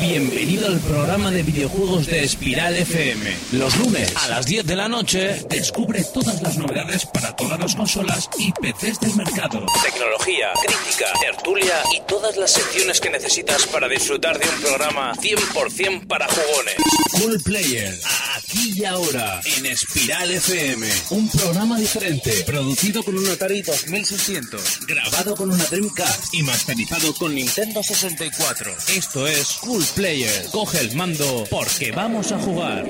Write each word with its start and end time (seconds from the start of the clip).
Bienvenido 0.00 0.66
al 0.66 0.80
programa 0.80 1.30
de 1.30 1.42
videojuegos 1.42 2.06
de 2.06 2.24
Espiral 2.24 2.74
FM. 2.74 3.36
Los 3.52 3.76
lunes 3.76 4.16
a 4.16 4.28
las 4.28 4.46
10 4.46 4.64
de 4.64 4.74
la 4.74 4.88
noche 4.88 5.44
descubre 5.50 6.02
todas 6.14 6.40
las 6.40 6.56
novedades 6.56 7.04
para 7.04 7.36
todas 7.36 7.60
las 7.60 7.74
consolas 7.74 8.30
y 8.38 8.50
PCs 8.50 8.98
del 9.00 9.14
mercado. 9.14 9.66
Tecnología, 9.82 10.52
crítica, 10.64 11.06
tertulia 11.20 11.74
y 11.94 12.00
todas 12.08 12.34
las 12.38 12.50
secciones 12.50 12.98
que 12.98 13.10
necesitas 13.10 13.66
para 13.66 13.88
disfrutar 13.88 14.38
de 14.38 14.48
un 14.48 14.60
programa 14.62 15.12
100% 15.16 16.06
para 16.06 16.26
jugones. 16.28 16.76
Cool 17.12 17.38
Player, 17.42 17.94
aquí 18.36 18.72
y 18.76 18.84
ahora 18.86 19.40
en 19.44 19.66
Espiral 19.66 20.30
FM. 20.30 20.88
Un 21.10 21.28
programa 21.28 21.78
diferente, 21.78 22.42
producido 22.46 23.02
con 23.02 23.18
un 23.18 23.28
Atari 23.28 23.60
2600, 23.60 24.86
grabado 24.86 25.36
con 25.36 25.50
una 25.50 25.64
Dreamcast 25.66 26.32
y 26.32 26.42
masterizado 26.42 27.14
con 27.14 27.34
Nintendo 27.34 27.82
64. 27.82 28.74
Esto 28.96 29.26
es 29.26 29.58
Cool 29.60 29.89
Player. 29.94 30.46
Coge 30.50 30.80
el 30.80 30.94
mando 30.96 31.44
porque 31.50 31.92
vamos 31.92 32.32
a 32.32 32.38
jugar. 32.38 32.84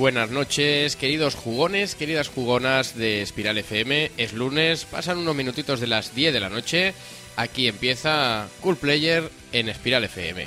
Buenas 0.00 0.30
noches, 0.30 0.96
queridos 0.96 1.34
jugones, 1.34 1.94
queridas 1.94 2.28
jugonas 2.28 2.96
de 2.96 3.20
Espiral 3.20 3.58
FM. 3.58 4.10
Es 4.16 4.32
lunes, 4.32 4.86
pasan 4.86 5.18
unos 5.18 5.36
minutitos 5.36 5.78
de 5.78 5.88
las 5.88 6.14
10 6.14 6.32
de 6.32 6.40
la 6.40 6.48
noche. 6.48 6.94
Aquí 7.36 7.68
empieza 7.68 8.48
Cool 8.62 8.78
Player 8.78 9.30
en 9.52 9.68
Espiral 9.68 10.04
FM. 10.04 10.46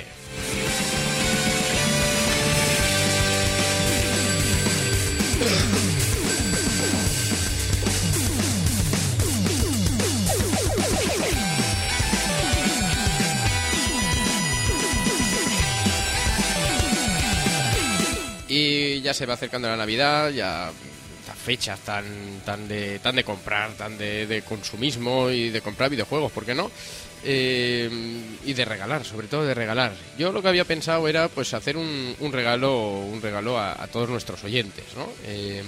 Ya 19.04 19.14
se 19.14 19.26
va 19.26 19.34
acercando 19.34 19.68
la 19.68 19.76
Navidad, 19.76 20.30
ya 20.30 20.72
estas 21.20 21.38
fechas 21.38 21.78
tan, 21.80 22.04
tan, 22.44 22.66
de, 22.66 22.98
tan 22.98 23.14
de 23.14 23.22
comprar, 23.22 23.72
tan 23.72 23.96
de, 23.96 24.26
de 24.26 24.42
consumismo 24.42 25.30
y 25.30 25.50
de 25.50 25.60
comprar 25.60 25.90
videojuegos, 25.90 26.32
¿por 26.32 26.44
qué 26.44 26.54
no? 26.54 26.70
Eh, 27.22 27.88
y 28.44 28.52
de 28.52 28.64
regalar, 28.64 29.04
sobre 29.04 29.28
todo 29.28 29.44
de 29.44 29.54
regalar. 29.54 29.92
Yo 30.18 30.32
lo 30.32 30.42
que 30.42 30.48
había 30.48 30.64
pensado 30.64 31.06
era 31.06 31.28
pues 31.28 31.54
hacer 31.54 31.76
un, 31.76 32.16
un 32.18 32.32
regalo, 32.32 32.90
un 33.00 33.22
regalo 33.22 33.58
a, 33.58 33.86
todos 33.92 34.08
nuestros 34.08 34.42
oyentes, 34.44 34.84
¿no? 34.96 35.08
Eh, 35.26 35.62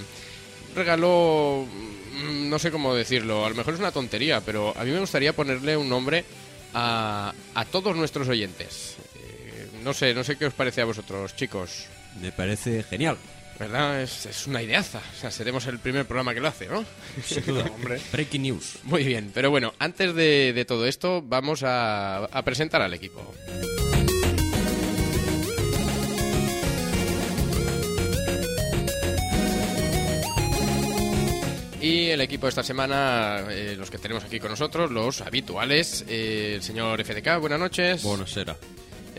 un 0.69 0.75
regalo, 0.75 1.65
mm, 1.67 2.49
no 2.49 2.59
sé 2.59 2.71
cómo 2.71 2.93
decirlo, 2.93 3.45
a 3.45 3.49
lo 3.49 3.55
mejor 3.55 3.75
es 3.75 3.79
una 3.79 3.91
tontería, 3.91 4.41
pero 4.41 4.73
a 4.77 4.83
mí 4.83 4.91
me 4.91 4.99
gustaría 4.99 5.33
ponerle 5.33 5.77
un 5.77 5.89
nombre 5.89 6.25
a, 6.73 7.33
a 7.53 7.65
todos 7.65 7.95
nuestros 7.95 8.27
oyentes. 8.27 8.97
Eh, 9.15 9.67
no 9.83 9.93
sé, 9.93 10.13
no 10.13 10.23
sé 10.23 10.37
qué 10.37 10.45
os 10.45 10.53
parece 10.53 10.81
a 10.81 10.85
vosotros, 10.85 11.35
chicos. 11.35 11.87
Me 12.21 12.31
parece 12.31 12.83
genial. 12.83 13.17
¿Verdad? 13.59 14.03
Es, 14.03 14.27
es 14.27 14.45
una 14.45 14.61
ideaza. 14.61 14.99
O 14.99 15.19
sea, 15.19 15.31
seremos 15.31 15.65
el 15.65 15.79
primer 15.79 16.05
programa 16.05 16.33
que 16.35 16.39
lo 16.39 16.47
hace, 16.47 16.67
¿no? 16.67 16.85
Sin 17.25 17.43
duda, 17.43 17.65
hombre. 17.75 17.99
Breaking 18.11 18.43
news. 18.43 18.77
Muy 18.83 19.03
bien, 19.03 19.31
pero 19.33 19.49
bueno, 19.49 19.73
antes 19.79 20.13
de, 20.13 20.53
de 20.53 20.65
todo 20.65 20.85
esto, 20.85 21.23
vamos 21.23 21.63
a, 21.63 22.25
a 22.25 22.41
presentar 22.43 22.83
al 22.83 22.93
equipo. 22.93 23.33
Y 31.79 32.09
el 32.09 32.21
equipo 32.21 32.47
de 32.47 32.49
esta 32.49 32.63
semana, 32.63 33.43
eh, 33.49 33.75
los 33.77 33.89
que 33.91 33.97
tenemos 33.99 34.23
aquí 34.23 34.39
con 34.39 34.49
nosotros, 34.49 34.91
los 34.91 35.21
habituales, 35.21 36.03
eh, 36.07 36.53
el 36.55 36.63
señor 36.63 37.03
FDK, 37.03 37.39
buenas 37.39 37.59
noches. 37.59 38.03
Buonasera. 38.03 38.57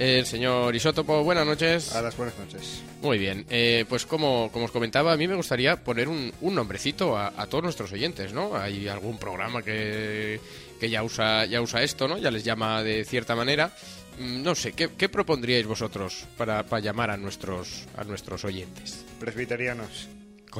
El 0.00 0.26
señor 0.26 0.76
Isótopo, 0.76 1.24
buenas 1.24 1.44
noches. 1.44 1.92
A 1.96 2.00
las 2.00 2.16
buenas 2.16 2.38
noches. 2.38 2.82
Muy 3.02 3.18
bien, 3.18 3.44
eh, 3.50 3.84
pues 3.88 4.06
como, 4.06 4.48
como 4.52 4.66
os 4.66 4.70
comentaba, 4.70 5.12
a 5.12 5.16
mí 5.16 5.26
me 5.26 5.34
gustaría 5.34 5.82
poner 5.82 6.08
un, 6.08 6.32
un 6.40 6.54
nombrecito 6.54 7.16
a, 7.18 7.32
a 7.36 7.46
todos 7.48 7.64
nuestros 7.64 7.90
oyentes, 7.92 8.32
¿no? 8.32 8.56
Hay 8.56 8.86
algún 8.86 9.18
programa 9.18 9.60
que, 9.60 10.40
que 10.78 10.88
ya, 10.88 11.02
usa, 11.02 11.46
ya 11.46 11.60
usa 11.60 11.82
esto, 11.82 12.06
¿no? 12.06 12.16
Ya 12.16 12.30
les 12.30 12.44
llama 12.44 12.84
de 12.84 13.04
cierta 13.04 13.34
manera. 13.34 13.72
Mm, 14.20 14.42
No 14.44 14.54
sé, 14.54 14.70
¿qué, 14.72 14.88
qué 14.96 15.08
propondríais 15.08 15.66
vosotros 15.66 16.26
para, 16.36 16.62
para 16.64 16.80
llamar 16.80 17.10
a 17.10 17.16
nuestros, 17.16 17.86
a 17.96 18.04
nuestros 18.04 18.44
oyentes? 18.44 19.04
Presbiterianos. 19.18 20.06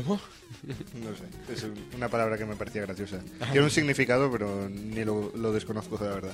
¿Cómo? 0.03 0.21
No 0.95 1.11
sé, 1.15 1.53
es 1.53 1.63
un- 1.65 1.85
una 1.97 2.09
palabra 2.09 2.39
que 2.39 2.45
me 2.47 2.57
parecía 2.57 2.83
graciosa. 2.83 3.21
Tiene 3.53 3.63
un 3.65 3.71
significado, 3.71 4.31
pero 4.33 4.69
ni 4.69 5.05
lo, 5.05 5.31
lo 5.37 5.53
desconozco, 5.53 5.99
la 6.03 6.11
verdad. 6.15 6.33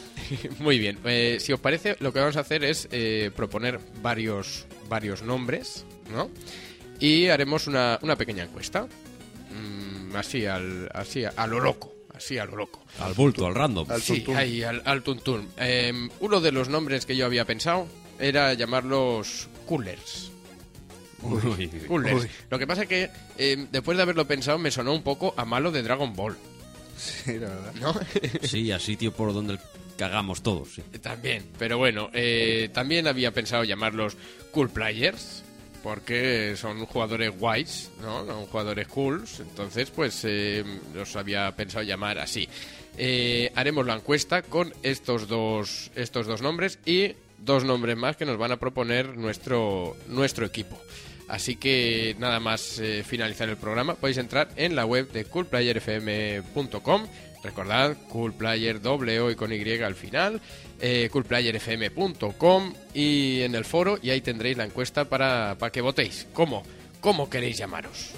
Muy 0.58 0.78
bien, 0.78 0.98
eh, 1.04 1.36
si 1.40 1.52
os 1.52 1.60
parece, 1.60 1.96
lo 2.00 2.12
que 2.12 2.20
vamos 2.20 2.36
a 2.36 2.40
hacer 2.40 2.64
es 2.64 2.88
eh, 2.92 3.30
proponer 3.36 3.78
varios, 4.02 4.66
varios 4.88 5.22
nombres, 5.22 5.84
¿no? 6.12 6.30
Y 6.98 7.28
haremos 7.28 7.66
una, 7.66 7.98
una 8.02 8.16
pequeña 8.16 8.44
encuesta. 8.44 8.86
Mm, 9.50 10.16
así, 10.16 10.46
al, 10.46 10.88
así 10.94 11.24
a, 11.24 11.46
lo 11.46 11.60
loco, 11.60 11.92
así 12.14 12.38
a 12.38 12.44
lo 12.46 12.56
loco. 12.56 12.82
Al 13.00 13.12
bulto, 13.14 13.46
al 13.46 13.54
random. 13.54 13.90
Al 13.90 14.00
Sí, 14.02 14.24
ahí, 14.34 14.62
al, 14.62 14.82
al 14.86 15.02
tuntún. 15.02 15.48
Eh, 15.58 15.92
uno 16.20 16.40
de 16.40 16.52
los 16.52 16.68
nombres 16.68 17.04
que 17.06 17.16
yo 17.16 17.26
había 17.26 17.44
pensado 17.44 17.86
era 18.18 18.54
llamarlos 18.54 19.48
coolers. 19.66 20.30
Uy. 21.22 21.68
Coolers. 21.88 22.22
Uy. 22.24 22.28
Lo 22.50 22.58
que 22.58 22.66
pasa 22.66 22.82
es 22.82 22.88
que 22.88 23.10
eh, 23.38 23.66
después 23.70 23.96
de 23.96 24.02
haberlo 24.02 24.26
pensado 24.26 24.58
me 24.58 24.70
sonó 24.70 24.92
un 24.94 25.02
poco 25.02 25.34
a 25.36 25.44
malo 25.44 25.70
de 25.70 25.82
Dragon 25.82 26.14
Ball, 26.14 26.36
Sí, 26.96 27.38
la 27.38 27.48
verdad. 27.48 27.74
¿no? 27.80 27.94
Sí, 28.42 28.70
a 28.70 28.78
sitio 28.78 29.12
por 29.12 29.32
donde 29.32 29.58
cagamos 29.96 30.42
todos. 30.42 30.74
sí. 30.74 30.82
también, 31.00 31.44
pero 31.58 31.78
bueno, 31.78 32.10
eh, 32.12 32.68
también 32.72 33.06
había 33.06 33.32
pensado 33.32 33.64
llamarlos 33.64 34.16
Cool 34.52 34.70
Players. 34.70 35.44
Porque 35.82 36.54
son 36.56 36.86
jugadores 36.86 37.36
guays, 37.36 37.90
¿no? 38.00 38.24
Son 38.24 38.46
jugadores 38.46 38.86
cools. 38.86 39.40
Entonces, 39.40 39.90
pues 39.90 40.20
eh, 40.22 40.62
los 40.94 41.16
había 41.16 41.50
pensado 41.56 41.82
llamar 41.82 42.20
así. 42.20 42.48
Eh, 42.96 43.50
haremos 43.56 43.84
la 43.84 43.94
encuesta 43.96 44.42
con 44.42 44.72
estos 44.84 45.26
dos, 45.26 45.90
estos 45.96 46.28
dos 46.28 46.40
nombres 46.40 46.78
y 46.86 47.14
dos 47.38 47.64
nombres 47.64 47.96
más 47.96 48.16
que 48.16 48.24
nos 48.24 48.38
van 48.38 48.52
a 48.52 48.58
proponer 48.60 49.16
nuestro, 49.16 49.96
nuestro 50.06 50.46
equipo. 50.46 50.80
Así 51.32 51.56
que 51.56 52.14
nada 52.18 52.40
más 52.40 52.78
eh, 52.78 53.02
finalizar 53.02 53.48
el 53.48 53.56
programa, 53.56 53.94
podéis 53.94 54.18
entrar 54.18 54.50
en 54.56 54.76
la 54.76 54.84
web 54.84 55.10
de 55.12 55.24
coolplayerfm.com. 55.24 57.06
Recordad, 57.42 57.96
coolplayer 58.10 58.82
doble 58.82 59.18
O 59.18 59.30
y 59.30 59.34
con 59.34 59.50
Y 59.50 59.82
al 59.82 59.94
final, 59.94 60.42
eh, 60.78 61.08
coolplayerfm.com 61.10 62.74
y 62.92 63.40
en 63.40 63.54
el 63.54 63.64
foro 63.64 63.98
y 64.02 64.10
ahí 64.10 64.20
tendréis 64.20 64.58
la 64.58 64.64
encuesta 64.64 65.06
para, 65.06 65.56
para 65.58 65.72
que 65.72 65.80
votéis. 65.80 66.26
¿Cómo? 66.34 66.64
¿Cómo 67.00 67.30
queréis 67.30 67.56
llamaros? 67.56 68.12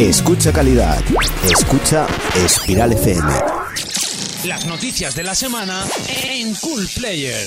Escucha 0.00 0.50
calidad. 0.50 0.98
Escucha 1.44 2.06
Espiral 2.34 2.94
FM. 2.94 3.32
Las 4.46 4.64
noticias 4.64 5.14
de 5.14 5.22
la 5.22 5.34
semana 5.34 5.84
en 6.24 6.54
Cool 6.54 6.88
Player. 6.96 7.46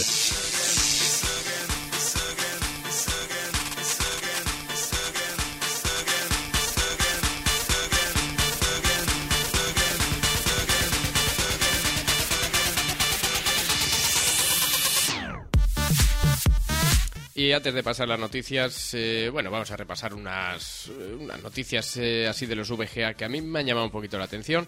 Y 17.43 17.51
antes 17.51 17.73
de 17.73 17.83
pasar 17.83 18.07
las 18.07 18.21
noticias, 18.21 18.93
eh, 18.93 19.27
bueno, 19.29 19.51
vamos 19.51 19.69
a 19.69 19.75
repasar 19.75 20.13
unas, 20.13 20.87
eh, 20.87 21.17
unas 21.19 21.43
noticias 21.43 21.97
eh, 21.97 22.25
así 22.25 22.45
de 22.45 22.55
los 22.55 22.71
VGA 22.71 23.15
que 23.15 23.25
a 23.25 23.27
mí 23.27 23.41
me 23.41 23.59
han 23.59 23.65
llamado 23.65 23.85
un 23.85 23.91
poquito 23.91 24.17
la 24.17 24.23
atención. 24.23 24.65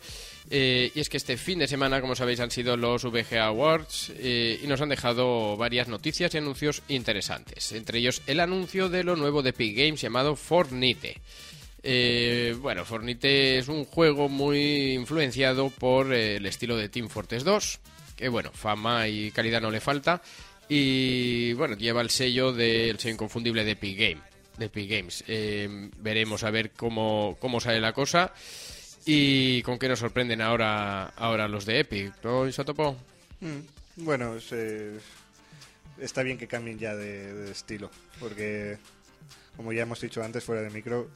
Y 0.51 0.99
es 0.99 1.07
que 1.07 1.15
este 1.15 1.37
fin 1.37 1.59
de 1.59 1.69
semana, 1.69 2.01
como 2.01 2.15
sabéis, 2.15 2.41
han 2.41 2.51
sido 2.51 2.75
los 2.75 3.05
VGA 3.05 3.45
Awards 3.45 4.11
y 4.19 4.67
nos 4.67 4.81
han 4.81 4.89
dejado 4.89 5.55
varias 5.55 5.87
noticias 5.87 6.35
y 6.35 6.37
anuncios 6.37 6.83
interesantes. 6.89 7.71
Entre 7.71 7.99
ellos, 7.99 8.21
el 8.27 8.41
anuncio 8.41 8.89
de 8.89 9.05
lo 9.05 9.15
nuevo 9.15 9.41
de 9.41 9.51
Epic 9.51 9.77
Games 9.77 10.01
llamado 10.01 10.35
Fortnite. 10.35 11.21
Eh, 11.81 12.57
bueno, 12.59 12.83
Fornite 12.83 13.59
es 13.59 13.69
un 13.69 13.85
juego 13.85 14.27
muy 14.27 14.91
influenciado 14.95 15.69
por 15.69 16.13
el 16.13 16.45
estilo 16.45 16.75
de 16.75 16.89
Team 16.89 17.07
Fortress 17.07 17.45
2, 17.45 17.79
que 18.17 18.27
bueno, 18.27 18.51
fama 18.53 19.07
y 19.07 19.31
calidad 19.31 19.61
no 19.61 19.71
le 19.71 19.79
falta. 19.79 20.21
Y 20.67 21.53
bueno, 21.53 21.75
lleva 21.75 22.01
el 22.01 22.09
sello 22.09 22.51
del 22.51 22.97
sello 22.99 23.13
inconfundible 23.13 23.63
de 23.63 23.71
Epic 23.71 23.97
Game. 23.97 24.21
De 24.57 24.65
Epic 24.65 24.89
Games. 24.89 25.23
Eh, 25.27 25.89
veremos 25.99 26.43
a 26.43 26.49
ver 26.51 26.71
cómo, 26.71 27.37
cómo 27.39 27.59
sale 27.59 27.79
la 27.79 27.93
cosa 27.93 28.33
y 29.05 29.61
con 29.61 29.77
qué 29.77 29.87
nos 29.87 29.99
sorprenden 29.99 30.41
ahora, 30.41 31.07
ahora 31.17 31.47
los 31.47 31.65
de 31.65 31.79
Epic, 31.81 32.13
¿no, 32.23 32.47
Isotopo? 32.47 32.97
Mm, 33.41 33.59
Bueno, 34.03 34.35
es, 34.35 34.51
está 35.99 36.23
bien 36.23 36.37
que 36.37 36.47
cambien 36.47 36.79
ya 36.79 36.95
de, 36.95 37.33
de 37.33 37.51
estilo, 37.51 37.91
porque 38.19 38.77
como 39.55 39.71
ya 39.73 39.83
hemos 39.83 40.01
dicho 40.01 40.23
antes 40.23 40.43
fuera 40.43 40.61
de 40.63 40.69
micro, 40.71 41.09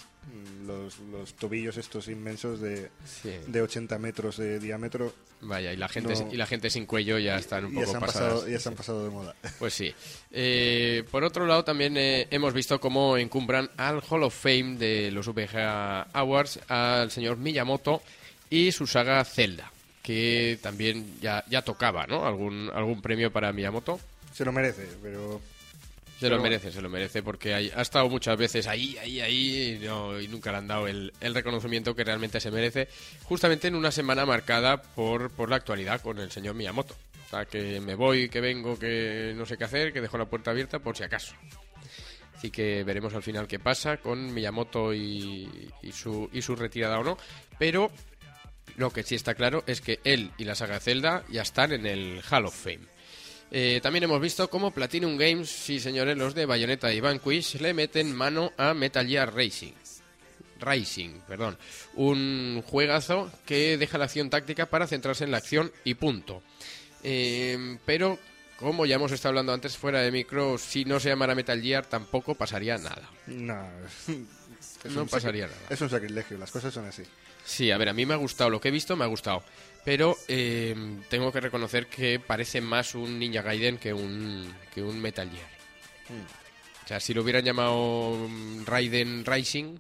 los, 0.66 1.00
los 1.00 1.34
tobillos 1.34 1.78
estos 1.78 2.08
inmensos 2.08 2.60
de, 2.62 2.90
Sí. 3.06 3.32
de 3.48 3.62
80 3.62 3.98
metros 4.00 4.38
de 4.38 4.60
diámetro 4.60 5.14
Vaya, 5.42 5.72
y 5.72 5.78
la 5.78 5.88
gente 5.88 6.14
No. 6.14 6.32
y 6.34 6.36
la 6.38 6.46
gente 6.46 6.70
sin 6.70 6.86
cuello 6.86 7.18
ya 7.18 7.38
están 7.38 7.66
un 7.66 7.74
ya 7.74 7.80
poco 7.82 7.92
se, 7.92 7.98
han 7.98 8.02
pasadas. 8.02 8.34
pasado, 8.34 8.50
ya 8.50 8.60
se 8.60 8.70
han 8.70 8.76
pasado 8.76 9.04
de 9.06 9.10
moda. 9.10 9.36
Pues 9.60 9.74
sí. 9.74 9.94
Eh, 10.32 11.04
por 11.10 11.24
otro 11.24 11.46
lado, 11.46 11.64
también 11.64 11.96
eh, 11.98 12.28
hemos 12.30 12.54
visto 12.54 12.80
cómo 12.80 13.18
encumbran 13.18 13.70
al 13.78 14.02
Hall 14.10 14.24
of 14.24 14.36
Fame 14.36 14.76
de 14.78 15.12
los 15.12 15.28
VGA 15.28 16.02
Awards 16.14 16.60
al 16.68 17.10
señor 17.10 17.38
Miyamoto 17.38 18.02
y 18.50 18.72
su 18.74 18.86
saga 18.86 19.24
Zelda, 19.24 19.72
que 20.04 20.60
también 20.62 21.20
ya, 21.22 21.44
ya 21.50 21.62
tocaba, 21.64 22.06
¿no? 22.06 22.26
Algún, 22.28 22.70
algún 22.74 23.02
premio 23.02 23.32
para 23.32 23.54
Miyamoto. 23.54 24.00
Se 24.34 24.44
lo 24.46 24.52
merece, 24.52 24.88
pero 25.02 25.40
Se 26.20 26.30
lo 26.30 26.36
merece, 26.44 26.72
se 26.72 26.82
lo 26.82 26.90
merece, 26.90 27.24
porque 27.24 27.54
hay- 27.54 27.72
ha 27.76 27.82
estado 27.82 28.10
muchas 28.10 28.38
veces 28.38 28.68
ahí, 28.68 28.98
ahí, 28.98 29.22
ahí, 29.22 29.80
y, 29.82 29.86
no- 29.86 30.20
y 30.20 30.28
nunca 30.28 30.52
le 30.52 30.58
han 30.58 30.68
dado 30.68 30.88
el, 30.88 31.14
el 31.22 31.34
reconocimiento 31.34 31.96
que 31.96 32.04
realmente 32.04 32.40
se 32.40 32.52
merece, 32.52 32.88
justamente 33.24 33.68
en 33.70 33.76
una 33.76 33.92
semana 33.92 34.26
marcada 34.26 34.82
por, 34.82 35.32
por 35.32 35.50
la 35.50 35.56
actualidad 35.56 36.02
con 36.02 36.20
el 36.20 36.32
señor 36.32 36.56
Miyamoto. 36.56 36.94
O 37.26 37.30
sea, 37.30 37.46
que 37.46 37.80
me 37.80 37.96
voy, 37.96 38.28
que 38.28 38.42
vengo, 38.42 38.78
que 38.78 39.34
no 39.38 39.46
sé 39.46 39.56
qué 39.58 39.64
hacer, 39.64 39.94
que 39.94 40.02
dejo 40.02 40.18
la 40.18 40.26
puerta 40.26 40.52
abierta 40.52 40.80
por 40.80 40.98
si 40.98 41.04
acaso. 41.04 41.36
Así 42.36 42.50
que 42.52 42.84
veremos 42.84 43.14
al 43.14 43.22
final 43.24 43.48
qué 43.48 43.60
pasa 43.60 43.98
con 43.98 44.34
Miyamoto 44.34 44.94
y, 44.94 45.70
y 45.84 45.92
su, 45.92 46.30
y 46.34 46.42
su 46.42 46.56
retirada 46.56 47.00
o 47.00 47.04
no. 47.04 47.18
Pero 47.58 47.92
lo 48.78 48.92
que 48.92 49.04
sí 49.04 49.16
está 49.16 49.36
claro 49.36 49.64
es 49.68 49.82
que 49.82 50.00
él 50.06 50.32
y 50.38 50.46
la 50.46 50.56
saga 50.56 50.80
Zelda 50.80 51.24
ya 51.30 51.42
están 51.44 51.72
en 51.74 51.86
el 51.86 52.22
Hall 52.32 52.46
of 52.46 52.56
Fame. 52.56 52.80
Eh, 53.52 53.80
también 53.82 54.04
hemos 54.04 54.22
visto 54.22 54.50
cómo 54.50 54.72
Platinum 54.72 55.18
Games, 55.18 55.50
sí 55.50 55.80
señores, 55.80 56.18
los 56.18 56.36
de 56.36 56.46
Bayonetta 56.46 56.94
y 56.94 57.00
Vanquish, 57.00 57.56
le 57.56 57.74
meten 57.74 58.16
mano 58.16 58.52
a 58.58 58.74
Metal 58.74 59.08
Gear 59.08 59.34
Racing. 59.34 59.74
Racing, 60.60 61.22
perdón. 61.28 61.58
Un 61.96 62.62
juegazo 62.66 63.32
que 63.46 63.78
deja 63.78 63.98
la 63.98 64.06
acción 64.06 64.30
táctica 64.30 64.66
para 64.68 64.88
centrarse 64.88 65.24
en 65.24 65.32
la 65.32 65.38
acción 65.38 65.72
y 65.84 65.96
punto. 65.96 66.44
Eh, 67.04 67.78
pero, 67.86 68.20
como 68.60 68.86
ya 68.86 68.96
hemos 68.96 69.12
estado 69.12 69.30
hablando 69.30 69.54
antes 69.54 69.78
fuera 69.78 70.02
de 70.02 70.12
micro, 70.12 70.58
si 70.58 70.86
no 70.86 71.00
se 71.00 71.10
llamara 71.10 71.34
Metal 71.34 71.62
Gear 71.62 71.86
tampoco 71.86 72.36
pasaría 72.36 72.78
nada. 72.78 73.10
no. 73.28 73.68
No 74.86 75.06
pasaría 75.06 75.48
nada. 75.48 75.60
Es 75.70 75.82
un 75.82 75.90
sacrilegio, 75.90 76.38
las 76.38 76.52
cosas 76.52 76.74
son 76.74 76.86
así. 76.86 77.04
Sí, 77.46 77.72
a 77.72 77.78
ver, 77.78 77.90
a 77.90 77.94
mí 77.94 78.06
me 78.06 78.14
ha 78.14 78.18
gustado, 78.18 78.50
lo 78.50 78.62
que 78.62 78.68
he 78.68 78.72
visto 78.72 78.96
me 78.96 79.04
ha 79.04 79.08
gustado. 79.08 79.44
Pero 79.90 80.16
eh, 80.28 80.76
tengo 81.10 81.32
que 81.32 81.40
reconocer 81.42 81.88
que 81.88 82.20
parece 82.20 82.62
más 82.62 82.94
un 82.94 83.18
Ninja 83.18 83.42
Gaiden 83.42 83.80
que 83.80 83.92
un, 83.92 84.54
que 84.72 84.84
un 84.84 85.02
Metal 85.02 85.28
Gear. 85.28 85.50
O 86.86 86.88
sea, 86.88 87.00
si 87.00 87.12
lo 87.16 87.24
hubieran 87.24 87.44
llamado 87.44 88.28
mm, 88.30 88.66
Raiden 88.66 89.26
Rising, 89.26 89.80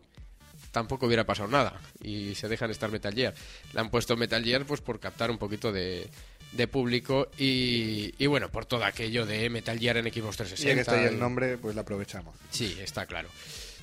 tampoco 0.71 1.05
hubiera 1.05 1.27
pasado 1.27 1.47
nada. 1.47 1.79
Y 2.01 2.33
se 2.33 2.47
dejan 2.47 2.71
estar 2.71 2.89
Metal 2.89 3.13
Gear. 3.13 3.35
Le 3.71 3.79
han 3.79 3.91
puesto 3.91 4.17
Metal 4.17 4.43
Gear 4.43 4.65
pues 4.65 4.81
por 4.81 4.99
captar 4.99 5.29
un 5.29 5.37
poquito 5.37 5.71
de, 5.71 6.09
de 6.53 6.67
público 6.67 7.29
y, 7.37 8.11
y 8.17 8.25
bueno, 8.25 8.49
por 8.49 8.65
todo 8.65 8.85
aquello 8.85 9.27
de 9.27 9.47
Metal 9.51 9.77
Gear 9.77 9.97
en 9.97 10.05
Xbox 10.11 10.37
Y 10.37 10.39
ya 10.39 10.45
360. 10.45 10.73
que 10.73 10.79
está 10.81 10.93
ahí 10.95 11.03
y- 11.03 11.07
el 11.09 11.19
nombre, 11.19 11.59
pues 11.59 11.75
lo 11.75 11.81
aprovechamos. 11.81 12.35
Sí, 12.49 12.75
está 12.81 13.05
claro. 13.05 13.29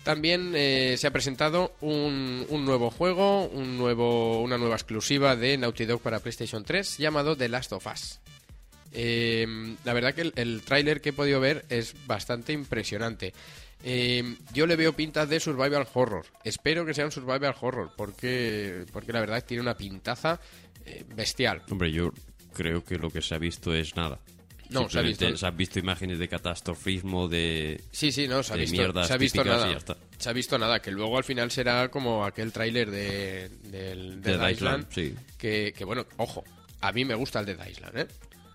También 0.07 0.53
eh, 0.55 0.95
se 0.99 1.09
ha 1.09 1.11
presentado 1.11 1.75
un, 1.81 2.47
nuevo 2.65 2.93
juego, 2.93 3.47
un 3.49 3.77
nuevo, 3.77 4.41
una 4.41 4.57
nueva 4.57 4.77
exclusiva 4.77 5.35
de 5.35 5.59
Naughty 5.59 5.85
Dog 5.85 6.01
para 6.01 6.21
PlayStation 6.21 6.63
3 6.63 6.99
llamado 6.99 7.37
The 7.37 7.49
Last 7.49 7.73
of 7.73 7.89
Us. 7.93 8.21
Eh, 8.93 9.75
la 9.85 9.93
verdad 9.95 10.15
que 10.15 10.21
el, 10.21 10.33
el 10.37 10.63
tráiler 10.63 11.01
que 11.01 11.09
he 11.09 11.13
podido 11.13 11.41
ver 11.41 11.65
es 11.71 11.97
bastante 12.07 12.53
impresionante. 12.53 13.35
Eh, 13.83 14.37
yo 14.55 14.69
le 14.69 14.77
veo 14.77 14.93
pintas 14.93 15.29
de 15.29 15.41
survival 15.41 15.89
horror. 15.93 16.25
Espero 16.45 16.87
que 16.87 16.95
sea 16.95 17.05
un 17.05 17.11
survival 17.11 17.57
horror 17.61 17.91
porque, 17.97 18.85
porque 18.93 19.13
la 19.13 19.19
verdad 19.19 19.45
tiene 19.45 19.61
una 19.61 19.77
pintaza 19.77 20.39
eh, 20.85 21.05
bestial. 21.17 21.63
Hombre, 21.69 21.91
yo 21.91 22.13
creo 22.53 22.85
que 22.85 22.97
lo 22.97 23.11
que 23.11 23.23
se 23.23 23.35
ha 23.35 23.39
visto 23.39 23.75
es 23.75 23.97
nada. 23.97 24.21
No, 24.71 24.89
se 24.89 24.99
ha 24.99 25.03
visto- 25.03 25.37
se 25.37 25.47
han 25.47 25.57
visto 25.57 25.79
imágenes 25.79 26.19
de 26.19 26.29
catastrofismo, 26.29 27.29
de... 27.29 27.81
Sí, 27.93 28.11
sí, 28.13 28.27
no, 28.27 28.43
se 28.43 28.53
ha 28.53 28.57
de 28.57 28.63
visto, 28.63 29.05
se 29.05 29.13
ha 29.13 29.17
visto 29.17 29.45
nada. 29.45 29.79
Se 30.19 30.29
ha 30.29 30.33
visto 30.33 30.59
nada, 30.59 30.81
que 30.81 30.91
luego 30.91 31.19
al 31.19 31.25
final 31.25 31.51
será 31.51 31.89
como 31.91 32.25
aquel 32.25 32.53
tráiler 32.53 32.91
de, 32.91 33.49
del 33.65 34.21
Dead 34.23 34.35
Island, 34.51 34.53
Island, 34.53 34.87
sí. 34.91 35.15
que, 35.39 35.73
que, 35.77 35.85
bueno, 35.85 36.07
ojo, 36.17 36.43
a 36.81 36.93
mí 36.93 37.05
me 37.05 37.15
gusta 37.15 37.41
el 37.41 37.47
Dead 37.47 37.67
Island, 37.67 37.99
¿eh? 37.99 38.07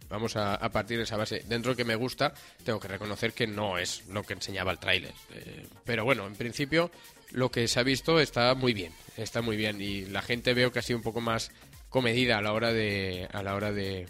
Vamos 0.10 0.36
a, 0.36 0.56
a 0.56 0.69
partir 0.69 0.98
de 0.98 1.04
esa 1.04 1.16
base. 1.16 1.44
Dentro 1.48 1.74
que 1.74 1.86
me 1.86 1.96
gusta, 1.96 2.34
tengo 2.66 2.81
que 2.81 2.90
reconocer 2.90 3.31
que 3.31 3.48
no 3.48 3.78
es 3.78 4.06
lo 4.10 4.24
que 4.24 4.34
enseñaba 4.34 4.74
el 4.74 4.78
tráiler. 4.80 5.13
Eh, 5.34 5.66
pero 5.86 6.04
bueno, 6.04 6.28
en 6.28 6.36
principio, 6.36 6.92
lo 7.31 7.50
que 7.50 7.66
se 7.69 7.80
ha 7.80 7.84
visto 7.84 8.19
está 8.19 8.54
muy 8.54 8.74
bien, 8.74 8.92
está 9.16 9.42
muy 9.42 9.56
bien. 9.56 9.80
Y 9.81 10.04
la 10.08 10.22
gente 10.22 10.54
veo 10.54 10.74
que 10.74 10.80
ha 10.80 10.81
sido 10.81 10.98
un 10.98 11.04
poco 11.04 11.22
más 11.22 11.52
comedida 11.88 12.40
a 12.40 12.42
la 12.42 12.52
hora 12.52 12.74
de, 12.74 13.30
a 13.31 13.42
la 13.42 13.56
hora 13.56 13.72
de, 13.72 14.06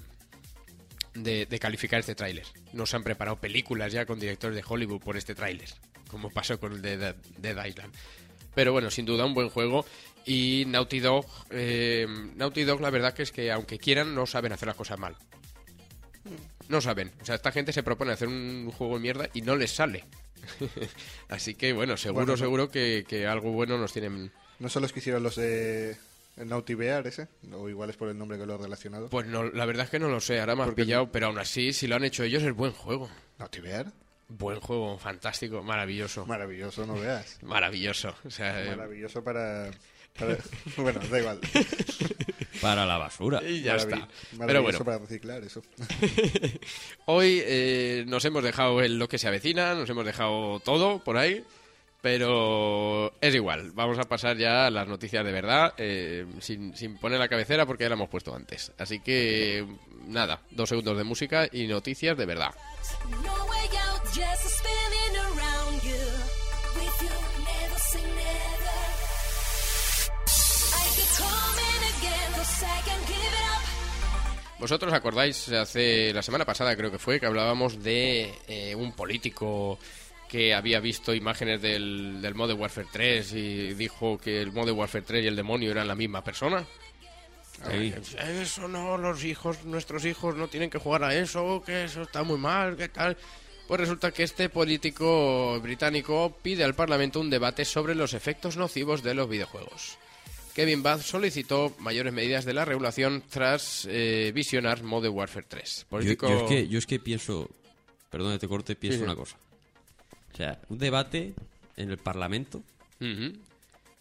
de, 1.13 1.45
de 1.45 1.59
calificar 1.59 1.99
este 1.99 2.15
tráiler. 2.15 2.45
No 2.73 2.85
se 2.85 2.95
han 2.95 3.03
preparado 3.03 3.39
películas 3.39 3.91
ya 3.91 4.05
con 4.05 4.19
directores 4.19 4.55
de 4.55 4.63
Hollywood 4.67 5.01
por 5.01 5.17
este 5.17 5.35
tráiler, 5.35 5.69
como 6.07 6.29
pasó 6.29 6.59
con 6.59 6.73
el 6.73 6.81
de 6.81 6.97
Dead, 6.97 7.15
Dead 7.37 7.65
Island. 7.65 7.93
Pero 8.53 8.73
bueno, 8.73 8.91
sin 8.91 9.05
duda 9.05 9.25
un 9.25 9.33
buen 9.33 9.49
juego. 9.49 9.85
Y 10.25 10.65
Naughty 10.67 10.99
Dog, 10.99 11.25
eh, 11.49 12.05
Naughty 12.35 12.63
Dog 12.63 12.81
la 12.81 12.91
verdad 12.91 13.13
que 13.13 13.23
es 13.23 13.31
que 13.31 13.51
aunque 13.51 13.79
quieran 13.79 14.13
no 14.13 14.25
saben 14.25 14.51
hacer 14.51 14.67
las 14.67 14.75
cosas 14.75 14.99
mal. 14.99 15.15
No 16.67 16.79
saben. 16.79 17.11
O 17.21 17.25
sea, 17.25 17.35
esta 17.35 17.51
gente 17.51 17.73
se 17.73 17.83
propone 17.83 18.11
hacer 18.11 18.27
un 18.27 18.71
juego 18.71 18.95
de 18.95 19.01
mierda 19.01 19.29
y 19.33 19.41
no 19.41 19.55
les 19.55 19.71
sale. 19.71 20.05
Así 21.29 21.55
que 21.55 21.73
bueno, 21.73 21.97
seguro, 21.97 22.25
Bueno, 22.25 22.37
seguro 22.37 22.69
que, 22.69 23.05
que 23.07 23.25
algo 23.25 23.51
bueno 23.51 23.77
nos 23.77 23.93
tienen... 23.93 24.31
¿No 24.59 24.69
son 24.69 24.83
los 24.83 24.93
que 24.93 24.99
hicieron 24.99 25.23
los 25.23 25.35
de 25.35 25.97
el 26.37 27.05
ese? 27.07 27.27
O 27.53 27.69
igual 27.69 27.89
es 27.89 27.97
por 27.97 28.09
el 28.09 28.17
nombre 28.17 28.37
que 28.37 28.45
lo 28.45 28.55
he 28.55 28.57
relacionado. 28.57 29.09
Pues 29.09 29.27
no, 29.27 29.43
la 29.43 29.65
verdad 29.65 29.85
es 29.85 29.91
que 29.91 29.99
no 29.99 30.07
lo 30.09 30.19
sé, 30.19 30.39
ahora 30.39 30.55
me 30.55 30.63
has 30.63 30.73
pillado, 30.73 31.11
pero 31.11 31.27
aún 31.27 31.39
así, 31.39 31.73
si 31.73 31.87
lo 31.87 31.95
han 31.95 32.03
hecho 32.03 32.23
ellos, 32.23 32.43
es 32.43 32.53
buen 32.53 32.71
juego. 32.71 33.09
¿Naughty 33.39 33.59
Bear? 33.61 33.87
Buen 34.29 34.59
juego, 34.61 34.97
fantástico, 34.97 35.61
maravilloso. 35.61 36.25
Maravilloso, 36.25 36.85
no 36.85 36.93
veas. 36.95 37.37
Maravilloso. 37.43 38.15
O 38.25 38.31
sea, 38.31 38.63
eh, 38.63 38.69
Maravilloso 38.75 39.23
para... 39.23 39.69
para- 40.17 40.37
bueno, 40.77 40.99
da 41.09 41.19
igual. 41.19 41.39
Para 42.61 42.85
la 42.85 42.97
basura. 42.99 43.41
y 43.43 43.61
ya 43.63 43.75
Maravi- 43.75 43.79
está. 43.79 44.07
Pero 44.45 44.61
bueno, 44.61 44.79
para 44.85 44.99
reciclar 44.99 45.43
eso. 45.43 45.63
hoy 47.05 47.41
eh, 47.43 48.05
nos 48.07 48.23
hemos 48.25 48.43
dejado 48.43 48.83
en 48.83 48.99
lo 48.99 49.07
que 49.09 49.17
se 49.17 49.27
avecina, 49.27 49.73
nos 49.73 49.89
hemos 49.89 50.05
dejado 50.05 50.59
todo 50.59 50.99
por 51.03 51.17
ahí, 51.17 51.43
pero 52.01 53.13
es 53.21 53.35
igual. 53.35 53.71
Vamos 53.73 53.99
a 53.99 54.03
pasar 54.03 54.37
ya 54.37 54.65
a 54.65 54.71
las 54.71 54.87
noticias 54.87 55.23
de 55.23 55.31
verdad, 55.31 55.73
eh, 55.77 56.25
sin, 56.39 56.75
sin 56.75 56.97
poner 56.97 57.19
la 57.19 57.29
cabecera 57.29 57.65
porque 57.65 57.83
ya 57.83 57.89
la 57.89 57.95
hemos 57.95 58.09
puesto 58.09 58.35
antes. 58.35 58.71
Así 58.77 58.99
que, 58.99 59.65
nada, 60.07 60.41
dos 60.49 60.69
segundos 60.69 60.97
de 60.97 61.03
música 61.03 61.47
y 61.51 61.67
noticias 61.67 62.17
de 62.17 62.25
verdad. 62.25 62.51
¿Vosotros 74.61 74.93
acordáis, 74.93 75.49
hace 75.49 76.13
la 76.13 76.21
semana 76.21 76.45
pasada 76.45 76.75
creo 76.75 76.91
que 76.91 76.99
fue, 76.99 77.19
que 77.19 77.25
hablábamos 77.25 77.81
de 77.81 78.31
eh, 78.47 78.75
un 78.75 78.91
político 78.91 79.79
que 80.31 80.53
había 80.53 80.79
visto 80.79 81.13
imágenes 81.13 81.61
del, 81.61 82.21
del 82.21 82.35
Modern 82.35 82.57
Warfare 82.57 82.87
3 82.89 83.33
y 83.33 83.73
dijo 83.73 84.17
que 84.17 84.41
el 84.41 84.53
Modern 84.53 84.77
Warfare 84.77 85.03
3 85.05 85.25
y 85.25 85.27
el 85.27 85.35
demonio 85.35 85.71
eran 85.71 85.89
la 85.89 85.95
misma 85.95 86.23
persona? 86.23 86.65
Sí. 87.69 87.93
Eso 88.41 88.69
no, 88.69 88.97
los 88.97 89.25
hijos, 89.25 89.65
nuestros 89.65 90.05
hijos 90.05 90.37
no 90.37 90.47
tienen 90.47 90.69
que 90.69 90.77
jugar 90.79 91.03
a 91.03 91.13
eso, 91.13 91.61
que 91.65 91.83
eso 91.83 92.03
está 92.03 92.23
muy 92.23 92.37
mal, 92.39 92.77
que 92.77 92.87
tal. 92.87 93.17
Pues 93.67 93.81
resulta 93.81 94.11
que 94.11 94.23
este 94.23 94.47
político 94.47 95.59
británico 95.61 96.33
pide 96.41 96.63
al 96.63 96.75
Parlamento 96.75 97.19
un 97.19 97.29
debate 97.29 97.65
sobre 97.65 97.93
los 97.93 98.13
efectos 98.13 98.55
nocivos 98.55 99.03
de 99.03 99.13
los 99.13 99.27
videojuegos. 99.29 99.97
Kevin 100.55 100.81
Bath 100.81 101.01
solicitó 101.01 101.75
mayores 101.79 102.13
medidas 102.13 102.45
de 102.45 102.53
la 102.53 102.63
regulación 102.63 103.21
tras 103.29 103.85
eh, 103.89 104.31
visionar 104.33 104.81
Modern 104.83 105.13
Warfare 105.13 105.45
3. 105.47 105.79
Yo, 105.81 105.87
Político... 105.89 106.29
yo 106.29 106.37
es 106.37 106.43
que, 106.43 106.67
yo 106.69 106.79
es 106.79 106.85
que 106.87 106.99
pienso, 106.99 107.49
perdón 108.09 108.33
que 108.33 108.39
te 108.39 108.47
corte, 108.47 108.75
pienso 108.75 108.97
Sí, 108.99 109.03
sí. 109.03 109.05
una 109.05 109.15
cosa. 109.15 109.37
O 110.33 110.35
sea, 110.37 110.59
un 110.69 110.77
debate 110.77 111.33
en 111.77 111.91
el 111.91 111.97
Parlamento 111.97 112.61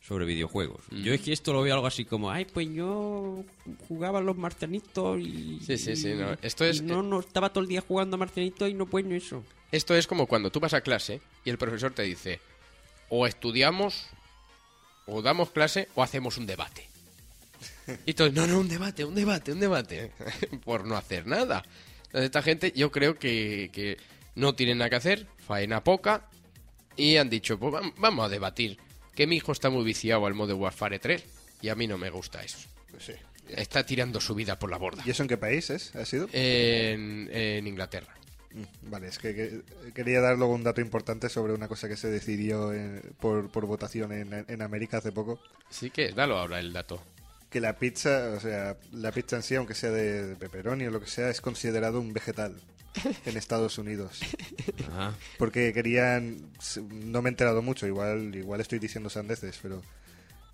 sobre 0.06 0.24
videojuegos. 0.26 0.82
Yo 0.90 1.12
es 1.12 1.20
que 1.20 1.32
esto 1.32 1.52
lo 1.52 1.62
veo 1.62 1.74
algo 1.74 1.86
así 1.86 2.04
como, 2.04 2.30
ay, 2.30 2.44
pues 2.46 2.68
yo 2.72 3.44
jugaba 3.88 4.18
a 4.18 4.22
los 4.22 4.36
marcianitos 4.36 5.20
y... 5.20 5.60
Sí, 5.66 5.76
sí, 5.78 5.96
sí, 5.96 6.14
no. 6.14 6.36
Esto 6.42 6.64
es- 6.64 6.82
no, 6.82 7.02
no, 7.02 7.20
estaba 7.20 7.50
todo 7.52 7.62
el 7.62 7.68
día 7.68 7.80
jugando 7.80 8.16
a 8.16 8.18
marcianitos 8.18 8.68
y 8.68 8.74
no 8.74 8.86
pues 8.86 9.04
no 9.04 9.14
eso. 9.14 9.44
Esto 9.72 9.94
es 9.94 10.06
como 10.06 10.26
cuando 10.26 10.50
tú 10.50 10.58
vas 10.60 10.74
a 10.74 10.80
clase 10.80 11.20
y 11.44 11.50
el 11.50 11.58
profesor 11.58 11.92
te 11.92 12.02
dice, 12.02 12.40
o 13.08 13.26
estudiamos, 13.26 14.06
o 15.06 15.22
damos 15.22 15.50
clase, 15.50 15.88
o 15.94 16.02
hacemos 16.02 16.36
un 16.38 16.46
debate. 16.46 16.86
Y 18.06 18.14
todos, 18.14 18.32
no, 18.32 18.46
no, 18.46 18.60
un 18.60 18.68
debate, 18.68 19.04
un 19.04 19.14
debate, 19.14 19.52
un 19.52 19.60
debate. 19.60 20.12
Por 20.64 20.86
no 20.86 20.96
hacer 20.96 21.26
nada. 21.26 21.62
Entonces, 22.06 22.26
esta 22.26 22.42
gente 22.42 22.72
yo 22.74 22.90
creo 22.90 23.18
que, 23.18 23.70
que 23.72 23.96
no 24.34 24.54
tienen 24.54 24.78
nada 24.78 24.90
que 24.90 24.96
hacer, 24.96 25.26
faena 25.50 25.82
poca, 25.82 26.28
y 26.96 27.16
han 27.16 27.28
dicho, 27.28 27.58
pues 27.58 27.74
vam- 27.74 27.92
vamos 27.98 28.24
a 28.24 28.28
debatir. 28.28 28.78
Que 29.16 29.26
mi 29.26 29.34
hijo 29.36 29.50
está 29.50 29.68
muy 29.68 29.82
viciado 29.84 30.24
al 30.26 30.34
modo 30.34 30.56
Warfare 30.56 31.00
3, 31.00 31.24
y 31.60 31.68
a 31.70 31.74
mí 31.74 31.88
no 31.88 31.98
me 31.98 32.08
gusta 32.08 32.40
eso. 32.44 32.58
Sí. 33.00 33.14
Está 33.48 33.84
tirando 33.84 34.20
su 34.20 34.36
vida 34.36 34.60
por 34.60 34.70
la 34.70 34.76
borda. 34.78 35.02
¿Y 35.04 35.10
eso 35.10 35.22
en 35.24 35.28
qué 35.28 35.36
país 35.36 35.70
es? 35.70 35.94
¿Ha 35.96 36.04
sido? 36.04 36.28
En, 36.32 37.28
en 37.32 37.66
Inglaterra. 37.66 38.14
Mm, 38.52 38.90
Vale, 38.90 39.08
es 39.08 39.18
que, 39.18 39.34
que- 39.34 39.92
quería 39.92 40.20
dar 40.20 40.38
luego 40.38 40.54
un 40.54 40.62
dato 40.62 40.80
importante 40.80 41.28
sobre 41.28 41.52
una 41.52 41.66
cosa 41.66 41.88
que 41.88 41.96
se 41.96 42.08
decidió 42.08 42.72
en- 42.72 43.02
por, 43.18 43.50
por 43.50 43.66
votación 43.66 44.12
en, 44.12 44.44
en 44.46 44.62
América 44.62 44.98
hace 44.98 45.10
poco. 45.10 45.40
Sí 45.68 45.90
que, 45.90 46.12
dalo 46.12 46.38
ahora 46.38 46.60
el 46.60 46.72
dato. 46.72 47.02
Que 47.50 47.58
la 47.60 47.76
pizza, 47.76 48.34
o 48.36 48.40
sea, 48.40 48.76
la 48.92 49.10
pizza 49.10 49.34
en 49.34 49.42
sí, 49.42 49.56
aunque 49.56 49.74
sea 49.74 49.90
de, 49.90 50.26
de 50.28 50.36
pepperoni 50.36 50.84
o 50.86 50.92
lo 50.92 51.00
que 51.00 51.08
sea, 51.08 51.28
es 51.30 51.40
considerado 51.40 52.00
un 52.00 52.12
vegetal 52.12 52.54
en 53.26 53.36
Estados 53.36 53.78
Unidos. 53.78 54.20
Ajá. 54.90 55.14
Porque 55.38 55.72
querían, 55.72 56.50
no 56.90 57.22
me 57.22 57.28
he 57.28 57.32
enterado 57.32 57.62
mucho, 57.62 57.86
igual, 57.86 58.34
igual 58.34 58.60
estoy 58.60 58.78
diciendo 58.78 59.10
sandeces, 59.10 59.58
pero, 59.62 59.82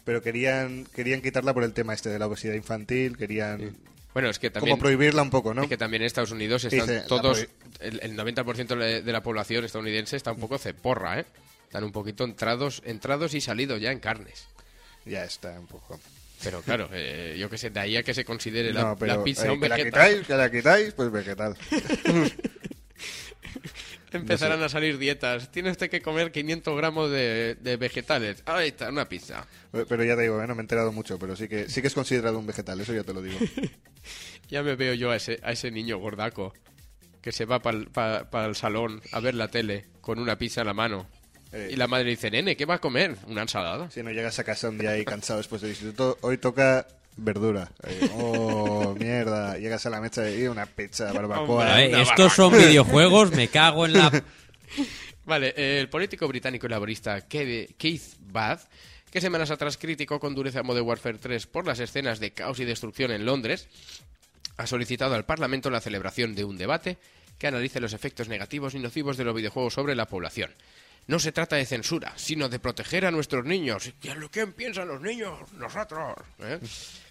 pero 0.05 0.23
querían, 0.23 0.87
querían 0.95 1.23
quitarla 1.23 1.55
por 1.55 1.65
el 1.65 1.73
tema 1.73 1.95
este 1.95 2.11
de 2.11 2.19
la 2.19 2.27
obesidad 2.27 2.55
infantil, 2.55 3.17
querían 3.17 3.77
Bueno, 4.13 4.29
es 4.29 4.39
que 4.39 4.51
también... 4.51 4.73
como 4.73 4.81
prohibirla 4.81 5.23
un 5.23 5.31
poco, 5.31 5.55
¿no? 5.55 5.63
Es 5.63 5.69
que 5.69 5.77
también 5.77 6.03
en 6.03 6.07
Estados 6.07 6.33
Unidos 6.33 6.65
están 6.65 7.07
todos, 7.07 7.47
el, 7.81 8.01
el 8.03 8.17
90% 8.17 8.77
de 8.77 9.03
de 9.03 9.13
la 9.13 9.23
población 9.23 9.65
estadounidense 9.65 10.17
está 10.17 10.33
un 10.33 10.41
poco 10.41 10.59
ceporra, 10.59 11.21
¿eh? 11.21 11.27
Están 11.65 11.83
un 11.85 11.93
poquito 11.93 12.25
entrados, 12.25 12.81
entrados 12.85 13.35
y 13.35 13.41
salidos 13.41 13.81
ya 13.81 13.91
en 13.91 13.99
carnes. 13.99 14.47
Ya 15.05 15.25
está 15.25 15.59
un 15.59 15.67
poco. 15.67 15.99
Pero 16.47 16.63
claro, 16.63 16.89
eh, 16.93 17.35
yo 17.37 17.51
que 17.51 17.59
sé, 17.59 17.71
de 17.71 17.81
ahí 17.81 17.97
a 17.97 18.05
que 18.05 18.15
se 18.15 18.25
considere 18.25 18.73
la, 18.73 18.83
no, 18.83 18.97
pero 18.97 19.17
la 19.17 19.25
pizza 19.25 19.49
eh, 19.49 19.51
un 19.51 19.61
que 19.61 19.69
la 19.69 19.75
vegetal, 19.75 20.09
quitáis, 20.09 20.27
que 20.29 20.35
la 20.35 20.49
quitáis, 20.49 20.95
pues 20.95 21.11
vegetal. 21.11 21.57
empezarán 24.13 24.63
a 24.63 24.69
salir 24.69 24.99
dietas. 24.99 25.51
Tiene 25.51 25.73
usted 25.73 25.91
que 25.91 26.01
comer 26.01 26.31
500 26.31 26.77
gramos 26.77 27.11
de, 27.11 27.57
de 27.61 27.77
vegetales. 27.77 28.45
Ahí 28.47 28.69
está, 28.69 28.91
una 28.91 29.09
pizza. 29.09 29.45
Pero 29.73 30.05
ya 30.05 30.15
te 30.15 30.23
digo, 30.23 30.41
eh, 30.41 30.47
no 30.47 30.55
me 30.55 30.61
he 30.61 30.63
enterado 30.63 30.93
mucho, 30.93 31.19
pero 31.19 31.35
sí 31.35 31.49
que 31.49 31.69
sí 31.69 31.81
que 31.81 31.89
es 31.89 31.95
considerado 31.95 32.39
un 32.39 32.47
vegetal, 32.47 32.81
eso 32.81 32.95
ya 32.95 33.03
te 33.03 33.13
lo 33.13 33.23
digo. 33.23 33.41
Ya 34.49 34.63
me 34.63 34.77
veo 34.77 34.95
yo 34.95 35.11
a 35.11 35.17
ese, 35.17 35.41
a 35.43 35.51
ese 35.51 35.73
niño 35.73 35.99
gordaco 35.99 36.55
que 37.21 37.33
se 37.33 37.47
va 37.47 37.61
para 37.61 38.47
el 38.47 38.55
salón 38.55 39.03
a 39.11 39.19
ver 39.19 39.35
la 39.35 39.49
tele 39.49 39.87
con 40.01 40.21
una 40.21 40.39
pizza 40.39 40.61
en 40.61 40.69
la 40.69 40.75
mano. 40.75 41.09
Eh. 41.53 41.71
Y 41.73 41.77
la 41.77 41.87
madre 41.87 42.11
dice, 42.11 42.31
nene, 42.31 42.57
¿qué 42.57 42.65
va 42.65 42.75
a 42.75 42.81
comer? 42.81 43.17
Una 43.27 43.43
ensalada. 43.43 43.91
Si 43.91 44.03
no 44.03 44.11
llegas 44.11 44.39
a 44.39 44.45
casa 44.45 44.69
un 44.69 44.79
día 44.79 44.91
ahí 44.91 45.05
cansado 45.05 45.39
después 45.39 45.61
del 45.63 45.71
instituto, 45.71 46.19
hoy 46.23 46.39
toca 46.39 46.87
verdura. 47.17 47.71
Eh, 47.87 48.11
oh, 48.15 48.95
mierda. 49.01 49.57
Llegas 49.59 49.87
a 49.87 49.91
la 49.91 50.01
mesa 50.01 50.29
y 50.31 50.47
una 50.49 50.67
pizza, 50.67 51.13
barbacoa. 51.13 51.65
Una 51.65 51.83
estos 52.03 52.33
son 52.35 52.53
videojuegos, 52.53 53.33
me 53.33 53.49
cago 53.49 53.87
en 53.87 53.95
la... 53.95 54.25
Vale, 55.25 55.55
eh, 55.57 55.81
el 55.81 55.89
político 55.89 56.29
británico 56.29 56.67
y 56.67 56.71
laborista 56.71 57.27
Ke- 57.29 57.75
Keith 57.77 58.15
Bath, 58.21 58.61
que 59.11 59.21
semanas 59.21 59.51
atrás 59.51 59.77
criticó 59.77 60.21
con 60.21 60.35
dureza 60.35 60.63
Modern 60.63 60.87
Warfare 60.87 61.19
3 61.19 61.47
por 61.47 61.67
las 61.67 61.81
escenas 61.81 62.21
de 62.21 62.33
caos 62.33 62.61
y 62.61 62.65
destrucción 62.65 63.11
en 63.11 63.25
Londres, 63.25 63.67
ha 64.57 64.67
solicitado 64.67 65.15
al 65.15 65.25
Parlamento 65.25 65.69
la 65.71 65.81
celebración 65.81 66.35
de 66.35 66.45
un 66.45 66.57
debate 66.59 66.99
que 67.39 67.47
analice 67.49 67.81
los 67.81 67.93
efectos 67.93 68.29
negativos 68.29 68.75
y 68.75 68.79
nocivos 68.79 69.17
de 69.17 69.25
los 69.25 69.35
videojuegos 69.35 69.75
sobre 69.75 69.95
la 69.97 70.07
población. 70.07 70.53
No 71.07 71.19
se 71.21 71.33
trata 71.33 71.57
de 71.57 71.67
censura, 71.67 72.13
sino 72.17 72.49
de 72.49 72.59
proteger 72.59 73.07
a 73.07 73.11
nuestros 73.11 73.45
niños. 73.45 73.93
¿Y 74.03 74.09
a 74.09 74.15
lo 74.17 74.31
que 74.31 74.47
piensan 74.49 74.89
los 74.89 75.01
niños? 75.01 75.53
Nosotros. 75.53 76.15
¿eh? 76.41 76.59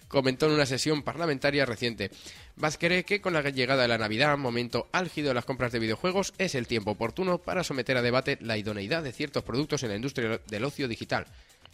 Comentó 0.08 0.46
en 0.46 0.52
una 0.52 0.66
sesión 0.66 1.02
parlamentaria 1.02 1.64
reciente. 1.64 2.10
Vaz 2.56 2.76
cree 2.78 3.04
que 3.04 3.20
con 3.20 3.32
la 3.32 3.42
llegada 3.42 3.82
de 3.82 3.88
la 3.88 3.98
Navidad, 3.98 4.36
momento 4.36 4.88
álgido 4.92 5.28
de 5.28 5.34
las 5.34 5.46
compras 5.46 5.72
de 5.72 5.78
videojuegos, 5.78 6.34
es 6.38 6.54
el 6.54 6.66
tiempo 6.66 6.92
oportuno 6.92 7.38
para 7.38 7.64
someter 7.64 7.96
a 7.96 8.02
debate 8.02 8.38
la 8.40 8.58
idoneidad 8.58 9.02
de 9.02 9.12
ciertos 9.12 9.42
productos 9.44 9.82
en 9.82 9.88
la 9.88 9.96
industria 9.96 10.40
del 10.46 10.64
ocio 10.64 10.88
digital. 10.88 11.26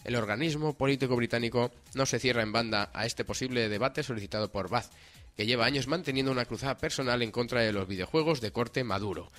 El 0.05 0.17
organismo 0.17 0.75
político 0.76 1.17
británico 1.17 1.73
no 1.95 2.07
se 2.07 2.19
cierra 2.19 2.43
en 2.43 2.52
banda 2.52 2.91
a 2.93 3.05
este 3.07 3.25
posible 3.25 3.69
debate 3.69 4.02
solicitado 4.02 4.50
por 4.50 4.69
Vaz, 4.69 4.91
que 5.37 5.47
lleva 5.47 5.67
años 5.67 5.87
manteniendo 5.87 6.33
una 6.33 6.45
cruzada 6.45 6.79
personal 6.79 7.23
en 7.23 7.31
contra 7.31 7.61
de 7.61 7.73
los 7.73 7.87
videojuegos 7.87 8.41
de 8.41 8.52
corte 8.52 8.85
maduro. 8.85 9.31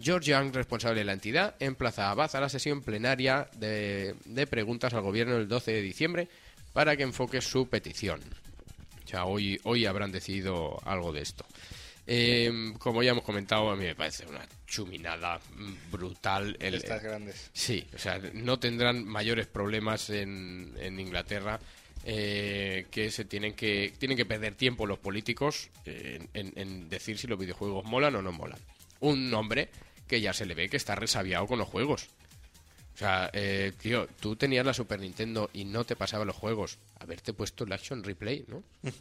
George 0.00 0.30
Young, 0.30 0.54
responsable 0.54 1.00
de 1.00 1.04
la 1.04 1.12
entidad, 1.12 1.54
emplaza 1.60 2.10
a 2.10 2.14
Baz 2.14 2.34
a 2.34 2.40
la 2.40 2.48
sesión 2.48 2.82
plenaria 2.82 3.48
de, 3.56 4.14
de 4.24 4.46
preguntas 4.46 4.94
al 4.94 5.02
gobierno 5.02 5.36
el 5.36 5.48
12 5.48 5.72
de 5.72 5.82
diciembre 5.82 6.28
para 6.72 6.96
que 6.96 7.02
enfoque 7.02 7.40
su 7.40 7.68
petición. 7.68 8.20
O 9.04 9.08
sea, 9.08 9.24
hoy, 9.24 9.60
hoy 9.64 9.86
habrán 9.86 10.12
decidido 10.12 10.78
algo 10.84 11.12
de 11.12 11.22
esto. 11.22 11.44
Eh, 12.06 12.72
como 12.78 13.02
ya 13.02 13.12
hemos 13.12 13.24
comentado, 13.24 13.70
a 13.70 13.76
mí 13.76 13.84
me 13.84 13.94
parece 13.94 14.26
una 14.26 14.46
chuminada 14.66 15.40
brutal. 15.90 16.56
El, 16.60 16.74
Estas 16.74 17.02
grandes. 17.02 17.50
Sí, 17.52 17.86
o 17.94 17.98
sea, 17.98 18.20
no 18.32 18.58
tendrán 18.58 19.04
mayores 19.04 19.46
problemas 19.46 20.10
en, 20.10 20.74
en 20.80 20.98
Inglaterra 20.98 21.60
eh, 22.04 22.86
que 22.90 23.10
se 23.10 23.24
tienen 23.26 23.54
que 23.54 23.92
tienen 23.98 24.16
que 24.16 24.24
perder 24.24 24.54
tiempo 24.54 24.86
los 24.86 24.98
políticos 24.98 25.70
en, 25.84 26.28
en 26.34 26.88
decir 26.88 27.18
si 27.18 27.26
los 27.26 27.38
videojuegos 27.38 27.84
molan 27.84 28.14
o 28.16 28.22
no 28.22 28.32
molan. 28.32 28.58
Un 29.00 29.32
hombre 29.34 29.68
que 30.10 30.20
ya 30.20 30.32
se 30.32 30.44
le 30.44 30.54
ve 30.54 30.68
que 30.68 30.76
está 30.76 30.94
resabiado 30.96 31.46
con 31.46 31.58
los 31.60 31.68
juegos. 31.68 32.08
O 32.94 32.98
sea, 32.98 33.30
eh, 33.32 33.72
tío, 33.80 34.08
tú 34.20 34.34
tenías 34.36 34.66
la 34.66 34.74
Super 34.74 34.98
Nintendo 35.00 35.48
y 35.52 35.64
no 35.64 35.84
te 35.84 35.94
pasaba 35.96 36.24
los 36.24 36.34
juegos. 36.36 36.78
Haberte 36.98 37.32
puesto 37.32 37.62
el 37.64 37.72
Action 37.72 38.02
Replay, 38.04 38.44
¿no? 38.48 38.62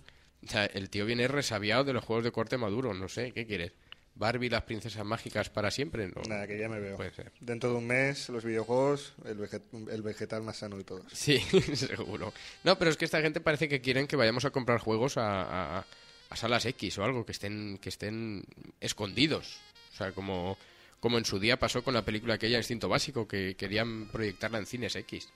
O 0.41 0.47
sea, 0.47 0.63
el 0.67 0.89
tío 0.89 1.05
viene 1.05 1.27
resabiado 1.27 1.83
de 1.83 1.91
los 1.91 2.05
juegos 2.05 2.23
de 2.23 2.31
corte 2.31 2.57
maduro, 2.57 2.93
no 2.93 3.09
sé, 3.09 3.33
¿qué 3.33 3.45
quieres? 3.45 3.73
Barbie, 4.15 4.47
las 4.49 4.63
princesas 4.63 5.03
mágicas 5.05 5.49
para 5.49 5.69
siempre, 5.69 6.07
¿no? 6.07 6.21
Nada, 6.29 6.47
que 6.47 6.57
ya 6.57 6.69
me 6.69 6.79
veo. 6.79 6.95
Puede 6.95 7.11
ser. 7.13 7.33
Dentro 7.41 7.71
de 7.71 7.75
un 7.75 7.85
mes, 7.87 8.29
los 8.29 8.45
videojuegos, 8.45 9.15
el, 9.25 9.37
veget- 9.37 9.89
el 9.91 10.01
vegetal 10.01 10.41
más 10.43 10.55
sano 10.57 10.77
de 10.77 10.85
todos. 10.85 11.11
Sí, 11.11 11.39
seguro. 11.75 12.31
No, 12.63 12.77
pero 12.79 12.89
es 12.89 12.95
que 12.95 13.03
esta 13.03 13.19
gente 13.21 13.41
parece 13.41 13.67
que 13.67 13.81
quieren 13.81 14.07
que 14.07 14.15
vayamos 14.15 14.45
a 14.45 14.51
comprar 14.51 14.79
juegos 14.79 15.17
a, 15.17 15.79
a- 15.79 15.85
a 16.29 16.35
salas 16.37 16.65
X 16.65 16.97
o 16.99 17.03
algo, 17.03 17.25
que 17.25 17.33
estén, 17.33 17.77
que 17.81 17.89
estén 17.89 18.45
escondidos. 18.79 19.57
O 19.93 19.97
sea, 19.97 20.13
como, 20.13 20.57
como 20.99 21.17
en 21.17 21.25
su 21.25 21.39
día 21.39 21.57
pasó 21.59 21.83
con 21.83 21.93
la 21.93 22.03
película 22.05 22.35
aquella 22.35 22.57
Instinto 22.57 22.89
Básico, 22.89 23.27
que 23.27 23.55
querían 23.55 24.07
proyectarla 24.11 24.57
en 24.59 24.65
cines 24.65 24.95
X. 24.95 25.29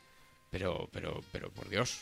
Pero, 0.52 0.88
pero, 0.92 1.22
pero, 1.32 1.50
por 1.50 1.68
Dios, 1.68 2.02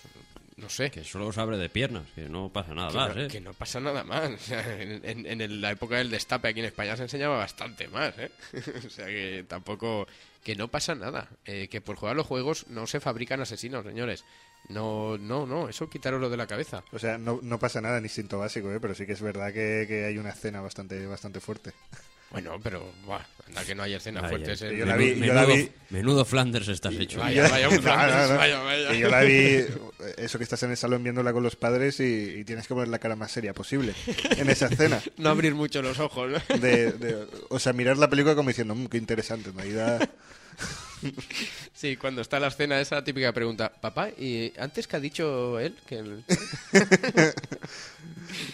no 0.57 0.69
sé. 0.69 0.91
Que 0.91 1.05
solo 1.05 1.31
se 1.31 1.39
abre 1.39 1.57
de 1.57 1.69
piernas, 1.69 2.03
que 2.15 2.27
no 2.27 2.49
pasa 2.51 2.73
nada 2.73 2.89
Que 2.91 2.97
más, 2.97 3.15
no, 3.15 3.21
¿eh? 3.23 3.27
que 3.29 3.39
no 3.39 3.53
pasa 3.53 3.79
nada 3.79 4.03
más. 4.03 4.29
O 4.31 4.37
sea, 4.39 4.81
en, 4.81 5.05
en- 5.05 5.25
en 5.25 5.39
el- 5.41 5.61
la 5.61 5.71
época 5.71 5.95
del 5.97 6.09
destape 6.11 6.49
aquí 6.49 6.59
en 6.59 6.65
España 6.65 6.97
se 6.97 7.03
enseñaba 7.03 7.37
bastante 7.37 7.87
más, 7.87 8.13
¿eh? 8.17 8.29
o 8.85 8.89
sea 8.89 9.05
que 9.05 9.45
tampoco... 9.47 10.07
Que 10.43 10.55
no 10.55 10.69
pasa 10.69 10.95
nada. 10.95 11.29
Eh, 11.45 11.67
que 11.69 11.81
por 11.81 11.97
jugar 11.97 12.15
los 12.15 12.25
juegos 12.25 12.65
no 12.67 12.87
se 12.87 12.99
fabrican 12.99 13.41
asesinos, 13.41 13.85
señores. 13.85 14.25
No, 14.69 15.15
no, 15.19 15.45
no. 15.45 15.69
Eso 15.69 15.87
quitaros 15.87 16.31
de 16.31 16.35
la 16.35 16.47
cabeza. 16.47 16.83
O 16.91 16.97
sea, 16.97 17.19
no, 17.19 17.39
no 17.43 17.59
pasa 17.59 17.79
nada 17.79 17.99
en 17.99 18.05
instinto 18.05 18.39
básico, 18.39 18.71
¿eh? 18.73 18.79
pero 18.81 18.95
sí 18.95 19.05
que 19.05 19.11
es 19.13 19.21
verdad 19.21 19.53
que, 19.53 19.85
que 19.87 20.05
hay 20.05 20.17
una 20.17 20.31
escena 20.31 20.59
bastante, 20.59 21.05
bastante 21.05 21.39
fuerte. 21.39 21.71
Bueno, 22.31 22.57
pero... 22.63 22.93
Buah, 23.05 23.21
anda 23.47 23.65
que 23.65 23.75
no 23.75 23.83
hay 23.83 23.93
escenas 23.93 24.23
Vaya, 24.23 24.37
fuertes. 24.37 24.61
en- 24.61 24.77
yo 24.77 24.85
la 24.85 24.95
vi- 24.95 25.15
menudo, 25.15 25.25
yo 25.25 25.33
la 25.33 25.45
vi- 25.45 25.69
menudo 25.89 26.23
Flanders 26.25 26.67
estás 26.69 26.93
hecho. 26.95 27.19
Vaya, 27.19 27.49
vaya, 27.49 27.67
un 27.67 27.75
No, 27.75 27.81
no, 27.81 27.83
Flanders, 27.83 28.29
no. 28.29 28.37
vaya, 28.37 28.59
vaya. 28.61 28.93
Yo 28.93 29.09
la 29.09 29.21
vi, 29.21 29.65
eso 30.17 30.37
que 30.37 30.43
estás 30.45 30.63
en 30.63 30.71
el 30.71 30.77
salón 30.77 31.03
viéndola 31.03 31.33
con 31.33 31.43
los 31.43 31.55
padres 31.57 31.99
y, 31.99 32.03
y 32.39 32.43
tienes 32.45 32.67
que 32.67 32.73
poner 32.73 32.87
la 32.87 32.99
cara 32.99 33.15
más 33.17 33.31
seria 33.31 33.53
posible 33.53 33.93
en 34.37 34.49
esa 34.49 34.67
escena. 34.67 35.01
No 35.17 35.29
abrir 35.29 35.53
mucho 35.55 35.81
los 35.81 35.99
ojos, 35.99 36.31
¿no? 36.31 36.57
De, 36.57 36.93
de- 36.93 37.27
o 37.49 37.59
sea, 37.59 37.73
mirar 37.73 37.97
la 37.97 38.09
película 38.09 38.35
como 38.35 38.49
diciendo, 38.49 38.75
"Mm, 38.75 38.87
qué 38.87 38.97
interesante, 38.97 39.49
en 39.49 39.57
realidad. 39.57 40.09
Sí, 41.73 41.97
cuando 41.97 42.21
está 42.21 42.39
la 42.39 42.47
escena 42.49 42.79
esa 42.79 43.03
típica 43.03 43.33
pregunta. 43.33 43.71
Papá, 43.81 44.09
¿y 44.09 44.53
antes 44.59 44.87
que 44.87 44.97
ha 44.97 44.99
dicho 44.99 45.59
él? 45.59 45.75
Que 45.87 45.97
el... 45.97 46.23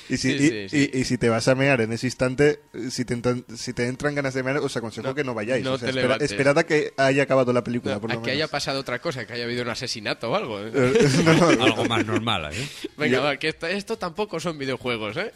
Y 0.09 0.17
si, 0.17 0.31
Sí, 0.31 0.43
y- 0.45 0.49
sí, 0.49 0.69
sí. 0.69 0.89
y- 0.93 0.99
y 0.99 1.03
si 1.03 1.17
te 1.17 1.29
vas 1.29 1.47
a 1.47 1.53
mear 1.55 1.81
en 1.81 1.91
ese 1.93 2.07
instante, 2.07 2.61
si 2.89 3.03
te, 3.05 3.13
entran, 3.13 3.45
si 3.55 3.73
te 3.73 3.85
entran 3.87 4.15
ganas 4.15 4.33
de 4.33 4.41
mear, 4.43 4.57
os 4.57 4.75
aconsejo 4.77 5.07
No, 5.07 5.13
que 5.13 5.23
no 5.23 5.33
vayáis. 5.33 5.63
no 5.63 5.73
o 5.73 5.77
sea, 5.77 5.87
te 5.87 5.91
espera- 5.91 6.01
levantes. 6.03 6.31
esperad 6.31 6.57
a 6.57 6.63
que 6.65 6.93
haya 6.97 7.23
acabado 7.23 7.51
la 7.53 7.63
película, 7.63 7.99
por 7.99 8.11
a 8.11 8.15
lo 8.15 8.21
que 8.23 8.31
haya 8.31 8.47
pasado 8.47 8.79
otra 8.79 8.99
cosa, 8.99 9.25
que 9.27 9.33
haya 9.33 9.43
habido 9.43 9.61
un 9.63 9.69
asesinato 9.69 10.31
o 10.31 10.35
algo. 10.35 10.59
¿eh? 10.61 10.71
Eh, 10.73 11.09
no, 11.25 11.33
no, 11.51 11.63
Algo 11.65 11.85
más 11.85 12.05
normal, 12.05 12.49
¿eh? 12.53 12.67
Venga, 12.97 13.19
va, 13.19 13.37
que 13.37 13.49
esto, 13.49 13.67
esto 13.67 13.97
tampoco 13.97 14.39
son 14.39 14.57
videojuegos, 14.57 15.17
¿eh? 15.17 15.31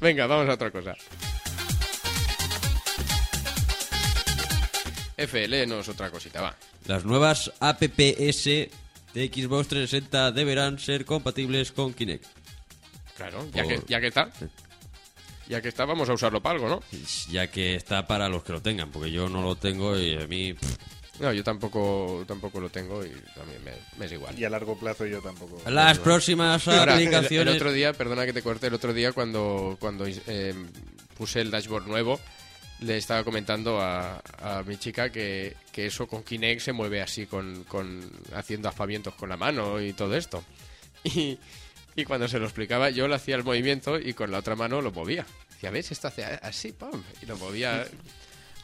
Venga, 0.00 0.26
vamos 0.26 0.48
a 0.48 0.54
otra 0.54 0.70
cosa. 0.70 0.94
F, 5.16 5.46
léenos 5.48 5.88
otra 5.88 6.10
cosita, 6.10 6.40
va. 6.40 6.56
Las 6.86 7.04
nuevas 7.04 7.52
APPS 7.60 8.44
de 8.44 8.70
Xbox 9.14 9.68
360 9.68 10.32
deberán 10.32 10.78
ser 10.78 11.04
compatibles 11.04 11.72
con 11.72 11.92
Kinect. 11.92 12.24
Claro, 13.16 13.46
ya, 13.52 13.62
Por- 13.64 13.80
que, 13.84 13.92
ya 13.92 14.00
que 14.00 14.06
está. 14.08 14.30
Ya 15.48 15.60
que 15.60 15.68
está, 15.68 15.84
vamos 15.84 16.08
a 16.08 16.14
usarlo 16.14 16.40
para 16.42 16.54
algo, 16.54 16.68
¿no? 16.68 16.82
Ya 17.30 17.50
que 17.50 17.74
está 17.74 18.06
para 18.06 18.28
los 18.28 18.42
que 18.42 18.52
lo 18.52 18.62
tengan, 18.62 18.90
porque 18.90 19.10
yo 19.10 19.28
no 19.28 19.42
lo 19.42 19.56
tengo 19.56 19.98
y 19.98 20.14
a 20.14 20.26
mí... 20.26 20.54
No, 21.20 21.30
yo 21.32 21.44
tampoco, 21.44 22.24
tampoco 22.26 22.58
lo 22.58 22.70
tengo 22.70 23.04
y 23.04 23.10
también 23.34 23.62
me, 23.62 23.72
me 23.98 24.06
es 24.06 24.12
igual. 24.12 24.36
Y 24.38 24.44
a 24.44 24.50
largo 24.50 24.78
plazo 24.78 25.04
yo 25.04 25.20
tampoco. 25.20 25.60
Las 25.70 25.98
próximas 25.98 26.66
Ahora, 26.66 26.94
el, 26.94 27.06
aplicaciones... 27.06 27.54
el 27.54 27.60
otro 27.60 27.70
día, 27.72 27.92
perdona 27.92 28.24
que 28.24 28.32
te 28.32 28.42
corte, 28.42 28.68
el 28.68 28.74
otro 28.74 28.94
día 28.94 29.12
cuando, 29.12 29.76
cuando 29.78 30.06
eh, 30.06 30.54
puse 31.16 31.42
el 31.42 31.50
dashboard 31.50 31.86
nuevo, 31.86 32.18
le 32.82 32.96
estaba 32.98 33.24
comentando 33.24 33.80
a, 33.80 34.22
a 34.38 34.62
mi 34.64 34.76
chica 34.76 35.10
que, 35.10 35.56
que 35.72 35.86
eso 35.86 36.06
con 36.06 36.22
Kinect 36.22 36.60
se 36.60 36.72
mueve 36.72 37.00
así, 37.00 37.26
con, 37.26 37.64
con 37.64 38.10
haciendo 38.34 38.68
aspavientos 38.68 39.14
con 39.14 39.28
la 39.28 39.36
mano 39.36 39.80
y 39.80 39.92
todo 39.92 40.16
esto. 40.16 40.44
Y, 41.04 41.36
y 41.96 42.04
cuando 42.04 42.28
se 42.28 42.38
lo 42.38 42.44
explicaba, 42.44 42.88
yo 42.90 43.08
le 43.08 43.16
hacía 43.16 43.34
el 43.34 43.42
movimiento 43.42 43.98
y 43.98 44.14
con 44.14 44.30
la 44.30 44.38
otra 44.38 44.54
mano 44.54 44.80
lo 44.80 44.92
movía. 44.92 45.26
Decía, 45.50 45.70
¿ves? 45.70 45.90
Esto 45.90 46.06
hace 46.08 46.24
así, 46.24 46.70
pam, 46.72 47.02
y 47.20 47.26
lo 47.26 47.36
movía. 47.36 47.84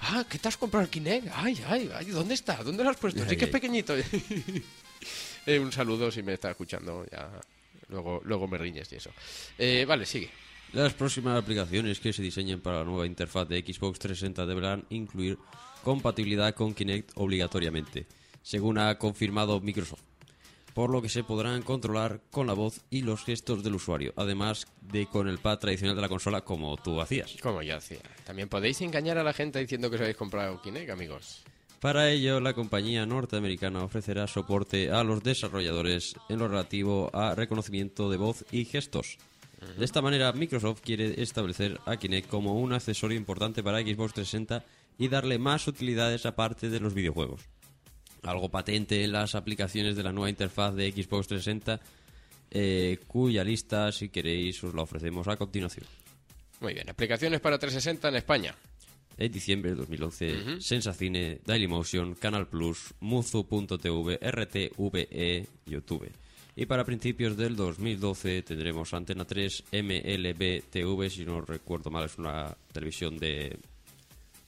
Ah, 0.01 0.25
¿qué 0.31 0.39
te 0.39 0.47
has 0.47 0.57
comprado 0.57 0.85
el 0.85 0.91
Kinect? 0.91 1.27
Ay, 1.35 1.61
ay, 1.67 1.91
ay, 1.93 2.07
¿dónde 2.07 2.35
está? 2.35 2.63
¿Dónde 2.63 2.85
lo 2.85 2.91
has 2.91 2.97
puesto? 2.97 3.29
Sí 3.29 3.37
que 3.37 3.47
es 3.47 3.51
pequeñito. 3.51 3.95
Eh, 5.47 5.59
un 5.59 5.73
saludo 5.73 6.11
si 6.11 6.23
me 6.23 6.35
está 6.35 6.51
escuchando, 6.51 7.07
ya 7.11 7.31
luego, 7.89 8.21
luego 8.25 8.47
me 8.47 8.59
riñes 8.59 8.93
y 8.93 8.97
eso. 8.97 9.11
Eh, 9.57 9.85
vale, 9.89 10.05
sigue. 10.05 10.31
Las 10.73 10.93
próximas 10.93 11.43
aplicaciones 11.43 11.99
que 11.99 12.13
se 12.13 12.23
diseñen 12.23 12.61
para 12.61 12.81
la 12.81 12.85
nueva 12.85 13.07
interfaz 13.07 13.49
de 13.49 13.61
Xbox 13.61 13.99
360 14.01 14.45
deberán 14.45 14.85
incluir 14.91 15.39
compatibilidad 15.83 16.55
con 16.55 16.75
Kinect 16.75 17.13
obligatoriamente, 17.15 18.07
según 18.43 18.77
ha 18.77 18.99
confirmado 18.99 19.61
Microsoft, 19.61 20.03
por 20.75 20.91
lo 20.91 21.01
que 21.01 21.09
se 21.09 21.25
podrán 21.25 21.63
controlar 21.63 22.21
con 22.31 22.47
la 22.47 22.53
voz 22.53 22.83
y 22.91 23.01
los 23.01 23.25
gestos 23.25 23.63
del 23.63 23.77
usuario, 23.77 24.13
además 24.17 24.67
de 24.83 25.07
con 25.07 25.27
el 25.27 25.39
pad 25.39 25.59
tradicional 25.59 25.97
de 25.97 26.03
la 26.03 26.09
consola 26.11 26.43
como 26.43 26.77
tú 26.77 27.01
hacías. 27.01 27.37
Como 27.43 27.63
yo 27.63 27.75
hacía. 27.75 28.01
También 28.27 28.51
podéis 28.51 28.83
engañar 28.83 29.17
a 29.17 29.25
la 29.25 29.33
gente 29.33 29.61
diciendo 29.61 29.89
que 29.89 29.97
os 29.97 30.03
habéis 30.03 30.19
comprado 30.19 30.61
Kinect, 30.61 30.91
amigos. 30.91 31.45
Para 31.81 32.11
ello, 32.11 32.41
la 32.41 32.55
compañía 32.55 33.07
norteamericana 33.07 33.85
ofrecerá 33.85 34.27
soporte 34.27 34.91
a 34.91 35.03
los 35.03 35.23
desarrolladores 35.23 36.15
en 36.29 36.41
lo 36.41 36.49
relativo 36.49 37.09
a 37.15 37.35
reconocimiento 37.35 38.11
de 38.11 38.17
voz 38.17 38.45
y 38.51 38.65
gestos. 38.65 39.17
De 39.77 39.85
esta 39.85 40.03
manera, 40.03 40.33
Microsoft 40.33 40.81
quiere 40.81 41.21
establecer 41.21 41.81
a 41.85 41.97
Kinect 41.97 42.29
como 42.29 42.55
un 42.61 42.73
accesorio 42.73 43.17
importante 43.17 43.63
para 43.63 43.81
Xbox 43.81 44.15
360 44.15 44.65
y 44.99 45.09
darle 45.09 45.39
más 45.39 45.67
utilidades 45.67 46.27
aparte 46.27 46.69
de 46.69 46.81
los 46.81 46.95
videojuegos. 46.95 47.43
Algo 48.23 48.51
patente 48.51 49.05
en 49.05 49.13
las 49.13 49.35
aplicaciones 49.35 49.97
de 49.97 50.03
la 50.03 50.13
nueva 50.13 50.31
interfaz 50.31 50.75
de 50.75 50.91
Xbox 50.91 51.29
360, 51.29 51.81
eh, 52.51 52.99
cuya 53.07 53.45
lista, 53.45 53.91
si 53.93 54.09
queréis, 54.09 54.63
os 54.63 54.75
la 54.75 54.83
ofrecemos 54.83 55.27
a 55.29 55.37
continuación. 55.37 55.87
Muy 56.61 56.75
bien, 56.75 56.89
aplicaciones 56.91 57.41
para 57.41 57.59
360 57.59 58.09
en 58.09 58.17
España. 58.17 58.55
En 59.17 59.33
diciembre 59.33 59.73
de 59.73 59.77
2011, 59.77 60.61
Sensacine, 60.61 61.41
Dailymotion, 61.45 62.15
Canal 62.15 62.47
Plus, 62.47 62.95
Muzu.tv, 63.01 64.19
RTVE, 64.23 65.47
YouTube. 65.67 66.09
Y 66.61 66.67
para 66.67 66.85
principios 66.85 67.37
del 67.37 67.55
2012 67.55 68.43
tendremos 68.43 68.93
Antena 68.93 69.25
3, 69.25 69.63
MLB 69.73 70.63
TV, 70.69 71.09
si 71.09 71.25
no 71.25 71.41
recuerdo 71.41 71.89
mal, 71.89 72.07
es 72.07 72.19
una 72.19 72.53
televisión 72.73 73.17
de. 73.17 73.57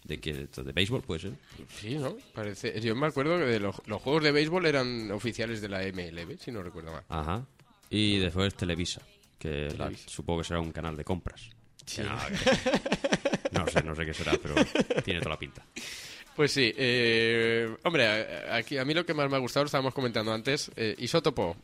¿De 0.02 0.18
qué? 0.18 0.32
¿De 0.32 0.72
béisbol 0.72 1.02
puede 1.02 1.20
ser? 1.20 1.32
Sí, 1.78 1.94
¿no? 1.96 2.16
Parece... 2.34 2.80
Yo 2.80 2.96
me 2.96 3.06
acuerdo 3.06 3.36
que 3.38 3.44
de 3.44 3.60
los, 3.60 3.76
los 3.86 4.02
juegos 4.02 4.24
de 4.24 4.32
béisbol 4.32 4.66
eran 4.66 5.10
oficiales 5.12 5.60
de 5.60 5.68
la 5.68 5.82
MLB, 5.82 6.36
si 6.36 6.50
no 6.50 6.64
recuerdo 6.64 6.90
mal. 6.90 7.04
Ajá. 7.08 7.46
Y 7.90 8.18
después 8.18 8.54
Televisa, 8.56 9.02
que 9.38 9.68
la- 9.78 9.92
supongo 10.06 10.40
que 10.40 10.48
será 10.48 10.58
un 10.58 10.72
canal 10.72 10.96
de 10.96 11.04
compras. 11.04 11.48
Que 11.94 12.02
No, 12.02 12.16
que- 12.28 13.56
no 13.56 13.66
sé, 13.68 13.82
no 13.84 13.94
sé 13.94 14.04
qué 14.04 14.14
será, 14.14 14.32
pero 14.42 14.54
tiene 15.04 15.20
toda 15.20 15.30
la 15.34 15.38
pinta. 15.38 15.64
Pues 16.34 16.50
sí, 16.50 16.72
eh, 16.76 17.68
hombre, 17.84 18.06
aquí 18.50 18.78
a 18.78 18.84
mí 18.84 18.94
lo 18.94 19.04
que 19.06 19.14
más 19.14 19.30
me 19.30 19.36
ha 19.36 19.40
gustado, 19.40 19.62
lo 19.64 19.66
estábamos 19.66 19.94
comentando 19.94 20.32
antes, 20.32 20.72
eh, 20.74 20.94
Isótopo, 20.98 21.56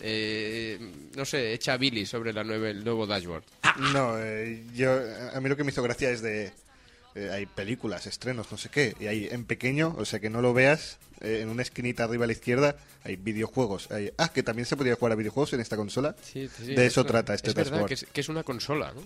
eh, 0.00 0.78
no 1.16 1.24
sé, 1.24 1.52
echa 1.52 1.76
Billy 1.76 2.06
sobre 2.06 2.32
la 2.32 2.44
nueve, 2.44 2.70
el 2.70 2.84
nuevo 2.84 3.06
dashboard. 3.06 3.44
No, 3.92 4.18
eh, 4.18 4.62
yo, 4.74 4.98
a 5.34 5.40
mí 5.40 5.48
lo 5.48 5.56
que 5.56 5.64
me 5.64 5.70
hizo 5.70 5.82
gracia 5.82 6.10
es 6.10 6.22
de... 6.22 6.52
eh, 7.14 7.30
hay 7.32 7.46
películas, 7.46 8.06
estrenos, 8.06 8.50
no 8.50 8.58
sé 8.58 8.68
qué, 8.68 8.94
y 9.00 9.06
hay 9.06 9.28
en 9.30 9.44
pequeño, 9.44 9.94
o 9.98 10.04
sea 10.04 10.20
que 10.20 10.30
no 10.30 10.40
lo 10.42 10.52
veas, 10.54 10.98
eh, 11.20 11.40
en 11.42 11.48
una 11.48 11.62
esquinita 11.62 12.04
arriba 12.04 12.24
a 12.24 12.26
la 12.26 12.32
izquierda 12.32 12.76
hay 13.04 13.16
videojuegos. 13.16 13.90
Hay, 13.90 14.12
ah, 14.18 14.30
que 14.32 14.42
también 14.42 14.66
se 14.66 14.76
podría 14.76 14.94
jugar 14.96 15.12
a 15.12 15.16
videojuegos 15.16 15.52
en 15.52 15.60
esta 15.60 15.76
consola. 15.76 16.14
Sí, 16.22 16.48
sí, 16.56 16.74
de 16.74 16.86
eso 16.86 17.00
es- 17.02 17.06
trata 17.06 17.34
este 17.34 17.50
Es 17.50 17.54
verdad 17.54 17.86
que 17.86 17.94
es, 17.94 18.06
que 18.12 18.20
es 18.20 18.28
una 18.28 18.42
consola, 18.42 18.92
¿no? 18.92 19.02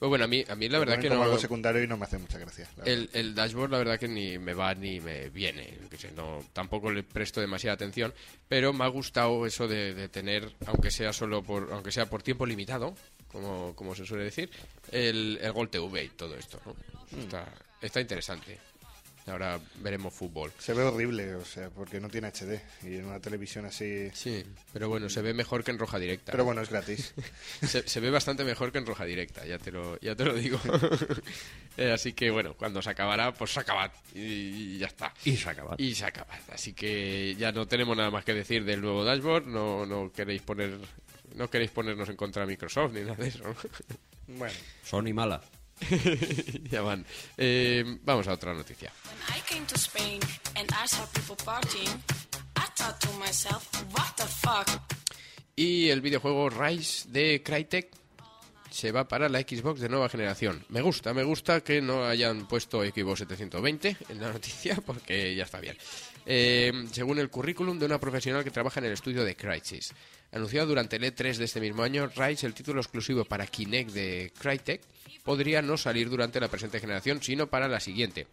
Pues 0.00 0.08
bueno, 0.08 0.24
a 0.24 0.28
mí, 0.28 0.42
a 0.48 0.54
mí 0.54 0.66
la 0.70 0.78
verdad 0.78 0.98
que 0.98 1.10
no... 1.10 1.22
algo 1.22 1.36
secundario 1.36 1.82
y 1.82 1.86
no 1.86 1.98
me 1.98 2.06
hace 2.06 2.16
mucha 2.16 2.38
gracia. 2.38 2.66
El, 2.86 3.10
el 3.12 3.34
dashboard, 3.34 3.70
la 3.70 3.76
verdad 3.76 3.98
que 3.98 4.08
ni 4.08 4.38
me 4.38 4.54
va 4.54 4.74
ni 4.74 4.98
me 4.98 5.28
viene. 5.28 5.76
no, 6.16 6.42
tampoco 6.54 6.90
le 6.90 7.02
presto 7.02 7.38
demasiada 7.38 7.74
atención, 7.74 8.14
pero 8.48 8.72
me 8.72 8.84
ha 8.84 8.88
gustado 8.88 9.44
eso 9.44 9.68
de, 9.68 9.92
de 9.92 10.08
tener, 10.08 10.54
aunque 10.64 10.90
sea 10.90 11.12
solo 11.12 11.42
por, 11.42 11.70
aunque 11.70 11.92
sea 11.92 12.06
por 12.06 12.22
tiempo 12.22 12.46
limitado, 12.46 12.94
como, 13.28 13.76
como 13.76 13.94
se 13.94 14.06
suele 14.06 14.24
decir, 14.24 14.50
el, 14.90 15.38
el 15.42 15.52
Gol 15.52 15.68
TV 15.68 16.04
y 16.04 16.08
todo 16.08 16.34
esto. 16.34 16.58
¿no? 16.64 16.74
Está, 17.20 17.46
está 17.82 18.00
interesante. 18.00 18.58
Ahora 19.30 19.60
veremos 19.76 20.12
fútbol. 20.12 20.52
Se 20.58 20.74
ve 20.74 20.82
horrible, 20.82 21.34
o 21.34 21.44
sea, 21.44 21.70
porque 21.70 22.00
no 22.00 22.08
tiene 22.08 22.28
HD. 22.28 22.60
Y 22.82 22.96
en 22.96 23.06
una 23.06 23.20
televisión 23.20 23.64
así... 23.64 24.10
Sí, 24.12 24.44
pero 24.72 24.88
bueno, 24.88 25.08
se 25.08 25.22
ve 25.22 25.32
mejor 25.34 25.64
que 25.64 25.70
en 25.70 25.78
roja 25.78 25.98
directa. 25.98 26.32
Pero 26.32 26.44
bueno, 26.44 26.60
es 26.60 26.70
gratis. 26.70 27.14
se, 27.62 27.88
se 27.88 28.00
ve 28.00 28.10
bastante 28.10 28.44
mejor 28.44 28.72
que 28.72 28.78
en 28.78 28.86
roja 28.86 29.04
directa, 29.04 29.46
ya 29.46 29.58
te 29.58 29.70
lo, 29.70 29.98
ya 30.00 30.14
te 30.14 30.24
lo 30.24 30.34
digo. 30.34 30.60
Eh, 31.76 31.92
así 31.92 32.12
que 32.12 32.30
bueno, 32.30 32.54
cuando 32.54 32.82
se 32.82 32.90
acabará, 32.90 33.32
pues 33.32 33.52
se 33.52 33.60
acaba 33.60 33.90
y, 34.14 34.20
y 34.20 34.78
ya 34.78 34.88
está. 34.88 35.14
Y 35.24 35.36
se 35.36 35.48
acaba. 35.48 35.76
Y 35.78 35.94
se 35.94 36.04
acaba. 36.04 36.38
Así 36.52 36.74
que 36.74 37.34
ya 37.38 37.52
no 37.52 37.66
tenemos 37.66 37.96
nada 37.96 38.10
más 38.10 38.24
que 38.24 38.34
decir 38.34 38.64
del 38.64 38.82
nuevo 38.82 39.02
dashboard. 39.04 39.46
No, 39.46 39.86
no 39.86 40.12
queréis 40.12 40.42
poner, 40.42 40.76
no 41.36 41.48
queréis 41.48 41.70
ponernos 41.70 42.08
en 42.08 42.16
contra 42.16 42.42
de 42.42 42.48
Microsoft 42.48 42.92
ni 42.92 43.00
nada 43.00 43.14
de 43.14 43.28
eso. 43.28 43.44
¿no? 43.44 43.54
bueno, 44.36 44.54
Sony 44.84 45.14
mala. 45.14 45.40
ya 46.70 46.82
van. 46.82 47.04
Eh, 47.36 47.98
vamos 48.02 48.28
a 48.28 48.32
otra 48.32 48.54
noticia. 48.54 48.92
Y 55.56 55.88
el 55.88 56.00
videojuego 56.00 56.48
Rise 56.48 57.08
de 57.10 57.42
Crytek 57.42 58.00
se 58.70 58.92
va 58.92 59.08
para 59.08 59.28
la 59.28 59.40
Xbox 59.40 59.80
de 59.80 59.88
nueva 59.88 60.08
generación. 60.08 60.64
Me 60.68 60.80
gusta, 60.80 61.12
me 61.12 61.24
gusta 61.24 61.60
que 61.60 61.82
no 61.82 62.04
hayan 62.04 62.46
puesto 62.46 62.82
Xbox 62.82 63.20
720 63.20 63.96
en 64.08 64.20
la 64.20 64.32
noticia 64.32 64.76
porque 64.86 65.34
ya 65.34 65.44
está 65.44 65.60
bien. 65.60 65.76
Eh, 66.26 66.72
según 66.92 67.18
el 67.18 67.28
currículum 67.30 67.78
de 67.78 67.86
una 67.86 67.98
profesional 67.98 68.44
que 68.44 68.50
trabaja 68.50 68.80
en 68.80 68.86
el 68.86 68.92
estudio 68.92 69.24
de 69.24 69.34
Crysis. 69.34 69.92
Anunciado 70.32 70.68
durante 70.68 70.96
el 70.96 71.02
E3 71.02 71.36
de 71.36 71.44
este 71.44 71.60
mismo 71.60 71.82
año, 71.82 72.08
Rise, 72.14 72.46
el 72.46 72.54
título 72.54 72.80
exclusivo 72.80 73.24
para 73.24 73.46
Kinect 73.46 73.90
de 73.90 74.32
Crytek, 74.38 74.82
podría 75.24 75.62
no 75.62 75.76
salir 75.76 76.10
durante 76.10 76.40
la 76.40 76.48
presente 76.48 76.80
generación, 76.80 77.22
sino 77.22 77.48
para 77.48 77.68
la 77.68 77.80
siguiente. 77.80 78.26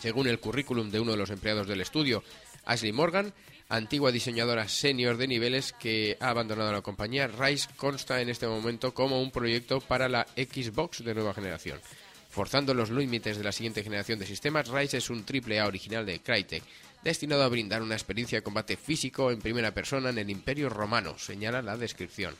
Según 0.00 0.26
el 0.26 0.40
currículum 0.40 0.90
de 0.90 1.00
uno 1.00 1.12
de 1.12 1.18
los 1.18 1.30
empleados 1.30 1.66
del 1.66 1.80
estudio, 1.80 2.24
Ashley 2.64 2.92
Morgan, 2.92 3.32
antigua 3.68 4.12
diseñadora 4.12 4.68
senior 4.68 5.16
de 5.16 5.28
niveles 5.28 5.72
que 5.72 6.16
ha 6.20 6.28
abandonado 6.28 6.72
la 6.72 6.82
compañía, 6.82 7.26
Rise 7.26 7.68
consta 7.76 8.20
en 8.20 8.28
este 8.28 8.46
momento 8.46 8.92
como 8.92 9.22
un 9.22 9.30
proyecto 9.30 9.80
para 9.80 10.08
la 10.08 10.26
Xbox 10.36 11.04
de 11.04 11.14
nueva 11.14 11.34
generación. 11.34 11.80
Forzando 12.30 12.74
los 12.74 12.90
límites 12.90 13.36
de 13.36 13.44
la 13.44 13.52
siguiente 13.52 13.82
generación 13.82 14.18
de 14.18 14.26
sistemas, 14.26 14.68
Rise 14.68 14.98
es 14.98 15.10
un 15.10 15.24
triple 15.24 15.60
A 15.60 15.66
original 15.66 16.04
de 16.04 16.20
Crytek, 16.20 16.62
destinado 17.02 17.42
a 17.42 17.48
brindar 17.48 17.82
una 17.82 17.94
experiencia 17.94 18.38
de 18.38 18.42
combate 18.42 18.76
físico 18.76 19.30
en 19.30 19.40
primera 19.40 19.72
persona 19.72 20.10
en 20.10 20.18
el 20.18 20.30
Imperio 20.30 20.68
Romano, 20.68 21.18
señala 21.18 21.62
la 21.62 21.76
descripción. 21.76 22.34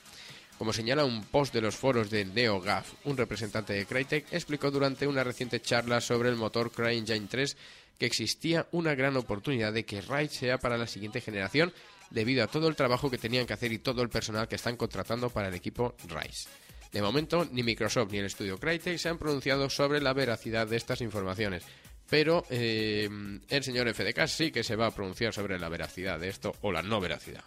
Como 0.58 0.72
señala 0.72 1.04
un 1.04 1.24
post 1.24 1.52
de 1.52 1.60
los 1.60 1.74
foros 1.74 2.10
de 2.10 2.24
NeoGAF, 2.24 2.92
un 3.04 3.16
representante 3.16 3.72
de 3.72 3.86
Crytek 3.86 4.32
explicó 4.32 4.70
durante 4.70 5.06
una 5.06 5.24
reciente 5.24 5.60
charla 5.60 6.00
sobre 6.00 6.28
el 6.28 6.36
motor 6.36 6.70
CryEngine 6.70 7.26
3 7.28 7.56
que 7.98 8.06
existía 8.06 8.66
una 8.72 8.94
gran 8.94 9.16
oportunidad 9.16 9.72
de 9.72 9.84
que 9.84 10.00
Rise 10.00 10.34
sea 10.34 10.58
para 10.58 10.76
la 10.76 10.86
siguiente 10.86 11.20
generación 11.20 11.72
debido 12.10 12.44
a 12.44 12.48
todo 12.48 12.68
el 12.68 12.76
trabajo 12.76 13.10
que 13.10 13.18
tenían 13.18 13.46
que 13.46 13.54
hacer 13.54 13.72
y 13.72 13.78
todo 13.78 14.02
el 14.02 14.08
personal 14.08 14.48
que 14.48 14.56
están 14.56 14.76
contratando 14.76 15.30
para 15.30 15.48
el 15.48 15.54
equipo 15.54 15.94
Rise. 16.08 16.48
De 16.92 17.00
momento, 17.00 17.48
ni 17.50 17.62
Microsoft 17.62 18.12
ni 18.12 18.18
el 18.18 18.26
estudio 18.26 18.58
Crytek 18.58 18.98
se 18.98 19.08
han 19.08 19.18
pronunciado 19.18 19.70
sobre 19.70 20.00
la 20.00 20.12
veracidad 20.12 20.66
de 20.66 20.76
estas 20.76 21.00
informaciones, 21.00 21.64
pero 22.08 22.44
eh, 22.50 23.08
el 23.48 23.64
señor 23.64 23.92
FDK 23.92 24.26
sí 24.26 24.52
que 24.52 24.62
se 24.62 24.76
va 24.76 24.88
a 24.88 24.94
pronunciar 24.94 25.32
sobre 25.32 25.58
la 25.58 25.70
veracidad 25.70 26.20
de 26.20 26.28
esto 26.28 26.54
o 26.60 26.70
la 26.70 26.82
no 26.82 27.00
veracidad. 27.00 27.44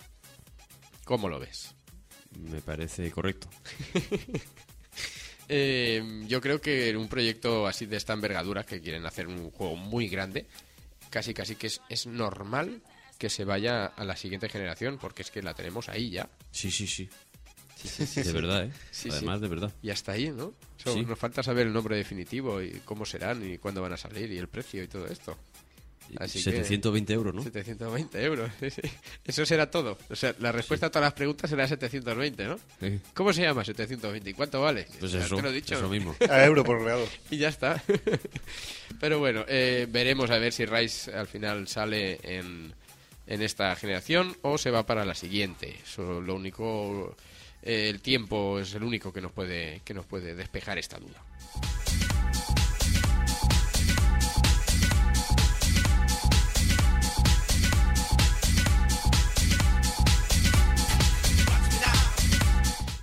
¿Cómo 1.04 1.30
lo 1.30 1.39
ves? 1.39 1.75
Me 2.36 2.62
parece 2.62 3.12
correcto. 3.12 3.50
Eh, 5.48 6.24
yo 6.28 6.41
creo 6.41 6.60
que 6.60 6.89
en 6.89 6.98
un 6.98 7.08
proyecto 7.08 7.67
así 7.67 7.86
de 7.86 7.98
esta 7.98 8.13
envergadura, 8.13 8.65
que 8.65 8.82
quieren 8.82 9.06
hacer 9.06 9.28
un 9.28 9.52
juego 9.52 9.76
muy 9.76 10.08
grande, 10.08 10.48
casi 11.12 11.36
casi 11.36 11.56
que 11.56 11.67
es, 11.67 11.82
es 11.88 12.08
normal 12.08 12.82
que 13.19 13.30
se 13.30 13.45
vaya 13.45 13.86
a 13.86 14.04
la 14.04 14.15
siguiente 14.15 14.50
generación, 14.50 14.98
porque 15.00 15.21
es 15.21 15.30
que 15.30 15.43
la 15.43 15.54
tenemos 15.54 15.88
ahí 15.88 16.10
ya. 16.10 16.30
Sí, 16.52 16.71
sí, 16.71 16.88
sí. 16.88 17.10
De 18.24 18.32
verdad, 18.32 18.65
¿eh? 18.65 18.71
Además, 19.12 19.41
de 19.41 19.48
verdad. 19.48 19.74
Y 19.82 19.89
hasta 19.89 20.13
ahí, 20.13 20.30
¿no? 20.30 20.54
Nos 20.86 21.19
falta 21.19 21.43
saber 21.43 21.67
el 21.67 21.74
nombre 21.74 21.95
definitivo 21.95 22.62
y 22.62 22.82
cómo 22.86 23.06
serán 23.06 23.48
y 23.48 23.58
cuándo 23.58 23.82
van 23.82 23.93
a 23.93 23.98
salir 23.98 24.32
y 24.32 24.38
el 24.38 24.48
precio 24.48 24.84
y 24.84 24.88
todo 24.88 25.08
esto. 25.08 25.38
Así 26.20 26.39
que- 26.44 26.52
720 26.52 27.13
euros, 27.13 27.34
¿no? 27.36 27.44
720 27.44 28.24
euros. 28.24 28.52
sí, 28.60 28.70
sí. 28.70 28.82
Eso 29.26 29.46
será 29.46 29.70
todo. 29.70 29.98
O 30.10 30.15
sea, 30.15 30.34
la 30.39 30.52
respuesta 30.52 30.86
a 30.86 30.89
todas 30.89 31.08
las 31.08 31.13
preguntas 31.13 31.50
será 31.50 31.68
720, 31.68 32.46
¿no? 32.46 32.60
Sí. 32.80 33.00
¿Cómo 33.13 33.34
se 33.34 33.41
llama 33.41 33.63
720? 33.65 34.30
¿Y 34.30 34.34
cuánto 34.34 34.62
vale? 34.62 34.88
Pues 35.00 35.12
Ya 35.12 35.26
eso, 35.26 35.36
te 35.38 35.41
lo 35.41 35.50
he 35.50 35.54
dicho. 35.54 35.76
eso 35.76 35.89
mismo. 35.89 36.15
A 36.30 36.46
euro 36.46 36.63
por 36.63 36.82
reado. 36.82 37.06
Y 37.32 37.38
ya 37.38 37.50
está. 37.50 37.84
Pero 39.00 39.20
bueno, 39.20 39.44
eh, 39.48 39.88
veremos 39.89 40.30
a 40.32 40.38
ver 40.38 40.54
si 40.54 40.65
Rise 40.65 41.13
al 41.13 41.28
final 41.28 41.68
sale 41.68 42.20
en, 42.24 42.74
en 43.28 43.41
esta 43.41 43.76
generación 43.76 44.38
o 44.41 44.58
se 44.58 44.72
va 44.72 44.86
para 44.86 45.06
la 45.06 45.15
siguiente. 45.15 45.76
Eso 45.84 46.22
lo 46.22 46.36
único, 46.36 47.15
eh, 47.63 47.89
el 47.89 48.00
tiempo 48.02 48.60
es 48.60 48.74
el 48.76 48.84
único 48.84 49.12
que 49.12 49.22
nos 49.22 49.32
puede 49.32 49.82
que 49.84 49.94
nos 49.94 50.06
puede 50.06 50.36
despejar 50.36 50.78
esta 50.78 50.98
duda. 50.98 51.22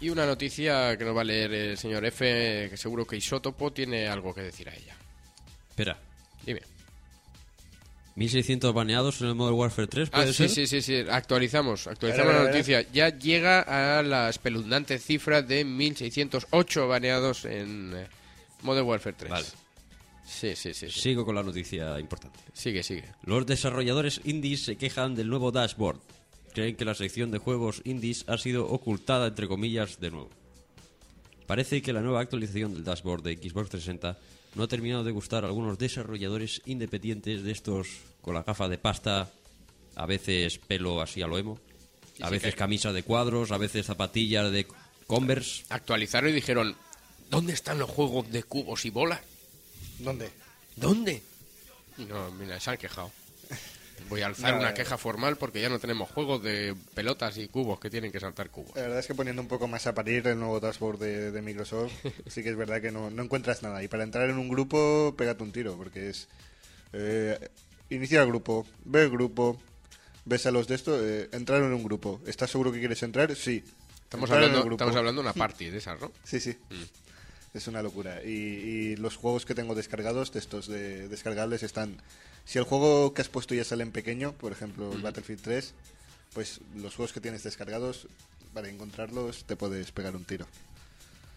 Y 0.02 0.10
una 0.10 0.26
noticia 0.26 0.96
que 0.98 1.04
nos 1.04 1.16
va 1.16 1.20
a 1.20 1.24
leer 1.24 1.52
el 1.54 1.78
señor 1.78 2.04
F, 2.04 2.68
que 2.70 2.76
seguro 2.76 3.06
que 3.06 3.16
Isótopo 3.16 3.72
tiene 3.72 4.08
algo 4.08 4.34
que 4.34 4.42
decir 4.42 4.68
a 4.68 4.74
ella. 4.74 4.96
Espera. 5.70 5.96
Dime. 6.44 6.60
1600 8.16 8.74
baneados 8.74 9.20
en 9.22 9.28
el 9.28 9.34
Modern 9.34 9.56
Warfare 9.56 9.86
3, 9.86 10.08
Ah, 10.12 10.16
¿puede 10.18 10.32
sí, 10.34 10.48
ser? 10.48 10.50
sí, 10.50 10.66
sí, 10.66 10.82
sí. 10.82 11.04
Actualizamos, 11.10 11.86
actualizamos 11.86 12.30
A 12.34 12.38
ver, 12.38 12.44
la 12.44 12.50
noticia. 12.50 12.84
Ya 12.92 13.08
llega 13.16 13.60
a 13.60 14.02
la 14.02 14.28
espeluznante 14.28 14.98
cifra 14.98 15.40
de 15.40 15.64
1608 15.64 16.88
baneados 16.88 17.44
en 17.46 17.92
eh, 17.96 18.06
Modern 18.62 18.86
Warfare 18.86 19.16
3. 19.16 19.30
Vale. 19.30 19.46
Sí, 20.26 20.54
sí, 20.56 20.74
sí, 20.74 20.90
sí. 20.90 21.00
Sigo 21.00 21.24
con 21.24 21.34
la 21.36 21.42
noticia 21.42 21.98
importante. 21.98 22.38
Sigue, 22.52 22.82
sigue. 22.82 23.04
Los 23.22 23.46
desarrolladores 23.46 24.20
indies 24.24 24.64
se 24.64 24.76
quejan 24.76 25.14
del 25.14 25.28
nuevo 25.28 25.50
dashboard. 25.52 26.00
Creen 26.54 26.76
que 26.76 26.84
la 26.84 26.94
sección 26.94 27.30
de 27.30 27.38
juegos 27.38 27.80
indies 27.84 28.24
ha 28.28 28.36
sido 28.36 28.68
ocultada, 28.68 29.28
entre 29.28 29.48
comillas, 29.48 30.00
de 30.00 30.10
nuevo. 30.10 30.30
Parece 31.46 31.82
que 31.82 31.92
la 31.92 32.00
nueva 32.00 32.20
actualización 32.20 32.74
del 32.74 32.84
dashboard 32.84 33.22
de 33.22 33.36
Xbox 33.36 33.70
360 33.70 34.18
no 34.54 34.62
ha 34.62 34.68
terminado 34.68 35.04
de 35.04 35.12
gustar 35.12 35.44
a 35.44 35.48
algunos 35.48 35.78
desarrolladores 35.78 36.60
independientes 36.66 37.42
de 37.42 37.52
estos 37.52 37.88
con 38.20 38.34
la 38.34 38.42
gafa 38.42 38.68
de 38.68 38.78
pasta, 38.78 39.30
a 39.96 40.06
veces 40.06 40.58
pelo 40.58 41.00
así 41.00 41.22
a 41.22 41.26
lo 41.26 41.38
emo, 41.38 41.58
a 42.20 42.30
veces 42.30 42.54
camisa 42.54 42.92
de 42.92 43.02
cuadros, 43.02 43.50
a 43.50 43.58
veces 43.58 43.86
zapatillas 43.86 44.50
de 44.50 44.66
Converse. 45.06 45.64
Actualizaron 45.68 46.30
y 46.30 46.34
dijeron, 46.34 46.76
¿dónde 47.30 47.52
están 47.52 47.78
los 47.78 47.90
juegos 47.90 48.30
de 48.30 48.44
cubos 48.44 48.84
y 48.84 48.90
bolas? 48.90 49.20
¿Dónde? 49.98 50.30
¿Dónde? 50.76 51.22
No, 51.98 52.30
mira, 52.32 52.58
se 52.60 52.70
han 52.70 52.78
quejado. 52.78 53.10
Voy 54.12 54.20
a 54.20 54.26
alzar 54.26 54.52
No, 54.52 54.60
una 54.60 54.74
queja 54.74 54.98
formal 54.98 55.36
porque 55.36 55.62
ya 55.62 55.70
no 55.70 55.78
tenemos 55.78 56.10
juegos 56.10 56.42
de 56.42 56.74
pelotas 56.94 57.38
y 57.38 57.48
cubos 57.48 57.80
que 57.80 57.88
tienen 57.88 58.12
que 58.12 58.20
saltar 58.20 58.50
cubos. 58.50 58.76
La 58.76 58.82
verdad 58.82 58.98
es 58.98 59.06
que 59.06 59.14
poniendo 59.14 59.40
un 59.40 59.48
poco 59.48 59.68
más 59.68 59.86
a 59.86 59.94
parir 59.94 60.26
el 60.26 60.38
nuevo 60.38 60.60
dashboard 60.60 60.98
de, 60.98 61.30
de 61.30 61.40
Microsoft, 61.40 61.92
sí 62.26 62.42
que 62.42 62.50
es 62.50 62.56
verdad 62.56 62.82
que 62.82 62.92
no, 62.92 63.08
no 63.10 63.22
encuentras 63.22 63.62
nada. 63.62 63.82
Y 63.82 63.88
para 63.88 64.02
entrar 64.04 64.28
en 64.28 64.36
un 64.36 64.50
grupo, 64.50 65.14
pégate 65.16 65.42
un 65.42 65.50
tiro, 65.52 65.76
porque 65.78 66.10
es... 66.10 66.28
Eh, 66.92 67.38
inicia 67.88 68.20
el 68.20 68.28
grupo, 68.28 68.66
ve 68.84 69.04
el 69.04 69.10
grupo, 69.10 69.58
ves 70.26 70.44
a 70.44 70.50
los 70.50 70.68
de 70.68 70.74
esto, 70.74 70.94
eh, 71.02 71.30
entrar 71.32 71.62
en 71.62 71.72
un 71.72 71.82
grupo. 71.82 72.20
¿Estás 72.26 72.50
seguro 72.50 72.70
que 72.70 72.80
quieres 72.80 73.02
entrar? 73.02 73.34
Sí. 73.34 73.64
Estamos 74.04 74.28
Entrar 74.28 74.42
en 74.42 74.48
hablando, 74.50 74.66
grupo. 74.66 74.74
estamos 74.74 74.96
hablando 74.96 75.22
de 75.22 75.28
una 75.28 75.32
party 75.34 75.70
de 75.70 75.78
esas, 75.78 75.98
¿no? 75.98 76.12
Sí, 76.22 76.38
sí. 76.38 76.54
Es 77.54 77.66
una 77.66 77.82
locura. 77.82 78.22
Y, 78.22 78.28
y 78.28 78.96
los 78.96 79.16
juegos 79.16 79.46
que 79.46 79.54
tengo 79.54 79.74
descargados, 79.74 80.32
de 80.32 80.38
estos 80.38 80.66
de 80.68 81.08
descargables, 81.08 81.62
están... 81.62 81.96
Si 82.44 82.58
el 82.58 82.64
juego 82.64 83.14
que 83.14 83.22
has 83.22 83.28
puesto 83.28 83.54
ya 83.54 83.64
sale 83.64 83.82
en 83.82 83.92
pequeño, 83.92 84.32
por 84.32 84.52
ejemplo 84.52 84.92
el 84.92 85.00
Battlefield 85.02 85.40
3, 85.42 85.74
pues 86.34 86.60
los 86.76 86.94
juegos 86.96 87.12
que 87.12 87.20
tienes 87.20 87.42
descargados, 87.42 88.06
para 88.54 88.68
encontrarlos 88.68 89.44
te 89.44 89.56
puedes 89.56 89.92
pegar 89.92 90.14
un 90.16 90.24
tiro. 90.24 90.46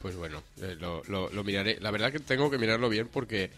Pues 0.01 0.15
bueno, 0.15 0.43
eh, 0.61 0.75
lo, 0.79 1.01
lo- 1.07 1.29
lo 1.29 1.43
miraré. 1.43 1.79
La 1.79 1.91
verdad 1.91 2.11
que 2.11 2.19
tengo 2.19 2.49
que 2.51 2.57
mirarlo 2.57 2.89
bien 2.89 3.07
porque 3.07 3.49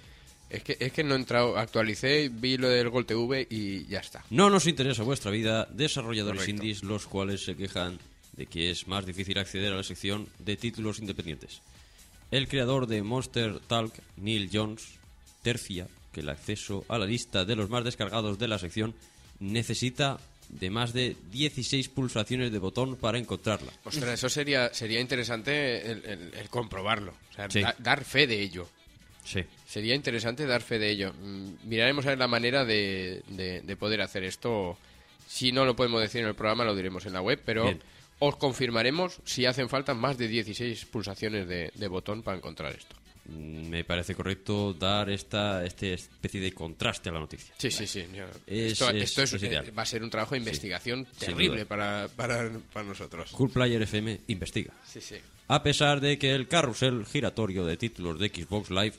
es 0.49 0.63
que, 0.63 0.77
es 0.79 0.93
que 0.93 1.03
no 1.03 1.15
he 1.15 1.17
entrado, 1.17 1.57
actualicé, 1.57 2.29
vi 2.31 2.57
lo 2.57 2.69
del 2.69 2.89
Gol 2.89 3.05
TV 3.05 3.47
y 3.49 3.85
ya 3.87 3.99
está. 3.99 4.23
No 4.29 4.49
nos 4.49 4.65
interesa 4.67 5.03
vuestra 5.03 5.31
vida, 5.31 5.65
desarrolladores 5.71 6.41
Correcto. 6.41 6.63
indies, 6.63 6.83
los 6.83 7.05
cuales 7.07 7.43
se 7.43 7.55
quejan 7.55 7.99
de 8.33 8.45
que 8.45 8.69
es 8.69 8.87
más 8.87 9.05
difícil 9.05 9.37
acceder 9.39 9.73
a 9.73 9.77
la 9.77 9.83
sección 9.83 10.29
de 10.39 10.55
títulos 10.55 10.99
independientes. 10.99 11.61
El 12.29 12.47
creador 12.47 12.87
de 12.87 13.01
Monster 13.01 13.59
Talk, 13.61 13.93
Neil 14.17 14.49
Jones, 14.53 14.85
tercia 15.41 15.87
que 16.17 16.21
el 16.21 16.29
acceso 16.29 16.83
a 16.89 16.97
la 16.97 17.05
lista 17.05 17.45
de 17.45 17.55
los 17.55 17.69
más 17.69 17.83
descargados 17.83 18.39
de 18.39 18.47
la 18.47 18.57
sección 18.57 18.95
necesita 19.39 20.17
de 20.49 20.71
más 20.71 20.93
de 20.93 21.15
16 21.31 21.89
pulsaciones 21.89 22.51
de 22.51 22.57
botón 22.57 22.95
para 22.95 23.19
encontrarla. 23.19 23.71
Ostras, 23.83 24.13
eso 24.15 24.29
sería, 24.29 24.73
sería 24.73 24.99
interesante 24.99 25.91
el, 25.91 26.05
el- 26.05 26.33
el 26.33 26.49
comprobarlo, 26.49 27.13
o 27.31 27.33
sea, 27.35 27.49
Sí. 27.51 27.61
da- 27.61 27.75
dar 27.77 28.03
fe 28.03 28.25
de 28.25 28.41
ello. 28.41 28.67
Sí. 29.23 29.41
Sería 29.67 29.93
interesante 29.93 30.47
dar 30.47 30.61
fe 30.63 30.79
de 30.79 30.89
ello. 30.89 31.13
Mm, 31.21 31.49
Miraremos 31.65 32.05
a 32.07 32.09
ver 32.09 32.17
la 32.17 32.27
manera 32.27 32.65
de, 32.65 33.21
de- 33.27 33.61
de 33.61 33.75
poder 33.75 34.01
hacer 34.01 34.23
esto. 34.23 34.75
Si 35.27 35.51
no 35.51 35.65
lo 35.65 35.75
podemos 35.75 36.01
decir 36.01 36.21
en 36.21 36.27
el 36.29 36.35
programa, 36.35 36.63
lo 36.63 36.75
diremos 36.75 37.05
en 37.05 37.13
la 37.13 37.21
web, 37.21 37.39
pero 37.45 37.65
Bien. 37.65 37.79
os 38.19 38.37
confirmaremos 38.37 39.19
si 39.23 39.45
hacen 39.45 39.69
falta 39.69 39.93
más 39.93 40.17
de 40.17 40.27
16 40.29 40.85
pulsaciones 40.85 41.47
de, 41.47 41.71
de 41.75 41.87
botón 41.87 42.23
para 42.23 42.37
encontrar 42.37 42.73
esto. 42.73 42.95
Mm, 43.27 43.67
Me 43.69 43.83
parece 43.83 44.15
correcto 44.15 44.73
dar 44.73 45.09
esta, 45.09 45.65
esta 45.65 45.85
especie 45.87 46.39
de 46.39 46.53
contraste 46.53 47.09
a 47.09 47.11
la 47.11 47.19
noticia. 47.19 47.53
Sí, 47.57 47.69
sí, 47.69 47.85
sí. 47.85 48.05
Es- 48.47 48.71
esto 48.73 48.89
es- 48.89 49.03
esto 49.03 49.21
es, 49.23 49.33
es 49.33 49.43
eh, 49.43 49.47
ideal. 49.47 49.77
va 49.77 49.81
a 49.83 49.85
ser 49.85 50.01
un 50.03 50.09
trabajo 50.09 50.33
de 50.35 50.39
investigación 50.39 51.05
terrible 51.19 51.65
para, 51.65 52.07
para, 52.15 52.49
para 52.73 52.85
nosotros. 52.87 53.31
Cool 53.31 53.49
Player 53.51 53.81
FM 53.81 54.21
investiga. 54.27 54.73
Sí, 54.85 55.01
sí. 55.01 55.15
A 55.49 55.61
pesar 55.63 55.99
de 56.01 56.17
que 56.17 56.33
el 56.33 56.47
carrusel 56.47 57.05
giratorio 57.05 57.65
de 57.65 57.77
títulos 57.77 58.17
de 58.19 58.29
Xbox 58.29 58.69
Live 58.69 58.95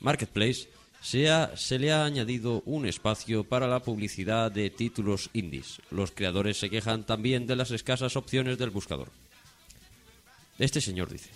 Marketplace 0.00 0.68
se, 1.00 1.30
ha- 1.30 1.56
se 1.56 1.78
le 1.78 1.92
ha 1.92 2.04
añadido 2.04 2.62
un 2.66 2.84
espacio 2.86 3.44
para 3.44 3.68
la 3.68 3.80
publicidad 3.80 4.50
de 4.50 4.70
títulos 4.70 5.30
indies. 5.32 5.80
Los 5.92 6.10
creadores 6.10 6.58
se 6.58 6.68
quejan 6.70 7.04
también 7.06 7.46
de 7.46 7.54
las 7.56 7.70
escasas 7.70 8.16
opciones 8.16 8.58
del 8.58 8.70
buscador. 8.70 9.10
Este 10.58 10.80
señor 10.80 11.08
dice, 11.10 11.30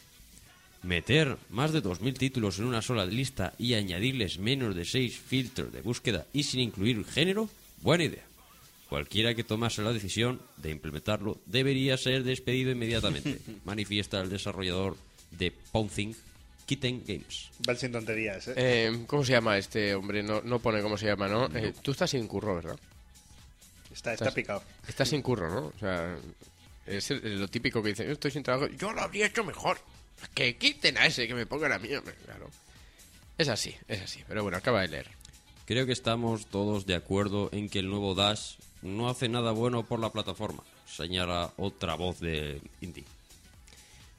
meter 0.82 1.36
más 1.50 1.72
de 1.72 1.82
2.000 1.82 2.16
títulos 2.18 2.58
en 2.58 2.64
una 2.64 2.82
sola 2.82 3.06
lista 3.06 3.54
y 3.58 3.74
añadirles 3.74 4.38
menos 4.38 4.74
de 4.74 4.84
6 4.84 5.18
filtros 5.18 5.72
de 5.72 5.80
búsqueda 5.82 6.26
y 6.32 6.42
sin 6.42 6.60
incluir 6.60 7.04
género, 7.04 7.48
buena 7.82 8.04
idea. 8.04 8.24
Cualquiera 8.88 9.34
que 9.34 9.44
tomase 9.44 9.80
la 9.82 9.92
decisión 9.92 10.42
de 10.58 10.70
implementarlo 10.70 11.38
debería 11.46 11.96
ser 11.96 12.24
despedido 12.24 12.70
inmediatamente, 12.72 13.38
manifiesta 13.64 14.20
el 14.20 14.28
desarrollador 14.28 14.96
de 15.30 15.50
Pouncing, 15.72 16.14
Kitten 16.66 17.02
Games. 17.06 17.48
Van 17.66 17.76
sin 17.76 17.90
tonterías, 17.92 18.48
¿eh? 18.48 18.54
Eh, 18.56 19.04
¿Cómo 19.06 19.24
se 19.24 19.32
llama 19.32 19.56
este 19.58 19.94
hombre? 19.94 20.22
No, 20.22 20.42
no 20.42 20.58
pone 20.58 20.82
cómo 20.82 20.98
se 20.98 21.06
llama, 21.06 21.26
¿no? 21.28 21.46
Eh, 21.56 21.72
tú 21.82 21.92
estás 21.92 22.10
sin 22.10 22.26
curro, 22.26 22.56
¿verdad? 22.56 22.78
está, 23.92 24.12
está 24.12 24.24
estás- 24.26 24.34
picado. 24.34 24.62
Estás 24.86 25.08
sin 25.08 25.22
curro, 25.22 25.48
¿no? 25.48 25.66
O 25.74 25.78
sea, 25.78 26.16
es 26.86 27.10
el- 27.10 27.40
lo 27.40 27.48
típico 27.48 27.82
que 27.82 27.90
dice, 27.90 28.04
yo 28.06 28.12
estoy 28.12 28.30
sin 28.30 28.42
trabajo, 28.42 28.68
yo 28.78 28.92
lo 28.92 29.00
habría 29.00 29.26
hecho 29.26 29.42
mejor. 29.44 29.78
Que 30.35 30.56
quiten 30.56 30.98
a 30.98 31.06
ese, 31.06 31.26
que 31.26 31.35
me 31.35 31.46
pongan 31.46 31.72
a 31.72 31.78
mí, 31.78 31.92
hombre, 31.94 32.14
claro. 32.24 32.50
Es 33.38 33.48
así, 33.48 33.74
es 33.88 34.02
así. 34.02 34.20
Pero 34.28 34.42
bueno, 34.42 34.58
acaba 34.58 34.82
de 34.82 34.88
leer. 34.88 35.08
Creo 35.66 35.87
que 35.87 35.92
estamos 35.92 36.46
todos 36.46 36.87
de 36.87 36.94
acuerdo 36.94 37.48
en 37.52 37.68
que 37.68 37.78
el 37.78 37.88
nuevo 37.88 38.14
Dash 38.14 38.56
no 38.82 39.08
hace 39.08 39.28
nada 39.28 39.52
bueno 39.52 39.85
por 39.85 40.00
la 40.00 40.11
plataforma, 40.11 40.62
señala 40.87 41.52
otra 41.56 41.94
voz 41.94 42.20
de 42.20 42.61
Indie. 42.80 43.04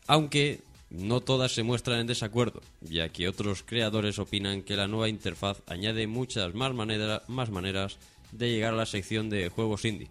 Aunque 0.07 0.61
no 0.89 1.21
todas 1.21 1.51
se 1.51 1.63
muestran 1.63 1.99
en 1.99 2.07
desacuerdo, 2.07 2.61
ya 2.81 3.09
que 3.09 3.27
otros 3.27 3.63
creadores 3.63 4.19
opinan 4.19 4.61
que 4.61 4.75
la 4.75 4.87
nueva 4.87 5.09
interfaz 5.09 5.61
añade 5.67 6.07
muchas 6.07 6.53
más, 6.53 6.73
más 7.27 7.49
maneras 7.49 7.97
de 8.31 8.49
llegar 8.49 8.73
a 8.73 8.77
la 8.77 8.85
sección 8.85 9.29
de 9.29 9.49
juegos 9.49 9.85
indie. 9.85 10.07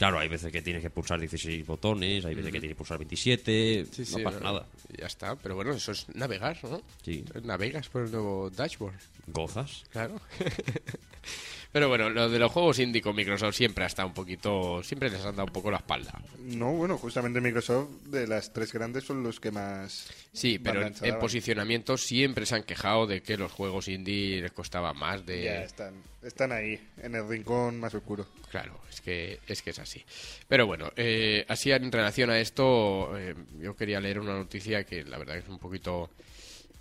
Claro, 0.00 0.18
hay 0.18 0.28
veces 0.28 0.50
que 0.50 0.62
tienes 0.62 0.82
que 0.82 0.88
pulsar 0.88 1.20
16 1.20 1.66
botones, 1.66 2.24
hay 2.24 2.34
veces 2.34 2.50
que 2.50 2.58
tienes 2.58 2.74
que 2.74 2.78
pulsar 2.78 2.96
27, 2.96 3.86
no 4.12 4.24
pasa 4.24 4.40
nada. 4.40 4.66
Ya 4.98 5.04
está, 5.04 5.36
pero 5.36 5.54
bueno, 5.56 5.72
eso 5.72 5.92
es 5.92 6.06
navegar, 6.14 6.56
¿no? 6.64 6.80
Sí. 7.02 7.22
Navegas 7.42 7.90
por 7.90 8.04
el 8.04 8.10
nuevo 8.10 8.48
dashboard. 8.48 8.94
Gozas. 9.26 9.84
Claro. 9.90 10.18
Pero 11.72 11.88
bueno, 11.88 12.10
lo 12.10 12.28
de 12.28 12.38
los 12.38 12.50
juegos 12.50 12.80
indie 12.80 13.00
con 13.00 13.14
Microsoft 13.14 13.54
siempre 13.54 13.84
ha 13.84 13.86
estado 13.86 14.08
un 14.08 14.14
poquito. 14.14 14.82
Siempre 14.82 15.08
les 15.08 15.20
han 15.24 15.36
dado 15.36 15.44
un 15.44 15.52
poco 15.52 15.70
la 15.70 15.76
espalda. 15.76 16.20
No, 16.38 16.72
bueno, 16.72 16.98
justamente 16.98 17.40
Microsoft 17.40 17.90
de 18.06 18.26
las 18.26 18.52
tres 18.52 18.72
grandes 18.72 19.04
son 19.04 19.22
los 19.22 19.38
que 19.38 19.52
más... 19.52 20.10
Sí, 20.32 20.58
pero 20.58 20.84
en, 20.84 20.94
en 21.00 21.18
posicionamiento 21.18 21.96
siempre 21.96 22.44
se 22.44 22.56
han 22.56 22.64
quejado 22.64 23.06
de 23.06 23.22
que 23.22 23.36
los 23.36 23.52
juegos 23.52 23.86
indie 23.86 24.40
les 24.40 24.52
costaba 24.52 24.92
más 24.92 25.24
de. 25.26 25.44
Ya 25.44 25.62
están, 25.62 25.94
están 26.22 26.52
ahí, 26.52 26.80
en 27.02 27.14
el 27.14 27.28
rincón 27.28 27.78
más 27.78 27.94
oscuro. 27.94 28.26
Claro, 28.50 28.80
es 28.90 29.00
que 29.00 29.38
es 29.46 29.62
que 29.62 29.70
es 29.70 29.78
así. 29.78 30.04
Pero 30.48 30.66
bueno, 30.66 30.90
eh, 30.96 31.44
así 31.48 31.70
en 31.70 31.90
relación 31.90 32.30
a 32.30 32.38
esto, 32.38 33.16
eh, 33.18 33.34
yo 33.60 33.76
quería 33.76 34.00
leer 34.00 34.18
una 34.18 34.34
noticia 34.34 34.84
que 34.84 35.04
la 35.04 35.18
verdad 35.18 35.36
es 35.36 35.48
un 35.48 35.58
poquito, 35.58 36.10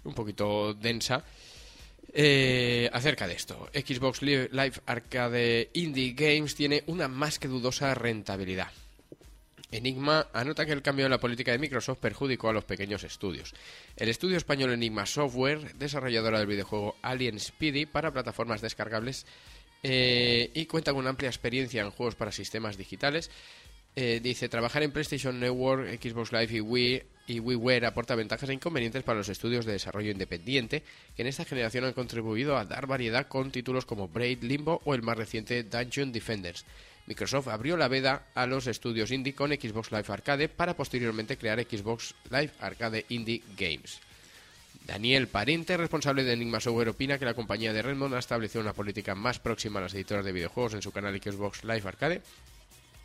un 0.03 0.13
poquito 0.13 0.73
densa. 0.73 1.23
Eh, 2.13 2.89
acerca 2.91 3.27
de 3.27 3.35
esto, 3.35 3.69
Xbox 3.73 4.21
Live 4.21 4.81
Arcade 4.85 5.69
Indie 5.73 6.13
Games 6.13 6.55
tiene 6.55 6.83
una 6.87 7.07
más 7.07 7.39
que 7.39 7.47
dudosa 7.47 7.93
rentabilidad. 7.93 8.71
Enigma 9.71 10.27
anota 10.33 10.65
que 10.65 10.71
el 10.71 10.81
cambio 10.81 11.05
en 11.05 11.11
la 11.11 11.19
política 11.19 11.51
de 11.51 11.59
Microsoft 11.59 11.99
perjudicó 11.99 12.49
a 12.49 12.53
los 12.53 12.63
pequeños 12.63 13.03
estudios. 13.03 13.53
El 13.95 14.09
estudio 14.09 14.37
español 14.37 14.71
Enigma 14.71 15.05
Software, 15.05 15.75
desarrolladora 15.75 16.39
del 16.39 16.47
videojuego 16.47 16.95
Alien 17.03 17.39
Speedy 17.39 17.85
para 17.85 18.11
plataformas 18.11 18.61
descargables 18.61 19.27
eh, 19.83 20.49
y 20.55 20.65
cuenta 20.65 20.93
con 20.93 21.05
amplia 21.05 21.29
experiencia 21.29 21.83
en 21.83 21.91
juegos 21.91 22.15
para 22.15 22.31
sistemas 22.31 22.77
digitales, 22.77 23.29
eh, 23.95 24.19
dice 24.23 24.49
trabajar 24.49 24.81
en 24.81 24.91
PlayStation 24.91 25.39
Network, 25.39 26.01
Xbox 26.01 26.31
Live 26.31 26.57
y 26.57 26.61
Wii 26.61 27.03
y 27.29 27.39
WiiWare 27.39 27.85
aporta 27.85 28.15
ventajas 28.15 28.49
e 28.49 28.53
inconvenientes 28.53 29.03
para 29.03 29.19
los 29.19 29.29
estudios 29.29 29.65
de 29.65 29.73
desarrollo 29.73 30.09
independiente 30.09 30.83
que 31.15 31.21
en 31.21 31.27
esta 31.27 31.45
generación 31.45 31.85
han 31.85 31.93
contribuido 31.93 32.57
a 32.57 32.65
dar 32.65 32.87
variedad 32.87 33.27
con 33.27 33.51
títulos 33.51 33.85
como 33.85 34.07
Braid, 34.07 34.43
Limbo 34.43 34.81
o 34.83 34.95
el 34.95 35.03
más 35.03 35.15
reciente 35.15 35.63
Dungeon 35.63 36.11
Defenders. 36.11 36.65
Microsoft 37.05 37.47
abrió 37.47 37.77
la 37.77 37.87
veda 37.87 38.25
a 38.33 38.47
los 38.47 38.65
estudios 38.65 39.11
indie 39.11 39.35
con 39.35 39.51
Xbox 39.51 39.91
Live 39.91 40.05
Arcade 40.07 40.49
para 40.49 40.75
posteriormente 40.75 41.37
crear 41.37 41.61
Xbox 41.61 42.15
Live 42.31 42.51
Arcade 42.59 43.05
Indie 43.09 43.43
Games. 43.55 43.99
Daniel 44.87 45.27
Parente, 45.27 45.77
responsable 45.77 46.23
de 46.23 46.33
Enigma 46.33 46.59
Software, 46.59 46.89
opina 46.89 47.19
que 47.19 47.25
la 47.25 47.35
compañía 47.35 47.73
de 47.73 47.83
Redmond 47.83 48.15
ha 48.15 48.19
establecido 48.19 48.61
una 48.61 48.73
política 48.73 49.13
más 49.13 49.37
próxima 49.37 49.79
a 49.79 49.83
las 49.83 49.93
editoras 49.93 50.25
de 50.25 50.31
videojuegos 50.31 50.73
en 50.73 50.81
su 50.81 50.91
canal 50.91 51.19
Xbox 51.21 51.63
Live 51.63 51.87
Arcade 51.87 52.21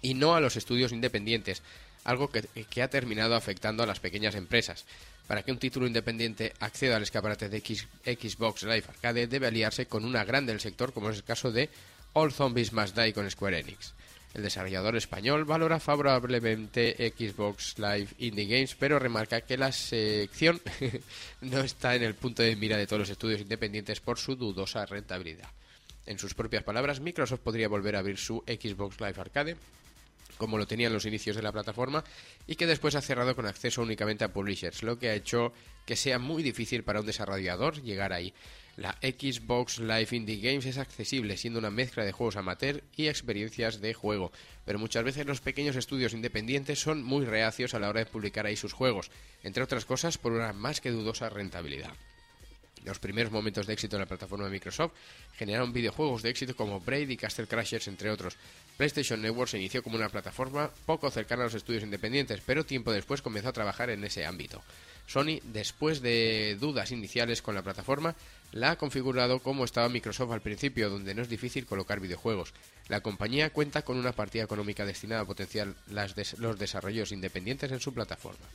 y 0.04 0.12
no 0.14 0.34
a 0.34 0.40
los 0.40 0.56
estudios 0.56 0.92
independientes, 0.92 1.62
algo 2.04 2.30
que, 2.30 2.82
ha 2.82 2.88
terminado 2.88 3.34
afectando 3.34 3.82
a 3.82 3.86
las 3.86 4.00
pequeñas 4.00 4.34
empresas. 4.34 4.84
Para 5.26 5.42
que 5.42 5.52
un 5.52 5.58
título 5.58 5.86
independiente 5.86 6.52
acceda 6.60 6.96
al 6.96 7.02
escaparate 7.02 7.48
de 7.48 7.60
Xbox 7.60 8.62
Live 8.62 8.84
Arcade 8.88 9.26
debe 9.26 9.46
aliarse 9.46 9.86
con 9.86 10.04
una 10.04 10.24
grande 10.24 10.52
del 10.52 10.60
sector, 10.60 10.92
como 10.92 11.10
es 11.10 11.16
el 11.16 11.24
caso 11.24 11.50
de 11.50 11.70
All 12.12 12.32
Zombies 12.32 12.72
Must 12.72 12.96
Die 12.96 13.14
con 13.14 13.30
Square 13.30 13.60
Enix. 13.60 13.94
El 14.34 14.42
desarrollador 14.42 14.96
español 14.96 15.44
valora 15.44 15.78
favorablemente 15.78 17.12
Xbox 17.16 17.78
Live 17.78 18.08
Indie 18.18 18.46
Games, 18.46 18.74
pero 18.74 18.98
remarca 18.98 19.40
que 19.42 19.56
la 19.56 19.70
sección 19.70 20.60
no 21.40 21.60
está 21.60 21.94
en 21.94 22.02
el 22.02 22.14
punto 22.14 22.42
de 22.42 22.56
mira 22.56 22.76
de 22.76 22.86
todos 22.86 23.00
los 23.00 23.10
estudios 23.10 23.40
independientes 23.40 24.00
por 24.00 24.18
su 24.18 24.34
dudosa 24.34 24.84
rentabilidad. 24.86 25.48
En 26.04 26.18
sus 26.18 26.34
propias 26.34 26.64
palabras, 26.64 27.00
Microsoft 27.00 27.40
podría 27.40 27.68
volver 27.68 27.96
a 27.96 28.00
abrir 28.00 28.18
su 28.18 28.42
Xbox 28.46 29.00
Live 29.00 29.20
Arcade 29.20 29.56
como 30.36 30.58
lo 30.58 30.66
tenía 30.66 30.88
en 30.88 30.92
los 30.92 31.06
inicios 31.06 31.36
de 31.36 31.42
la 31.42 31.52
plataforma 31.52 32.04
y 32.46 32.56
que 32.56 32.66
después 32.66 32.94
ha 32.94 33.00
cerrado 33.00 33.34
con 33.34 33.46
acceso 33.46 33.82
únicamente 33.82 34.24
a 34.24 34.32
publishers, 34.32 34.82
lo 34.82 34.98
que 34.98 35.08
ha 35.08 35.14
hecho 35.14 35.52
que 35.86 35.96
sea 35.96 36.18
muy 36.18 36.42
difícil 36.42 36.84
para 36.84 37.00
un 37.00 37.06
desarrollador 37.06 37.82
llegar 37.82 38.12
ahí. 38.12 38.34
La 38.76 38.98
Xbox 39.00 39.78
Live 39.78 40.08
Indie 40.10 40.40
Games 40.40 40.66
es 40.66 40.78
accesible, 40.78 41.36
siendo 41.36 41.60
una 41.60 41.70
mezcla 41.70 42.04
de 42.04 42.10
juegos 42.10 42.36
amateur 42.36 42.82
y 42.96 43.06
experiencias 43.06 43.80
de 43.80 43.94
juego, 43.94 44.32
pero 44.64 44.80
muchas 44.80 45.04
veces 45.04 45.26
los 45.26 45.40
pequeños 45.40 45.76
estudios 45.76 46.12
independientes 46.12 46.80
son 46.80 47.04
muy 47.04 47.24
reacios 47.24 47.74
a 47.74 47.78
la 47.78 47.88
hora 47.88 48.00
de 48.00 48.10
publicar 48.10 48.46
ahí 48.46 48.56
sus 48.56 48.72
juegos, 48.72 49.12
entre 49.44 49.62
otras 49.62 49.84
cosas 49.84 50.18
por 50.18 50.32
una 50.32 50.52
más 50.52 50.80
que 50.80 50.90
dudosa 50.90 51.28
rentabilidad. 51.28 51.94
Los 52.84 52.98
primeros 52.98 53.32
momentos 53.32 53.66
de 53.66 53.72
éxito 53.72 53.96
en 53.96 54.00
la 54.00 54.06
plataforma 54.06 54.44
de 54.44 54.50
Microsoft 54.50 54.92
generaron 55.36 55.72
videojuegos 55.72 56.22
de 56.22 56.30
éxito 56.30 56.54
como 56.54 56.80
Braid 56.80 57.08
y 57.08 57.16
Castle 57.16 57.46
Crashers, 57.46 57.88
entre 57.88 58.10
otros. 58.10 58.36
PlayStation 58.76 59.22
Network 59.22 59.50
se 59.50 59.58
inició 59.58 59.82
como 59.82 59.96
una 59.96 60.10
plataforma 60.10 60.70
poco 60.84 61.10
cercana 61.10 61.42
a 61.42 61.46
los 61.46 61.54
estudios 61.54 61.82
independientes, 61.82 62.42
pero 62.44 62.66
tiempo 62.66 62.92
después 62.92 63.22
comenzó 63.22 63.48
a 63.48 63.52
trabajar 63.52 63.88
en 63.88 64.04
ese 64.04 64.26
ámbito. 64.26 64.62
Sony, 65.06 65.40
después 65.44 66.00
de 66.00 66.56
dudas 66.60 66.90
iniciales 66.90 67.42
con 67.42 67.54
la 67.54 67.62
plataforma, 67.62 68.16
la 68.52 68.72
ha 68.72 68.78
configurado 68.78 69.40
como 69.40 69.64
estaba 69.64 69.88
Microsoft 69.88 70.32
al 70.32 70.40
principio, 70.40 70.90
donde 70.90 71.14
no 71.14 71.22
es 71.22 71.28
difícil 71.28 71.66
colocar 71.66 72.00
videojuegos. 72.00 72.52
La 72.88 73.00
compañía 73.00 73.50
cuenta 73.50 73.82
con 73.82 73.98
una 73.98 74.12
partida 74.12 74.44
económica 74.44 74.86
destinada 74.86 75.22
a 75.22 75.26
potenciar 75.26 75.74
los 75.88 76.58
desarrollos 76.58 77.12
independientes 77.12 77.72
en 77.72 77.80
su 77.80 77.92
plataforma. 77.92 78.46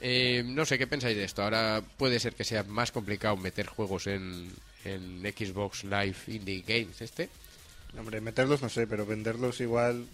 Eh, 0.00 0.42
no 0.46 0.64
sé 0.64 0.78
qué 0.78 0.86
pensáis 0.86 1.16
de 1.16 1.24
esto. 1.24 1.42
Ahora 1.42 1.82
puede 1.96 2.20
ser 2.20 2.34
que 2.34 2.44
sea 2.44 2.62
más 2.64 2.92
complicado 2.92 3.36
meter 3.36 3.66
juegos 3.66 4.06
en, 4.06 4.50
en 4.84 5.20
Xbox 5.22 5.84
Live 5.84 6.16
Indie 6.28 6.62
Games. 6.66 7.00
Este 7.00 7.28
Hombre, 7.98 8.20
meterlos 8.20 8.60
no 8.62 8.68
sé, 8.68 8.86
pero 8.86 9.06
venderlos 9.06 9.60
igual... 9.60 10.06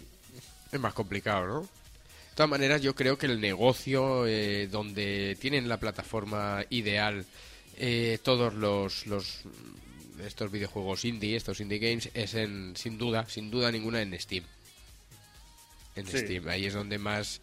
es 0.73 0.81
más 0.81 0.95
complicado, 0.95 1.47
¿no? 1.47 1.61
De 1.63 2.37
todas 2.37 2.51
maneras, 2.51 2.83
yo 2.83 2.95
creo 2.95 3.19
que 3.19 3.27
el 3.27 3.41
negocio 3.41 4.27
eh, 4.27 4.69
donde 4.69 5.37
tienen 5.41 5.69
la 5.69 5.79
plataforma 5.79 6.65
ideal 6.71 7.25
eh, 7.77 8.19
todos 8.23 8.55
los, 8.55 9.07
los 9.07 9.41
estos 10.25 10.51
videojuegos 10.51 11.05
indie, 11.05 11.37
estos 11.37 11.61
indie 11.61 11.79
games, 11.79 12.09
es 12.15 12.35
en, 12.35 12.77
sin 12.77 12.99
duda, 12.99 13.29
sin 13.29 13.51
duda 13.51 13.71
ninguna 13.71 14.01
en 14.03 14.19
Steam. 14.19 14.45
En 15.97 16.07
Sí. 16.07 16.19
Steam, 16.19 16.49
ahí 16.49 16.67
es 16.67 16.75
donde 16.75 16.99
más 16.99 17.41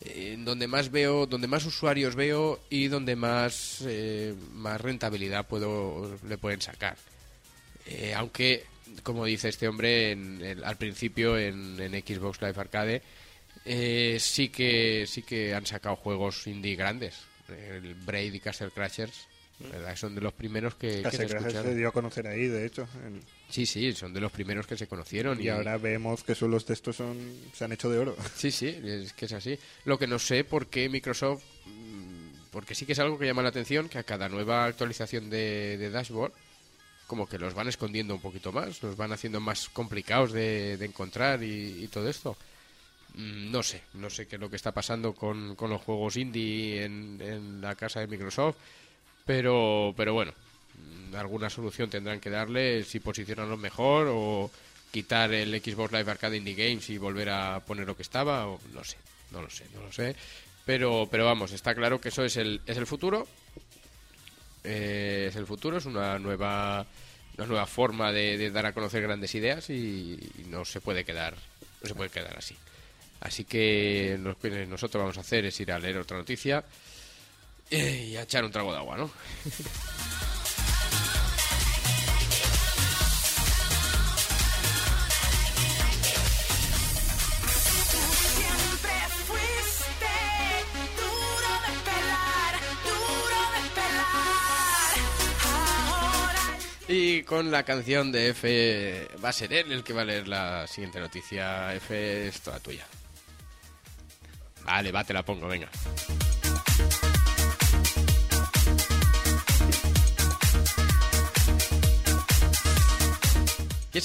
eh, 0.00 0.36
donde 0.38 0.66
más 0.66 0.90
veo, 0.90 1.26
donde 1.26 1.46
más 1.46 1.64
usuarios 1.64 2.14
veo 2.14 2.60
y 2.70 2.88
donde 2.88 3.16
más 3.16 3.82
eh, 3.86 4.34
más 4.52 4.80
rentabilidad 4.80 5.46
puedo 5.46 6.18
le 6.28 6.38
pueden 6.38 6.60
sacar. 6.60 6.96
Eh, 7.86 8.12
aunque, 8.16 8.64
como 9.02 9.24
dice 9.24 9.48
este 9.48 9.68
hombre, 9.68 10.12
en, 10.12 10.42
el- 10.42 10.64
al 10.64 10.76
principio 10.76 11.38
en, 11.38 11.78
en 11.80 11.92
Xbox 11.92 12.40
Live 12.40 12.60
Arcade 12.60 13.02
eh, 13.64 14.18
sí 14.20 14.48
que 14.48 15.06
sí 15.06 15.22
que 15.22 15.54
han 15.54 15.66
sacado 15.66 15.96
juegos 15.96 16.46
indie 16.46 16.76
grandes. 16.76 17.14
El 17.48 17.94
Braid 17.94 18.32
y 18.34 18.40
Castle 18.40 18.70
Crashers 18.70 19.26
¿verdad? 19.60 19.96
son 19.96 20.14
de 20.14 20.20
los 20.20 20.32
primeros 20.32 20.74
que, 20.74 21.02
que 21.02 21.10
se 21.10 21.28
se 21.28 21.74
dio 21.74 21.88
a 21.88 21.92
conocer 21.92 22.26
ahí, 22.26 22.46
de 22.48 22.66
hecho. 22.66 22.86
Sí, 23.48 23.66
sí, 23.66 23.92
son 23.92 24.12
de 24.12 24.20
los 24.20 24.32
primeros 24.32 24.66
que 24.66 24.76
se 24.76 24.86
conocieron. 24.86 25.40
Y 25.40 25.48
ahora 25.48 25.76
vemos 25.78 26.22
que 26.24 26.34
solo 26.34 26.52
los 26.52 26.64
textos 26.64 26.96
son, 26.96 27.16
se 27.52 27.64
han 27.64 27.72
hecho 27.72 27.88
de 27.90 27.98
oro. 27.98 28.16
Sí, 28.36 28.50
sí, 28.50 28.68
es 28.84 29.12
que 29.12 29.26
es 29.26 29.32
así. 29.32 29.58
Lo 29.84 29.98
que 29.98 30.06
no 30.06 30.18
sé 30.18 30.44
por 30.44 30.66
qué 30.66 30.88
Microsoft, 30.88 31.42
mm, 31.66 32.50
porque 32.50 32.74
sí 32.74 32.84
que 32.86 32.92
es 32.92 32.98
algo 32.98 33.18
que 33.18 33.26
llama 33.26 33.42
la 33.42 33.48
atención, 33.50 33.88
que 33.88 33.98
a 33.98 34.02
cada 34.04 34.28
nueva 34.28 34.64
actualización 34.64 35.30
de, 35.30 35.76
de 35.78 35.90
dashboard, 35.90 36.32
como 37.06 37.28
que 37.28 37.38
los 37.38 37.54
van 37.54 37.68
escondiendo 37.68 38.14
un 38.14 38.20
poquito 38.20 38.50
más, 38.50 38.82
los 38.82 38.96
van 38.96 39.12
haciendo 39.12 39.38
más 39.40 39.68
complicados 39.68 40.32
de, 40.32 40.76
de 40.78 40.84
encontrar 40.86 41.42
y, 41.42 41.84
y 41.84 41.88
todo 41.88 42.08
esto. 42.08 42.36
Mm, 43.14 43.50
No 43.52 43.62
sé, 43.62 43.82
no 43.94 44.10
sé 44.10 44.26
qué 44.26 44.34
es 44.36 44.40
lo 44.40 44.50
que 44.50 44.56
está 44.56 44.72
pasando 44.72 45.14
con, 45.14 45.54
con 45.54 45.70
los 45.70 45.80
juegos 45.82 46.16
indie 46.16 46.82
en, 46.84 47.20
en 47.20 47.60
la 47.60 47.74
casa 47.76 48.00
de 48.00 48.08
Microsoft, 48.08 48.56
pero, 49.24 49.94
pero 49.96 50.14
bueno, 50.14 50.32
mm, 50.76 51.14
alguna 51.16 51.50
solución 51.50 51.90
tendrán 51.90 52.20
que 52.20 52.30
darle 52.30 52.84
si 52.84 53.00
posicionarlo 53.00 53.56
mejor 53.56 54.08
o 54.10 54.50
quitar 54.90 55.32
el 55.32 55.50
Xbox 55.60 55.92
Live 55.92 56.10
Arcade 56.10 56.36
Indie 56.36 56.54
Games 56.54 56.88
y 56.90 56.98
volver 56.98 57.30
a 57.30 57.60
poner 57.60 57.86
lo 57.86 57.96
que 57.96 58.02
estaba, 58.02 58.46
o 58.46 58.60
no 58.72 58.84
sé, 58.84 58.96
no 59.32 59.42
lo 59.42 59.50
sé, 59.50 59.64
no 59.74 59.82
lo 59.82 59.92
sé. 59.92 60.14
Pero, 60.64 61.08
pero 61.10 61.24
vamos, 61.24 61.52
está 61.52 61.74
claro 61.74 62.00
que 62.00 62.08
eso 62.08 62.24
es 62.24 62.36
el, 62.36 62.60
es 62.66 62.76
el 62.76 62.86
futuro. 62.86 63.26
Eh, 64.62 65.26
es 65.28 65.36
el 65.36 65.46
futuro, 65.46 65.76
es 65.78 65.84
una 65.84 66.18
nueva 66.18 66.86
una 67.36 67.46
nueva 67.48 67.66
forma 67.66 68.12
de, 68.12 68.38
de 68.38 68.50
dar 68.52 68.64
a 68.66 68.72
conocer 68.72 69.02
grandes 69.02 69.34
ideas 69.34 69.68
y, 69.68 70.16
y 70.38 70.44
no 70.46 70.64
se 70.64 70.80
puede 70.80 71.04
quedar 71.04 71.34
no 71.82 71.88
se 71.88 71.94
puede 71.94 72.10
quedar 72.10 72.38
así. 72.38 72.56
Así 73.20 73.44
que 73.44 74.18
lo 74.22 74.38
que 74.38 74.66
nosotros 74.66 75.02
vamos 75.02 75.18
a 75.18 75.22
hacer 75.22 75.44
es 75.44 75.58
ir 75.60 75.72
a 75.72 75.78
leer 75.78 75.98
otra 75.98 76.16
noticia 76.16 76.58
eh, 76.58 76.64
y 77.70 78.16
a 78.16 78.22
echar 78.22 78.44
un 78.44 78.50
trago 78.50 78.72
de 78.72 78.78
agua, 78.78 78.96
¿no? 78.96 79.10
Y 96.86 97.22
con 97.22 97.50
la 97.50 97.62
canción 97.62 98.12
de 98.12 98.28
F 98.28 99.08
va 99.24 99.30
a 99.30 99.32
ser 99.32 99.52
él 99.52 99.72
el 99.72 99.82
que 99.82 99.92
va 99.92 100.02
a 100.02 100.04
leer 100.04 100.28
la 100.28 100.66
siguiente 100.66 101.00
noticia. 101.00 101.74
F 101.74 102.28
es 102.28 102.40
toda 102.40 102.60
tuya. 102.60 102.86
Vale, 104.64 104.92
va, 104.92 105.02
te 105.02 105.14
la 105.14 105.24
pongo, 105.24 105.48
venga. 105.48 105.68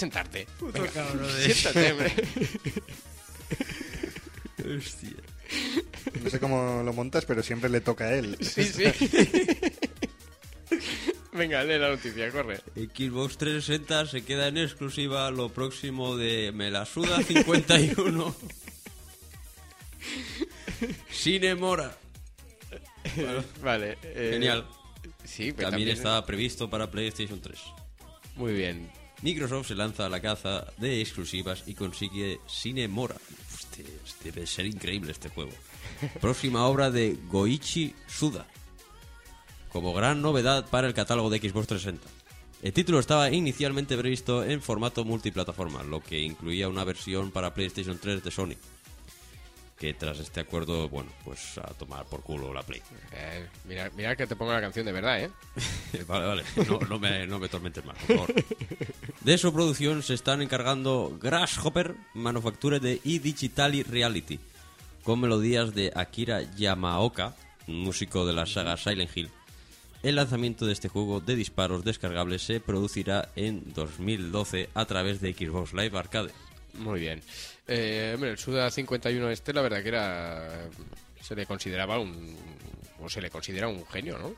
Y 0.02 0.06
es 0.06 0.12
¿Quieres 0.12 0.12
sentarte? 0.14 0.48
Siéntate, 1.54 1.92
hombre. 1.92 2.14
Hostia. 4.78 5.10
No 6.24 6.30
sé 6.30 6.40
cómo 6.40 6.84
lo 6.84 6.94
montas, 6.94 7.26
pero 7.26 7.42
siempre 7.44 7.70
le 7.70 7.82
toca 7.82 8.06
a 8.06 8.14
él. 8.14 8.38
Sí, 8.42 8.64
sí. 8.64 8.84
Venga, 11.34 11.64
lee 11.64 11.80
la 11.80 11.90
noticia, 11.90 12.30
corre. 12.32 12.58
Xbox 12.76 13.38
360 13.38 14.08
se 14.08 14.24
queda 14.24 14.48
en 14.48 14.58
exclusiva 14.58 15.32
lo 15.32 15.50
próximo 15.50 16.18
de 16.18 16.52
Me 16.54 16.70
la 16.70 16.86
suda 16.86 17.24
51. 17.24 18.36
Cinemora. 21.12 21.98
Vale. 23.64 23.98
eh, 24.04 24.32
Genial. 24.34 24.68
Sí, 25.24 25.52
pero 25.54 25.70
También 25.70 25.90
está 25.90 26.26
previsto 26.26 26.70
para 26.70 26.90
PlayStation 26.92 27.40
3. 27.40 27.60
Muy 28.36 28.54
bien. 28.54 28.90
Microsoft 29.22 29.68
se 29.68 29.76
lanza 29.76 30.06
a 30.06 30.10
la 30.10 30.22
caza 30.22 30.68
de 30.78 31.02
exclusivas 31.02 31.64
y 31.66 31.74
consigue 31.74 32.40
Cinemora. 32.50 33.16
Hostia, 33.54 33.86
debe 34.24 34.48
ser 34.48 34.66
increíble 34.66 35.12
este 35.12 35.30
juego. 35.30 35.52
Próxima 36.22 36.66
obra 36.66 36.90
de 36.90 37.18
Goichi 37.28 37.94
Suda. 38.08 38.48
Como 39.72 39.94
gran 39.94 40.22
novedad 40.22 40.70
para 40.70 40.88
el 40.88 40.94
catálogo 40.94 41.30
de 41.30 41.40
Xbox 41.40 41.68
360. 41.68 42.08
El 42.62 42.74
título 42.74 43.00
estaba 43.00 43.32
inicialmente 43.32 43.98
previsto 43.98 44.44
en 44.44 44.62
formato 44.62 45.06
multiplataforma, 45.06 45.84
lo 45.84 46.02
que 46.02 46.20
incluía 46.20 46.68
una 46.68 46.84
versión 46.84 47.32
para 47.32 47.54
PlayStation 47.54 47.98
3 47.98 48.24
de 48.24 48.32
Sony. 48.32 48.56
Que 49.80 49.94
tras 49.94 50.20
este 50.20 50.42
acuerdo, 50.42 50.90
bueno, 50.90 51.10
pues 51.24 51.58
a 51.58 51.74
tomar 51.74 52.06
por 52.06 52.22
culo 52.22 52.54
la 52.54 52.64
Play. 52.64 52.82
Eh, 53.14 53.48
mira, 53.64 53.90
mira 53.96 54.14
que 54.16 54.28
te 54.28 54.36
pongo 54.36 54.52
la 54.52 54.60
canción 54.60 54.86
de 54.86 54.92
verdad, 54.92 55.24
¿eh? 55.24 55.32
Vale, 56.08 56.26
vale. 56.26 56.44
No, 56.68 56.80
no 56.80 57.00
me, 57.00 57.26
no 57.26 57.40
me 57.40 57.48
tormentes 57.48 57.86
más, 57.86 57.98
por 58.00 58.18
favor. 58.18 58.34
De 59.22 59.38
su 59.38 59.54
producción 59.54 60.04
se 60.04 60.16
están 60.16 60.42
encargando 60.42 61.18
Grasshopper, 61.22 61.96
manufactura 62.14 62.80
de 62.80 63.00
eDigitali 63.06 63.84
Reality, 63.84 64.40
con 65.04 65.22
melodías 65.22 65.74
de 65.74 65.94
Akira 65.96 66.42
Yamaoka, 66.56 67.36
músico 67.68 68.26
de 68.26 68.34
la 68.34 68.46
saga 68.46 68.76
Silent 68.76 69.16
Hill. 69.16 69.30
El 70.04 70.16
lanzamiento 70.16 70.66
de 70.66 70.74
este 70.74 70.90
juego 70.90 71.20
de 71.20 71.36
disparos 71.36 71.84
descargables 71.84 72.42
se 72.42 72.60
producirá 72.60 73.30
en 73.36 73.74
2012 73.74 74.70
a 74.74 74.86
través 74.86 75.20
de 75.22 75.34
Xbox 75.34 75.74
Live 75.74 75.98
Arcade. 75.98 76.32
Muy 76.74 77.00
bien. 77.00 77.22
Eh, 77.70 78.12
hombre, 78.16 78.32
el 78.32 78.38
Suda 78.38 78.70
51 78.72 79.30
este, 79.30 79.54
la 79.54 79.62
verdad 79.62 79.82
que 79.84 79.90
era... 79.90 80.68
Se 81.22 81.36
le 81.36 81.46
consideraba 81.46 82.00
un... 82.00 82.36
O 83.00 83.08
se 83.10 83.22
le 83.22 83.30
considera 83.30 83.68
un 83.68 83.86
genio, 83.86 84.18
¿no? 84.18 84.34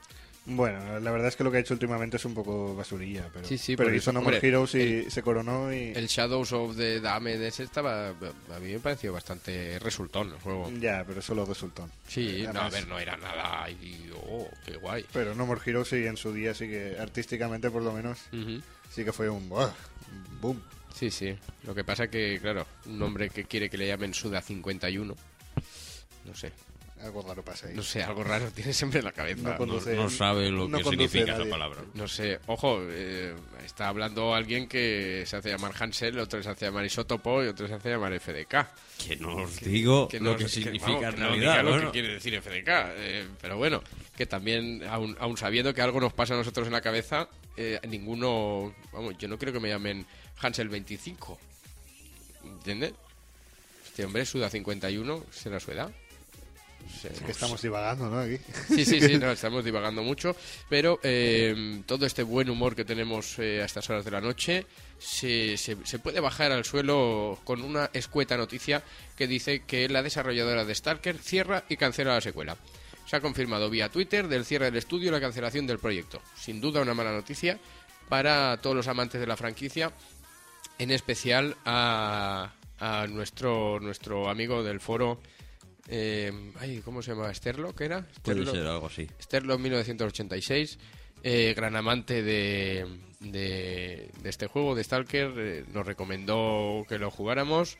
Bueno, 0.45 0.99
la 0.99 1.11
verdad 1.11 1.27
es 1.27 1.35
que 1.35 1.43
lo 1.43 1.51
que 1.51 1.57
ha 1.57 1.59
hecho 1.59 1.75
últimamente 1.75 2.17
es 2.17 2.25
un 2.25 2.33
poco 2.33 2.75
basurilla, 2.75 3.29
pero, 3.31 3.47
Sí, 3.47 3.59
sí, 3.59 3.75
pero 3.75 3.93
hizo 3.93 4.11
No 4.11 4.21
More 4.23 4.39
Heroes 4.41 4.73
y 4.73 5.09
se 5.09 5.21
coronó 5.21 5.71
y... 5.71 5.93
El 5.95 6.07
Shadows 6.07 6.51
of 6.51 6.75
the 6.75 6.99
Dame 6.99 7.37
de 7.37 7.47
ese 7.49 7.63
estaba... 7.63 8.09
A 8.09 8.59
mí 8.59 8.73
me 8.73 8.79
pareció 8.79 9.13
bastante 9.13 9.77
resultón 9.79 10.29
el 10.29 10.39
juego. 10.39 10.71
Ya, 10.79 11.03
pero 11.07 11.21
solo 11.21 11.45
resultó. 11.45 11.87
Sí, 12.07 12.43
no, 12.51 12.61
a 12.61 12.69
ver, 12.69 12.87
no 12.87 12.99
era 12.99 13.15
nada... 13.17 13.69
Y, 13.69 14.09
oh, 14.15 14.49
qué 14.65 14.77
guay. 14.77 15.05
Pero 15.13 15.35
No 15.35 15.45
More 15.45 15.61
Heroes 15.63 15.89
sí 15.89 16.05
en 16.05 16.17
su 16.17 16.33
día 16.33 16.55
sí 16.55 16.67
que 16.67 16.97
artísticamente 16.99 17.69
por 17.69 17.83
lo 17.83 17.93
menos 17.93 18.17
sí 18.89 19.05
que 19.05 19.13
fue 19.13 19.29
un, 19.29 19.47
¡buah! 19.47 19.67
un 19.67 20.41
boom. 20.41 20.63
Sí, 20.93 21.09
sí. 21.11 21.35
Lo 21.63 21.73
que 21.75 21.83
pasa 21.83 22.07
que, 22.09 22.39
claro, 22.41 22.65
un 22.85 23.01
hombre 23.01 23.29
que 23.29 23.45
quiere 23.45 23.69
que 23.69 23.77
le 23.77 23.87
llamen 23.87 24.13
Suda 24.13 24.41
51, 24.41 25.15
no 26.25 26.35
sé, 26.35 26.51
Algo 27.01 27.23
raro 27.23 27.43
pasa 27.43 27.67
ahí. 27.67 27.75
no 27.75 27.81
sé, 27.81 28.03
algo 28.03 28.23
raro 28.23 28.51
tiene 28.55 28.73
siempre 28.73 28.99
en 28.99 29.05
la 29.05 29.11
cabeza. 29.11 29.41
No 29.41 29.49
No, 29.51 29.57
conduce- 29.57 29.95
no 29.95 30.09
sabe 30.09 30.51
lo 30.51 30.67
no 30.67 30.77
que 30.77 30.83
significa 30.83 31.23
esa 31.31 31.37
nadie. 31.39 31.49
palabra. 31.49 31.81
No 31.95 32.07
sé, 32.07 32.39
ojo, 32.45 32.79
eh, 32.89 33.33
está 33.65 33.87
hablando 33.87 34.35
alguien 34.35 34.67
que 34.67 35.23
se 35.25 35.35
hace 35.37 35.49
llamar 35.49 35.73
Hansel, 35.79 36.19
otro 36.19 36.43
se 36.43 36.49
hace 36.49 36.65
llamar 36.65 36.85
Isótopo 36.85 37.43
y 37.43 37.47
otro 37.47 37.67
se 37.67 37.73
hace 37.73 37.89
llamar 37.89 38.13
FDK. 38.13 38.67
Que 39.07 39.15
no 39.15 39.35
os 39.37 39.59
digo 39.61 40.07
Que 40.07 40.19
lo 40.19 40.37
que 40.37 40.47
significa 40.47 40.91
vamos, 40.91 41.03
en 41.05 41.11
que 41.15 41.19
no 41.21 41.27
realidad. 41.29 41.51
diga 41.61 41.63
lo 41.63 41.81
que 41.85 41.91
quiere 41.91 42.07
decir 42.13 42.35
FDK. 42.39 42.67
eh, 42.97 43.27
pero 43.41 43.57
bueno, 43.57 43.81
que 44.15 44.27
también, 44.27 44.83
aun, 44.87 45.17
aun 45.19 45.37
sabiendo 45.37 45.73
que 45.73 45.81
algo 45.81 45.99
nos 45.99 46.13
pasa 46.13 46.35
a 46.35 46.37
nosotros 46.37 46.67
en 46.67 46.73
la 46.73 46.81
cabeza, 46.81 47.27
eh, 47.57 47.79
ninguno, 47.87 48.75
vamos, 48.93 49.17
yo 49.17 49.27
no 49.27 49.39
creo 49.39 49.51
que 49.51 49.59
me 49.59 49.69
llamen 49.69 50.05
Hansel 50.39 50.69
25. 50.69 51.37
¿Entiendes? 52.43 52.93
Este 53.85 54.05
hombre, 54.05 54.25
Suda 54.25 54.49
51, 54.49 55.25
será 55.31 55.59
su 55.59 55.71
edad. 55.71 55.91
Es 57.03 57.21
que 57.21 57.31
estamos 57.31 57.61
divagando, 57.61 58.09
¿no? 58.09 58.19
Aquí. 58.19 58.37
Sí, 58.69 58.85
sí, 58.85 58.99
sí, 58.99 59.17
no, 59.19 59.31
estamos 59.31 59.63
divagando 59.63 60.01
mucho, 60.01 60.35
pero 60.67 60.99
eh, 61.03 61.81
todo 61.85 62.05
este 62.07 62.23
buen 62.23 62.49
humor 62.49 62.75
que 62.75 62.83
tenemos 62.85 63.37
eh, 63.37 63.61
a 63.61 63.65
estas 63.65 63.87
horas 63.89 64.03
de 64.03 64.11
la 64.11 64.19
noche 64.21 64.65
se, 64.97 65.57
se- 65.57 65.77
se 65.85 65.99
puede 65.99 66.19
bajar 66.19 66.51
al 66.51 66.65
suelo 66.65 67.39
con 67.43 67.61
una 67.61 67.91
escueta 67.93 68.35
noticia 68.35 68.81
que 69.15 69.27
dice 69.27 69.61
que 69.63 69.87
la 69.89 70.01
desarrolladora 70.01 70.65
de 70.65 70.73
Stalker 70.73 71.19
cierra 71.19 71.63
y 71.69 71.77
cancela 71.77 72.15
la 72.15 72.21
secuela. 72.21 72.57
Se 73.05 73.15
ha 73.15 73.21
confirmado 73.21 73.69
vía 73.69 73.89
Twitter 73.89 74.27
del 74.27 74.45
cierre 74.45 74.65
del 74.65 74.77
estudio 74.77 75.09
y 75.09 75.11
la 75.11 75.21
cancelación 75.21 75.67
del 75.67 75.79
proyecto. 75.79 76.19
Sin 76.35 76.61
duda 76.61 76.81
una 76.81 76.93
mala 76.95 77.11
noticia 77.11 77.59
para 78.09 78.57
todos 78.57 78.75
los 78.75 78.87
amantes 78.87 79.21
de 79.21 79.27
la 79.27 79.37
franquicia, 79.37 79.91
en 80.79 80.91
especial 80.91 81.55
a, 81.65 82.53
a 82.79 83.07
nuestro, 83.07 83.79
nuestro 83.79 84.29
amigo 84.29 84.63
del 84.63 84.79
foro... 84.79 85.21
eh, 85.87 86.31
ay, 86.59 86.81
¿Cómo 86.83 87.01
se 87.01 87.11
llama? 87.11 87.33
¿Sterlo? 87.33 87.73
¿Qué 87.75 87.85
era? 87.85 88.05
Puede 88.21 88.41
Sterlo- 88.41 88.51
ser 88.51 88.67
algo 88.67 88.87
así. 88.87 89.07
Sterlo 89.21 89.57
1986, 89.57 90.79
eh, 91.23 91.53
gran 91.55 91.75
amante 91.75 92.23
de, 92.23 92.87
de, 93.19 94.09
de 94.21 94.29
este 94.29 94.47
juego, 94.47 94.73
de 94.75 94.83
Stalker, 94.83 95.33
eh, 95.37 95.65
nos 95.71 95.85
recomendó 95.85 96.85
que 96.89 96.97
lo 96.97 97.11
jugáramos. 97.11 97.77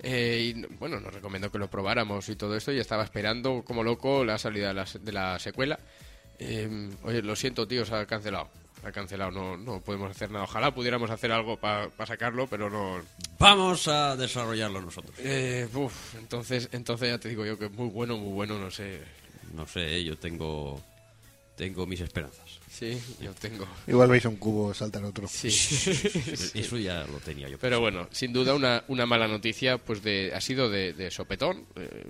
eh, 0.00 0.52
y 0.56 0.66
bueno, 0.76 0.98
nos 0.98 1.12
recomendó 1.14 1.52
que 1.52 1.58
lo 1.58 1.68
probáramos 1.70 2.28
y 2.30 2.36
todo 2.36 2.56
esto. 2.56 2.72
Y 2.72 2.78
estaba 2.80 3.04
esperando 3.04 3.62
como 3.64 3.84
loco 3.84 4.24
la 4.24 4.38
salida 4.38 4.68
de 4.68 4.74
la, 4.74 4.86
de 5.00 5.12
la 5.12 5.38
secuela. 5.38 5.78
Eh, 6.38 6.88
oye, 7.02 7.20
lo 7.22 7.36
siento, 7.36 7.68
tío, 7.68 7.84
se 7.84 7.94
ha 7.94 8.06
cancelado. 8.06 8.48
Ha 8.84 8.92
cancelado, 8.92 9.30
no, 9.30 9.56
no 9.56 9.80
podemos 9.80 10.10
hacer 10.10 10.30
nada. 10.30 10.44
Ojalá 10.44 10.74
pudiéramos 10.74 11.10
hacer 11.10 11.30
algo 11.32 11.56
para 11.58 11.90
sacarlo, 12.06 12.46
pero 12.46 12.70
no, 12.70 13.00
Vamos 13.38 13.88
a 13.88 14.16
desarrollarlo 14.16 14.80
nosotros. 14.80 15.14
eh, 15.18 15.68
uf, 15.74 16.14
entonces, 16.16 16.68
entonces 16.72 17.08
ya 17.10 17.18
te 17.18 17.28
digo 17.28 17.44
yo 17.44 17.58
que 17.58 17.68
muy 17.68 17.88
bueno, 17.88 18.16
muy 18.16 18.32
bueno, 18.32 18.58
no 18.58 18.70
sé. 18.70 19.00
No 19.54 19.66
sé, 19.66 20.02
yo 20.04 20.16
tengo 20.16 20.82
tengo 21.56 21.84
mis 21.86 22.00
esperanzas. 22.00 22.58
Sí, 22.70 22.98
yo 23.20 23.34
tengo. 23.34 23.66
Igual 23.86 24.08
veis 24.08 24.24
un 24.24 24.36
cubo 24.36 24.72
saltar 24.72 25.04
otro. 25.04 25.28
Sí. 25.28 25.48
Eso 26.54 26.78
ya 26.78 27.04
lo 27.06 27.18
tenía 27.18 27.48
yo. 27.50 27.58
Pero 27.58 27.80
bueno, 27.80 28.08
sin 28.12 28.32
duda 28.32 28.54
una, 28.54 28.82
una 28.88 29.04
mala 29.04 29.28
noticia 29.28 29.76
pues 29.76 30.02
de, 30.02 30.32
ha 30.34 30.40
sido 30.40 30.70
de, 30.70 30.94
de 30.94 31.10
sopetón. 31.10 31.66
Eh, 31.76 32.04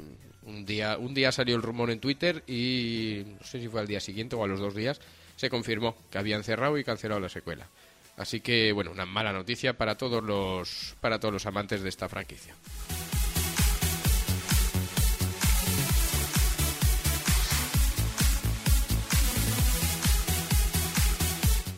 un 0.44 0.64
día 0.64 0.96
un 0.98 1.14
día 1.14 1.33
salió 1.33 1.56
el 1.56 1.62
rumor 1.62 1.90
en 1.90 1.98
Twitter 1.98 2.44
y 2.46 3.24
no 3.40 3.44
sé 3.44 3.61
si 3.61 3.66
fue 3.68 3.80
al 3.80 3.87
día 3.88 3.98
siguiente 4.00 4.37
o 4.37 4.44
a 4.44 4.46
los 4.46 4.61
dos 4.61 4.74
días 4.74 5.00
se 5.40 5.48
confirmó 5.48 5.96
que 6.11 6.18
habían 6.18 6.44
cerrado 6.44 6.76
y 6.76 6.85
cancelado 6.85 7.18
la 7.18 7.31
secuela. 7.31 7.66
Así 8.18 8.40
que 8.40 8.72
bueno, 8.72 8.90
una 8.90 9.07
mala 9.07 9.33
noticia 9.33 9.72
para 9.79 9.96
todos 9.96 10.22
los 10.22 10.94
para 11.00 11.18
todos 11.18 11.33
los 11.33 11.46
amantes 11.46 11.81
de 11.83 11.88
esta 11.88 12.11
franquicia. 12.11 12.55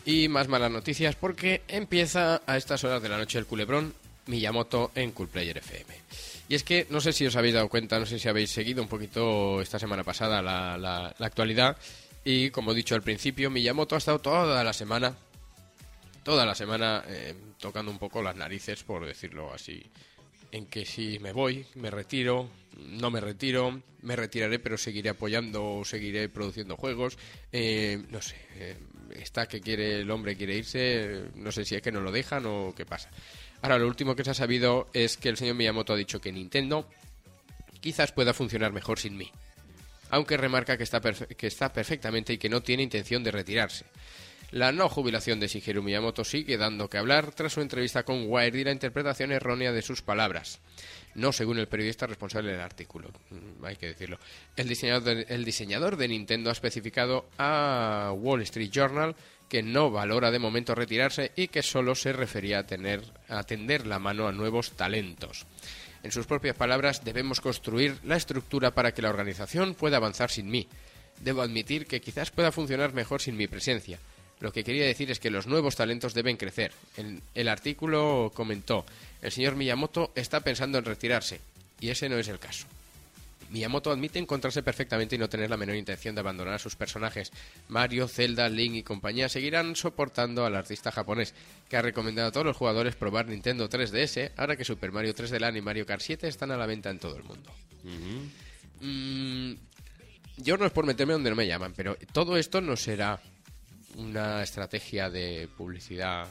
Y 0.04 0.28
más 0.28 0.48
malas 0.48 0.70
noticias 0.70 1.14
porque 1.14 1.62
empieza 1.68 2.42
a 2.46 2.56
estas 2.56 2.82
horas 2.84 3.02
de 3.02 3.08
la 3.08 3.18
noche 3.18 3.38
el 3.38 3.46
culebrón 3.46 3.94
Miyamoto 4.26 4.90
en 4.96 5.12
Cool 5.12 5.28
Player 5.28 5.58
FM. 5.58 5.94
Y 6.48 6.54
es 6.56 6.64
que 6.64 6.86
no 6.90 7.00
sé 7.00 7.12
si 7.12 7.24
os 7.24 7.36
habéis 7.36 7.54
dado 7.54 7.68
cuenta, 7.68 7.98
no 8.00 8.06
sé 8.06 8.18
si 8.18 8.28
habéis 8.28 8.50
seguido 8.50 8.82
un 8.82 8.88
poquito 8.88 9.60
esta 9.62 9.78
semana 9.78 10.02
pasada 10.02 10.42
la, 10.42 10.76
la- 10.76 11.14
la 11.16 11.26
actualidad. 11.26 11.76
Y 12.24 12.50
como 12.50 12.72
he 12.72 12.74
dicho 12.74 12.94
al 12.94 13.02
principio, 13.02 13.50
Miyamoto 13.50 13.94
ha 13.94 13.98
estado 13.98 14.20
toda 14.20 14.62
la 14.62 14.72
semana, 14.72 15.14
toda 16.22 16.46
la 16.46 16.54
semana 16.54 17.02
eh, 17.08 17.34
tocando 17.58 17.90
un 17.90 17.98
poco 17.98 18.22
las 18.22 18.36
narices, 18.36 18.82
por 18.84 19.04
decirlo 19.06 19.52
así. 19.52 19.82
En 20.52 20.66
que 20.66 20.84
si 20.84 21.18
me 21.18 21.32
voy, 21.32 21.66
me 21.76 21.90
retiro, 21.90 22.48
no 22.78 23.10
me 23.10 23.20
retiro, 23.20 23.82
me 24.02 24.16
retiraré 24.16 24.58
pero 24.58 24.76
seguiré 24.76 25.10
apoyando 25.10 25.82
seguiré 25.84 26.28
produciendo 26.28 26.76
juegos. 26.76 27.18
Eh, 27.50 28.04
no 28.10 28.20
sé, 28.20 28.36
eh, 28.56 28.76
está 29.14 29.46
que 29.46 29.60
quiere 29.60 30.00
el 30.00 30.10
hombre 30.10 30.36
quiere 30.36 30.56
irse, 30.56 31.24
no 31.34 31.50
sé 31.50 31.64
si 31.64 31.74
es 31.74 31.82
que 31.82 31.92
no 31.92 32.00
lo 32.00 32.12
dejan 32.12 32.44
o 32.46 32.74
qué 32.76 32.86
pasa. 32.86 33.10
Ahora, 33.62 33.78
lo 33.78 33.86
último 33.86 34.14
que 34.14 34.24
se 34.24 34.30
ha 34.30 34.34
sabido 34.34 34.88
es 34.92 35.16
que 35.16 35.28
el 35.28 35.36
señor 35.36 35.54
Miyamoto 35.54 35.92
ha 35.92 35.96
dicho 35.96 36.20
que 36.20 36.32
Nintendo 36.32 36.88
quizás 37.80 38.12
pueda 38.12 38.34
funcionar 38.34 38.72
mejor 38.72 38.98
sin 38.98 39.16
mí. 39.16 39.30
Aunque 40.12 40.36
remarca 40.36 40.76
que 40.76 40.84
está, 40.84 41.72
perfectamente 41.72 42.34
y 42.34 42.38
que 42.38 42.50
no 42.50 42.62
tiene 42.62 42.82
intención 42.82 43.24
de 43.24 43.30
retirarse. 43.30 43.86
La 44.50 44.70
no 44.70 44.90
jubilación 44.90 45.40
de 45.40 45.48
Shigeru 45.48 45.82
Miyamoto 45.82 46.22
sigue 46.22 46.58
dando 46.58 46.90
que 46.90 46.98
hablar 46.98 47.32
tras 47.32 47.54
su 47.54 47.62
entrevista 47.62 48.02
con 48.02 48.26
Wired 48.28 48.54
y 48.54 48.64
la 48.64 48.72
interpretación 48.72 49.32
errónea 49.32 49.72
de 49.72 49.80
sus 49.80 50.02
palabras. 50.02 50.60
No 51.14 51.32
según 51.32 51.58
el 51.58 51.66
periodista 51.66 52.06
responsable 52.06 52.52
del 52.52 52.60
artículo, 52.60 53.10
mm, 53.30 53.64
hay 53.64 53.76
que 53.76 53.86
decirlo. 53.86 54.18
El 54.54 54.68
diseñador, 54.68 55.02
de, 55.02 55.34
el 55.34 55.46
diseñador 55.46 55.96
de 55.96 56.08
Nintendo 56.08 56.50
ha 56.50 56.52
especificado 56.52 57.30
a 57.38 58.12
Wall 58.14 58.42
Street 58.42 58.70
Journal 58.70 59.16
que 59.48 59.62
no 59.62 59.90
valora 59.90 60.30
de 60.30 60.38
momento 60.38 60.74
retirarse 60.74 61.32
y 61.36 61.48
que 61.48 61.62
solo 61.62 61.94
se 61.94 62.12
refería 62.12 62.58
a, 62.58 62.66
tener, 62.66 63.02
a 63.28 63.44
tender 63.44 63.86
la 63.86 63.98
mano 63.98 64.28
a 64.28 64.32
nuevos 64.32 64.72
talentos. 64.72 65.46
En 66.02 66.10
sus 66.10 66.26
propias 66.26 66.56
palabras, 66.56 67.04
debemos 67.04 67.40
construir 67.40 67.98
la 68.04 68.16
estructura 68.16 68.72
para 68.72 68.92
que 68.92 69.02
la 69.02 69.10
organización 69.10 69.74
pueda 69.74 69.98
avanzar 69.98 70.30
sin 70.30 70.50
mí. 70.50 70.66
Debo 71.20 71.42
admitir 71.42 71.86
que 71.86 72.00
quizás 72.00 72.30
pueda 72.30 72.50
funcionar 72.50 72.92
mejor 72.92 73.20
sin 73.22 73.36
mi 73.36 73.46
presencia. 73.46 73.98
Lo 74.40 74.52
que 74.52 74.64
quería 74.64 74.84
decir 74.84 75.10
es 75.12 75.20
que 75.20 75.30
los 75.30 75.46
nuevos 75.46 75.76
talentos 75.76 76.14
deben 76.14 76.36
crecer. 76.36 76.72
En 76.96 77.22
el 77.34 77.48
artículo 77.48 78.32
comentó, 78.34 78.84
el 79.20 79.30
señor 79.30 79.54
Miyamoto 79.54 80.10
está 80.16 80.40
pensando 80.40 80.78
en 80.78 80.84
retirarse, 80.84 81.40
y 81.78 81.90
ese 81.90 82.08
no 82.08 82.18
es 82.18 82.26
el 82.26 82.40
caso. 82.40 82.66
Miyamoto 83.52 83.92
admite 83.92 84.18
encontrarse 84.18 84.62
perfectamente 84.62 85.14
y 85.14 85.18
no 85.18 85.28
tener 85.28 85.50
la 85.50 85.56
menor 85.56 85.76
intención 85.76 86.14
de 86.14 86.20
abandonar 86.20 86.54
a 86.54 86.58
sus 86.58 86.74
personajes. 86.74 87.30
Mario, 87.68 88.08
Zelda, 88.08 88.48
Link 88.48 88.74
y 88.76 88.82
compañía 88.82 89.28
seguirán 89.28 89.76
soportando 89.76 90.44
al 90.46 90.56
artista 90.56 90.90
japonés, 90.90 91.34
que 91.68 91.76
ha 91.76 91.82
recomendado 91.82 92.28
a 92.28 92.32
todos 92.32 92.46
los 92.46 92.56
jugadores 92.56 92.96
probar 92.96 93.28
Nintendo 93.28 93.68
3DS, 93.68 94.32
ahora 94.36 94.56
que 94.56 94.64
Super 94.64 94.90
Mario 94.90 95.14
3D 95.14 95.38
Land 95.38 95.56
y 95.58 95.60
Mario 95.60 95.84
Kart 95.86 96.00
7 96.02 96.26
están 96.28 96.50
a 96.50 96.56
la 96.56 96.66
venta 96.66 96.90
en 96.90 96.98
todo 96.98 97.16
el 97.16 97.24
mundo. 97.24 97.52
Mm, 98.80 99.52
yo 100.38 100.56
no 100.56 100.66
es 100.66 100.72
por 100.72 100.86
meterme 100.86 101.12
donde 101.12 101.30
no 101.30 101.36
me 101.36 101.46
llaman, 101.46 101.72
pero 101.76 101.96
todo 102.12 102.36
esto 102.36 102.60
no 102.60 102.76
será 102.76 103.20
una 103.96 104.42
estrategia 104.42 105.10
de 105.10 105.48
publicidad 105.56 106.26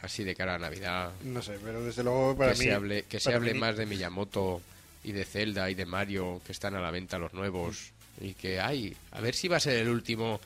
así 0.00 0.22
de 0.24 0.34
cara 0.36 0.54
a 0.54 0.58
Navidad. 0.58 1.10
No 1.24 1.42
sé, 1.42 1.58
pero 1.64 1.82
desde 1.84 2.04
luego 2.04 2.36
para 2.36 2.52
que 2.52 2.58
mí... 2.60 2.64
se 2.66 2.72
hable, 2.72 3.02
que 3.04 3.18
se 3.20 3.34
hable 3.34 3.54
mí- 3.54 3.60
más 3.60 3.76
de 3.76 3.86
Miyamoto 3.86 4.62
y 5.06 5.12
de 5.12 5.24
Zelda 5.24 5.70
y 5.70 5.74
de 5.74 5.86
Mario 5.86 6.42
que 6.44 6.50
están 6.50 6.74
a 6.74 6.80
la 6.80 6.90
venta 6.90 7.16
los 7.16 7.32
nuevos 7.32 7.92
y 8.20 8.34
que 8.34 8.58
hay 8.60 8.94
a 9.12 9.20
ver 9.20 9.34
si 9.36 9.46
va 9.46 9.58
a 9.58 9.60
ser 9.60 9.76
el 9.78 9.88
último 9.88 10.40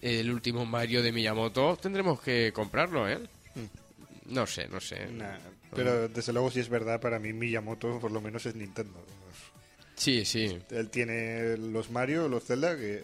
el 0.00 0.30
último 0.30 0.64
Mario 0.64 1.02
de 1.02 1.10
Miyamoto 1.10 1.76
tendremos 1.76 2.20
que 2.20 2.52
comprarlo 2.52 3.08
eh 3.08 3.18
no 4.26 4.46
sé 4.46 4.68
no 4.68 4.80
sé 4.80 5.06
Nah, 5.06 5.36
pero 5.74 6.08
desde 6.08 6.32
luego 6.32 6.50
si 6.50 6.60
es 6.60 6.68
verdad, 6.68 7.00
para 7.00 7.18
mí 7.18 7.32
Miyamoto 7.32 7.98
por 7.98 8.12
lo 8.12 8.20
menos 8.20 8.46
es 8.46 8.54
Nintendo. 8.54 9.04
sí 9.96 10.24
sí 10.24 10.58
Él 10.70 10.90
tiene 10.90 11.56
los 11.56 11.90
Mario, 11.90 12.28
los 12.28 12.44
Zelda, 12.44 12.76
que 12.76 13.02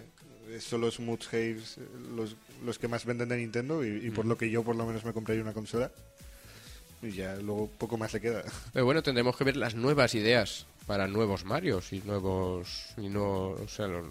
son 0.60 0.80
los 0.80 1.00
Mood 1.00 1.22
Haves, 1.32 1.78
los, 2.14 2.36
los 2.64 2.78
que 2.78 2.86
más 2.86 3.04
venden 3.04 3.28
de 3.30 3.36
Nintendo 3.36 3.84
y, 3.84 4.06
y 4.06 4.10
por 4.10 4.26
lo 4.26 4.38
que 4.38 4.48
yo 4.48 4.62
por 4.62 4.76
lo 4.76 4.86
menos 4.86 5.04
me 5.04 5.12
compraría 5.12 5.42
una 5.42 5.52
consola. 5.52 5.90
Y 7.02 7.12
ya 7.12 7.34
luego 7.36 7.68
poco 7.78 7.96
más 7.96 8.12
le 8.12 8.20
queda. 8.20 8.44
pero 8.72 8.84
bueno 8.84 9.02
tendremos 9.02 9.36
que 9.36 9.42
ver 9.44 9.56
las 9.56 9.74
nuevas 9.74 10.14
ideas 10.14 10.66
para 10.90 11.06
nuevos 11.06 11.44
Marios 11.44 11.92
y 11.92 12.00
nuevos 12.00 12.86
y 12.96 13.08
no 13.08 13.50
o 13.50 13.68
sea 13.68 13.86
los, 13.86 14.06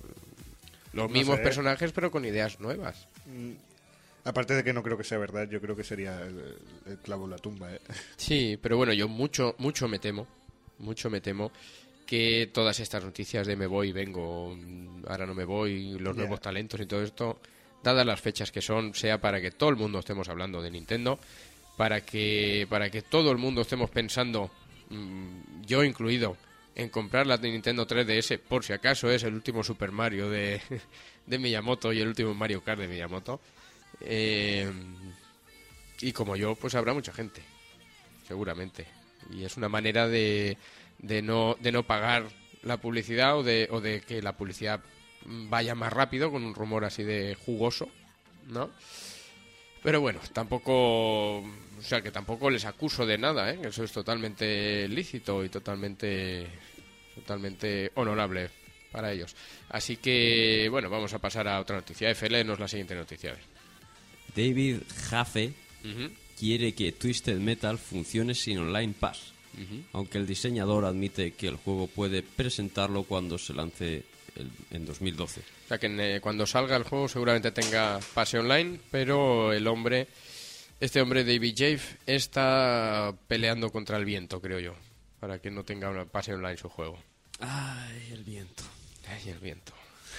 los 0.94 0.94
No 0.94 1.10
mismos 1.10 1.36
sé. 1.36 1.44
personajes 1.44 1.92
pero 1.92 2.10
con 2.10 2.24
ideas 2.24 2.62
nuevas 2.62 3.06
Mm, 3.26 3.52
Aparte 4.24 4.54
de 4.54 4.64
que 4.64 4.72
no 4.72 4.82
creo 4.82 4.98
que 4.98 5.04
sea 5.04 5.18
verdad, 5.18 5.50
yo 5.50 5.60
creo 5.60 5.76
que 5.76 5.84
sería 5.84 6.22
el, 6.22 6.56
el 6.86 6.98
clavo 7.00 7.26
en 7.26 7.32
la 7.32 7.38
tumba. 7.38 7.74
¿eh? 7.74 7.82
Sí, 8.18 8.58
pero 8.62 8.78
bueno, 8.78 8.94
yo 8.94 9.10
mucho, 9.10 9.56
mucho 9.58 9.90
me 9.90 10.00
temo, 10.00 10.26
mucho 10.78 11.10
me 11.10 11.20
temo 11.20 11.52
que 12.08 12.50
todas 12.54 12.80
estas 12.80 13.04
noticias 13.04 13.46
de 13.46 13.58
me 13.58 13.68
voy, 13.68 13.92
vengo, 13.92 14.58
ahora 15.08 15.26
no 15.26 15.34
me 15.36 15.44
voy, 15.44 15.98
los 16.00 16.16
nuevos 16.16 16.40
talentos 16.40 16.80
y 16.80 16.86
todo 16.86 17.04
esto, 17.04 17.40
dadas 17.84 18.06
las 18.06 18.22
fechas 18.22 18.52
que 18.54 18.62
son, 18.62 18.94
sea 18.96 19.20
para 19.20 19.42
que 19.42 19.52
todo 19.52 19.70
el 19.70 19.76
mundo 19.76 20.00
estemos 20.00 20.30
hablando 20.30 20.62
de 20.62 20.72
Nintendo, 20.72 21.20
para 21.78 22.00
que, 22.02 22.66
para 22.70 22.90
que 22.90 23.02
todo 23.02 23.32
el 23.32 23.38
mundo 23.38 23.62
estemos 23.62 23.90
pensando, 23.90 24.50
mm, 24.90 25.62
yo 25.68 25.84
incluido, 25.84 26.36
en 26.80 26.88
comprar 26.88 27.28
la 27.28 27.38
de 27.38 27.52
Nintendo 27.52 27.86
3DS, 27.86 28.40
por 28.40 28.64
si 28.64 28.72
acaso 28.72 29.12
es 29.12 29.24
el 29.24 29.34
último 29.34 29.64
Super 29.64 29.92
Mario 29.92 30.30
de, 30.30 30.62
de 31.26 31.38
Miyamoto 31.38 31.92
y 31.92 32.00
el 32.00 32.08
último 32.08 32.34
Mario 32.34 32.64
Kart 32.64 32.80
de 32.80 32.88
Miyamoto. 32.88 33.42
Eh, 34.00 34.72
y 36.00 36.14
como 36.14 36.38
yo, 36.38 36.56
pues 36.56 36.76
habrá 36.76 36.94
mucha 36.94 37.12
gente, 37.12 37.42
seguramente. 38.26 38.86
Y 39.30 39.44
es 39.44 39.58
una 39.58 39.68
manera 39.68 40.08
de, 40.08 40.58
de, 41.00 41.22
no, 41.22 41.58
de 41.60 41.74
no 41.74 41.84
pagar 41.84 42.28
la 42.64 42.78
publicidad 42.78 43.38
o 43.38 43.44
de, 43.44 43.68
o 43.72 43.82
de 43.82 44.00
que 44.00 44.22
la 44.22 44.38
publicidad 44.38 44.80
vaya 45.26 45.76
más 45.76 45.92
rápido 45.92 46.32
con 46.32 46.46
un 46.46 46.56
rumor 46.56 46.86
así 46.86 47.04
de 47.04 47.36
jugoso, 47.36 47.90
¿no? 48.48 48.70
Pero 49.84 50.02
bueno, 50.02 50.20
tampoco, 50.34 51.38
o 51.40 51.82
sea, 51.82 52.02
que 52.02 52.12
tampoco 52.12 52.50
les 52.50 52.66
acuso 52.66 53.06
de 53.06 53.18
nada, 53.18 53.52
¿eh? 53.52 53.60
Eso 53.64 53.84
es 53.84 53.92
totalmente 53.92 54.88
lícito 54.90 55.44
y 55.44 55.50
totalmente, 55.50 56.48
totalmente 57.20 57.92
honorable 57.96 58.50
para 58.92 59.12
ellos. 59.12 59.36
Así 59.70 59.98
que, 59.98 60.68
bueno, 60.72 60.90
vamos 60.90 61.14
a 61.14 61.20
pasar 61.20 61.48
a 61.48 61.60
otra 61.60 61.76
noticia. 61.78 62.10
FL 62.10 62.44
nos 62.44 62.60
la 62.60 62.68
siguiente 62.68 62.96
noticia. 62.96 63.36
David 64.36 64.78
Jaffe 65.10 65.54
quiere 66.38 66.74
que 66.74 66.92
Twisted 66.92 67.38
Metal 67.38 67.78
funcione 67.78 68.34
sin 68.36 68.60
Online 68.60 68.94
Pass, 69.00 69.34
aunque 69.94 70.18
el 70.18 70.26
diseñador 70.28 70.86
admite 70.86 71.32
que 71.34 71.48
el 71.48 71.56
juego 71.58 71.88
puede 71.88 72.24
presentarlo 72.24 73.04
cuando 73.04 73.38
se 73.38 73.54
lance 73.54 74.04
el- 74.36 74.52
en 74.72 74.86
2012. 74.86 75.42
O 75.42 75.68
sea 75.68 75.78
que 75.78 75.88
en, 75.88 76.00
eh, 76.00 76.20
cuando 76.22 76.46
salga 76.48 76.76
el 76.78 76.84
juego 76.84 77.08
seguramente 77.08 77.52
tenga 77.52 78.00
pase 78.14 78.40
online, 78.40 78.80
pero 78.90 79.52
el 79.54 79.68
hombre, 79.68 80.08
este 80.80 81.02
hombre 81.02 81.24
David 81.26 81.54
Jaffe, 81.58 81.98
está 82.06 83.14
peleando 83.28 83.72
contra 83.72 83.98
el 83.98 84.06
viento, 84.06 84.40
creo 84.40 84.60
yo, 84.60 84.76
para 85.20 85.40
que 85.40 85.52
no 85.52 85.64
tenga 85.64 85.90
una 85.90 86.06
pase 86.06 86.34
online 86.34 86.58
su 86.58 86.70
juego. 86.70 86.98
Ay, 87.40 88.10
el 88.14 88.24
viento. 88.24 88.64
Ay, 89.08 89.30
el 89.32 89.40
viento. 89.40 89.74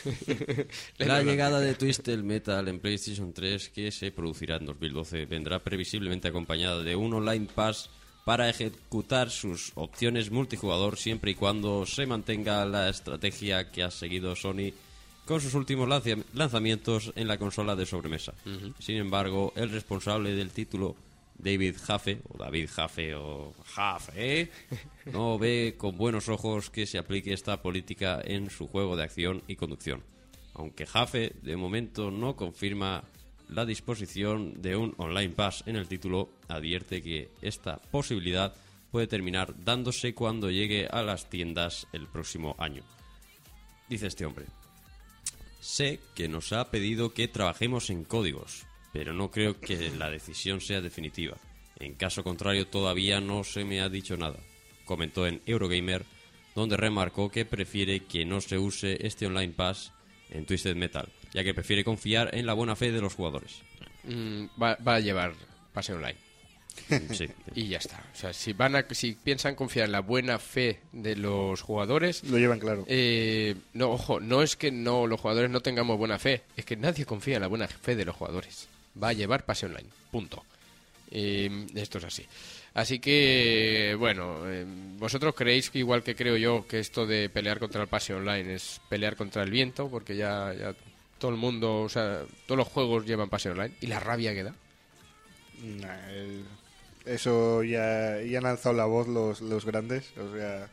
La 0.99 1.23
llegada 1.23 1.61
de 1.61 1.75
Twisted 1.75 2.21
Metal 2.23 2.67
en 2.69 2.81
PlayStation 2.81 3.33
3, 3.33 3.69
que 3.71 3.91
se 3.93 4.11
producirá 4.13 4.57
en 4.57 4.67
2012, 4.67 5.27
vendrá 5.27 5.59
previsiblemente 5.59 6.29
acompañada 6.29 6.83
de 6.83 6.97
un 6.97 7.13
Online 7.13 7.47
Pass 7.55 7.91
para 8.25 8.49
ejecutar 8.49 9.31
sus 9.31 9.73
opciones 9.75 10.31
multijugador 10.31 10.97
siempre 10.97 11.33
y 11.33 11.35
cuando 11.35 11.85
se 11.87 12.07
mantenga 12.07 12.65
la 12.65 12.89
estrategia 12.89 13.71
que 13.71 13.83
ha 13.83 13.91
seguido 13.91 14.35
Sony 14.37 14.73
con 15.27 15.41
sus 15.41 15.55
últimos 15.55 15.89
lanza- 15.89 16.23
lanzamientos 16.35 17.13
en 17.17 17.29
la 17.29 17.39
consola 17.39 17.77
de 17.77 17.87
sobremesa. 17.87 18.33
Sin 18.79 18.97
embargo, 18.97 19.53
el 19.57 19.71
responsable 19.71 20.33
del 20.35 20.51
título, 20.51 20.97
David 21.43 21.77
Jaffe, 21.83 22.21
o 22.29 22.39
David 22.39 22.69
Jaffe, 22.71 23.15
o 23.15 23.55
Jaffe, 23.65 24.51
no 25.07 25.39
ve 25.39 25.75
con 25.77 25.97
buenos 25.97 26.29
ojos 26.29 26.71
que 26.71 26.87
se 26.87 26.99
aplique 26.99 27.33
esta 27.33 27.63
política 27.63 28.21
en 28.23 28.51
su 28.51 28.67
juego 28.67 28.97
de 28.97 29.05
acción 29.05 29.43
y 29.47 29.57
conducción. 29.57 30.03
Aunque 30.55 30.87
Jaffe, 30.87 31.33
de 31.43 31.57
momento, 31.57 32.11
no 32.11 32.37
confirma 32.37 33.05
la 33.49 33.65
disposición 33.65 34.61
de 34.61 34.77
un 34.77 34.95
Online 34.99 35.35
Pass 35.35 35.65
en 35.67 35.77
el 35.77 35.89
título, 35.89 36.31
advierte 36.49 37.03
que 37.03 37.31
esta 37.43 37.79
posibilidad 37.79 38.55
puede 38.91 39.07
terminar 39.07 39.55
dándose 39.65 40.15
cuando 40.15 40.51
llegue 40.51 40.87
a 40.87 41.03
las 41.03 41.29
tiendas 41.31 41.87
el 41.93 42.07
próximo 42.07 42.55
año. 42.59 42.83
Dice 43.89 44.07
este 44.07 44.27
hombre. 44.27 44.47
Sé 45.61 46.01
que 46.15 46.29
nos 46.29 46.53
ha 46.53 46.71
pedido 46.71 47.13
que 47.13 47.29
trabajemos 47.29 47.91
en 47.91 48.05
códigos, 48.05 48.67
pero 48.93 49.13
no 49.13 49.31
creo 49.31 49.61
que 49.61 49.91
la 49.91 50.11
decisión 50.11 50.61
sea 50.61 50.81
definitiva. 50.81 51.37
En 51.79 51.95
caso 51.95 52.23
contrario, 52.23 52.67
todavía 52.67 53.21
no 53.21 53.45
se 53.45 53.65
me 53.65 53.81
ha 53.81 53.89
dicho 53.89 54.17
nada, 54.17 54.39
comentó 54.85 55.27
en 55.27 55.41
Eurogamer, 55.47 56.05
donde 56.55 56.77
remarcó 56.77 57.31
que 57.31 57.45
prefiere 57.45 58.01
que 58.01 58.25
no 58.25 58.41
se 58.41 58.59
use 58.59 59.07
este 59.07 59.27
Online 59.27 59.53
Pass 59.53 59.93
en 60.31 60.47
Twisted 60.47 60.77
Metal, 60.77 61.09
ya 61.33 61.45
que 61.45 61.55
prefiere 61.55 61.85
confiar 61.85 62.35
en 62.35 62.47
la 62.47 62.55
buena 62.55 62.77
fe 62.77 62.93
de 62.93 63.01
los 63.01 63.15
jugadores. 63.15 63.63
Mm, 64.05 64.47
va, 64.61 64.77
va 64.87 64.97
a 64.97 65.01
llevar 65.01 65.35
pase 65.73 65.93
online. 65.93 66.17
Sí. 67.13 67.27
Y 67.55 67.69
ya 67.69 67.79
está. 67.79 68.05
O 68.13 68.17
sea, 68.17 68.33
si, 68.33 68.53
van 68.53 68.77
a, 68.77 68.87
si 68.91 69.13
piensan 69.13 69.55
confiar 69.55 69.87
en 69.87 69.93
la 69.93 70.01
buena 70.01 70.39
fe 70.39 70.81
de 70.93 71.17
los 71.17 71.61
jugadores, 71.61 72.25
Lo 72.25 72.39
llevan 72.39 72.59
claro. 72.59 72.85
Eh, 72.89 73.55
no, 73.75 73.91
ojo, 73.91 74.21
no 74.21 74.43
es 74.43 74.57
que 74.57 74.71
no 74.71 75.07
los 75.07 75.21
jugadores 75.21 75.51
no 75.51 75.61
tengamos 75.61 75.99
buena 75.99 76.19
fe, 76.19 76.43
es 76.57 76.65
que 76.65 76.77
nadie 76.77 77.05
confía 77.05 77.37
en 77.37 77.43
la 77.43 77.49
buena 77.49 77.69
fe 77.69 77.97
de 77.97 78.05
los 78.05 78.17
jugadores. 78.17 78.69
Va 79.03 79.09
a 79.09 79.13
llevar 79.13 79.45
pase 79.45 79.67
online, 79.67 79.89
punto. 80.11 80.43
Eh, 81.11 81.67
esto 81.75 81.99
es 81.99 82.05
así. 82.05 82.25
Así 82.75 82.99
que, 83.01 83.97
bueno, 83.99 84.49
eh, 84.49 84.65
vosotros 84.97 85.35
creéis 85.35 85.71
que 85.71 85.81
igual 85.81 86.03
que 86.05 86.15
creo 86.15 86.37
yo 86.37 86.67
que 86.69 86.79
esto 86.79 87.05
de 87.07 87.29
pelear 87.29 87.59
contra 87.59 87.83
el 87.83 87.89
pase 87.89 88.15
online 88.15 88.55
es 88.55 88.81
pelear 88.89 89.17
contra 89.17 89.43
el 89.43 89.51
viento, 89.51 89.89
porque 89.89 90.17
ya, 90.17 90.55
ya 90.55 90.75
todo 91.19 91.33
el 91.33 91.37
mundo, 91.37 91.81
o 91.83 91.89
sea, 91.89 92.23
todos 92.47 92.59
los 92.59 92.69
juegos 92.69 93.05
llevan 93.07 93.29
pase 93.29 93.51
online 93.51 93.75
y 93.81 93.87
la 93.89 93.99
rabia 94.01 94.33
que 94.35 94.45
da. 94.45 94.55
Nah, 95.63 96.11
el- 96.11 96.45
eso 97.07 97.63
ya, 97.65 98.21
ya 98.23 98.39
han 98.39 98.47
alzado 98.47 98.75
la 98.77 98.85
voz 98.85 99.09
los, 99.09 99.41
los 99.41 99.65
grandes. 99.65 100.13
O 100.17 100.33
sea, 100.37 100.69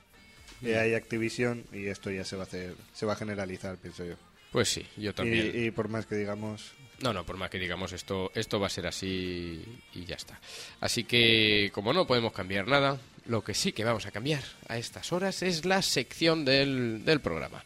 ya 0.62 0.82
hay 0.82 0.94
Activision 0.94 1.64
y 1.74 1.88
esto 1.88 2.12
ya 2.12 2.24
se 2.26 2.36
va 2.36 2.44
a 2.44 2.46
hacer, 2.46 2.76
se 2.94 3.06
va 3.06 3.14
a 3.14 3.16
generalizar, 3.16 3.78
pienso 3.78 4.06
yo. 4.06 4.16
Pues 4.52 4.70
sí, 4.70 4.86
yo 4.98 5.14
también. 5.16 5.52
Y, 5.56 5.66
y 5.68 5.72
por 5.72 5.88
más 5.90 6.06
que 6.06 6.16
digamos, 6.16 6.72
No, 7.00 7.14
no, 7.14 7.26
por 7.26 7.38
más 7.38 7.50
que 7.50 7.60
digamos 7.60 7.94
esto, 7.94 8.32
esto 8.34 8.60
va 8.60 8.68
a 8.68 8.72
ser 8.72 8.88
así 8.88 9.64
y 9.94 10.06
ya 10.06 10.16
está. 10.16 10.40
Así 10.82 11.04
que, 11.04 11.72
como 11.74 11.94
no 11.94 12.08
podemos 12.08 12.34
cambiar 12.34 12.68
nada, 12.68 12.98
lo 13.28 13.44
que 13.44 13.54
sí 13.54 13.72
que 13.72 13.84
vamos 13.84 14.06
a 14.08 14.12
cambiar 14.12 14.44
a 14.68 14.78
estas 14.78 15.12
horas 15.12 15.44
es 15.44 15.66
la 15.66 15.82
sección 15.82 16.44
del, 16.44 17.06
del 17.06 17.20
programa. 17.22 17.64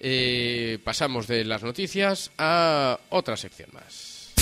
Eh, 0.00 0.80
pasamos 0.82 1.28
de 1.28 1.44
las 1.44 1.62
noticias 1.62 2.32
a 2.38 2.98
otra 3.10 3.36
sección 3.36 3.70
más. 3.72 4.32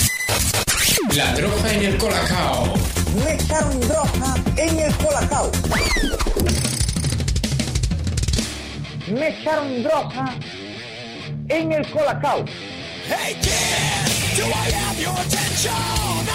La 1.14 1.34
droga 1.34 1.74
en 1.74 1.84
el 1.84 1.98
colacao. 1.98 2.74
Me 3.24 3.34
echaron 3.34 3.80
droga 3.80 4.34
en 4.56 4.78
el 4.78 4.96
colacao. 4.96 5.52
Me 9.08 9.28
echaron 9.28 9.82
droga 9.82 10.34
en 11.48 11.72
el 11.72 11.90
colacao. 11.90 12.44
Hey 13.06 13.36
kid, 13.42 13.99
do 14.36 14.44
I 14.44 14.66
have 14.80 14.98
your 15.00 15.16
attention? 15.24 15.72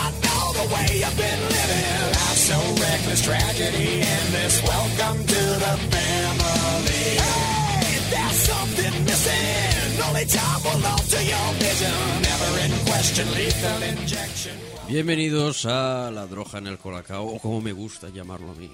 I 0.05 0.07
know 0.23 0.43
the 0.59 0.65
way 0.73 0.87
you've 1.01 1.17
been 1.17 1.41
living. 1.55 2.01
Life 2.19 2.39
so 2.49 2.57
reckless, 2.83 3.21
tragedy 3.23 4.01
endless. 4.01 4.55
Welcome 4.63 5.19
to 5.33 5.41
the 5.63 5.73
family. 5.93 7.05
Hey, 7.23 7.99
there's 8.11 8.39
something 8.51 8.95
missing. 9.05 10.01
Only 10.07 10.25
time 10.25 10.61
will 10.65 10.85
alter 10.93 11.23
your 11.23 11.49
vision. 11.63 11.97
Never 12.29 12.51
in 12.65 12.71
question, 12.89 13.27
lethal 13.33 13.83
injection. 13.83 14.55
Bienvenidos 14.87 15.65
a 15.65 16.11
La 16.11 16.27
Droja 16.27 16.59
en 16.59 16.67
el 16.67 16.77
Colacao, 16.77 17.25
o 17.25 17.39
como 17.39 17.61
me 17.61 17.73
gusta 17.73 18.09
llamarlo 18.09 18.51
a 18.51 18.55
mí. 18.55 18.69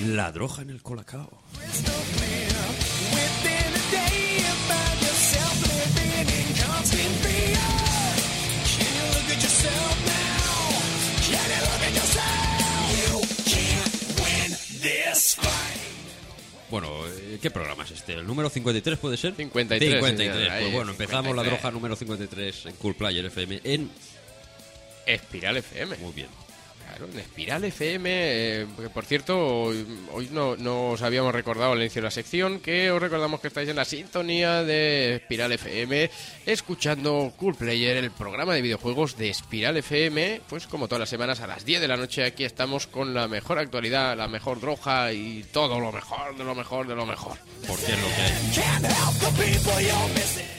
La 0.00 0.30
Droja 0.32 0.62
en 0.62 0.70
el 0.70 0.82
Colacao. 0.82 1.30
Bueno, 16.70 16.88
eh, 17.06 17.38
¿qué 17.42 17.50
programa 17.50 17.84
es 17.84 17.90
este? 17.90 18.14
¿El 18.14 18.26
número 18.26 18.48
53 18.48 18.98
puede 18.98 19.16
ser? 19.18 19.34
53, 19.34 19.90
53. 19.92 20.34
señor, 20.34 20.50
ahí, 20.50 20.62
Pues 20.62 20.74
bueno, 20.74 20.90
empezamos 20.92 21.36
La 21.36 21.42
53. 21.42 21.50
Droja 21.50 21.70
número 21.70 21.96
53 21.96 22.66
en 22.66 22.74
Cool 22.76 22.94
Player 22.94 23.26
FM 23.26 23.60
en... 23.64 23.90
Espiral 25.04 25.56
FM. 25.56 25.96
Muy 25.98 26.12
bien. 26.12 26.28
Claro, 26.96 27.12
en 27.12 27.18
Espiral 27.20 27.64
FM, 27.64 28.10
eh, 28.12 28.66
que 28.78 28.88
por 28.90 29.04
cierto, 29.04 29.38
hoy, 29.64 29.86
hoy 30.12 30.28
no, 30.30 30.56
no 30.56 30.90
os 30.90 31.02
habíamos 31.02 31.32
recordado 31.34 31.72
al 31.72 31.78
inicio 31.80 32.02
de 32.02 32.06
la 32.06 32.10
sección 32.10 32.60
que 32.60 32.90
os 32.90 33.00
recordamos 33.00 33.40
que 33.40 33.48
estáis 33.48 33.68
en 33.68 33.76
la 33.76 33.84
sintonía 33.84 34.62
de 34.62 35.16
Espiral 35.16 35.52
FM, 35.52 36.10
escuchando 36.46 37.32
Cool 37.36 37.54
Player, 37.54 37.96
el 37.96 38.10
programa 38.10 38.54
de 38.54 38.62
videojuegos 38.62 39.16
de 39.16 39.30
Espiral 39.30 39.76
FM, 39.78 40.42
pues 40.48 40.66
como 40.66 40.86
todas 40.88 41.00
las 41.00 41.08
semanas 41.08 41.40
a 41.40 41.46
las 41.46 41.64
10 41.64 41.80
de 41.80 41.88
la 41.88 41.96
noche 41.96 42.24
aquí 42.24 42.44
estamos 42.44 42.86
con 42.86 43.14
la 43.14 43.26
mejor 43.28 43.58
actualidad, 43.58 44.16
la 44.16 44.28
mejor 44.28 44.60
droga 44.60 45.12
y 45.12 45.44
todo 45.52 45.80
lo 45.80 45.92
mejor, 45.92 46.36
de 46.36 46.44
lo 46.44 46.54
mejor, 46.54 46.86
de 46.86 46.94
lo 46.94 47.06
mejor. 47.06 47.38
Porque 47.66 47.92
es 47.92 48.00
lo 48.00 48.08
que 48.08 48.22
hay. 48.22 48.32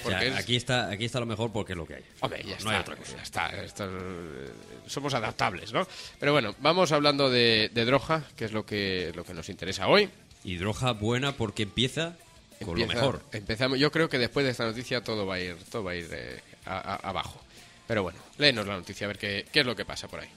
O 0.06 0.10
sea, 0.10 0.24
es- 0.24 0.36
aquí, 0.36 0.56
está, 0.56 0.90
aquí 0.90 1.06
está 1.06 1.20
lo 1.20 1.26
mejor 1.26 1.52
porque 1.52 1.74
es 1.74 1.78
lo 1.78 1.86
que 1.86 1.96
hay. 1.96 2.04
Hombre, 2.22 2.40
ya 2.44 2.50
no 2.50 2.56
está. 2.58 2.70
hay 2.72 2.80
otra 2.82 2.96
cosa. 2.96 3.16
Ya 3.18 3.24
está. 3.24 3.48
esto, 3.64 3.86
eh, 3.86 4.50
somos 4.88 5.14
adaptables, 5.14 5.72
¿no? 5.74 5.88
Pero 6.24 6.32
bueno, 6.32 6.56
vamos 6.62 6.94
hablando 6.94 7.30
de, 7.30 7.70
de 7.74 7.84
Droga, 7.84 8.24
que 8.38 8.46
es 8.46 8.54
lo 8.54 8.66
que, 8.66 9.12
lo 9.14 9.26
que 9.26 9.34
nos 9.34 9.50
interesa 9.50 9.90
hoy. 9.90 10.10
Y 10.46 10.56
Droja 10.56 10.94
buena 10.94 11.34
porque 11.34 11.64
empieza 11.64 12.16
con 12.64 12.80
lo 12.80 12.88
mejor. 12.88 13.22
Empezamos, 13.34 13.78
yo 13.78 13.92
creo 13.92 14.08
que 14.08 14.18
después 14.18 14.46
de 14.46 14.52
esta 14.54 14.66
noticia 14.66 15.04
todo 15.04 15.26
va 15.26 15.36
a 15.36 15.40
ir, 15.42 15.58
todo 15.70 15.84
va 15.84 15.92
a 15.92 15.96
ir 15.96 16.08
eh, 16.14 16.40
a- 16.66 16.78
a- 16.94 16.96
abajo. 17.10 17.42
Pero 17.90 18.04
bueno, 18.04 18.20
léenos 18.38 18.66
la 18.66 18.78
noticia 18.78 19.04
a 19.06 19.10
ver 19.10 19.18
qué, 19.18 19.46
qué 19.52 19.60
es 19.60 19.66
lo 19.66 19.76
que 19.76 19.84
pasa 19.84 20.08
por 20.08 20.22
ahí. 20.22 20.30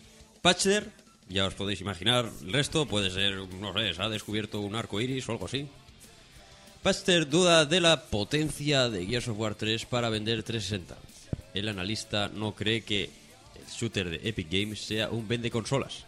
Patcher, 0.43 0.91
ya 1.29 1.47
os 1.47 1.55
podéis 1.55 1.81
imaginar, 1.81 2.29
el 2.43 2.53
resto 2.53 2.85
puede 2.87 3.09
ser, 3.13 3.35
no 3.37 3.73
sé, 3.73 3.95
se 3.95 4.03
ha 4.03 4.09
descubierto 4.09 4.59
un 4.63 4.75
arco 4.75 5.01
iris 5.01 5.29
o 5.29 5.33
algo 5.33 5.47
así. 5.47 5.69
Patcher 6.83 7.29
duda 7.31 7.65
de 7.65 7.81
la 7.81 8.03
potencia 8.07 8.89
de 8.89 9.07
Gears 9.07 9.29
of 9.29 9.39
War 9.39 9.55
3 9.55 9.87
para 9.87 10.09
vender 10.09 10.43
360. 10.43 10.97
El 11.55 11.69
analista 11.69 12.29
no 12.35 12.57
cree 12.57 12.83
que 12.83 13.09
shooter 13.71 14.11
de 14.11 14.29
Epic 14.29 14.49
Games 14.51 14.81
sea 14.81 15.11
un 15.11 15.27
vende 15.27 15.51
consolas. 15.51 16.05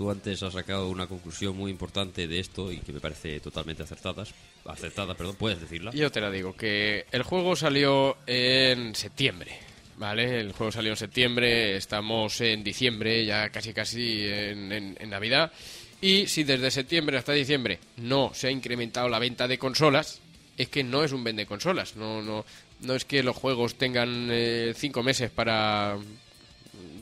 Tú 0.00 0.10
antes 0.10 0.42
has 0.42 0.54
sacado 0.54 0.88
una 0.88 1.06
conclusión 1.06 1.54
muy 1.54 1.70
importante 1.70 2.26
de 2.26 2.40
esto 2.40 2.72
y 2.72 2.78
que 2.78 2.90
me 2.90 3.00
parece 3.00 3.38
totalmente 3.38 3.82
acertada. 3.82 4.24
Acertada, 4.64 5.14
perdón, 5.14 5.36
puedes 5.38 5.60
decirla. 5.60 5.90
Yo 5.92 6.10
te 6.10 6.22
la 6.22 6.30
digo, 6.30 6.56
que 6.56 7.04
el 7.12 7.22
juego 7.22 7.54
salió 7.54 8.16
en 8.26 8.94
septiembre, 8.94 9.58
¿vale? 9.98 10.40
El 10.40 10.52
juego 10.52 10.72
salió 10.72 10.92
en 10.92 10.96
septiembre, 10.96 11.76
estamos 11.76 12.40
en 12.40 12.64
diciembre, 12.64 13.26
ya 13.26 13.50
casi 13.50 13.74
casi 13.74 14.24
en, 14.24 14.96
Navidad. 15.10 15.52
Y 16.00 16.28
si 16.28 16.44
desde 16.44 16.70
septiembre 16.70 17.18
hasta 17.18 17.34
diciembre 17.34 17.78
no 17.98 18.32
se 18.32 18.48
ha 18.48 18.50
incrementado 18.50 19.06
la 19.10 19.18
venta 19.18 19.46
de 19.46 19.58
consolas, 19.58 20.20
es 20.56 20.70
que 20.70 20.82
no 20.82 21.04
es 21.04 21.12
un 21.12 21.24
vende 21.24 21.44
consolas. 21.44 21.96
No, 21.96 22.22
no, 22.22 22.46
no 22.80 22.94
es 22.94 23.04
que 23.04 23.22
los 23.22 23.36
juegos 23.36 23.74
tengan 23.74 24.28
eh, 24.30 24.72
cinco 24.74 25.02
meses 25.02 25.30
para, 25.30 25.98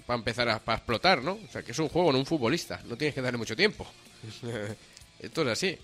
para 0.09 0.19
empezar 0.19 0.49
a 0.49 0.59
para 0.59 0.79
explotar, 0.79 1.23
¿no? 1.23 1.33
O 1.33 1.53
sea, 1.53 1.63
que 1.63 1.73
es 1.73 1.79
un 1.79 1.91
juego, 1.91 2.11
no 2.11 2.19
un 2.19 2.25
futbolista. 2.25 2.81
No 2.87 2.97
tienes 2.97 3.15
que 3.15 3.21
darle 3.21 3.37
mucho 3.37 3.55
tiempo. 3.55 3.87
Esto 5.21 5.43
es 5.43 5.49
así. 5.49 5.79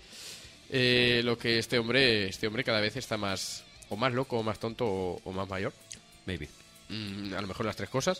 Eh, 0.71 1.21
lo 1.23 1.37
que 1.37 1.59
este 1.59 1.77
hombre, 1.77 2.27
este 2.27 2.47
hombre 2.47 2.63
cada 2.63 2.81
vez 2.81 2.95
está 2.95 3.17
más 3.17 3.63
o 3.89 3.95
más 3.95 4.11
loco, 4.11 4.39
o 4.39 4.43
más 4.43 4.57
tonto, 4.57 4.83
o, 4.87 5.21
o 5.23 5.31
más 5.31 5.47
mayor. 5.47 5.73
Maybe. 6.25 6.49
Mm, 6.89 7.35
a 7.35 7.41
lo 7.41 7.47
mejor 7.47 7.67
las 7.67 7.75
tres 7.75 7.89
cosas. 7.89 8.19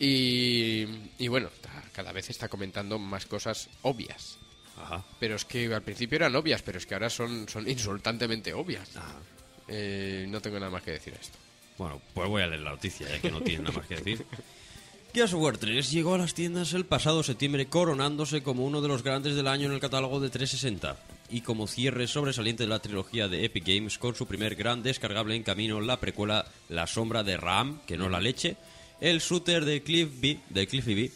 Y, 0.00 0.86
y 1.20 1.28
bueno, 1.28 1.50
cada 1.92 2.10
vez 2.10 2.30
está 2.30 2.48
comentando 2.48 2.98
más 2.98 3.24
cosas 3.26 3.68
obvias. 3.82 4.38
Ajá. 4.76 5.04
Pero 5.20 5.36
es 5.36 5.44
que 5.44 5.72
al 5.72 5.82
principio 5.82 6.16
eran 6.16 6.34
obvias, 6.34 6.62
pero 6.62 6.78
es 6.78 6.86
que 6.86 6.94
ahora 6.94 7.10
son, 7.10 7.48
son 7.48 7.68
insultantemente 7.68 8.52
obvias. 8.52 8.90
Eh, 9.68 10.26
no 10.28 10.40
tengo 10.40 10.58
nada 10.58 10.72
más 10.72 10.82
que 10.82 10.90
decir 10.90 11.14
a 11.14 11.20
esto. 11.20 11.38
Bueno, 11.78 12.02
pues 12.12 12.28
voy 12.28 12.42
a 12.42 12.48
leer 12.48 12.62
la 12.62 12.70
noticia, 12.70 13.08
ya 13.08 13.20
que 13.20 13.30
no 13.30 13.40
tiene 13.40 13.62
nada 13.62 13.78
más 13.78 13.86
que 13.86 13.94
decir. 13.94 14.26
Gears 15.14 15.32
of 15.32 15.42
War 15.42 15.56
3 15.56 15.92
llegó 15.92 16.14
a 16.14 16.18
las 16.18 16.34
tiendas 16.34 16.72
el 16.72 16.86
pasado 16.86 17.22
septiembre 17.22 17.66
coronándose 17.66 18.42
como 18.42 18.64
uno 18.64 18.80
de 18.80 18.88
los 18.88 19.04
grandes 19.04 19.36
del 19.36 19.46
año 19.46 19.68
en 19.68 19.72
el 19.72 19.78
catálogo 19.78 20.18
de 20.18 20.28
360 20.28 20.96
y 21.30 21.42
como 21.42 21.68
cierre 21.68 22.08
sobresaliente 22.08 22.64
de 22.64 22.68
la 22.68 22.80
trilogía 22.80 23.28
de 23.28 23.44
Epic 23.44 23.64
Games 23.64 23.96
con 23.96 24.16
su 24.16 24.26
primer 24.26 24.56
gran 24.56 24.82
descargable 24.82 25.36
en 25.36 25.44
camino, 25.44 25.80
la 25.80 26.00
precuela 26.00 26.46
La 26.68 26.88
sombra 26.88 27.22
de 27.22 27.36
Ram, 27.36 27.78
que 27.86 27.96
no 27.96 28.08
la 28.08 28.18
leche, 28.18 28.56
el 29.00 29.20
shooter 29.20 29.64
de 29.64 29.84
Cliff 29.84 30.08
B, 30.20 30.40
de 30.50 30.66
Cliffy 30.66 30.94
B, 30.94 31.12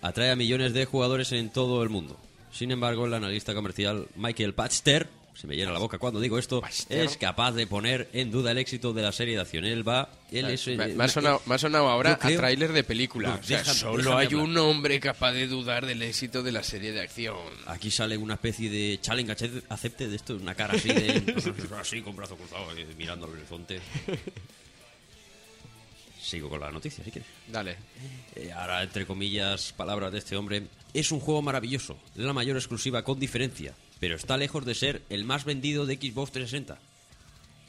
atrae 0.00 0.30
a 0.30 0.36
millones 0.36 0.72
de 0.72 0.84
jugadores 0.84 1.32
en 1.32 1.50
todo 1.50 1.82
el 1.82 1.88
mundo. 1.88 2.20
Sin 2.52 2.70
embargo, 2.70 3.06
el 3.06 3.14
analista 3.14 3.52
comercial 3.52 4.06
Michael 4.14 4.54
Patchter, 4.54 5.08
se 5.34 5.46
me 5.46 5.56
llena 5.56 5.72
la 5.72 5.78
boca 5.78 5.98
cuando 5.98 6.20
digo 6.20 6.38
esto, 6.38 6.62
es 6.88 7.16
capaz 7.16 7.52
de 7.52 7.66
poner 7.66 8.08
en 8.12 8.30
duda 8.30 8.50
el 8.50 8.58
éxito 8.58 8.92
de 8.92 9.02
la 9.02 9.10
serie 9.12 9.34
de 9.36 9.40
acción. 9.40 9.64
Él 9.64 9.86
va, 9.88 10.10
él 10.30 10.46
es, 10.50 10.66
me, 10.66 10.88
me 10.88 11.04
ha 11.04 11.08
sonado, 11.08 11.40
me 11.46 11.54
ha 11.54 11.58
sonado 11.58 11.88
ahora 11.88 12.18
creo- 12.18 12.36
a 12.38 12.40
tráiler 12.42 12.72
de 12.72 12.84
película. 12.84 13.28
No, 13.30 13.34
O 13.36 13.42
sea, 13.42 13.58
déjame- 13.62 13.74
solo 13.78 13.96
déjame 13.98 14.16
hay 14.20 14.26
hablar. 14.26 14.42
un 14.44 14.58
hombre 14.58 15.00
capaz 15.00 15.32
de 15.32 15.46
dudar 15.46 15.86
del 15.86 16.02
éxito 16.02 16.42
de 16.42 16.52
la 16.52 16.62
serie 16.62 16.92
de 16.92 17.00
acción. 17.00 17.36
Aquí 17.66 17.90
sale 17.90 18.16
una 18.18 18.34
especie 18.34 18.68
de 18.68 18.98
challenge 19.00 19.32
ace- 19.32 19.62
acepte 19.68 20.08
de 20.08 20.16
esto, 20.16 20.34
una 20.36 20.54
cara 20.54 20.74
así 20.74 20.88
de 20.88 21.34
así 21.80 22.02
con 22.02 22.14
brazo 22.16 22.36
cruzado 22.36 22.66
mirando 22.98 23.26
al 23.26 23.32
horizonte. 23.32 23.80
Sigo 26.20 26.48
con 26.50 26.60
la 26.60 26.70
noticia, 26.70 27.02
si 27.02 27.10
quieres. 27.10 27.28
Dale. 27.48 27.76
Eh, 28.36 28.52
ahora, 28.52 28.82
entre 28.82 29.06
comillas, 29.06 29.72
palabras 29.72 30.12
de 30.12 30.18
este 30.18 30.36
hombre, 30.36 30.64
es 30.92 31.10
un 31.12 31.18
juego 31.18 31.40
maravilloso, 31.40 31.96
la 32.14 32.32
mayor 32.32 32.56
exclusiva 32.56 33.02
con 33.02 33.18
diferencia, 33.18 33.74
pero 34.00 34.16
está 34.16 34.36
lejos 34.36 34.64
de 34.64 34.74
ser 34.74 35.02
el 35.10 35.24
más 35.24 35.44
vendido 35.44 35.86
de 35.86 35.94
Xbox 35.96 36.32
360. 36.32 36.78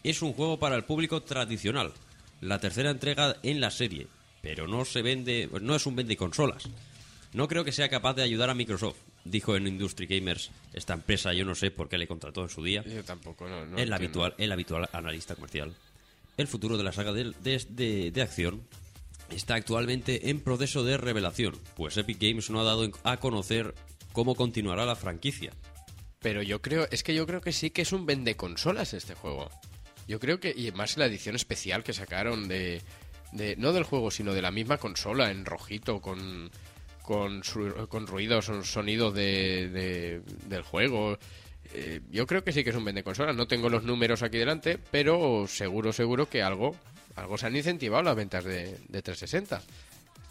Es 0.03 0.21
un 0.21 0.34
juego 0.34 0.57
para 0.59 0.75
el 0.75 0.84
público 0.86 1.21
tradicional, 1.21 1.93
la 2.39 2.59
tercera 2.59 2.89
entrega 2.89 3.36
en 3.43 3.61
la 3.61 3.69
serie, 3.69 4.07
pero 4.41 4.67
no 4.67 4.84
se 4.86 5.01
vende, 5.03 5.49
no 5.61 5.75
es 5.75 5.86
un 5.86 5.95
vende 5.95 6.17
consolas. 6.17 6.63
No 7.34 7.47
creo 7.47 7.63
que 7.63 7.71
sea 7.71 7.88
capaz 7.89 8.15
de 8.15 8.23
ayudar 8.23 8.49
a 8.49 8.55
Microsoft, 8.55 8.97
dijo 9.23 9.55
en 9.55 9.67
Industry 9.67 10.07
Gamers. 10.07 10.49
Esta 10.73 10.93
empresa 10.93 11.34
yo 11.34 11.45
no 11.45 11.53
sé 11.55 11.69
por 11.71 11.88
qué 11.88 11.97
le 11.97 12.07
contrató 12.07 12.41
en 12.41 12.49
su 12.49 12.63
día. 12.63 12.84
Yo 12.84 13.03
tampoco, 13.03 13.47
no. 13.47 13.65
no 13.65 13.77
el, 13.77 13.93
habitual, 13.93 14.34
el 14.38 14.51
habitual 14.51 14.89
analista 14.91 15.36
comercial. 15.36 15.73
El 16.38 16.47
futuro 16.47 16.77
de 16.77 16.84
la 16.84 16.91
saga 16.91 17.13
de, 17.13 17.32
de- 17.43 17.65
de- 17.69 18.11
de 18.11 18.21
acción 18.21 18.63
está 19.29 19.55
actualmente 19.55 20.29
en 20.29 20.41
proceso 20.41 20.84
de 20.84 20.97
revelación, 20.97 21.55
pues 21.77 21.95
Epic 21.95 22.17
Games 22.19 22.49
no 22.49 22.59
ha 22.59 22.63
dado 22.65 22.89
a 23.03 23.17
conocer 23.17 23.75
cómo 24.11 24.36
continuará 24.36 24.86
la 24.86 24.95
franquicia. 24.97 25.53
Pero 26.22 26.41
yo 26.43 26.61
creo, 26.61 26.88
es 26.91 27.03
que 27.03 27.13
yo 27.15 27.26
creo 27.26 27.41
que 27.41 27.51
sí 27.51 27.72
que 27.72 27.82
es 27.82 27.91
un 27.91 28.05
vende 28.05 28.36
consolas 28.36 28.93
este 28.93 29.15
juego. 29.15 29.49
Yo 30.07 30.19
creo 30.19 30.39
que, 30.39 30.53
y 30.55 30.72
más 30.72 30.97
la 30.97 31.05
edición 31.05 31.36
especial 31.36 31.84
que 31.84 31.93
sacaron 31.93 32.47
de, 32.47 32.82
de 33.32 33.55
no 33.55 33.74
del 33.74 33.84
juego, 33.84 34.11
sino 34.11 34.34
de 34.34 34.41
la 34.41 34.51
misma 34.51 34.78
consola 34.78 35.32
en 35.32 35.45
rojito 35.45 35.99
con 36.01 36.51
con, 37.01 37.41
con 37.89 38.05
ruidos, 38.07 38.45
son- 38.45 38.63
sonidos 38.63 39.13
de, 39.13 39.69
de- 39.69 40.22
del 40.47 40.61
juego. 40.61 41.17
Eh, 41.74 42.01
yo 42.11 42.28
creo 42.28 42.43
que 42.43 42.51
sí 42.53 42.63
que 42.63 42.69
es 42.69 42.76
un 42.76 42.86
vende 42.86 43.03
consolas. 43.03 43.36
No 43.36 43.47
tengo 43.47 43.69
los 43.69 43.84
números 43.84 44.22
aquí 44.22 44.38
delante, 44.38 44.78
pero 44.91 45.45
seguro, 45.47 45.91
seguro 45.91 46.30
que 46.30 46.43
algo, 46.43 46.76
algo 47.15 47.38
se 47.38 47.47
han 47.47 47.55
incentivado 47.55 48.03
las 48.03 48.15
ventas 48.15 48.43
de, 48.43 48.78
de 48.88 49.01
360. 49.01 49.61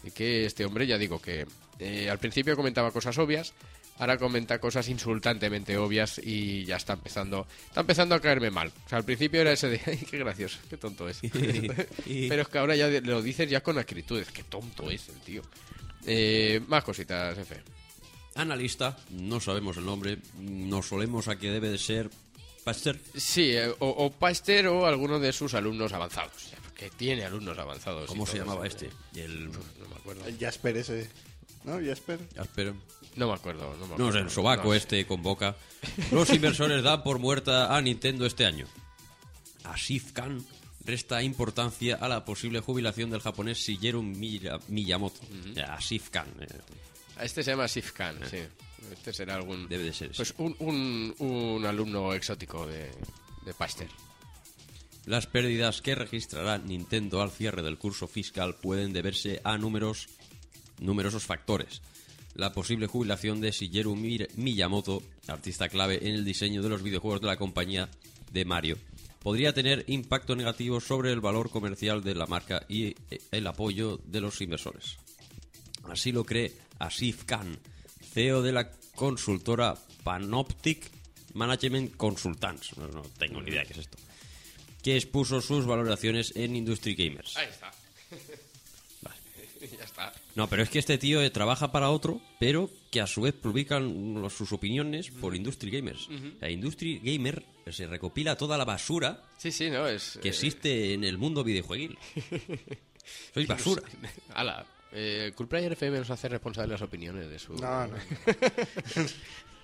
Y 0.05 0.11
que 0.11 0.45
este 0.45 0.65
hombre, 0.65 0.87
ya 0.87 0.97
digo 0.97 1.21
que 1.21 1.45
eh, 1.79 2.09
al 2.09 2.17
principio 2.19 2.55
comentaba 2.55 2.91
cosas 2.91 3.17
obvias, 3.17 3.53
ahora 4.01 4.17
comenta 4.17 4.59
cosas 4.59 4.89
insultantemente 4.89 5.77
obvias 5.77 6.19
y 6.23 6.65
ya 6.65 6.77
está 6.77 6.93
empezando, 6.93 7.45
está 7.67 7.81
empezando 7.81 8.15
a 8.15 8.19
caerme 8.19 8.49
mal. 8.49 8.73
O 8.85 8.89
sea, 8.89 8.97
al 8.97 9.05
principio 9.05 9.41
era 9.41 9.51
ese 9.51 9.69
de, 9.69 9.79
ay, 9.85 9.97
qué 10.09 10.17
gracioso, 10.17 10.57
qué 10.67 10.75
tonto 10.75 11.07
es. 11.07 11.19
Pero 12.05 12.41
es 12.41 12.47
que 12.47 12.57
ahora 12.57 12.75
ya 12.75 12.87
lo 12.87 13.21
dices 13.21 13.47
ya 13.47 13.61
con 13.61 13.77
actitudes, 13.77 14.31
qué 14.31 14.43
tonto 14.43 14.89
es 14.89 15.07
el 15.09 15.19
tío. 15.21 15.43
Eh, 16.07 16.61
más 16.67 16.83
cositas, 16.83 17.37
F. 17.37 17.61
Analista, 18.33 18.97
no 19.11 19.39
sabemos 19.39 19.77
el 19.77 19.85
nombre, 19.85 20.17
nos 20.39 20.87
solemos 20.87 21.27
a 21.27 21.35
que 21.37 21.51
debe 21.51 21.69
de 21.69 21.77
ser 21.77 22.09
Pasteur. 22.63 22.97
Sí, 23.15 23.51
eh, 23.51 23.69
o, 23.69 23.87
o 23.87 24.09
Pasteur 24.09 24.65
o 24.67 24.87
alguno 24.87 25.19
de 25.19 25.31
sus 25.31 25.53
alumnos 25.53 25.93
avanzados. 25.93 26.53
Que 26.75 26.89
tiene 26.89 27.23
alumnos 27.23 27.57
avanzados. 27.59 28.07
¿Cómo 28.07 28.25
se 28.25 28.39
llamaba 28.39 28.65
este? 28.65 28.89
El... 29.15 29.51
No 29.51 29.59
me 29.89 29.95
acuerdo. 29.95 30.25
El 30.25 30.39
Jasper 30.39 30.77
ese. 30.77 31.07
¿No? 31.63 31.79
Jasper. 31.83 32.19
Jasper. 32.35 32.73
No 33.15 33.27
me 33.27 33.33
acuerdo. 33.33 33.71
No, 33.77 33.81
me 33.81 33.87
No 33.89 33.93
acuerdo. 33.95 34.11
sé, 34.13 34.19
el 34.19 34.29
sobaco 34.29 34.67
No 34.69 34.73
este 34.73 35.05
convoca. 35.05 35.55
Los 36.11 36.29
inversores 36.29 36.81
dan 36.83 37.03
por 37.03 37.19
muerta 37.19 37.75
a 37.75 37.81
Nintendo 37.81 38.25
este 38.25 38.45
año. 38.45 38.67
Asif 39.63 40.11
Khan 40.13 40.43
resta 40.85 41.21
importancia 41.21 41.95
a 41.95 42.07
la 42.07 42.25
posible 42.25 42.59
jubilación 42.59 43.09
del 43.11 43.21
japonés 43.21 43.59
Shigeru 43.59 44.01
Miya- 44.01 44.59
Miyamoto. 44.67 45.19
Asif 45.69 46.09
Khan. 46.09 46.27
eh, 46.39 46.47
Este 47.21 47.43
se 47.43 47.51
llama 47.51 47.67
Sif 47.67 47.91
Khan, 47.91 48.17
sí. 48.29 48.37
Este 48.91 49.13
será 49.13 49.35
algún... 49.35 49.67
Debe 49.69 49.83
de 49.83 49.93
ser. 49.93 50.11
Pues 50.15 50.33
un, 50.39 50.55
un, 50.59 51.13
un 51.19 51.65
alumno 51.65 52.13
exótico 52.13 52.65
de, 52.65 52.89
de 53.45 53.53
Pasteur. 53.53 53.89
Las 55.05 55.27
pérdidas 55.27 55.81
que 55.81 55.93
registrará 55.93 56.57
Nintendo 56.57 57.21
al 57.21 57.29
cierre 57.31 57.61
del 57.61 57.77
curso 57.77 58.07
fiscal 58.07 58.55
pueden 58.55 58.91
deberse 58.93 59.39
a 59.43 59.57
números, 59.59 60.07
numerosos 60.79 61.23
factores. 61.25 61.81
La 62.41 62.51
posible 62.51 62.87
jubilación 62.87 63.39
de 63.39 63.51
Shigeru 63.51 63.95
Mi- 63.95 64.17
Miyamoto, 64.35 65.03
artista 65.27 65.69
clave 65.69 65.99
en 66.01 66.15
el 66.15 66.25
diseño 66.25 66.63
de 66.63 66.69
los 66.69 66.81
videojuegos 66.81 67.21
de 67.21 67.27
la 67.27 67.37
compañía 67.37 67.87
de 68.31 68.45
Mario, 68.45 68.79
podría 69.21 69.53
tener 69.53 69.85
impacto 69.87 70.35
negativo 70.35 70.81
sobre 70.81 71.11
el 71.11 71.21
valor 71.21 71.51
comercial 71.51 72.03
de 72.03 72.15
la 72.15 72.25
marca 72.25 72.65
y 72.67 72.85
eh, 72.87 72.95
el 73.29 73.45
apoyo 73.45 73.99
de 74.05 74.21
los 74.21 74.41
inversores. 74.41 74.97
Así 75.83 76.11
lo 76.11 76.23
cree 76.25 76.51
Asif 76.79 77.25
Khan, 77.25 77.59
CEO 78.11 78.41
de 78.41 78.53
la 78.53 78.71
consultora 78.95 79.75
Panoptic 80.03 80.89
Management 81.35 81.95
Consultants. 81.95 82.75
No 82.75 83.03
tengo 83.19 83.39
ni 83.39 83.51
idea 83.51 83.65
qué 83.65 83.73
es 83.73 83.79
esto. 83.81 83.99
Que 84.81 84.95
expuso 84.97 85.41
sus 85.41 85.67
valoraciones 85.67 86.33
en 86.35 86.55
Industry 86.55 86.95
Gamers. 86.95 87.37
Ahí 87.37 87.49
está. 87.49 87.71
No, 90.35 90.47
pero 90.47 90.63
es 90.63 90.69
que 90.69 90.79
este 90.79 90.97
tío 90.97 91.21
eh, 91.21 91.29
trabaja 91.29 91.71
para 91.71 91.89
otro, 91.89 92.21
pero 92.39 92.69
que 92.89 93.01
a 93.01 93.07
su 93.07 93.21
vez 93.21 93.33
publican 93.33 94.29
sus 94.29 94.51
opiniones 94.51 95.09
por 95.11 95.35
Industry 95.35 95.71
Gamers. 95.71 96.07
La 96.39 96.49
Industry 96.49 96.99
Gamer 97.03 97.43
se 97.69 97.87
recopila 97.87 98.35
toda 98.35 98.57
la 98.57 98.65
basura 98.65 99.23
Sí, 99.37 99.51
sí, 99.51 99.69
no, 99.69 99.87
es... 99.87 100.19
que 100.21 100.27
eh, 100.27 100.31
existe 100.31 100.93
en 100.93 101.03
el 101.03 101.17
mundo 101.17 101.43
videojueguil. 101.43 101.97
Sois 103.33 103.47
basura. 103.47 103.81
Ala, 104.33 104.65
eh, 104.91 105.31
Coolplayer 105.35 105.71
FM 105.73 105.99
nos 105.99 106.09
hace 106.09 106.29
responsable 106.29 106.67
de 106.67 106.73
las 106.73 106.81
opiniones 106.81 107.29
de 107.29 107.39
su... 107.39 107.53
No, 107.55 107.87
no. 107.87 107.95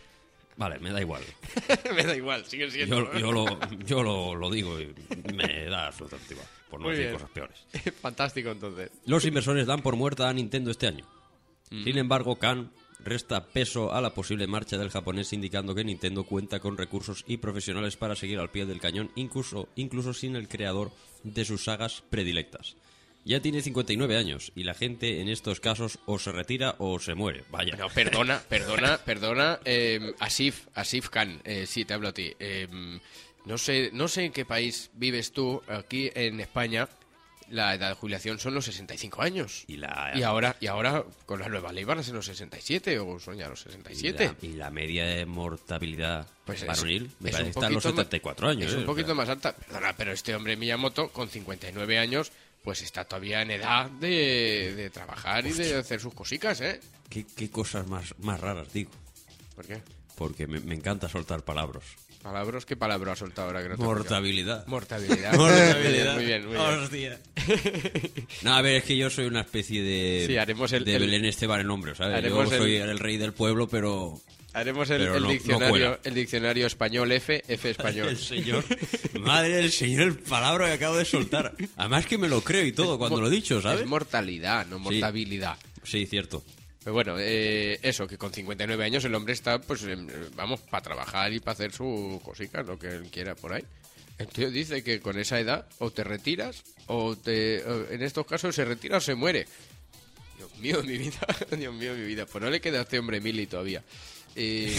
Vale, 0.58 0.80
me 0.80 0.92
da 0.92 1.00
igual. 1.02 1.22
Me 1.96 2.04
da 2.04 2.16
igual, 2.16 2.44
sigue 2.46 2.70
siendo. 2.72 3.14
Yo, 3.14 3.20
yo 3.20 3.32
lo, 3.32 3.46
yo 3.86 4.04
lo, 4.04 4.34
lo 4.36 4.50
digo 4.50 4.80
y 4.82 4.94
me 5.34 5.66
da 5.66 5.88
absolutamente 5.88 6.34
igual, 6.34 6.48
por 6.70 6.80
no 6.80 6.88
Muy 6.88 6.96
decir 6.96 7.08
bien. 7.10 7.20
cosas 7.20 7.30
peores. 7.32 7.66
Fantástico, 8.02 8.50
entonces. 8.50 8.90
Los 9.06 9.24
inversores 9.26 9.68
dan 9.68 9.82
por 9.82 9.96
muerta 9.96 10.28
a 10.28 10.34
Nintendo 10.34 10.72
este 10.72 10.88
año. 10.88 11.06
Sin 11.70 11.98
embargo, 11.98 12.38
Khan 12.38 12.72
resta 13.04 13.46
peso 13.46 13.94
a 13.94 14.02
la 14.02 14.14
posible 14.14 14.48
marcha 14.48 14.78
del 14.78 14.90
japonés 14.90 15.32
indicando 15.34 15.76
que 15.76 15.84
Nintendo 15.84 16.24
cuenta 16.24 16.60
con 16.60 16.78
recursos 16.78 17.24
y 17.28 17.38
profesionales 17.38 17.98
para 17.98 18.16
seguir 18.16 18.40
al 18.40 18.50
pie 18.50 18.66
del 18.66 18.80
cañón, 18.80 19.12
incluso, 19.16 19.70
incluso 19.76 20.14
sin 20.14 20.36
el 20.36 20.48
creador 20.48 20.92
de 21.24 21.46
sus 21.46 21.66
sagas 21.66 22.04
predilectas. 22.10 22.78
Ya 23.28 23.42
tiene 23.42 23.62
59 23.62 24.16
años 24.18 24.52
y 24.56 24.64
la 24.64 24.74
gente 24.74 25.22
en 25.22 25.28
estos 25.30 25.60
casos 25.60 26.00
o 26.06 26.18
se 26.18 26.32
retira 26.32 26.76
o 26.80 26.98
se 27.00 27.14
muere. 27.14 27.44
Vaya. 27.52 27.76
No, 27.76 27.90
perdona, 27.90 28.42
perdona, 28.50 28.98
perdona. 28.98 29.60
eh, 29.66 30.14
Asif, 30.20 30.68
Asif 30.74 31.10
Khan, 31.10 31.42
eh, 31.44 31.66
sí, 31.68 31.84
te 31.86 31.94
hablo 31.94 32.08
a 32.08 32.14
ti. 32.14 32.34
Eh, 32.40 32.68
no, 33.46 33.58
sé, 33.58 33.90
no 33.94 34.08
sé 34.08 34.26
en 34.26 34.32
qué 34.32 34.46
país 34.46 34.90
vives 34.94 35.32
tú. 35.34 35.62
Aquí 35.68 36.10
en 36.16 36.40
España 36.40 36.88
la 37.50 37.74
edad 37.76 37.90
de 37.90 37.96
jubilación 37.96 38.40
son 38.40 38.54
los 38.56 38.66
65 38.66 39.22
años. 39.22 39.64
Y 39.68 39.78
la, 39.78 40.12
Y 40.16 40.24
ahora, 40.24 40.58
y 40.60 40.68
ahora 40.68 41.06
con 41.26 41.40
la 41.40 41.48
nueva 41.48 41.72
ley 41.72 41.86
van 41.86 42.00
a 42.00 42.04
ser 42.04 42.14
los 42.14 42.26
67 42.26 43.00
o 43.00 43.20
son 43.20 43.38
ya 43.38 43.48
los 43.48 43.62
y 43.62 43.64
67. 43.72 44.26
la- 44.42 44.48
y 44.48 44.54
la 44.54 44.70
media 44.70 45.06
de 45.06 45.26
mortabilidad 45.26 46.28
Pues 46.46 46.62
es- 46.62 46.68
varonil 46.68 47.10
me 47.20 47.30
es 47.30 47.36
parece 47.38 47.40
en 47.40 47.46
los 47.48 47.54
poquito 47.84 47.90
ma- 47.90 48.04
74 48.04 48.50
años. 48.50 48.68
Es 48.70 48.74
¿eh? 48.74 48.78
un 48.78 48.84
O 48.84 48.86
poquito 48.86 49.08
sea, 49.08 49.16
más 49.16 49.30
alta. 49.30 49.56
Perdona, 49.56 49.96
pero 49.96 50.12
este 50.12 50.36
hombre 50.36 50.58
Miyamoto, 50.58 51.10
con 51.10 51.30
59 51.30 51.98
años, 51.98 52.32
pues 52.68 52.82
está 52.82 53.06
todavía 53.06 53.42
en 53.44 53.52
edad 53.52 53.90
de, 53.90 54.74
de 54.76 54.90
trabajar 54.90 55.46
y 55.48 55.54
de 55.54 55.76
hacer 55.76 56.02
sus 56.02 56.14
cositas, 56.14 56.60
¿eh? 56.60 56.82
¿qué, 57.10 57.26
qué 57.34 57.50
cosas 57.50 57.88
más, 57.88 58.14
más 58.20 58.42
raras 58.42 58.74
digo? 58.74 58.92
¿Por 59.56 59.66
qué? 59.66 59.82
Porque 60.18 60.48
me, 60.48 60.60
me 60.60 60.76
encanta 60.76 61.08
soltar 61.08 61.46
palabras. 61.46 61.86
Palabras, 62.22 62.66
¿qué 62.66 62.76
palabra 62.76 63.14
ha 63.14 63.16
soltado 63.16 63.48
ahora 63.48 63.64
que 63.64 63.70
no 63.70 63.78
Mortabilidad. 63.78 64.68
Mortabilidad. 64.68 65.34
Mortabilidad. 65.38 66.16
Muy 66.16 66.26
bien, 66.26 66.46
muy 66.46 66.56
bien. 66.58 66.62
Hostia. 66.68 67.20
No, 68.42 68.54
a 68.58 68.62
ver, 68.62 68.76
es 68.76 68.84
que 68.84 68.98
yo 68.98 69.10
soy 69.10 69.28
una 69.28 69.40
especie 69.40 69.82
de. 69.82 70.26
Sí, 70.28 70.36
haremos 70.38 70.74
el- 70.74 70.84
de 70.84 70.96
el- 70.96 71.04
Belén 71.04 71.24
Esteban 71.24 71.62
el 71.62 71.68
nombre, 71.68 71.96
¿sabes? 71.96 72.22
Yo 72.30 72.42
el- 72.42 72.50
soy 72.50 72.76
el... 72.76 73.00
rey 73.00 73.16
del 73.16 73.32
pueblo, 73.32 73.70
pero. 73.70 74.20
Haremos 74.58 74.90
el, 74.90 75.02
el 75.02 75.08
no- 75.14 75.20
no 75.20 75.30
diccionario, 75.30 75.70
cuela. 75.70 76.00
el 76.04 76.14
diccionario 76.14 76.68
español 76.68 77.12
F, 77.12 77.44
F 77.48 77.70
español. 77.70 78.08
El 78.10 78.18
señor. 78.18 78.64
Madre 79.20 79.56
del 79.58 79.72
señor, 79.72 80.02
el 80.08 80.16
palabra 80.20 80.68
que 80.68 80.74
acabo 80.74 80.98
de 80.98 81.06
soltar. 81.06 81.54
Además 81.76 82.06
que 82.06 82.18
me 82.18 82.28
lo 82.28 82.42
creo 82.42 82.66
y 82.66 82.72
todo 82.72 82.98
cuando 82.98 83.22
lo 83.22 83.28
he 83.28 83.32
dicho, 83.32 83.62
¿sabes? 83.62 83.82
Es 83.82 83.88
mortalidad, 83.88 84.66
no 84.68 84.80
mortabilidad. 84.80 85.58
Sí, 85.84 86.06
cierto. 86.06 86.44
Pero 86.84 86.94
bueno, 86.94 87.16
eh, 87.20 87.80
eso, 87.82 88.08
que 88.08 88.18
con 88.18 88.32
59 88.34 88.84
años 88.84 89.04
el 89.06 89.14
hombre 89.14 89.34
está, 89.34 89.60
pues, 89.60 89.84
em, 89.84 90.08
vamos, 90.36 90.62
para 90.62 90.82
trabajar 90.84 91.34
y 91.34 91.40
para 91.40 91.52
hacer 91.54 91.74
su 91.74 92.20
cosica, 92.24 92.64
lo 92.64 92.80
que 92.80 92.88
él 92.88 93.10
quiera 93.12 93.36
por 93.36 93.54
ahí. 93.54 93.64
El 94.18 94.28
tío 94.28 94.50
dice 94.50 94.84
que 94.84 95.00
con 95.00 95.20
esa 95.20 95.40
edad 95.40 95.68
o 95.80 95.92
te 95.92 96.04
retiras 96.04 96.64
o 96.88 97.16
te, 97.16 97.64
o 97.64 97.92
en 97.92 98.02
estos 98.02 98.26
casos 98.26 98.56
se 98.56 98.66
retira 98.66 98.98
o 98.98 99.02
se 99.02 99.14
muere. 99.16 99.46
Dios 100.38 100.58
mío, 100.60 100.82
mi 100.84 100.98
vida, 100.98 101.20
Dios 101.58 101.74
mío, 101.74 101.94
mi 101.94 102.06
vida. 102.06 102.26
Pues 102.26 102.44
no 102.44 102.50
le 102.50 102.62
queda 102.62 102.80
a 102.80 102.82
este 102.84 103.00
hombre 103.00 103.20
mili 103.22 103.46
todavía. 103.48 103.84
Eh, 104.40 104.76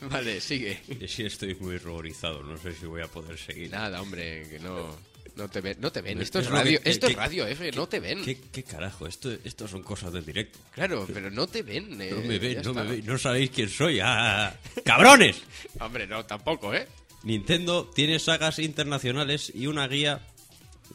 vale, 0.10 0.40
sigue. 0.40 0.80
Sí, 1.06 1.24
estoy 1.24 1.54
muy 1.56 1.78
ruborizado. 1.78 2.42
No 2.42 2.56
sé 2.58 2.72
si 2.74 2.86
voy 2.86 3.02
a 3.02 3.06
poder 3.06 3.38
seguir. 3.38 3.70
Nada, 3.70 4.00
hombre, 4.02 4.48
que 4.48 4.58
no, 4.58 4.96
no 5.36 5.48
te 5.48 5.60
ven. 5.60 5.76
No 5.80 5.92
te 5.92 6.00
ven. 6.02 6.18
Es- 6.18 6.24
Esto 6.24 6.40
es, 6.40 6.46
radio, 6.48 6.80
que- 6.82 6.90
esto 6.90 7.06
que- 7.06 7.12
es 7.12 7.18
radio, 7.18 7.46
F, 7.46 7.70
no 7.72 7.88
te 7.88 8.00
ven. 8.00 8.24
¿Qué, 8.24 8.38
qué 8.52 8.62
carajo? 8.64 9.06
Esto, 9.06 9.30
esto 9.44 9.68
son 9.68 9.82
cosas 9.82 10.12
del 10.12 10.24
directo. 10.24 10.58
Claro, 10.72 11.06
pero 11.12 11.30
no 11.30 11.46
te 11.46 11.62
ven. 11.62 12.00
eh, 12.00 12.10
No 12.12 12.20
me 12.22 12.38
ven, 12.38 12.62
no 12.62 12.74
me 12.74 12.82
ven. 12.84 13.06
No 13.06 13.16
sabéis 13.18 13.50
quién 13.50 13.68
soy. 13.68 14.00
¡Ah! 14.02 14.58
¡Cabrones! 14.84 15.42
Hombre, 15.80 16.06
no, 16.06 16.24
tampoco, 16.26 16.74
¿eh? 16.74 16.86
Nintendo 17.22 17.88
tiene 17.94 18.18
sagas 18.18 18.58
internacionales 18.58 19.52
y 19.54 19.66
una 19.66 19.86
guía 19.86 20.26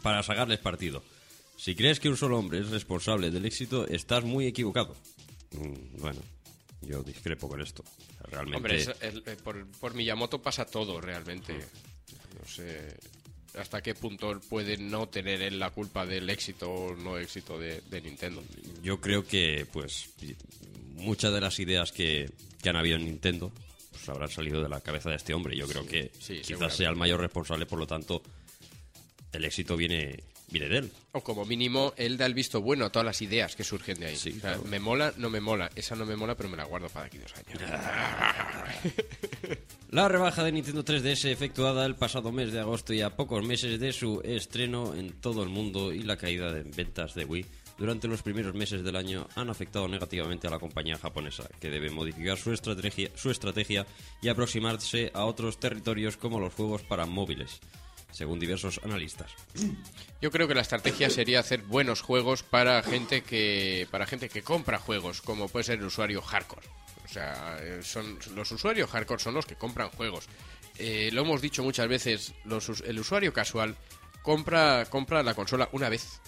para 0.01 0.23
sacarles 0.23 0.59
partido. 0.59 1.03
Si 1.55 1.75
crees 1.75 1.99
que 1.99 2.09
un 2.09 2.17
solo 2.17 2.37
hombre 2.37 2.59
es 2.59 2.69
responsable 2.69 3.31
del 3.31 3.45
éxito, 3.45 3.87
estás 3.87 4.23
muy 4.25 4.47
equivocado. 4.47 4.95
Mm, 5.51 5.99
bueno, 6.01 6.19
yo 6.87 7.03
discrepo 7.03 7.47
con 7.49 7.61
esto. 7.61 7.83
Realmente. 8.29 8.57
Hombre, 8.57 8.77
es- 8.77 8.91
el- 9.01 9.23
eh, 9.25 9.37
por, 9.43 9.65
por 9.79 9.93
Miyamoto 9.93 10.41
pasa 10.41 10.65
todo 10.65 10.99
realmente. 11.01 11.53
No 11.53 12.47
sé 12.47 12.95
hasta 13.57 13.81
qué 13.81 13.95
punto 13.95 14.37
puede 14.49 14.75
no 14.77 15.07
tener 15.07 15.41
él 15.41 15.59
la 15.59 15.69
culpa 15.69 16.05
del 16.05 16.29
éxito 16.29 16.69
o 16.69 16.93
no 16.95 17.17
éxito 17.17 17.57
de, 17.57 17.79
de 17.89 18.01
Nintendo. 18.01 18.43
Yo 18.83 18.99
creo 18.99 19.25
que, 19.25 19.65
pues, 19.71 20.09
muchas 20.95 21.31
de 21.33 21.39
las 21.39 21.57
ideas 21.59 21.93
que, 21.93 22.29
que 22.61 22.69
han 22.69 22.75
habido 22.75 22.97
en 22.97 23.05
Nintendo 23.05 23.53
pues, 23.91 24.09
habrán 24.09 24.29
salido 24.29 24.61
de 24.61 24.67
la 24.67 24.81
cabeza 24.81 25.09
de 25.09 25.15
este 25.15 25.33
hombre. 25.33 25.55
Yo 25.55 25.67
creo 25.69 25.85
que 25.87 26.11
sí, 26.19 26.41
quizás 26.41 26.75
sea 26.75 26.89
el 26.89 26.97
mayor 26.97 27.21
responsable, 27.21 27.65
por 27.65 27.79
lo 27.79 27.87
tanto, 27.87 28.21
el 29.31 29.45
éxito 29.45 29.77
viene, 29.77 30.21
viene 30.49 30.69
de 30.69 30.77
él. 30.79 30.91
O 31.11 31.21
como 31.23 31.45
mínimo, 31.45 31.93
él 31.97 32.17
da 32.17 32.25
el 32.25 32.33
visto 32.33 32.61
bueno 32.61 32.85
a 32.85 32.91
todas 32.91 33.05
las 33.05 33.21
ideas 33.21 33.55
que 33.55 33.63
surgen 33.63 33.99
de 33.99 34.07
ahí. 34.07 34.15
Sí, 34.15 34.29
O 34.29 34.33
sea, 34.33 34.41
claro. 34.53 34.63
me 34.63 34.79
mola, 34.79 35.13
no 35.17 35.29
me 35.29 35.41
mola. 35.41 35.69
Esa 35.75 35.95
no 35.95 36.05
me 36.05 36.15
mola, 36.15 36.35
pero 36.35 36.49
me 36.49 36.57
la 36.57 36.65
guardo 36.65 36.89
para 36.89 37.07
aquí 37.07 37.17
dos 37.17 37.33
años. 37.35 37.61
La 39.91 40.09
rebaja 40.09 40.43
de 40.43 40.51
Nintendo 40.51 40.83
3DS 40.83 41.29
efectuada 41.29 41.85
el 41.85 41.95
pasado 41.95 42.31
mes 42.31 42.51
de 42.51 42.59
agosto 42.59 42.93
y 42.93 43.01
a 43.01 43.15
pocos 43.15 43.45
meses 43.45 43.79
de 43.79 43.93
su 43.93 44.19
estreno 44.25 44.93
en 44.93 45.13
todo 45.21 45.41
el 45.43 45.49
mundo 45.49 45.93
y 45.93 45.99
la 46.01 46.17
caída 46.17 46.51
de 46.51 46.63
ventas 46.63 47.13
de 47.15 47.23
Wii 47.23 47.45
durante 47.77 48.07
los 48.07 48.21
primeros 48.21 48.53
meses 48.55 48.83
del 48.83 48.95
año 48.95 49.27
han 49.35 49.49
afectado 49.49 49.87
negativamente 49.87 50.47
a 50.47 50.51
la 50.51 50.59
compañía 50.59 50.97
japonesa, 50.97 51.47
que 51.59 51.69
debe 51.69 51.89
modificar 51.89 52.37
su 52.37 52.51
estrategia, 52.51 53.09
su 53.15 53.29
estrategia 53.31 53.85
y 54.21 54.27
aproximarse 54.29 55.11
a 55.13 55.25
otros 55.25 55.59
territorios 55.59 56.17
como 56.17 56.39
los 56.39 56.53
juegos 56.53 56.83
para 56.83 57.05
móviles, 57.05 57.59
según 58.15 58.39
diversos 58.39 58.79
analistas. 58.83 59.29
Yo 60.21 60.31
creo 60.31 60.47
que 60.47 60.55
la 60.55 60.61
estrategia 60.61 61.09
sería 61.09 61.41
hacer 61.41 61.61
buenos 61.63 61.99
juegos 62.01 62.43
para 62.43 62.81
gente 62.81 63.21
que 63.23 63.87
para 63.91 64.05
gente 64.07 64.29
que 64.29 64.41
compra 64.41 64.79
juegos, 64.79 65.21
como 65.21 65.49
puede 65.49 65.65
ser 65.65 65.79
el 65.79 65.85
usuario 65.85 66.21
hardcore. 66.21 66.65
O 67.03 67.07
sea, 67.09 67.57
eh, 67.61 67.81
son 67.83 68.17
los 68.33 68.49
usuarios 68.51 68.89
hardcore 68.89 69.21
son 69.21 69.33
los 69.33 69.45
que 69.45 69.55
compran 69.55 69.89
juegos. 69.89 70.27
Eh, 70.77 71.09
lo 71.11 71.21
hemos 71.23 71.41
dicho 71.41 71.61
muchas 71.61 71.87
veces, 71.89 72.33
los 72.45 72.69
el 72.85 72.99
usuario 72.99 73.33
casual 73.33 73.75
compra 74.23 74.85
compra 74.89 75.21
la 75.21 75.33
consola 75.33 75.67
una 75.73 75.89
vez. 75.89 76.21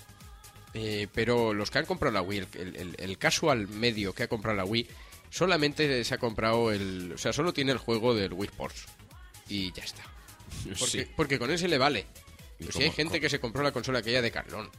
Eh, 0.73 1.07
pero 1.13 1.53
los 1.53 1.71
que 1.71 1.79
han 1.79 1.85
comprado 1.85 2.13
la 2.13 2.21
Wii, 2.21 2.47
el, 2.55 2.75
el- 2.75 2.95
el 2.99 3.17
casual 3.17 3.67
medio 3.69 4.13
que 4.13 4.23
ha 4.23 4.27
comprado 4.27 4.57
la 4.57 4.65
Wii, 4.65 4.87
solamente 5.29 6.03
se 6.03 6.13
ha 6.13 6.17
comprado 6.17 6.71
el, 6.71 7.13
o 7.15 7.17
sea, 7.17 7.31
solo 7.31 7.53
tiene 7.53 7.71
el 7.71 7.77
juego 7.77 8.13
del 8.13 8.33
Wii 8.33 8.49
Sports 8.49 8.85
y 9.47 9.71
ya 9.71 9.83
está. 9.83 10.03
Porque, 10.79 11.03
Sí. 11.05 11.11
porque 11.15 11.39
con 11.39 11.51
ese 11.51 11.67
le 11.67 11.77
vale. 11.77 12.05
¿Y 12.59 12.63
Pues 12.63 12.75
si 12.75 12.83
hay 12.83 12.91
gente 12.91 13.13
cómo? 13.13 13.21
que 13.21 13.29
se 13.29 13.39
compró 13.39 13.63
la 13.63 13.71
consola 13.71 13.99
aquella 13.99 14.21
de 14.21 14.31
Carlón, 14.31 14.69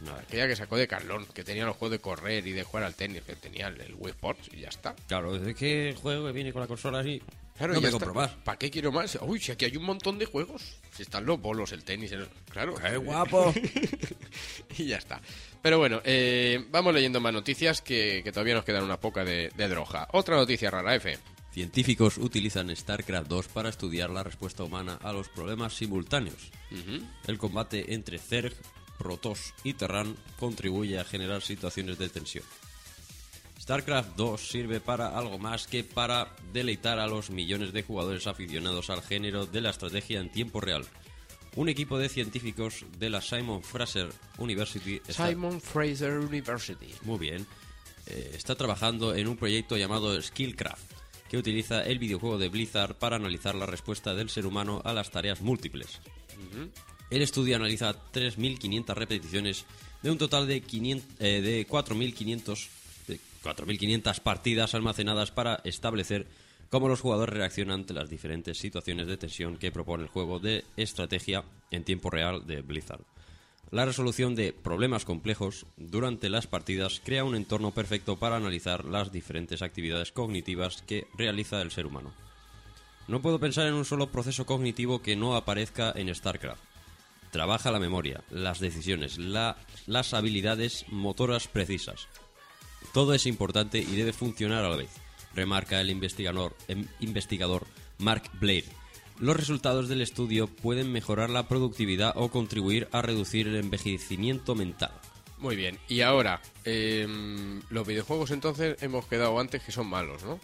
No, 0.00 0.12
aquella 0.14 0.48
que 0.48 0.56
sacó 0.56 0.76
de 0.76 0.88
Carlón, 0.88 1.26
que 1.32 1.44
tenía 1.44 1.64
los 1.64 1.76
juegos 1.76 1.92
de 1.92 2.00
correr 2.00 2.44
y 2.46 2.52
de 2.52 2.64
jugar 2.64 2.82
al 2.84 2.94
tenis, 2.96 3.22
que 3.22 3.36
tenía 3.36 3.68
el, 3.68 3.94
Wii 3.96 4.10
Sports 4.10 4.48
y 4.52 4.60
ya 4.60 4.68
está. 4.68 4.96
Claro, 5.06 5.36
es 5.36 5.54
que 5.54 5.90
el 5.90 5.96
juego 5.96 6.26
que 6.26 6.32
viene 6.32 6.52
con 6.52 6.60
la 6.60 6.66
consola 6.66 6.98
así. 7.00 7.22
Claro, 7.56 7.74
no 7.74 7.80
me 7.80 7.90
compro 7.90 8.12
más. 8.12 8.30
¿Para 8.42 8.58
qué 8.58 8.68
quiero 8.70 8.90
más? 8.90 9.16
Uy, 9.20 9.38
si 9.38 9.52
aquí 9.52 9.66
hay 9.66 9.76
un 9.76 9.84
montón 9.84 10.18
de 10.18 10.24
juegos. 10.26 10.78
Si 10.96 11.02
están 11.02 11.24
los 11.24 11.40
bolos, 11.40 11.70
el 11.70 11.84
tenis, 11.84 12.10
el... 12.10 12.26
claro. 12.50 12.74
¡Qué 12.74 12.96
guapo! 12.96 13.52
y 14.78 14.86
ya 14.86 14.96
está. 14.96 15.20
Pero 15.60 15.78
bueno, 15.78 16.00
eh, 16.04 16.64
vamos 16.70 16.92
leyendo 16.94 17.20
más 17.20 17.32
noticias 17.32 17.80
que, 17.82 18.22
que 18.24 18.32
todavía 18.32 18.54
nos 18.54 18.64
quedan 18.64 18.82
una 18.82 18.98
poca 18.98 19.24
de, 19.24 19.52
de 19.54 19.68
droga. 19.68 20.08
Otra 20.12 20.34
noticia 20.34 20.70
rara, 20.70 20.94
F. 20.96 21.16
Científicos 21.52 22.16
utilizan 22.18 22.74
StarCraft 22.74 23.28
2 23.28 23.48
para 23.48 23.68
estudiar 23.68 24.08
la 24.10 24.22
respuesta 24.22 24.64
humana 24.64 24.98
a 25.02 25.12
los 25.12 25.28
problemas 25.28 25.74
simultáneos. 25.74 26.50
El 27.26 27.36
combate 27.38 27.92
entre 27.94 28.18
Zerg, 28.18 28.54
Protoss 28.98 29.52
y 29.62 29.74
Terran 29.74 30.16
contribuye 30.38 30.98
a 30.98 31.04
generar 31.04 31.42
situaciones 31.42 31.98
de 31.98 32.08
tensión. 32.08 32.44
StarCraft 33.60 34.16
2 34.16 34.40
sirve 34.48 34.80
para 34.80 35.16
algo 35.16 35.38
más 35.38 35.66
que 35.66 35.84
para 35.84 36.34
deleitar 36.52 36.98
a 36.98 37.06
los 37.06 37.30
millones 37.30 37.72
de 37.72 37.82
jugadores 37.82 38.26
aficionados 38.26 38.88
al 38.90 39.02
género 39.02 39.46
de 39.46 39.60
la 39.60 39.70
estrategia 39.70 40.20
en 40.20 40.32
tiempo 40.32 40.60
real. 40.60 40.84
Un 41.54 41.68
equipo 41.68 41.98
de 41.98 42.08
científicos 42.08 42.86
de 42.98 43.10
la 43.10 43.20
Simon 43.20 43.62
Fraser 43.62 44.08
University 44.38 45.02
está- 45.06 45.28
Simon 45.28 45.60
Fraser 45.60 46.18
University. 46.18 46.94
muy 47.02 47.18
bien. 47.18 47.46
Eh, 48.06 48.32
está 48.34 48.54
trabajando 48.56 49.14
en 49.14 49.28
un 49.28 49.36
proyecto 49.36 49.76
llamado 49.76 50.20
Skillcraft, 50.20 50.82
que 51.32 51.38
utiliza 51.38 51.82
el 51.82 51.98
videojuego 51.98 52.36
de 52.36 52.50
Blizzard 52.50 52.94
para 52.96 53.16
analizar 53.16 53.54
la 53.54 53.64
respuesta 53.64 54.14
del 54.14 54.28
ser 54.28 54.44
humano 54.44 54.82
a 54.84 54.92
las 54.92 55.10
tareas 55.10 55.40
múltiples. 55.40 55.98
El 57.08 57.22
estudio 57.22 57.56
analiza 57.56 57.94
3.500 58.12 58.94
repeticiones 58.94 59.64
de 60.02 60.10
un 60.10 60.18
total 60.18 60.46
de, 60.46 60.60
500, 60.60 61.08
eh, 61.20 61.40
de 61.40 61.66
4.500 61.66 62.68
de 63.06 63.18
4.500 63.42 64.20
partidas 64.20 64.74
almacenadas 64.74 65.30
para 65.30 65.62
establecer 65.64 66.26
cómo 66.68 66.90
los 66.90 67.00
jugadores 67.00 67.34
reaccionan 67.34 67.80
ante 67.80 67.94
las 67.94 68.10
diferentes 68.10 68.58
situaciones 68.58 69.06
de 69.06 69.16
tensión 69.16 69.56
que 69.56 69.72
propone 69.72 70.02
el 70.02 70.10
juego 70.10 70.38
de 70.38 70.66
estrategia 70.76 71.44
en 71.70 71.82
tiempo 71.84 72.10
real 72.10 72.46
de 72.46 72.60
Blizzard. 72.60 73.06
La 73.70 73.86
resolución 73.86 74.34
de 74.34 74.52
problemas 74.52 75.04
complejos 75.06 75.64
durante 75.76 76.28
las 76.28 76.46
partidas 76.46 77.00
crea 77.02 77.24
un 77.24 77.34
entorno 77.34 77.70
perfecto 77.70 78.16
para 78.18 78.36
analizar 78.36 78.84
las 78.84 79.12
diferentes 79.12 79.62
actividades 79.62 80.12
cognitivas 80.12 80.82
que 80.82 81.06
realiza 81.16 81.62
el 81.62 81.70
ser 81.70 81.86
humano. 81.86 82.12
No 83.08 83.22
puedo 83.22 83.38
pensar 83.40 83.66
en 83.66 83.74
un 83.74 83.84
solo 83.86 84.10
proceso 84.10 84.44
cognitivo 84.46 85.00
que 85.00 85.16
no 85.16 85.36
aparezca 85.36 85.92
en 85.96 86.14
StarCraft. 86.14 86.60
Trabaja 87.30 87.70
la 87.72 87.80
memoria, 87.80 88.22
las 88.30 88.60
decisiones, 88.60 89.16
la- 89.16 89.56
las 89.86 90.12
habilidades 90.12 90.84
motoras 90.88 91.48
precisas. 91.48 92.08
Todo 92.92 93.14
es 93.14 93.24
importante 93.26 93.78
y 93.78 93.96
debe 93.96 94.12
funcionar 94.12 94.64
a 94.66 94.68
la 94.68 94.76
vez, 94.76 94.90
remarca 95.34 95.80
el 95.80 95.88
investigador, 95.88 96.54
em- 96.68 96.86
investigador 97.00 97.66
Mark 97.98 98.24
Blair. 98.38 98.64
Los 99.22 99.36
resultados 99.36 99.88
del 99.88 100.02
estudio 100.02 100.48
pueden 100.48 100.90
mejorar 100.90 101.30
la 101.30 101.46
productividad 101.46 102.12
o 102.16 102.28
contribuir 102.28 102.88
a 102.90 103.02
reducir 103.02 103.46
el 103.46 103.54
envejecimiento 103.54 104.56
mental. 104.56 104.90
Muy 105.38 105.54
bien. 105.54 105.78
Y 105.88 106.00
ahora, 106.00 106.42
em, 106.64 107.62
los 107.70 107.86
videojuegos 107.86 108.32
entonces 108.32 108.82
hemos 108.82 109.06
quedado 109.06 109.38
antes 109.38 109.62
que 109.62 109.70
son 109.70 109.86
malos, 109.86 110.24
¿no? 110.24 110.40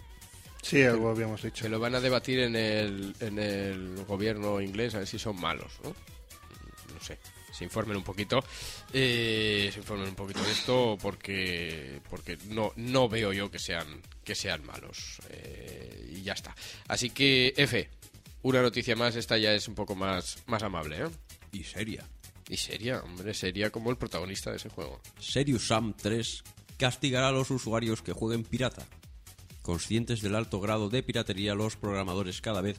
Sí, 0.63 0.83
algo 0.85 1.11
habíamos 1.11 1.43
dicho. 1.43 1.65
Se 1.65 1.69
lo 1.69 1.81
van 1.81 1.97
a 1.97 2.01
debatir 2.01 2.39
en 2.39 2.55
el, 2.55 3.15
en 3.19 3.41
el 3.41 4.05
gobierno 4.07 4.61
inglés 4.61 4.95
a 4.95 4.99
ver 4.99 5.09
si 5.09 5.19
son 5.19 5.41
malos, 5.41 5.73
¿no? 5.83 5.91
No 5.91 7.01
sé. 7.01 7.19
Se 7.53 7.65
informen 7.65 7.97
un 7.97 8.05
poquito. 8.05 8.45
eh, 8.93 9.71
se 9.73 9.81
informen 9.81 10.09
un 10.09 10.15
poquito 10.15 10.41
de 10.45 10.53
esto 10.53 10.97
porque 11.03 12.01
porque 12.09 12.39
no 12.51 12.73
no 12.77 13.09
veo 13.09 13.33
yo 13.33 13.51
que 13.51 13.59
sean 13.59 14.01
que 14.23 14.37
sean 14.37 14.65
malos 14.65 15.19
eh, 15.31 16.13
y 16.13 16.23
ya 16.23 16.35
está. 16.35 16.55
Así 16.87 17.11
que 17.11 17.55
F, 17.57 17.89
una 18.43 18.63
noticia 18.63 18.97
más. 18.97 19.17
Esta 19.17 19.37
ya 19.39 19.53
es 19.55 19.69
un 19.69 19.75
poco 19.75 19.95
más 19.95 20.39
más 20.47 20.63
amable, 20.63 21.05
¿eh? 21.05 21.09
Y 21.53 21.65
seria. 21.65 22.07
Y 22.49 22.57
seria, 22.57 23.01
hombre, 23.03 23.35
seria 23.35 23.71
como 23.71 23.91
el 23.91 23.97
protagonista 23.97 24.51
de 24.51 24.57
ese 24.57 24.69
juego. 24.71 25.01
Serious 25.21 25.67
Sam 25.67 25.95
3 26.01 26.43
castigará 26.79 27.29
a 27.29 27.33
los 27.33 27.51
usuarios 27.51 28.01
que 28.03 28.13
jueguen 28.13 28.43
pirata. 28.45 28.87
Conscientes 29.63 30.23
del 30.23 30.35
alto 30.35 30.61
grado 30.61 30.89
de 30.89 31.03
piratería, 31.03 31.55
los 31.55 31.77
programadores 31.77 32.41
cada 32.41 32.63
vez 32.63 32.79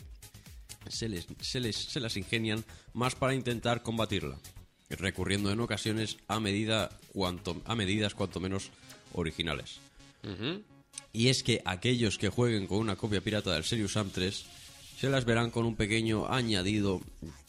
se, 0.87 1.07
les, 1.07 1.27
se, 1.39 1.59
les- 1.59 1.75
se 1.75 1.99
las 1.99 2.17
ingenian 2.17 2.63
más 2.93 3.13
para 3.13 3.35
intentar 3.35 3.83
combatirla, 3.83 4.39
recurriendo 4.89 5.51
en 5.51 5.59
ocasiones 5.59 6.17
a, 6.27 6.39
medida 6.39 6.89
cuanto, 7.13 7.61
a 7.65 7.75
medidas 7.75 8.15
cuanto 8.15 8.39
menos 8.39 8.71
originales. 9.13 9.79
Y 11.13 11.27
es 11.27 11.43
que 11.43 11.61
aquellos 11.65 12.17
que 12.17 12.29
jueguen 12.29 12.65
con 12.65 12.79
una 12.79 12.95
copia 12.95 13.21
pirata 13.21 13.53
del 13.53 13.63
Serious 13.65 13.91
Sam 13.93 14.09
3 14.11 14.45
se 14.99 15.09
las 15.09 15.25
verán 15.25 15.49
con 15.51 15.65
un 15.65 15.75
pequeño 15.75 16.27
añadido 16.31 16.99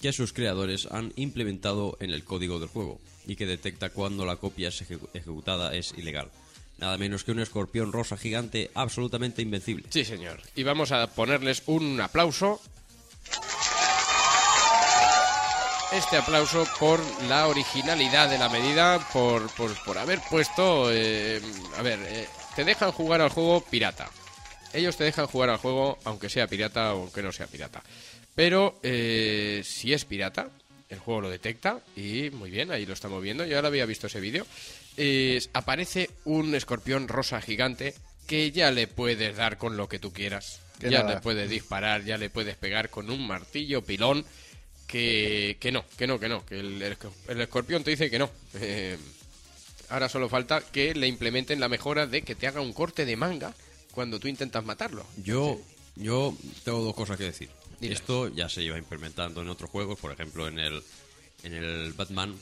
que 0.01 0.12
sus 0.12 0.32
creadores 0.32 0.86
han 0.90 1.12
implementado 1.16 1.96
en 2.01 2.11
el 2.11 2.24
código 2.24 2.59
del 2.61 2.68
juego 2.68 3.01
y 3.26 3.36
que 3.36 3.46
detecta 3.46 3.90
cuando 3.90 4.24
la 4.24 4.36
copia 4.36 4.68
es 4.68 4.82
ejecu- 4.88 5.09
ejecutada 5.14 5.74
es 5.74 5.92
ilegal. 5.96 6.30
Nada 6.78 6.96
menos 6.96 7.24
que 7.24 7.32
un 7.32 7.40
escorpión 7.40 7.92
rosa 7.92 8.16
gigante 8.16 8.70
absolutamente 8.74 9.42
invencible. 9.42 9.86
Sí, 9.90 10.05
señor. 10.05 10.40
Y 10.55 10.62
vamos 10.62 10.92
a 10.92 11.07
ponerles 11.09 11.62
un 11.66 12.01
aplauso. 12.01 12.61
Este 15.92 16.16
aplauso 16.16 16.66
por 16.78 17.01
la 17.28 17.48
originalidad 17.48 18.30
de 18.30 18.38
la 18.38 18.48
medida, 18.48 19.01
por, 19.12 19.51
por, 19.57 19.74
por 19.84 19.98
haber 19.98 20.20
puesto... 20.30 20.90
eh, 20.92 21.42
a 21.76 21.82
ver, 21.82 21.98
eh, 22.05 22.28
te 22.55 22.64
dejan 22.64 22.92
jugar 22.92 23.20
al 23.20 23.30
juego 23.30 23.61
pirata. 23.68 24.09
Ellos 24.73 24.97
te 24.97 25.05
dejan 25.05 25.27
jugar 25.27 25.51
al 25.51 25.57
juego 25.59 25.99
aunque 26.05 26.29
sea 26.29 26.47
pirata 26.47 26.95
o 26.95 27.03
aunque 27.03 27.23
no 27.23 27.33
sea 27.33 27.47
pirata. 27.47 27.83
Pero 28.35 28.79
eh, 28.83 29.62
si 29.64 29.93
es 29.93 30.05
pirata, 30.05 30.49
el 30.89 30.99
juego 30.99 31.23
lo 31.23 31.31
detecta 31.31 31.81
y 31.97 32.31
muy 32.31 32.51
bien, 32.51 32.71
ahí 32.71 32.87
lo 32.87 32.95
estamos 32.95 33.23
viendo. 33.23 33.45
Yo 33.45 33.57
ahora 33.57 33.68
había 33.68 33.87
visto 33.87 34.07
ese 34.07 34.21
vídeo. 34.21 34.47
Eh, 34.97 35.41
aparece 35.53 36.11
un 36.25 36.55
escorpión 36.55 37.09
rosa 37.09 37.41
gigante 37.41 37.95
que 38.27 38.51
ya 38.53 38.71
le 38.71 38.87
puedes 38.87 39.37
dar 39.37 39.59
con 39.59 39.77
lo 39.77 39.89
que 39.89 39.99
tú 39.99 40.12
quieras. 40.12 40.61
Que 40.79 40.91
ya 40.91 41.03
nada. 41.03 41.16
le 41.16 41.21
puedes 41.21 41.51
disparar, 41.51 42.05
ya 42.05 42.16
le 42.16 42.31
puedes 42.31 42.57
pegar 42.57 42.89
con 42.91 43.11
un 43.11 43.27
martillo 43.27 43.83
pilón. 43.83 44.25
Que, 44.87 45.57
que 45.61 45.71
no, 45.71 45.85
que 45.97 46.07
no, 46.07 46.18
que 46.18 46.29
no. 46.29 46.45
Que 46.45 46.59
el, 46.61 46.83
el- 46.83 46.97
el 47.29 47.41
escorpión 47.41 47.85
te 47.85 47.91
dice 47.91 48.11
que 48.11 48.18
no. 48.18 48.31
Eh, 48.55 48.97
ahora 49.91 50.09
solo 50.09 50.29
falta 50.29 50.61
que 50.61 50.95
le 50.95 51.07
implementen 51.07 51.61
la 51.61 51.68
mejora 51.68 52.07
de 52.07 52.23
que 52.23 52.35
te 52.35 52.47
haga 52.49 52.61
un 52.61 52.73
corte 52.73 53.05
de 53.05 53.16
manga 53.16 53.55
cuando 53.93 54.18
tú 54.20 54.28
intentas 54.28 54.64
matarlo. 54.64 55.05
Yo, 55.22 55.61
yo 55.97 56.34
tengo 56.64 56.80
dos 56.82 56.95
cosas 56.95 57.16
que 57.16 57.24
decir. 57.24 57.51
Dime. 57.80 57.95
Esto 57.95 58.28
ya 58.28 58.49
se 58.49 58.62
lleva 58.62 58.78
implementando 58.78 59.41
en 59.43 59.49
otros 59.49 59.70
juegos, 59.70 59.99
por 59.99 60.12
ejemplo 60.12 60.47
en 60.49 60.59
el, 60.59 60.82
en 61.43 61.53
el 61.55 61.93
Batman. 61.95 62.34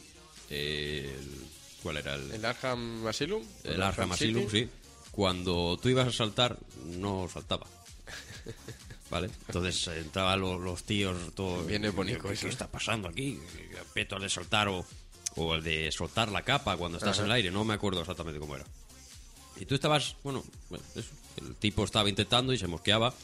eh, 0.50 1.14
el- 1.18 1.58
¿Cuál 1.82 1.98
era 1.98 2.16
el, 2.16 2.32
El 2.32 2.44
Arkham 2.44 3.06
Asylum. 3.06 3.44
El 3.62 3.80
Arkham 3.80 4.10
Asylum, 4.10 4.50
sí. 4.50 4.68
Cuando 5.12 5.78
tú 5.80 5.88
ibas 5.88 6.08
a 6.08 6.12
saltar, 6.12 6.58
no 6.86 7.28
saltaba. 7.32 7.66
¿Vale? 9.10 9.30
Entonces 9.46 9.86
entraban 9.96 10.40
los, 10.40 10.60
los 10.60 10.82
tíos, 10.84 11.16
todo. 11.34 11.62
Viene 11.64 11.90
bonito 11.90 12.20
¿Qué, 12.24 12.32
eso, 12.34 12.42
qué 12.42 12.46
¿eh? 12.48 12.50
está 12.50 12.66
pasando 12.66 13.08
aquí? 13.08 13.38
Peto 13.94 14.16
el 14.16 14.22
de 14.22 14.28
saltar 14.28 14.68
o, 14.68 14.84
o 15.36 15.54
el 15.54 15.62
de 15.62 15.90
soltar 15.92 16.30
la 16.30 16.42
capa 16.42 16.76
cuando 16.76 16.98
estás 16.98 17.18
en 17.20 17.26
el 17.26 17.32
aire, 17.32 17.50
no 17.50 17.64
me 17.64 17.74
acuerdo 17.74 18.00
exactamente 18.00 18.38
cómo 18.40 18.56
era. 18.56 18.64
Y 19.58 19.64
tú 19.64 19.74
estabas, 19.76 20.16
bueno, 20.24 20.44
bueno, 20.68 20.84
eso, 20.94 21.08
el 21.38 21.54
tipo 21.56 21.84
estaba 21.84 22.08
intentando 22.08 22.52
y 22.52 22.58
se 22.58 22.66
mosqueaba. 22.66 23.14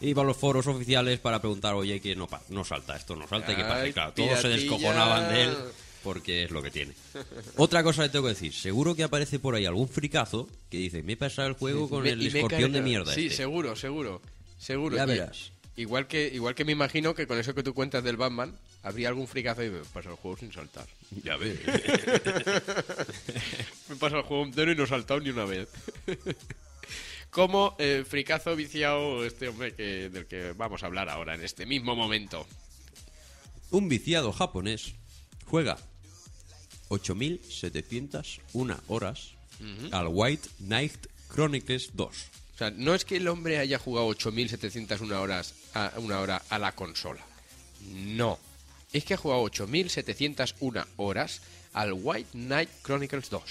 Iba 0.00 0.22
a 0.22 0.24
los 0.24 0.36
foros 0.36 0.66
oficiales 0.66 1.18
para 1.20 1.40
preguntar, 1.40 1.74
oye, 1.74 2.00
que 2.00 2.16
no, 2.16 2.28
no 2.48 2.64
salta, 2.64 2.96
esto 2.96 3.14
no 3.16 3.28
salta, 3.28 3.52
y 3.52 3.56
qué 3.56 3.62
pasa. 3.62 3.92
Claro, 3.92 4.12
todos 4.12 4.40
se 4.40 4.48
descojonaban 4.48 5.32
de 5.32 5.42
él. 5.44 5.54
porque 6.02 6.44
es 6.44 6.50
lo 6.50 6.62
que 6.62 6.70
tiene. 6.70 6.92
Otra 7.56 7.82
cosa 7.82 8.02
que 8.02 8.08
tengo 8.10 8.24
que 8.26 8.34
decir, 8.34 8.52
seguro 8.52 8.94
que 8.94 9.04
aparece 9.04 9.38
por 9.38 9.54
ahí 9.54 9.64
algún 9.66 9.88
fricazo 9.88 10.48
que 10.70 10.78
dice, 10.78 11.02
me 11.02 11.12
he 11.12 11.16
pasado 11.16 11.48
el 11.48 11.54
juego 11.54 11.88
con 11.88 12.02
Me- 12.02 12.10
el 12.10 12.26
escorpión 12.26 12.72
de 12.72 12.82
mierda. 12.82 13.14
Sí, 13.14 13.26
este". 13.26 13.36
seguro, 13.38 13.76
seguro. 13.76 14.20
Seguro. 14.58 14.96
Ya 14.96 15.06
verás. 15.06 15.52
Igual 15.76 16.06
que, 16.06 16.28
igual 16.32 16.54
que 16.54 16.64
me 16.64 16.72
imagino 16.72 17.14
que 17.14 17.26
con 17.26 17.38
eso 17.38 17.54
que 17.54 17.62
tú 17.62 17.74
cuentas 17.74 18.04
del 18.04 18.16
Batman, 18.16 18.54
habría 18.82 19.08
algún 19.08 19.26
fricazo 19.26 19.64
y 19.64 19.70
me 19.70 19.80
paso 19.80 20.10
el 20.10 20.16
juego 20.16 20.36
sin 20.36 20.52
saltar. 20.52 20.86
Ya 21.24 21.36
ves. 21.36 21.58
me 23.88 23.96
paso 23.96 24.16
el 24.18 24.22
juego 24.22 24.44
entero 24.44 24.72
y 24.72 24.76
no 24.76 24.84
he 24.84 24.86
saltado 24.86 25.20
ni 25.20 25.30
una 25.30 25.44
vez. 25.44 25.68
Como 27.34 27.74
eh, 27.80 28.04
fricazo 28.08 28.54
viciado 28.54 29.24
este 29.24 29.48
hombre 29.48 29.74
que, 29.74 30.08
del 30.08 30.26
que 30.26 30.52
vamos 30.52 30.84
a 30.84 30.86
hablar 30.86 31.08
ahora, 31.08 31.34
en 31.34 31.42
este 31.42 31.66
mismo 31.66 31.96
momento. 31.96 32.46
Un 33.72 33.88
viciado 33.88 34.32
japonés 34.32 34.94
juega 35.44 35.76
8.701 36.90 38.80
horas 38.86 39.32
al 39.90 40.06
White 40.12 40.48
Knight 40.58 41.08
Chronicles 41.28 41.90
2. 41.94 42.08
O 42.54 42.56
sea, 42.56 42.70
no 42.70 42.94
es 42.94 43.04
que 43.04 43.16
el 43.16 43.26
hombre 43.26 43.58
haya 43.58 43.80
jugado 43.80 44.06
8.701 44.10 45.10
horas 45.14 45.54
a, 45.74 45.92
una 45.96 46.20
hora 46.20 46.40
a 46.50 46.58
la 46.60 46.70
consola. 46.70 47.26
No. 47.90 48.38
Es 48.92 49.04
que 49.04 49.14
ha 49.14 49.16
jugado 49.16 49.42
8.701 49.42 50.86
horas 50.98 51.42
al 51.72 51.94
White 51.94 52.30
Knight 52.30 52.70
Chronicles 52.84 53.28
2. 53.28 53.42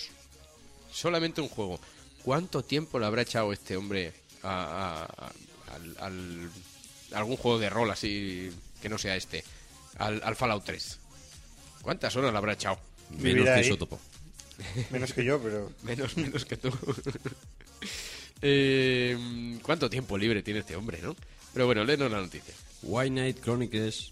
Solamente 0.94 1.42
un 1.42 1.50
juego. 1.50 1.82
¿Cuánto 2.24 2.64
tiempo 2.64 3.00
le 3.00 3.06
habrá 3.06 3.22
echado 3.24 3.52
este 3.54 3.76
hombre 3.78 4.14
a, 4.44 4.50
a- 4.50 5.04
a- 5.04 5.76
al, 5.76 5.98
al- 6.00 6.50
a 7.14 7.18
algún 7.18 7.38
juego 7.38 7.60
de 7.60 7.70
rol 7.70 7.92
así 7.92 8.50
que 8.82 8.90
no 8.90 8.98
sea 8.98 9.16
este? 9.16 9.44
Al, 9.98 10.22
al 10.24 10.36
Fallout 10.36 10.64
3. 10.66 11.00
¿Cuántas 11.82 12.16
horas 12.16 12.32
le 12.32 12.38
habrá 12.38 12.54
echado? 12.54 12.80
Menos 13.20 13.46
que 13.46 13.52
ahí. 13.52 13.66
Isotopo. 13.66 14.00
Menos 14.92 15.14
que 15.14 15.24
yo, 15.26 15.40
pero 15.42 15.72
Menos, 15.84 16.16
menos 16.18 16.46
que 16.46 16.58
tú. 16.58 16.70
Eh, 18.42 19.58
¿Cuánto 19.62 19.90
tiempo 19.90 20.18
libre 20.18 20.44
tiene 20.44 20.60
este 20.62 20.76
hombre, 20.76 21.00
no? 21.02 21.16
Pero 21.54 21.66
bueno, 21.66 21.84
léenos 21.86 22.12
la 22.12 22.20
noticia. 22.20 22.54
White 22.82 23.10
Knight 23.12 23.40
Chronicles 23.42 24.12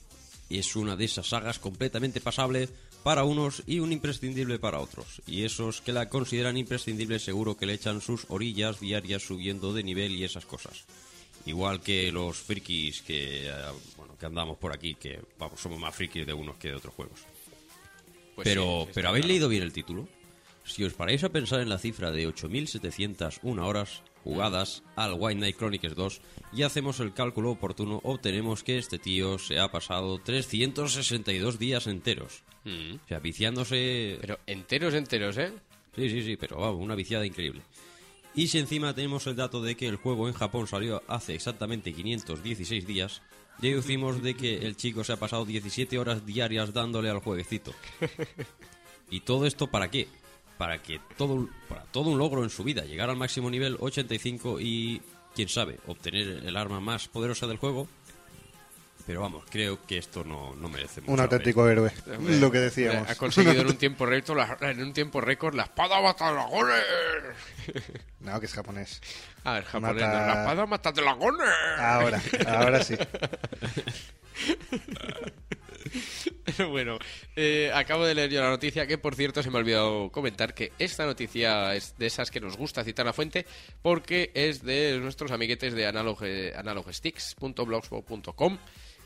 es 0.49 0.75
una 0.75 0.95
de 0.95 1.05
esas 1.05 1.27
sagas 1.27 1.59
completamente 1.59 2.21
pasable 2.21 2.69
para 3.03 3.23
unos 3.23 3.63
y 3.65 3.79
un 3.79 3.91
imprescindible 3.91 4.59
para 4.59 4.79
otros. 4.79 5.21
Y 5.27 5.43
esos 5.43 5.81
que 5.81 5.93
la 5.93 6.09
consideran 6.09 6.57
imprescindible 6.57 7.19
seguro 7.19 7.57
que 7.57 7.65
le 7.65 7.73
echan 7.73 8.01
sus 8.01 8.25
orillas 8.29 8.79
diarias 8.79 9.23
subiendo 9.23 9.73
de 9.73 9.83
nivel 9.83 10.11
y 10.15 10.23
esas 10.23 10.45
cosas. 10.45 10.85
Igual 11.45 11.81
que 11.81 12.11
los 12.11 12.37
frikis 12.37 13.01
que, 13.01 13.47
eh, 13.47 13.53
bueno, 13.97 14.15
que 14.17 14.25
andamos 14.25 14.57
por 14.57 14.73
aquí, 14.73 14.95
que 14.95 15.19
vamos, 15.39 15.59
somos 15.59 15.79
más 15.79 15.95
frikis 15.95 16.25
de 16.25 16.33
unos 16.33 16.57
que 16.57 16.69
de 16.69 16.75
otros 16.75 16.93
juegos. 16.93 17.19
Pues 18.35 18.45
pero, 18.45 18.83
sí, 18.85 18.91
pero 18.93 19.09
¿habéis 19.09 19.25
claro. 19.25 19.33
leído 19.33 19.49
bien 19.49 19.63
el 19.63 19.73
título? 19.73 20.07
Si 20.63 20.83
os 20.83 20.93
paráis 20.93 21.23
a 21.23 21.29
pensar 21.29 21.59
en 21.61 21.69
la 21.69 21.79
cifra 21.79 22.11
de 22.11 22.27
8.701 22.27 23.65
horas 23.65 24.03
jugadas 24.23 24.83
al 24.95 25.15
White 25.17 25.39
Knight 25.39 25.57
Chronicles 25.57 25.95
2 25.95 26.21
y 26.53 26.63
hacemos 26.63 26.99
el 26.99 27.13
cálculo 27.13 27.51
oportuno, 27.51 27.99
obtenemos 28.03 28.63
que 28.63 28.77
este 28.77 28.99
tío 28.99 29.37
se 29.37 29.59
ha 29.59 29.71
pasado 29.71 30.19
362 30.19 31.59
días 31.59 31.87
enteros. 31.87 32.43
Mm. 32.63 32.95
O 32.95 33.07
sea, 33.07 33.19
viciándose... 33.19 34.17
Pero 34.21 34.39
enteros, 34.45 34.93
enteros, 34.93 35.37
¿eh? 35.37 35.53
Sí, 35.95 36.09
sí, 36.09 36.21
sí, 36.23 36.37
pero 36.37 36.57
vamos, 36.57 36.81
una 36.81 36.95
viciada 36.95 37.25
increíble. 37.25 37.61
Y 38.33 38.47
si 38.47 38.59
encima 38.59 38.93
tenemos 38.93 39.27
el 39.27 39.35
dato 39.35 39.61
de 39.61 39.75
que 39.75 39.87
el 39.87 39.97
juego 39.97 40.27
en 40.27 40.33
Japón 40.33 40.67
salió 40.67 41.03
hace 41.07 41.35
exactamente 41.35 41.93
516 41.93 42.87
días, 42.87 43.21
deducimos 43.59 44.21
de 44.21 44.35
que 44.35 44.59
el 44.59 44.77
chico 44.77 45.03
se 45.03 45.13
ha 45.13 45.17
pasado 45.17 45.45
17 45.45 45.99
horas 45.99 46.25
diarias 46.25 46.73
dándole 46.73 47.09
al 47.09 47.19
jueguecito. 47.19 47.73
¿Y 49.09 49.21
todo 49.21 49.45
esto 49.45 49.67
para 49.67 49.91
qué? 49.91 50.07
Para 50.61 50.77
que 50.77 50.99
todo, 51.17 51.33
un- 51.33 51.49
para 51.67 51.81
todo 51.85 52.11
un 52.11 52.19
logro 52.19 52.43
en 52.43 52.51
su 52.51 52.63
vida, 52.63 52.83
llegar 52.83 53.09
al 53.09 53.15
máximo 53.17 53.49
nivel 53.49 53.77
85 53.79 54.59
y, 54.59 55.01
quién 55.33 55.49
sabe, 55.49 55.79
obtener 55.87 56.27
el 56.45 56.55
arma 56.55 56.79
más 56.79 57.07
poderosa 57.07 57.47
del 57.47 57.57
juego. 57.57 57.87
Pero 59.07 59.21
vamos, 59.21 59.43
creo 59.49 59.83
que 59.87 59.97
esto 59.97 60.23
no, 60.23 60.53
no 60.55 60.69
merece 60.69 61.01
mucho 61.01 61.13
un 61.13 61.19
auténtico 61.21 61.67
héroe. 61.67 61.91
Hombre, 62.15 62.37
Lo 62.39 62.51
que 62.51 62.59
decíamos. 62.59 63.09
Ha 63.09 63.15
conseguido 63.15 63.59
en 63.61 63.67
un 63.73 63.75
tiempo 63.77 64.05
récord 64.05 64.37
la, 64.37 64.55
en 64.69 64.83
un 64.83 64.93
tiempo 64.93 65.19
récord 65.19 65.55
la 65.55 65.63
espada 65.63 65.99
mata 65.99 66.31
dragones. 66.31 66.83
No, 68.19 68.39
que 68.39 68.45
es 68.45 68.53
japonés. 68.53 69.01
Ah, 69.43 69.57
el 69.57 69.63
japonés. 69.63 70.03
Mata- 70.03 70.27
La 70.27 70.41
espada 70.43 70.65
mata 70.67 70.91
dragones. 70.91 71.49
Ahora, 71.79 72.21
ahora 72.45 72.83
sí. 72.83 72.95
bueno, 76.69 76.97
eh, 77.35 77.71
acabo 77.73 78.05
de 78.05 78.15
leer 78.15 78.29
yo 78.31 78.41
la 78.41 78.49
noticia 78.49 78.87
que, 78.87 78.97
por 78.97 79.15
cierto, 79.15 79.43
se 79.43 79.49
me 79.49 79.57
ha 79.57 79.61
olvidado 79.61 80.09
comentar 80.11 80.53
que 80.53 80.71
esta 80.79 81.05
noticia 81.05 81.75
es 81.75 81.97
de 81.97 82.07
esas 82.07 82.31
que 82.31 82.39
nos 82.39 82.57
gusta 82.57 82.83
citar 82.83 83.05
la 83.05 83.13
fuente 83.13 83.45
porque 83.81 84.31
es 84.33 84.63
de 84.63 84.97
nuestros 85.01 85.31
amiguetes 85.31 85.73
de 85.73 85.85
analog, 85.85 86.19
analogsticks.blogspot.com 86.55 88.57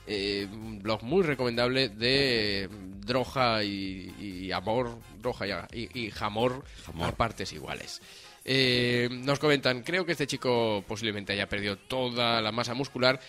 eh, 0.08 0.48
un 0.52 0.84
blog 0.84 1.02
muy 1.02 1.24
recomendable 1.24 1.90
de 1.90 2.70
droja 3.00 3.64
y, 3.64 4.14
y 4.20 4.52
amor, 4.52 5.00
droja 5.20 5.48
y, 5.48 5.52
y- 5.74 5.90
y 6.06 6.12
jamor, 6.12 6.64
a 7.02 7.12
partes 7.14 7.52
iguales. 7.54 8.04
Eh, 8.48 9.10
nos 9.12 9.40
comentan, 9.40 9.82
creo 9.82 10.06
que 10.06 10.12
este 10.12 10.28
chico 10.28 10.86
posiblemente 10.88 11.34
haya 11.34 11.50
perdido 11.50 11.80
toda 11.80 12.40
la 12.40 12.52
masa 12.52 12.76
muscular 12.76 13.20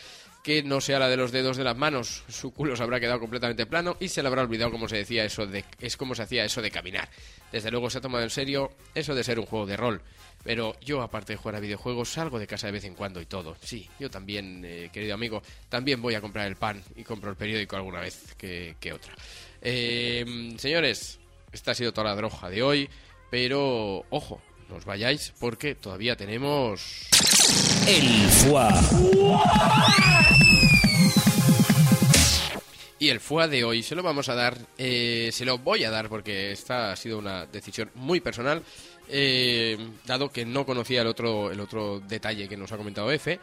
que 0.46 0.62
no 0.62 0.80
sea 0.80 1.00
la 1.00 1.08
de 1.08 1.16
los 1.16 1.32
dedos 1.32 1.56
de 1.56 1.64
las 1.64 1.76
manos. 1.76 2.22
Su 2.28 2.52
culo 2.52 2.76
se 2.76 2.82
habrá 2.84 3.00
quedado 3.00 3.18
completamente 3.18 3.66
plano 3.66 3.96
y 3.98 4.06
se 4.06 4.22
le 4.22 4.28
habrá 4.28 4.42
olvidado 4.42 4.70
cómo 4.70 4.88
se 4.88 4.98
decía 4.98 5.24
eso 5.24 5.44
de 5.44 5.64
es 5.80 5.96
como 5.96 6.14
se 6.14 6.22
hacía 6.22 6.44
eso 6.44 6.62
de 6.62 6.70
caminar. 6.70 7.08
Desde 7.50 7.68
luego 7.72 7.90
se 7.90 7.98
ha 7.98 8.00
tomado 8.00 8.22
en 8.22 8.30
serio 8.30 8.70
eso 8.94 9.16
de 9.16 9.24
ser 9.24 9.40
un 9.40 9.46
juego 9.46 9.66
de 9.66 9.76
rol. 9.76 10.02
Pero 10.44 10.76
yo, 10.80 11.02
aparte 11.02 11.32
de 11.32 11.36
jugar 11.36 11.56
a 11.56 11.60
videojuegos, 11.60 12.10
salgo 12.10 12.38
de 12.38 12.46
casa 12.46 12.68
de 12.68 12.74
vez 12.74 12.84
en 12.84 12.94
cuando 12.94 13.20
y 13.20 13.26
todo. 13.26 13.56
Sí, 13.60 13.90
yo 13.98 14.08
también, 14.08 14.62
eh, 14.64 14.88
querido 14.92 15.14
amigo, 15.14 15.42
también 15.68 16.00
voy 16.00 16.14
a 16.14 16.20
comprar 16.20 16.46
el 16.46 16.54
pan 16.54 16.80
y 16.94 17.02
compro 17.02 17.30
el 17.30 17.36
periódico 17.36 17.74
alguna 17.74 17.98
vez 17.98 18.36
que, 18.38 18.76
otra. 18.94 19.16
Eh, 19.60 20.54
señores, 20.58 21.18
esta 21.50 21.72
ha 21.72 21.74
sido 21.74 21.92
toda 21.92 22.10
la 22.10 22.14
droga 22.14 22.48
de 22.48 22.62
hoy, 22.62 22.88
pero 23.32 24.04
ojo, 24.10 24.40
no 24.68 24.76
os 24.76 24.84
vayáis 24.84 25.32
porque 25.38 25.74
todavía 25.74 26.16
tenemos... 26.16 27.08
El 27.86 28.28
FUA. 28.30 28.68
Y 32.98 33.10
el 33.10 33.20
FUA 33.20 33.48
de 33.48 33.64
hoy 33.64 33.82
se 33.82 33.94
lo 33.94 34.02
vamos 34.02 34.28
a 34.28 34.34
dar, 34.34 34.58
eh, 34.78 35.30
se 35.32 35.44
lo 35.44 35.58
voy 35.58 35.84
a 35.84 35.90
dar 35.90 36.08
porque 36.08 36.50
esta 36.50 36.92
ha 36.92 36.96
sido 36.96 37.18
una 37.18 37.44
decisión 37.46 37.90
muy 37.94 38.20
personal, 38.20 38.62
eh, 39.08 39.76
dado 40.06 40.30
que 40.30 40.46
no 40.46 40.64
conocía 40.64 41.02
el 41.02 41.06
otro, 41.06 41.50
el 41.50 41.60
otro 41.60 42.00
detalle 42.00 42.48
que 42.48 42.56
nos 42.56 42.72
ha 42.72 42.76
comentado 42.76 43.12
F. 43.12 43.38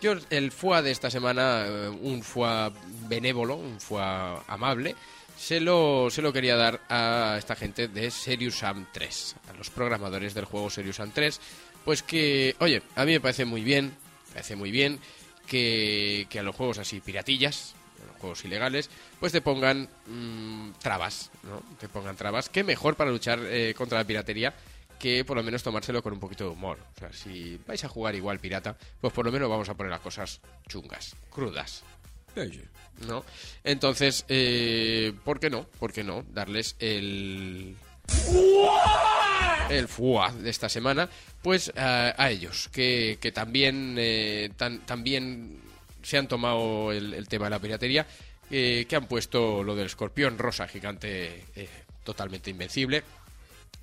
Yo 0.00 0.14
el 0.30 0.52
FUA 0.52 0.82
de 0.82 0.90
esta 0.92 1.10
semana, 1.10 1.64
eh, 1.66 1.88
un 1.88 2.22
FUA 2.22 2.70
benévolo, 3.08 3.56
un 3.56 3.80
FUA 3.80 4.44
amable, 4.46 4.94
se 5.38 5.60
lo, 5.60 6.10
se 6.10 6.20
lo 6.20 6.32
quería 6.32 6.56
dar 6.56 6.80
a 6.88 7.36
esta 7.38 7.54
gente 7.54 7.86
de 7.86 8.10
Serious 8.10 8.58
Sam 8.58 8.86
3, 8.92 9.36
a 9.48 9.52
los 9.56 9.70
programadores 9.70 10.34
del 10.34 10.44
juego 10.44 10.68
Serious 10.68 10.96
Sam 10.96 11.12
3, 11.14 11.40
pues 11.84 12.02
que, 12.02 12.56
oye, 12.58 12.82
a 12.96 13.04
mí 13.04 13.12
me 13.12 13.20
parece 13.20 13.44
muy 13.44 13.62
bien, 13.62 13.94
me 14.26 14.32
parece 14.34 14.56
muy 14.56 14.72
bien 14.72 14.98
que, 15.46 16.26
que 16.28 16.40
a 16.40 16.42
los 16.42 16.56
juegos 16.56 16.78
así 16.78 17.00
piratillas, 17.00 17.74
a 18.02 18.12
los 18.12 18.20
juegos 18.20 18.44
ilegales, 18.44 18.90
pues 19.20 19.30
te 19.30 19.40
pongan 19.40 19.88
mm, 20.06 20.72
trabas, 20.80 21.30
¿no? 21.44 21.62
Te 21.78 21.88
pongan 21.88 22.16
trabas, 22.16 22.48
que 22.48 22.64
mejor 22.64 22.96
para 22.96 23.12
luchar 23.12 23.38
eh, 23.44 23.74
contra 23.76 23.98
la 23.98 24.04
piratería 24.04 24.54
que 24.98 25.24
por 25.24 25.36
lo 25.36 25.44
menos 25.44 25.62
tomárselo 25.62 26.02
con 26.02 26.12
un 26.12 26.18
poquito 26.18 26.42
de 26.42 26.50
humor. 26.50 26.78
O 26.96 26.98
sea, 26.98 27.12
si 27.12 27.56
vais 27.64 27.84
a 27.84 27.88
jugar 27.88 28.16
igual 28.16 28.40
pirata, 28.40 28.76
pues 29.00 29.12
por 29.12 29.24
lo 29.24 29.30
menos 29.30 29.48
vamos 29.48 29.68
a 29.68 29.74
poner 29.74 29.92
las 29.92 30.00
cosas 30.00 30.40
chungas, 30.66 31.14
crudas, 31.30 31.84
¿no? 33.06 33.24
Entonces, 33.64 34.24
eh, 34.28 35.12
¿por 35.24 35.38
qué 35.40 35.50
no? 35.50 35.64
¿Por 35.78 35.92
qué 35.92 36.02
no? 36.04 36.24
Darles 36.32 36.76
el... 36.78 37.76
El 39.70 39.86
FUA 39.86 40.32
de 40.32 40.48
esta 40.50 40.68
semana, 40.70 41.08
pues 41.42 41.72
a, 41.76 42.14
a 42.16 42.30
ellos, 42.30 42.68
que, 42.72 43.18
que 43.20 43.32
también, 43.32 43.96
eh, 43.98 44.50
tan- 44.56 44.80
también 44.86 45.60
se 46.02 46.16
han 46.16 46.26
tomado 46.26 46.90
el, 46.90 47.12
el 47.12 47.28
tema 47.28 47.46
de 47.46 47.50
la 47.50 47.58
piratería, 47.58 48.06
eh, 48.50 48.86
que 48.88 48.96
han 48.96 49.06
puesto 49.06 49.62
lo 49.62 49.76
del 49.76 49.86
escorpión 49.86 50.38
rosa 50.38 50.66
gigante 50.68 51.44
eh, 51.54 51.68
totalmente 52.02 52.48
invencible. 52.50 53.02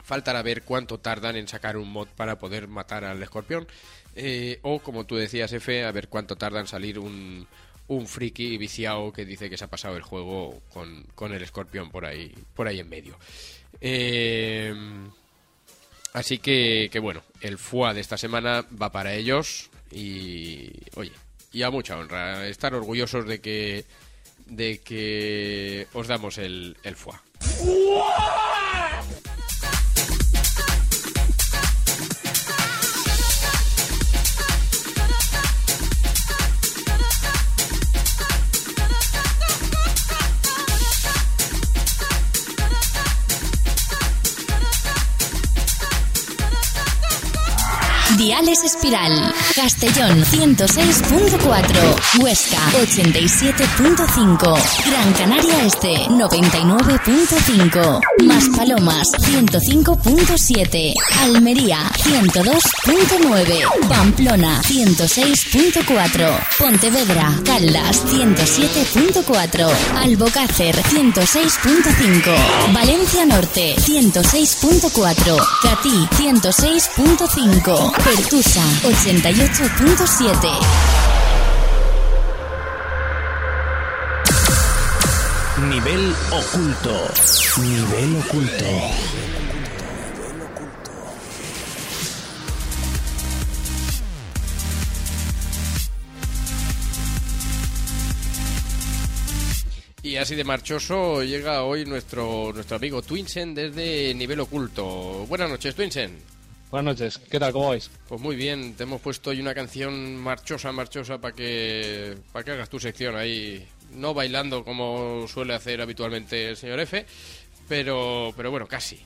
Faltará 0.03 0.41
ver 0.41 0.64
cuánto 0.64 0.99
tardan 0.99 1.36
en 1.36 1.47
sacar 1.47 1.78
un 1.78 1.91
mod 1.91 2.08
para 2.16 2.39
poder 2.39 2.68
matar 2.68 3.03
al 3.03 3.22
escorpión. 3.22 3.68
eh, 4.16 4.60
o, 4.64 4.80
como 4.80 5.06
tú 5.06 5.16
decías, 5.18 5.53
F, 5.53 5.86
a 5.86 5.91
ver 5.91 6.08
cuánto 6.08 6.36
tarda 6.36 6.60
en 6.62 6.68
salir 6.68 6.97
un, 6.97 7.47
un 7.88 8.08
friki 8.08 8.58
viciado 8.58 9.12
que 9.12 9.26
dice 9.26 9.50
que 9.50 9.58
se 9.58 9.66
ha 9.66 9.70
pasado 9.70 9.96
el 9.96 10.02
juego 10.02 10.62
con, 10.74 11.04
con 11.16 11.34
el 11.34 11.42
escorpión 11.42 11.92
por 11.92 12.06
ahí, 12.06 12.34
por 12.54 12.68
ahí 12.68 12.80
en 12.80 12.90
medio. 12.90 13.18
Eh, 13.82 14.74
así 16.14 16.40
que, 16.40 16.90
que 16.92 17.00
bueno, 17.00 17.24
el 17.42 17.58
FUA 17.58 17.94
de 17.94 18.02
esta 18.02 18.18
semana 18.18 18.66
va 18.82 18.92
para 18.92 19.14
ellos. 19.14 19.70
Y, 19.92 20.72
oye, 20.96 21.12
y 21.52 21.64
a 21.64 21.70
mucha 21.70 21.98
honra. 21.98 22.48
Estar 22.48 22.74
orgullosos 22.74 23.26
de 23.26 23.40
que, 23.40 23.86
de 24.48 24.80
que 24.80 25.88
os 25.94 26.08
damos 26.08 26.38
el, 26.38 26.78
el 26.84 26.96
FUA. 26.96 27.22
Diales 48.26 48.63
Espiral, 48.63 49.13
Castellón 49.53 50.23
106.4, 50.23 52.23
Huesca 52.23 52.57
87.5, 52.71 54.57
Gran 54.89 55.13
Canaria 55.13 55.63
Este 55.63 55.93
99.5, 56.07 58.01
Maspalomas 58.23 59.09
105.7, 59.19 60.95
Almería 61.21 61.88
102.9, 61.97 63.88
Pamplona 63.88 64.59
106.4, 64.63 66.57
Pontevedra, 66.57 67.39
Caldas 67.45 68.03
107.4, 68.07 69.71
Albocácer 69.97 70.76
106.5, 70.76 72.73
Valencia 72.73 73.23
Norte 73.28 73.76
106.4, 73.76 75.38
Catí 75.61 76.07
106.5, 76.17 78.14
Pertusa 78.16 78.63
88.7. 78.84 80.47
Nivel 85.68 86.16
oculto. 86.32 86.95
Nivel 87.61 88.16
oculto. 88.16 88.66
Y 100.03 100.16
así 100.16 100.36
de 100.36 100.45
marchoso 100.45 101.22
llega 101.22 101.63
hoy 101.63 101.84
nuestro, 101.84 102.53
nuestro 102.53 102.78
amigo 102.78 103.01
Twinsen 103.01 103.53
desde 103.53 104.13
Nivel 104.13 104.39
Oculto. 104.39 105.26
Buenas 105.28 105.49
noches, 105.49 105.76
Twinsen. 105.76 106.35
Buenas 106.76 106.99
noches, 106.99 107.17
¿qué 107.32 107.39
tal? 107.39 107.53
¿Cómo 107.53 107.69
vais? 107.69 107.89
Pues 108.09 108.19
muy 108.19 108.36
bien, 108.36 108.73
te 108.73 108.84
hemos 108.84 108.99
puesto 108.99 109.30
hoy 109.30 109.39
una 109.39 109.55
canción 109.55 110.17
marchosa, 110.17 110.73
marchosa 110.73 111.21
para 111.21 111.34
que, 111.34 112.17
para 112.34 112.43
que 112.43 112.51
hagas 112.51 112.69
tu 112.69 112.82
sección 112.82 113.15
ahí, 113.15 113.65
no 113.93 114.13
bailando 114.13 114.65
como 114.65 115.26
suele 115.30 115.53
hacer 115.53 115.80
habitualmente 115.80 116.49
el 116.49 116.57
señor 116.57 116.82
F, 116.82 117.05
pero, 117.69 118.34
pero 118.36 118.51
bueno, 118.51 118.67
casi. 118.67 118.99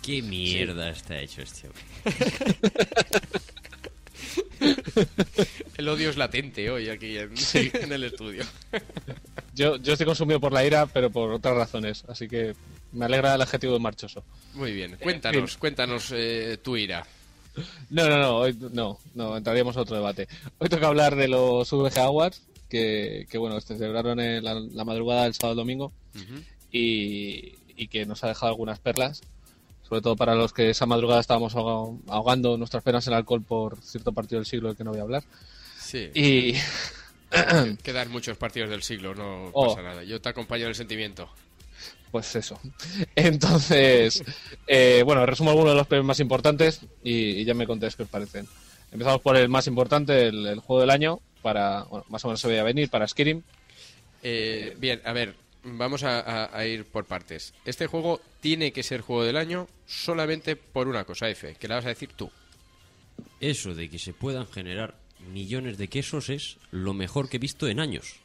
¿Qué 0.00 0.22
mierda 0.22 0.88
está 0.88 1.20
hecho 1.20 1.42
este 1.42 1.68
hombre? 1.68 1.82
El 5.76 5.88
odio 5.90 6.08
es 6.08 6.16
latente 6.16 6.70
hoy 6.70 6.88
aquí 6.88 7.18
en, 7.18 7.34
en 7.54 7.92
el 7.92 8.04
estudio. 8.04 8.44
Yo, 9.54 9.76
yo 9.76 9.92
estoy 9.92 10.06
consumido 10.06 10.40
por 10.40 10.54
la 10.54 10.64
ira, 10.64 10.86
pero 10.86 11.10
por 11.10 11.32
otras 11.32 11.54
razones, 11.54 12.02
así 12.08 12.28
que 12.28 12.54
me 12.92 13.04
alegra 13.04 13.34
el 13.34 13.42
adjetivo 13.42 13.72
de 13.74 13.78
marchoso. 13.78 14.24
Muy 14.54 14.72
bien, 14.72 14.96
cuéntanos, 15.00 15.56
cuéntanos 15.56 16.12
eh, 16.14 16.58
tu 16.62 16.76
ira. 16.76 17.06
No, 17.90 18.08
no, 18.08 18.18
no, 18.18 18.36
hoy 18.38 18.56
no, 18.72 18.98
no, 19.14 19.36
entraríamos 19.36 19.76
a 19.76 19.80
otro 19.82 19.96
debate. 19.96 20.28
Hoy 20.58 20.68
toca 20.68 20.86
hablar 20.86 21.16
de 21.16 21.28
los 21.28 21.70
VG 21.70 21.98
Awards, 21.98 22.42
que, 22.68 23.26
que 23.28 23.38
bueno, 23.38 23.60
se 23.60 23.76
celebraron 23.76 24.20
en 24.20 24.44
la, 24.44 24.54
la 24.54 24.84
madrugada 24.84 25.24
del 25.24 25.34
sábado 25.34 25.52
al 25.52 25.56
domingo 25.56 25.92
y, 26.70 27.54
y 27.76 27.88
que 27.88 28.06
nos 28.06 28.22
ha 28.24 28.28
dejado 28.28 28.48
algunas 28.52 28.78
perlas, 28.78 29.22
sobre 29.88 30.00
todo 30.02 30.14
para 30.16 30.34
los 30.36 30.52
que 30.52 30.70
esa 30.70 30.86
madrugada 30.86 31.20
estábamos 31.20 31.54
ahoga- 31.56 31.98
ahogando 32.08 32.56
nuestras 32.56 32.82
penas 32.84 33.06
en 33.08 33.14
alcohol 33.14 33.42
por 33.42 33.80
cierto 33.82 34.12
partido 34.12 34.38
del 34.38 34.46
siglo 34.46 34.68
del 34.68 34.76
que 34.76 34.84
no 34.84 34.90
voy 34.90 35.00
a 35.00 35.02
hablar. 35.02 35.24
Sí. 35.78 36.10
Y 36.14 36.54
Quedan 37.82 38.10
muchos 38.10 38.36
partidos 38.36 38.70
del 38.70 38.82
siglo, 38.82 39.14
no 39.14 39.50
Oh. 39.52 39.68
pasa 39.68 39.82
nada. 39.82 40.02
Yo 40.04 40.20
te 40.20 40.28
acompaño 40.28 40.64
en 40.64 40.68
el 40.70 40.74
sentimiento. 40.74 41.28
Pues 42.10 42.34
eso. 42.36 42.58
Entonces, 43.14 44.22
eh, 44.66 45.02
bueno, 45.04 45.24
resumo 45.26 45.50
algunos 45.50 45.72
de 45.72 45.76
los 45.78 45.86
premios 45.86 46.06
más 46.06 46.20
importantes 46.20 46.80
y, 47.04 47.40
y 47.40 47.44
ya 47.44 47.54
me 47.54 47.66
contéis 47.66 47.96
qué 47.96 48.02
os 48.04 48.08
parecen. 48.08 48.46
Empezamos 48.92 49.20
por 49.20 49.36
el 49.36 49.48
más 49.48 49.66
importante, 49.68 50.26
el, 50.28 50.46
el 50.46 50.58
juego 50.60 50.80
del 50.80 50.90
año, 50.90 51.20
para, 51.42 51.84
bueno, 51.84 52.04
más 52.08 52.24
o 52.24 52.28
menos 52.28 52.40
se 52.40 52.48
veía 52.48 52.64
venir, 52.64 52.90
para 52.90 53.06
Skyrim. 53.06 53.42
Eh, 54.22 54.74
bien, 54.78 55.00
a 55.04 55.12
ver, 55.12 55.34
vamos 55.62 56.02
a, 56.02 56.18
a- 56.20 56.58
a 56.58 56.66
ir 56.66 56.84
por 56.84 57.04
partes. 57.04 57.54
Este 57.64 57.86
juego 57.86 58.20
tiene 58.40 58.72
que 58.72 58.82
ser 58.82 59.00
juego 59.02 59.22
del 59.24 59.36
año 59.36 59.68
solamente 59.86 60.56
por 60.56 60.88
una 60.88 61.04
cosa, 61.04 61.28
F, 61.30 61.54
que 61.60 61.68
la 61.68 61.76
vas 61.76 61.84
a 61.86 61.90
decir 61.90 62.10
tú. 62.16 62.30
Eso 63.40 63.74
de 63.74 63.88
que 63.88 63.98
se 64.00 64.12
puedan 64.12 64.46
generar 64.48 64.96
millones 65.32 65.78
de 65.78 65.88
quesos 65.88 66.28
es 66.30 66.56
lo 66.72 66.92
mejor 66.94 67.28
que 67.28 67.36
he 67.36 67.40
visto 67.40 67.68
en 67.68 67.78
años. 67.78 68.16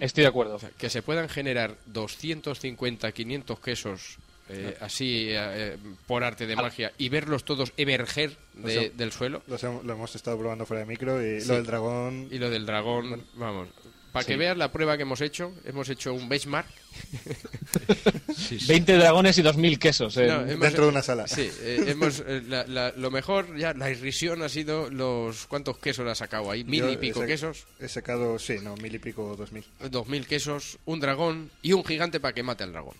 Estoy 0.00 0.22
de 0.22 0.28
acuerdo. 0.28 0.58
Que 0.78 0.90
se 0.90 1.02
puedan 1.02 1.28
generar 1.28 1.76
250, 1.86 3.12
500 3.12 3.60
quesos 3.60 4.16
eh, 4.48 4.76
así 4.80 5.26
eh, 5.30 5.76
por 6.08 6.24
arte 6.24 6.44
de 6.46 6.56
magia 6.56 6.92
y 6.98 7.08
verlos 7.08 7.44
todos 7.44 7.72
emerger 7.76 8.36
de- 8.54 8.74
Lo 8.74 8.80
sé- 8.82 8.90
del 8.96 9.12
suelo. 9.12 9.42
Los 9.46 9.62
lo 9.62 9.92
hemos 9.92 10.14
estado 10.16 10.36
probando 10.38 10.66
fuera 10.66 10.80
de 10.80 10.86
micro 10.86 11.24
y 11.24 11.40
Sí. 11.40 11.46
lo 11.48 11.54
del 11.54 11.66
dragón. 11.66 12.28
Y 12.32 12.38
lo 12.38 12.50
del 12.50 12.66
dragón, 12.66 13.24
vamos. 13.34 13.68
Para 14.12 14.24
que 14.26 14.32
Sí. 14.32 14.38
veas 14.38 14.56
la 14.56 14.72
prueba 14.72 14.96
que 14.96 15.02
hemos 15.02 15.20
hecho, 15.20 15.54
hemos 15.64 15.88
hecho 15.88 16.12
un 16.12 16.28
benchmark. 16.28 16.66
20 18.66 18.92
dragones 18.96 19.38
y 19.38 19.42
2.000 19.42 19.78
quesos. 19.78 20.16
No, 20.16 20.22
hemos- 20.22 20.60
Dentro 20.60 20.84
de 20.84 20.90
una 20.90 21.02
sala. 21.02 21.28
Sí, 21.28 21.48
eh, 21.60 21.84
hemos, 21.88 22.20
eh, 22.26 22.42
la- 22.48 22.66
la- 22.66 22.92
lo 22.96 23.10
mejor, 23.10 23.56
ya 23.56 23.72
la 23.74 23.90
irrisión 23.90 24.42
ha 24.42 24.48
sido 24.48 24.90
los... 24.90 25.46
¿Cuántos 25.46 25.78
quesos 25.78 26.04
le 26.04 26.10
ha 26.10 26.14
sacado 26.16 26.50
ahí? 26.50 26.64
Mil 26.64 26.80
Yo 26.80 26.90
y 26.90 26.96
pico 26.96 27.22
he 27.22 27.26
quesos, 27.26 27.66
He 27.78 27.88
sacado, 27.88 28.38
sí, 28.38 28.56
no, 28.62 28.74
mil 28.76 28.94
y 28.94 28.98
pico, 28.98 29.36
dos 29.36 29.52
mil. 29.52 29.64
dos 29.90 30.08
mil 30.08 30.26
quesos, 30.26 30.78
un 30.84 31.00
dragón 31.00 31.50
y 31.62 31.72
un 31.72 31.84
gigante 31.84 32.18
para 32.20 32.34
que 32.34 32.42
mate 32.42 32.64
al 32.64 32.72
dragón. 32.72 32.96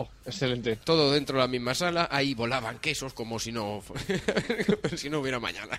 Oh, 0.00 0.08
excelente. 0.24 0.76
Todo 0.76 1.10
dentro 1.10 1.36
de 1.38 1.42
la 1.42 1.48
misma 1.48 1.74
sala, 1.74 2.06
ahí 2.12 2.32
volaban 2.32 2.78
quesos 2.78 3.12
como 3.14 3.40
si 3.40 3.50
no, 3.50 3.82
si 4.96 5.10
no 5.10 5.18
hubiera 5.18 5.40
mañana. 5.40 5.76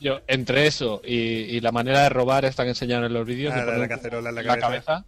Yo, 0.00 0.20
entre 0.26 0.66
eso 0.66 1.00
y, 1.02 1.14
y 1.16 1.60
la 1.60 1.72
manera 1.72 2.02
de 2.02 2.08
robar 2.10 2.44
esta 2.44 2.62
que 2.64 2.68
enseñaron 2.70 3.06
en 3.06 3.14
los 3.14 3.26
vídeos, 3.26 3.54
Ah, 3.54 3.60
de 3.60 3.60
la- 3.62 3.66
poner 3.72 3.80
la 3.80 3.88
cacerola 3.88 4.28
en 4.28 4.34
la 4.34 4.42
la 4.42 4.58
cabeza. 4.58 4.84
cabeza, 4.84 5.04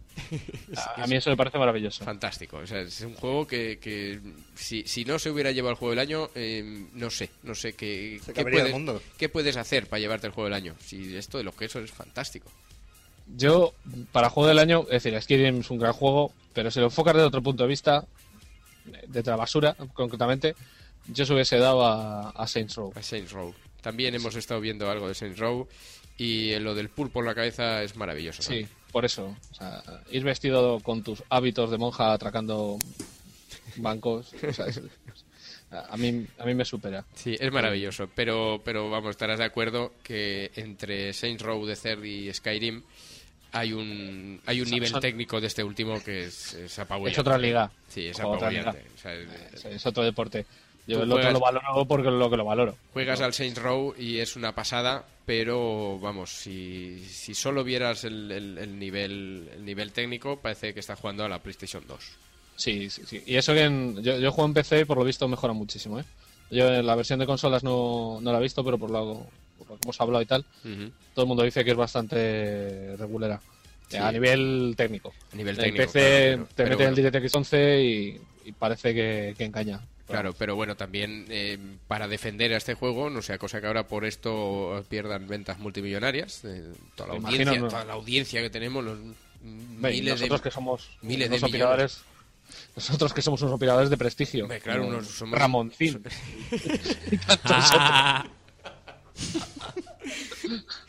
a, 0.97 1.03
a 1.03 1.07
mí 1.07 1.15
eso 1.17 1.29
me 1.29 1.37
parece 1.37 1.59
maravilloso. 1.59 2.03
Fantástico, 2.03 2.57
o 2.57 2.65
sea, 2.65 2.79
es 2.81 3.01
un 3.01 3.13
juego 3.13 3.45
que, 3.45 3.77
que 3.79 4.19
si, 4.55 4.83
si 4.87 5.05
no 5.05 5.19
se 5.19 5.29
hubiera 5.29 5.51
llevado 5.51 5.73
el 5.73 5.77
juego 5.77 5.91
del 5.91 5.99
año, 5.99 6.29
eh, 6.33 6.87
no 6.93 7.11
sé, 7.11 7.29
no 7.43 7.53
sé 7.53 7.73
qué, 7.73 8.19
qué, 8.33 8.41
puedes, 8.43 8.71
mundo. 8.71 9.03
qué 9.19 9.29
puedes 9.29 9.55
hacer 9.55 9.85
para 9.85 9.99
llevarte 9.99 10.25
el 10.25 10.33
juego 10.33 10.45
del 10.45 10.55
año. 10.55 10.73
Si 10.83 11.15
esto 11.15 11.37
de 11.37 11.43
los 11.43 11.53
quesos 11.55 11.83
es 11.83 11.91
fantástico. 11.91 12.51
Yo, 13.37 13.75
para 14.11 14.31
juego 14.31 14.47
del 14.47 14.57
año, 14.57 14.81
es 14.89 15.03
decir, 15.03 15.21
Skyrim 15.21 15.59
es 15.59 15.69
un 15.69 15.77
gran 15.77 15.93
juego, 15.93 16.33
pero 16.53 16.71
si 16.71 16.79
lo 16.79 16.85
enfocas 16.87 17.13
desde 17.13 17.27
otro 17.27 17.43
punto 17.43 17.63
de 17.63 17.69
vista, 17.69 18.03
de 19.07 19.23
la 19.23 19.35
basura, 19.35 19.75
concretamente, 19.93 20.55
yo 21.07 21.25
se 21.25 21.33
hubiese 21.33 21.57
dado 21.57 21.85
a, 21.85 22.29
a 22.29 22.47
Saints 22.47 22.75
Row. 22.75 22.91
A 22.95 23.01
Saints 23.01 23.31
Row. 23.31 23.53
También 23.81 24.13
hemos 24.15 24.35
estado 24.35 24.61
viendo 24.61 24.89
algo 24.89 25.07
de 25.07 25.15
Saints 25.15 25.39
Row 25.39 25.67
y 26.17 26.57
lo 26.59 26.75
del 26.75 26.89
pulpo 26.89 27.19
en 27.19 27.25
la 27.25 27.35
cabeza 27.35 27.81
es 27.83 27.95
maravilloso. 27.95 28.43
Sí, 28.43 28.67
por 28.91 29.05
eso. 29.05 29.35
O 29.51 29.53
sea, 29.55 29.81
ir 30.11 30.23
vestido 30.23 30.79
con 30.81 31.01
tus 31.03 31.23
hábitos 31.29 31.71
de 31.71 31.77
monja 31.77 32.13
atracando 32.13 32.77
bancos, 33.77 34.31
o 34.47 34.53
sea, 34.53 34.67
es- 34.67 34.81
a, 35.71 35.95
mí, 35.95 36.27
a 36.37 36.45
mí 36.45 36.53
me 36.53 36.65
supera. 36.65 37.05
Sí, 37.15 37.35
es 37.39 37.49
maravilloso, 37.51 38.09
pero, 38.13 38.61
pero 38.63 38.89
vamos, 38.89 39.11
estarás 39.11 39.39
de 39.39 39.45
acuerdo 39.45 39.93
que 40.03 40.51
entre 40.55 41.13
Saints 41.13 41.41
Row 41.41 41.65
de 41.65 41.77
Third 41.77 42.03
y 42.03 42.33
Skyrim 42.33 42.83
hay 43.51 43.73
un 43.73 44.39
hay 44.45 44.59
un 44.61 44.65
Son- 44.67 44.73
nivel 44.73 44.89
son- 44.89 45.01
técnico 45.01 45.41
de 45.41 45.47
este 45.47 45.63
último 45.63 46.01
que 46.03 46.25
es, 46.25 46.53
es 46.53 46.79
apabullante. 46.79 47.13
Es 47.13 47.19
otra 47.19 47.37
liga. 47.37 47.71
Sí, 47.89 48.07
es 48.07 48.19
Otra 48.19 48.47
apabullante. 48.47 48.79
liga. 48.79 48.91
O 48.95 48.97
sea, 48.97 49.13
es- 49.13 49.53
Es, 49.53 49.65
es 49.65 49.85
otro 49.85 50.03
deporte. 50.03 50.45
Yo 50.87 50.97
el 51.03 51.11
otro 51.11 51.15
juegas- 51.17 51.33
lo 51.33 51.39
valoro 51.39 51.85
porque 51.85 52.09
lo 52.09 52.29
que 52.29 52.37
lo 52.37 52.45
valoro. 52.45 52.75
Juegas 52.93 53.21
al 53.21 53.33
Saints 53.33 53.61
Row 53.61 53.93
y 53.97 54.17
es 54.17 54.35
una 54.35 54.55
pasada, 54.55 55.05
pero 55.25 55.99
vamos, 55.99 56.31
si, 56.31 57.05
si 57.07 57.33
solo 57.35 57.63
vieras 57.63 58.03
el, 58.03 58.31
el- 58.31 58.57
el 58.57 58.79
nivel 58.79 59.49
el 59.53 59.63
nivel 59.63 59.91
técnico, 59.91 60.37
parece 60.39 60.73
que 60.73 60.79
estás 60.79 60.99
jugando 60.99 61.23
a 61.23 61.29
la 61.29 61.39
PlayStation 61.39 61.83
2. 61.87 61.99
Sí, 62.55 62.89
sí, 62.89 63.03
sí. 63.05 63.23
Y 63.25 63.35
eso 63.35 63.53
que 63.53 63.63
en- 63.63 64.01
yo, 64.03 64.17
yo 64.19 64.31
juego 64.31 64.47
en 64.47 64.53
PC 64.55 64.81
y 64.81 64.85
por 64.85 64.97
lo 64.97 65.03
visto 65.03 65.27
mejora 65.27 65.53
muchísimo, 65.53 65.99
¿eh? 65.99 66.03
Yo 66.49 66.67
en 66.73 66.85
la 66.85 66.95
versión 66.95 67.19
de 67.19 67.25
consolas 67.25 67.63
no, 67.63 68.19
no 68.21 68.31
la 68.31 68.39
he 68.39 68.41
visto, 68.41 68.63
pero 68.63 68.77
por 68.77 68.89
lo, 68.89 69.25
por 69.63 69.75
lo 69.75 69.75
que 69.77 69.85
hemos 69.85 70.01
hablado 70.01 70.21
y 70.21 70.25
tal, 70.25 70.45
todo 71.13 71.23
el 71.23 71.27
mundo 71.27 71.43
dice 71.43 71.63
que 71.63 71.71
es 71.71 71.77
bastante 71.77 72.95
regulera. 72.97 73.39
Sí. 73.87 73.97
A 73.97 74.11
nivel 74.11 74.73
técnico. 74.77 75.13
A 75.33 75.35
nivel 75.35 75.55
En 75.55 75.61
técnico, 75.63 75.83
PC 75.91 76.31
claro, 76.35 76.45
te 76.47 76.53
pero 76.63 76.69
meten 76.69 76.87
el 76.87 76.93
bueno. 76.95 77.09
DirectX 77.09 77.35
11 77.35 77.81
y, 77.83 78.21
y 78.45 78.51
parece 78.53 78.93
que, 78.93 79.35
que 79.37 79.43
engaña. 79.45 79.81
Claro, 80.07 80.33
pero 80.37 80.55
bueno, 80.55 80.75
también 80.75 81.25
eh, 81.29 81.57
para 81.87 82.07
defender 82.07 82.53
a 82.53 82.57
este 82.57 82.73
juego, 82.73 83.09
no 83.09 83.21
sea 83.21 83.37
cosa 83.37 83.61
que 83.61 83.67
ahora 83.67 83.87
por 83.87 84.03
esto 84.05 84.83
pierdan 84.89 85.27
ventas 85.27 85.57
multimillonarias, 85.59 86.43
eh, 86.45 86.71
toda, 86.95 87.09
la 87.09 87.15
audiencia, 87.15 87.41
imagino, 87.43 87.63
¿no? 87.63 87.69
toda 87.69 87.85
la 87.85 87.93
audiencia 87.93 88.41
que 88.41 88.49
tenemos, 88.49 88.83
los 88.83 88.97
miles 89.41 90.03
de 90.05 90.11
nosotros 90.11 90.41
que 90.41 90.51
somos 90.51 90.89
miles 91.01 91.29
de 91.29 91.37
unos 91.37 91.49
operadores, 91.49 92.01
Nosotros 92.75 93.13
que 93.13 93.21
somos 93.21 93.41
unos 93.41 93.53
operadores 93.55 93.89
de 93.89 93.95
prestigio. 93.97 94.47
Claro, 94.61 94.81
como 94.83 94.97
unos 94.97 95.07
somos- 95.07 95.39
Ramoncín. 95.39 96.03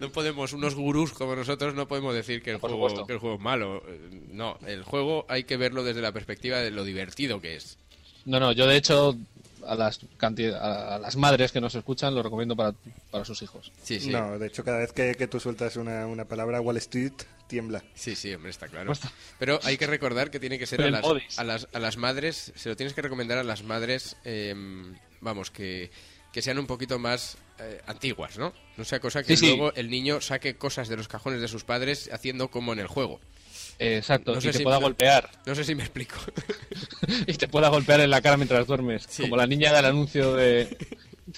No 0.00 0.12
podemos, 0.12 0.52
unos 0.52 0.76
gurús 0.76 1.12
como 1.12 1.34
nosotros, 1.34 1.74
no 1.74 1.88
podemos 1.88 2.14
decir 2.14 2.40
que 2.40 2.52
el, 2.52 2.60
Por 2.60 2.70
juego, 2.70 3.04
que 3.04 3.14
el 3.14 3.18
juego 3.18 3.34
es 3.34 3.42
malo. 3.42 3.82
No, 4.30 4.56
el 4.64 4.84
juego 4.84 5.26
hay 5.28 5.42
que 5.42 5.56
verlo 5.56 5.82
desde 5.82 6.00
la 6.00 6.12
perspectiva 6.12 6.58
de 6.58 6.70
lo 6.70 6.84
divertido 6.84 7.40
que 7.40 7.56
es. 7.56 7.78
No, 8.24 8.38
no, 8.38 8.52
yo 8.52 8.66
de 8.68 8.76
hecho 8.76 9.16
a 9.66 9.74
las, 9.74 10.00
a 10.20 10.98
las 11.02 11.16
madres 11.16 11.50
que 11.50 11.60
nos 11.60 11.74
escuchan 11.74 12.14
lo 12.14 12.22
recomiendo 12.22 12.54
para, 12.54 12.74
para 13.10 13.24
sus 13.24 13.42
hijos. 13.42 13.72
Sí, 13.82 13.98
sí. 13.98 14.10
No, 14.10 14.38
de 14.38 14.46
hecho, 14.46 14.62
cada 14.64 14.78
vez 14.78 14.92
que, 14.92 15.16
que 15.16 15.26
tú 15.26 15.40
sueltas 15.40 15.76
una, 15.76 16.06
una 16.06 16.26
palabra, 16.26 16.60
Wall 16.60 16.76
Street 16.76 17.12
tiembla. 17.48 17.82
Sí, 17.94 18.14
sí, 18.14 18.32
hombre, 18.32 18.50
está 18.50 18.68
claro. 18.68 18.92
Pero 19.38 19.58
hay 19.64 19.78
que 19.78 19.86
recordar 19.86 20.30
que 20.30 20.38
tiene 20.38 20.60
que 20.60 20.66
ser 20.66 20.82
a 20.82 20.90
las, 20.90 21.38
a, 21.38 21.44
las, 21.44 21.68
a 21.72 21.78
las 21.80 21.96
madres, 21.96 22.52
se 22.54 22.68
lo 22.68 22.76
tienes 22.76 22.94
que 22.94 23.02
recomendar 23.02 23.38
a 23.38 23.42
las 23.44 23.64
madres, 23.64 24.16
eh, 24.24 24.54
vamos, 25.20 25.50
que, 25.50 25.90
que 26.32 26.42
sean 26.42 26.58
un 26.58 26.66
poquito 26.66 26.98
más 26.98 27.36
eh, 27.60 27.80
antiguas, 27.86 28.38
¿no? 28.38 28.52
No 28.76 28.84
sea 28.84 29.00
cosa 29.00 29.22
que 29.22 29.36
Sí, 29.36 29.46
sí. 29.46 29.56
luego 29.56 29.72
el 29.74 29.90
niño 29.90 30.20
saque 30.20 30.56
cosas 30.56 30.88
de 30.88 30.96
los 30.96 31.08
cajones 31.08 31.40
de 31.40 31.48
sus 31.48 31.64
padres 31.64 32.08
haciendo 32.12 32.48
como 32.50 32.72
en 32.72 32.78
el 32.78 32.86
juego. 32.86 33.20
Eh, 33.80 33.96
exacto, 33.98 34.32
No 34.32 34.38
y 34.38 34.42
sé 34.42 34.52
te 34.52 34.58
si- 34.58 34.64
pueda 34.64 34.76
no- 34.76 34.82
golpear. 34.82 35.30
No 35.46 35.54
sé 35.54 35.64
si 35.64 35.74
me 35.74 35.82
explico. 35.84 36.16
y 37.26 37.34
te 37.34 37.48
pueda 37.48 37.68
golpear 37.68 38.00
en 38.00 38.10
la 38.10 38.20
cara 38.20 38.36
mientras 38.36 38.66
duermes. 38.66 39.06
Sí. 39.08 39.22
Como 39.22 39.36
la 39.36 39.46
niña 39.46 39.72
del 39.72 39.84
anuncio 39.84 40.34
de, 40.34 40.76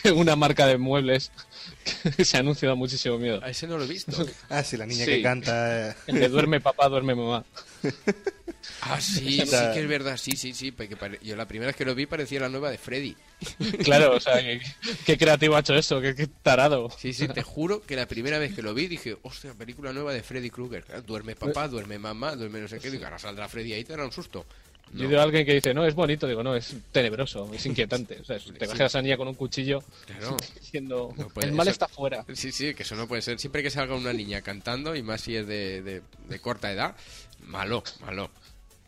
de 0.03 0.13
una 0.13 0.37
marca 0.37 0.67
de 0.67 0.79
muebles 0.79 1.33
que 2.17 2.23
ese 2.23 2.39
anuncio 2.39 2.69
da 2.69 2.75
muchísimo 2.75 3.19
miedo. 3.19 3.41
A 3.45 3.51
ese 3.51 3.67
no 3.67 3.77
lo 3.77 3.85
he 3.85 3.89
visto. 3.89 4.27
Ah, 4.49 4.63
sí, 4.65 4.77
la 4.77 4.87
niña 4.87 5.05
Sí. 5.05 5.11
que 5.13 5.23
canta. 5.23 5.91
eh, 5.91 5.95
El 6.07 6.21
de 6.21 6.29
duerme 6.29 6.61
papá, 6.61 6.89
duerme 6.89 7.15
mamá. 7.15 7.45
Ah, 8.83 9.01
sí, 9.01 9.41
sí 9.47 9.51
que 9.51 9.81
es 9.81 9.89
verdad, 9.89 10.17
sí, 10.17 10.33
sí, 10.33 10.53
sí. 10.53 10.71
porque 10.73 10.97
Yo 11.23 11.37
la 11.37 11.47
primera 11.47 11.69
vez 11.69 11.77
que 11.77 11.85
lo 11.85 11.95
vi 11.95 12.07
parecía 12.07 12.41
la 12.41 12.49
nueva 12.49 12.71
de 12.71 12.79
Freddy. 12.79 13.17
Claro, 13.85 14.17
o 14.17 14.21
sea, 14.21 14.39
qué, 14.41 14.61
qué 15.07 15.17
creativo 15.19 15.57
ha 15.57 15.61
hecho 15.61 15.75
eso, 15.75 16.01
qué, 16.01 16.15
qué 16.15 16.27
tarado. 16.27 16.91
Sí, 16.99 17.13
sí, 17.13 17.27
te 17.29 17.43
juro 17.43 17.81
que 17.83 17.97
la 17.97 18.07
primera 18.07 18.39
vez 18.39 18.55
que 18.55 18.63
lo 18.63 18.75
vi 18.75 18.87
dije, 18.87 19.17
hostia, 19.23 19.55
película 19.55 19.93
nueva 19.93 20.13
de 20.13 20.23
Freddy 20.23 20.51
Krueger. 20.51 20.85
Duerme 21.07 21.35
papá, 21.37 21.69
duerme 21.69 21.99
mamá, 21.99 22.37
duerme 22.37 22.61
no 22.61 22.69
sé 22.69 22.79
qué. 22.79 22.91
Digo, 22.91 23.05
ahora 23.05 23.19
saldrá 23.19 23.49
Freddy 23.49 23.73
ahí 23.73 23.81
y 23.81 23.85
te 23.85 23.93
dará 23.93 24.05
un 24.05 24.13
susto. 24.13 24.45
Yo 24.93 25.05
No. 25.05 25.09
digo 25.09 25.21
a 25.21 25.23
alguien 25.23 25.47
que 25.47 25.55
dice, 25.55 25.73
no, 25.73 25.87
es 25.87 25.95
bonito, 25.95 26.27
digo, 26.27 26.43
no, 26.43 26.57
es 26.57 26.75
tenebroso, 26.91 27.49
es 27.55 27.65
inquietante. 27.65 28.19
O 28.21 28.25
sea, 28.25 28.39
te 28.39 28.65
imaginas 28.65 28.95
a 28.97 29.01
niña 29.03 29.17
con 29.17 29.29
un 29.29 29.35
cuchillo 29.37 29.83
Claro. 30.05 30.37
diciendo, 30.61 31.15
No 31.17 31.29
puede- 31.29 31.47
el 31.49 31.55
mal 31.55 31.69
eso- 31.69 31.73
está 31.73 31.87
fuera. 31.89 32.25
Sí, 32.35 32.51
sí, 32.51 32.75
que 32.75 32.83
eso 32.83 32.97
no 32.97 33.07
puede 33.07 33.23
ser. 33.23 33.39
Siempre 33.39 33.63
que 33.63 33.71
salga 33.71 33.95
una 33.95 34.13
niña 34.13 34.43
cantando, 34.43 34.97
y 34.97 35.03
más 35.03 35.21
si 35.21 35.37
es 35.37 35.47
de, 35.47 35.81
de- 35.83 36.03
de 36.29 36.39
corta 36.41 36.73
edad, 36.73 36.97
malo, 37.43 37.83
malo. 38.01 38.31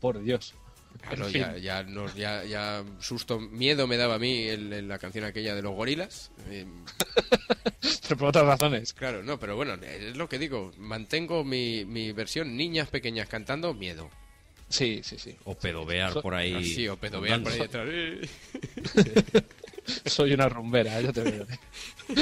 Por 0.00 0.22
Dios. 0.22 0.54
Claro, 1.00 1.28
ya, 1.30 1.56
ya, 1.56 1.82
nos- 1.82 2.14
ya, 2.14 2.44
ya 2.44 2.84
susto, 3.00 3.40
miedo 3.40 3.86
me 3.88 3.96
daba 3.96 4.16
a 4.16 4.18
mí 4.18 4.42
el- 4.44 4.72
el- 4.72 4.88
la 4.88 4.98
canción 4.98 5.24
aquella 5.24 5.54
de 5.54 5.62
los 5.62 5.74
gorilas. 5.74 6.30
Eh, 6.50 6.66
Pero 8.08 8.16
por 8.18 8.28
otras 8.28 8.44
razones. 8.46 8.92
claro, 8.92 9.22
no, 9.22 9.38
pero 9.40 9.56
bueno, 9.56 9.74
es 9.74 10.16
lo 10.16 10.28
que 10.28 10.38
digo. 10.38 10.72
Mantengo 10.76 11.44
mi, 11.44 11.84
mi 11.86 12.12
versión 12.12 12.56
niñas 12.56 12.88
pequeñas 12.88 13.28
cantando, 13.28 13.72
miedo. 13.74 14.10
Sí, 14.68 15.00
sí, 15.02 15.18
sí. 15.18 15.34
O 15.44 15.54
pedobear 15.56 16.20
por 16.20 16.34
ahí. 16.34 16.54
Así, 16.54 16.86
o 16.88 16.96
pedobear 16.96 17.42
por 17.42 17.52
ahí 17.52 17.58
detrás. 17.58 17.86
Soy 20.06 20.32
una 20.34 20.48
rumbera, 20.48 21.00
ya 21.00 21.12
te 21.12 21.22
veo. 21.22 21.46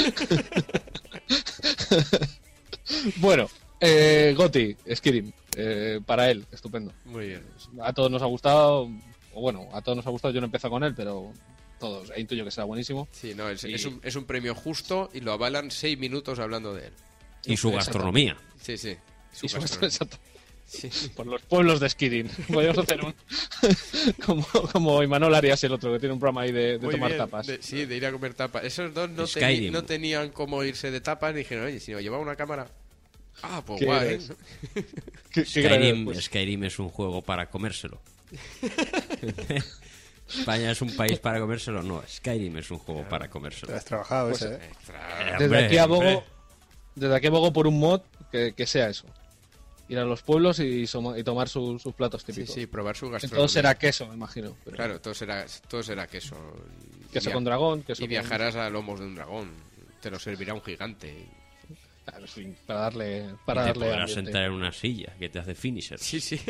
bueno, 3.17 3.49
eh, 3.81 4.35
Goti, 4.37 4.77
Skirim, 4.95 5.33
eh, 5.57 6.01
para 6.05 6.31
él, 6.31 6.47
estupendo. 6.53 6.93
Muy 7.05 7.27
bien. 7.29 7.45
A 7.83 7.93
todos 7.93 8.11
nos 8.11 8.23
ha 8.23 8.27
gustado, 8.27 8.89
o 9.35 9.41
bueno, 9.41 9.69
a 9.73 9.83
todos 9.83 9.97
nos 9.97 10.07
ha 10.07 10.11
gustado, 10.11 10.33
yo 10.35 10.41
no 10.41 10.47
empecé 10.47 10.69
con 10.69 10.83
él, 10.85 10.95
pero 10.95 11.33
todos, 11.79 12.11
e 12.15 12.21
intuyo 12.21 12.45
que 12.45 12.51
será 12.51 12.65
buenísimo. 12.65 13.09
Sí, 13.13 13.35
no, 13.35 13.49
es, 13.49 13.65
Y- 13.65 13.75
es 13.75 13.85
un, 13.87 14.01
es 14.03 14.17
un 14.17 14.25
premio 14.25 14.55
justo 14.55 15.11
y 15.13 15.21
lo 15.21 15.33
avalan 15.33 15.71
seis 15.71 15.99
minutos 15.99 16.39
hablando 16.39 16.75
de 16.75 16.87
él. 16.89 16.93
Y 17.47 17.57
su 17.57 17.71
gastronomía. 17.73 18.37
Sí, 18.61 18.77
sí. 18.77 18.97
Y 19.43 19.49
su- 19.49 19.57
gastronomía. 19.59 19.89
exacto. 19.89 20.19
Sí. 20.67 20.89
Por 21.17 21.27
los 21.27 21.43
pueblos 21.43 21.81
de 21.81 21.89
Skirim. 21.91 22.29
Podríamos 22.53 22.79
hacer 22.79 23.05
un. 23.05 23.13
como, 24.25 24.47
como 24.73 25.03
Imanol 25.03 25.35
Arias, 25.35 25.65
el 25.65 25.73
otro, 25.73 25.93
que 25.93 25.99
tiene 25.99 26.13
un 26.13 26.21
programa 26.21 26.43
ahí 26.43 26.53
de, 26.53 26.79
tomar 26.79 27.09
bien, 27.11 27.19
tapas. 27.19 27.47
de- 27.49 27.61
sí, 27.61 27.87
de 27.87 27.97
ir 27.97 28.07
a 28.07 28.13
comer 28.13 28.35
tapas. 28.35 28.63
Esos 28.63 28.95
dos 28.95 29.11
no, 29.11 29.25
teni- 29.25 29.71
no 29.73 29.83
tenían 29.85 30.31
cómo 30.31 30.63
irse 30.63 30.93
de 30.93 31.01
tapas. 31.01 31.35
Dijeron, 31.35 31.65
oye, 31.67 31.81
si 31.81 31.91
nos 31.91 32.03
llevaba 32.03 32.23
una 32.23 32.37
cámara. 32.37 32.69
Ah, 33.43 33.63
pues 33.65 33.79
¿Qué 33.81 33.87
guay. 33.87 34.19
Qué- 35.33 35.45
Skyrim, 35.45 36.05
pues, 36.05 36.25
Skyrim 36.25 36.65
es 36.65 36.79
un 36.79 36.89
juego 36.89 37.23
para 37.23 37.49
comérselo. 37.51 38.01
España 40.29 40.71
es 40.71 40.81
un 40.81 40.95
país 40.95 41.19
para 41.19 41.41
comérselo. 41.41 41.83
No, 41.83 42.03
Skyrim 42.09 42.57
es 42.59 42.71
un 42.71 42.79
juego 42.79 43.03
para 43.09 43.25
Te 43.27 43.31
comérselo. 43.31 43.75
has 43.75 43.85
trabajado 43.85 44.29
Pues, 44.31 44.43
esa, 44.43 44.55
¿eh? 44.55 44.71
Desde 45.33 45.45
Hombre, 45.45 45.67
aquí 45.67 45.79
abogo, 45.79 46.25
desde 46.95 47.17
aquí 47.17 47.27
abogo 47.27 47.53
por 47.53 47.67
un 47.67 47.79
mod 47.81 48.01
que, 48.31 48.53
que 48.55 48.67
sea 48.67 48.89
eso. 48.89 49.07
Ir 49.89 49.99
a 49.99 50.05
los 50.05 50.23
pueblos 50.23 50.61
y, 50.61 50.87
soma- 50.87 51.19
y 51.19 51.25
tomar 51.25 51.49
su- 51.49 51.81
sus 51.81 51.93
platos 51.95 52.23
Sí, 52.23 52.27
típicos. 52.33 52.55
sí, 52.55 52.67
probar 52.67 52.97
su 52.97 53.11
gastronomía. 53.11 53.39
todo 53.39 53.49
será 53.49 53.75
queso, 53.77 54.07
me 54.07 54.15
imagino. 54.15 54.57
pero 54.65 54.77
Claro, 54.77 55.01
todo 55.01 55.15
será, 55.15 55.45
todo 55.69 55.83
será 55.83 56.07
queso. 56.07 56.37
Queso 57.13 57.31
via- 57.31 57.35
con 57.35 57.43
dragón, 57.45 57.83
queso 57.83 58.03
Y 58.03 58.07
con- 58.07 58.11
viajarás 58.11 58.55
a 58.55 58.71
lomos 58.71 59.01
de 59.01 59.07
un 59.07 59.17
dragón. 59.17 59.51
Te 60.01 60.11
lo 60.13 60.21
servirá 60.21 60.55
un 60.55 60.63
gigante. 60.63 61.27
Claro, 62.11 62.25
en 62.25 62.29
fin, 62.31 62.57
para 62.67 62.81
darle, 62.81 63.19
Y 63.31 63.47
para 63.47 63.63
te 63.63 63.69
darle 63.69 63.85
podrás 63.87 64.01
ambiente. 64.11 64.25
sentar 64.25 64.43
en 64.45 64.53
una 64.53 64.73
silla 64.73 65.15
que 65.19 65.29
te 65.29 65.39
hace 65.39 65.55
finisher. 65.55 65.99
Sí, 65.99 66.21
sí. 66.21 66.41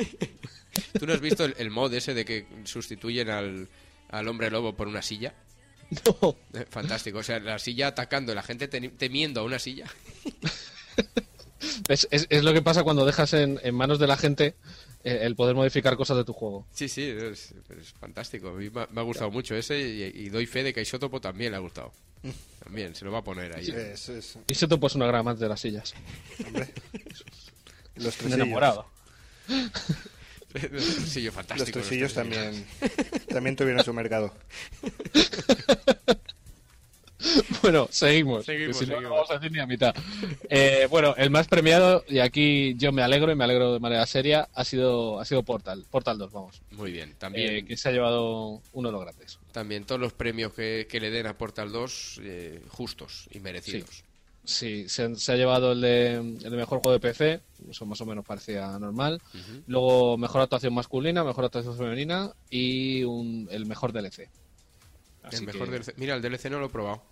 ¿Tú 0.99 1.07
no 1.07 1.13
has 1.13 1.21
visto 1.21 1.45
el, 1.45 1.55
el 1.59 1.71
mod 1.71 1.93
ese 1.95 2.15
de 2.15 2.25
que 2.25 2.47
sustituyen 2.65 3.29
al, 3.31 3.69
al 4.09 4.29
hombre 4.29 4.51
lobo 4.51 4.75
por 4.77 4.89
una 4.89 5.03
silla? 5.03 5.35
No. 6.07 6.37
Eh, 6.55 6.67
Fantástico. 6.71 7.19
O 7.19 7.23
sea, 7.23 7.41
la 7.41 7.59
silla 7.59 7.89
atacando, 7.89 8.35
la 8.35 8.43
gente 8.43 8.69
temiendo 8.69 9.41
a 9.41 9.45
una 9.45 9.59
silla. 9.59 9.87
Es, 11.89 12.09
es- 12.11 12.27
es 12.31 12.43
lo 12.43 12.53
que 12.55 12.63
pasa 12.63 12.83
cuando 12.85 13.05
dejas 13.05 13.35
en, 13.35 13.61
en 13.63 13.75
manos 13.75 13.99
de 13.99 14.07
la 14.07 14.17
gente 14.17 14.55
eh, 15.05 15.21
el 15.23 15.37
poder 15.37 15.55
modificar 15.55 15.97
cosas 15.97 16.17
de 16.17 16.25
tu 16.25 16.33
juego. 16.33 16.67
Sí, 16.73 16.89
sí, 16.89 17.03
es, 17.03 17.53
es 17.79 17.93
fantástico. 17.99 18.49
A 18.49 18.53
mí 18.55 18.71
me, 18.71 18.83
ha- 18.83 18.89
me 18.91 19.01
ha 19.01 19.05
gustado 19.05 19.31
mucho 19.31 19.55
ese 19.55 19.79
y, 19.79 20.03
y 20.05 20.29
doy 20.31 20.47
fe 20.47 20.63
de 20.63 20.73
que 20.73 20.81
a 20.81 20.83
Isótopo 20.83 21.21
también 21.21 21.51
le 21.53 21.57
ha 21.57 21.61
gustado. 21.61 21.93
También, 22.63 22.95
se 22.95 23.05
lo 23.05 23.13
va 23.13 23.19
a 23.19 23.25
poner 23.25 23.57
ahí. 23.57 23.69
Es, 23.71 24.09
es- 24.09 24.39
Y 24.47 24.55
se 24.55 24.69
te 24.69 24.77
pues 24.77 24.95
una 24.95 25.07
gran 25.07 25.21
amante 25.21 25.43
de 25.45 25.49
las 25.49 25.61
sillas. 25.61 25.95
hombre. 26.47 26.73
Los 27.97 28.15
tresillos. 28.17 28.35
enamorado. 28.35 28.87
sí, 31.07 31.23
Los 31.23 31.35
fantástico. 31.35 31.81
tresillos 31.81 32.13
tresillos. 32.13 32.15
también, 32.15 32.67
también 33.29 33.57
tuvieron 33.57 33.85
su 33.85 33.93
mercado. 33.93 34.33
Bueno, 37.63 37.89
seguimos. 37.91 38.45
Seguimos, 38.45 38.77
si 38.77 38.87
seguimos. 38.87 39.03
no 39.05 39.11
vamos 39.11 39.31
a 39.31 39.35
decir 39.35 39.53
ni 39.53 39.59
a 39.59 39.67
mitad. 39.67 39.95
Eh, 40.49 40.87
bueno, 40.91 41.15
el 41.17 41.31
más 41.31 41.49
premiado, 41.49 42.05
y 42.09 42.19
aquí 42.19 42.75
yo 42.77 42.93
me 42.93 43.03
alegro 43.03 43.31
y 43.31 43.35
me 43.35 43.45
alegro 43.45 43.73
de 43.73 43.81
manera 43.81 44.07
seria, 44.07 44.49
ha 44.55 44.65
sido, 44.65 45.21
ha 45.21 45.25
sido 45.25 45.43
Portal. 45.43 45.85
Portal 45.91 46.19
2, 46.19 46.33
vamos. 46.33 46.63
Muy 46.71 46.93
bien, 46.93 47.15
también. 47.19 47.57
Eh, 47.57 47.65
que 47.65 47.77
se 47.77 47.89
ha 47.89 47.93
llevado 47.93 48.63
uno 48.73 48.89
de 48.89 48.93
los 48.93 49.03
grandes. 49.03 49.39
También 49.53 49.85
todos 49.85 50.01
los 50.01 50.13
premios 50.13 50.55
que, 50.55 50.87
que 50.89 51.01
le 51.01 51.11
den 51.11 51.27
a 51.27 51.37
Portal 51.37 51.73
2 51.73 52.21
eh, 52.23 52.63
justos 52.69 53.29
y 53.33 53.41
merecidos. 53.41 54.05
Sí, 54.43 54.89
se, 54.89 55.15
se 55.17 55.33
ha 55.33 55.37
llevado 55.37 55.73
el 55.73 55.81
de, 55.81 56.15
el 56.15 56.39
de 56.41 56.51
mejor 56.51 56.81
juego 56.81 56.93
de 56.93 57.01
PC, 57.01 57.41
eso 57.71 57.85
más 57.85 58.01
o 58.01 58.07
menos 58.07 58.25
parecía 58.25 58.67
normal. 58.79 59.21
Luego, 59.67 60.17
mejor 60.17 60.41
actuación 60.41 60.75
masculina, 60.75 61.23
mejor 61.23 61.45
actuación 61.45 61.77
femenina 61.77 62.33
y 62.49 63.05
un, 63.05 63.49
el 63.51 63.67
mejor 63.67 63.93
DLC. 63.93 64.29
Así 65.23 65.37
El 65.37 65.47
mejor 65.47 65.67
que- 65.69 65.79
DLC. 65.79 65.95
Mira, 65.97 66.15
el 66.17 66.23
DLC 66.23 66.51
no 66.51 66.59
lo 66.61 66.67
he 66.67 66.71
probado. 66.71 67.03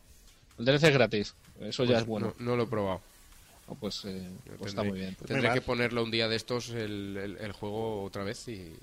El 0.59 0.65
DLC 0.65 0.85
es 0.89 0.95
gratis, 0.95 1.35
eso 1.61 1.85
ya 1.85 1.91
Pues 1.91 2.01
es 2.03 2.07
bueno. 2.07 2.35
No, 2.39 2.45
no 2.53 2.57
lo 2.57 2.63
he 2.65 2.67
probado. 2.67 3.01
Oh, 3.69 3.75
pues 3.75 4.03
eh, 4.07 4.29
pues 4.59 4.71
está 4.71 4.83
Tendré- 4.83 4.89
muy 4.91 4.99
bien. 5.01 5.15
Tendré 5.27 5.53
que 5.53 5.61
ponerlo 5.61 6.03
un 6.03 6.11
día 6.11 6.27
de 6.27 6.37
estos 6.37 6.71
el, 6.71 7.17
el- 7.17 7.37
el 7.39 7.53
juego 7.53 8.03
otra 8.05 8.25
vez 8.25 8.49
y, 8.49 8.75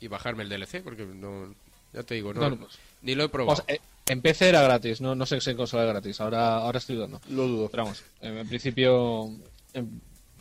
y 0.00 0.08
bajarme 0.08 0.42
el 0.44 0.48
DLC 0.50 0.82
porque 0.82 1.04
no 1.06 1.54
ya 1.94 2.02
te 2.02 2.14
digo 2.14 2.34
no, 2.34 2.40
No, 2.42 2.50
no, 2.50 2.56
pues- 2.58 2.78
ni 3.02 3.14
lo 3.14 3.24
he 3.24 3.28
probado. 3.30 3.62
Pues, 3.66 3.78
eh, 3.78 3.82
en 4.06 4.20
PC 4.22 4.50
era 4.50 4.62
gratis, 4.62 5.00
no, 5.00 5.14
no 5.14 5.24
sé 5.26 5.40
si 5.40 5.50
en 5.50 5.56
consola 5.56 5.84
era 5.84 5.92
gratis, 5.92 6.20
ahora, 6.20 6.58
ahora 6.58 6.78
estoy 6.78 6.96
dudando. 6.96 7.20
Lo 7.30 7.46
dudo. 7.46 7.68
Pero 7.70 7.84
vamos, 7.84 8.02
en, 8.20 8.36
en 8.38 8.48
principio 8.48 9.30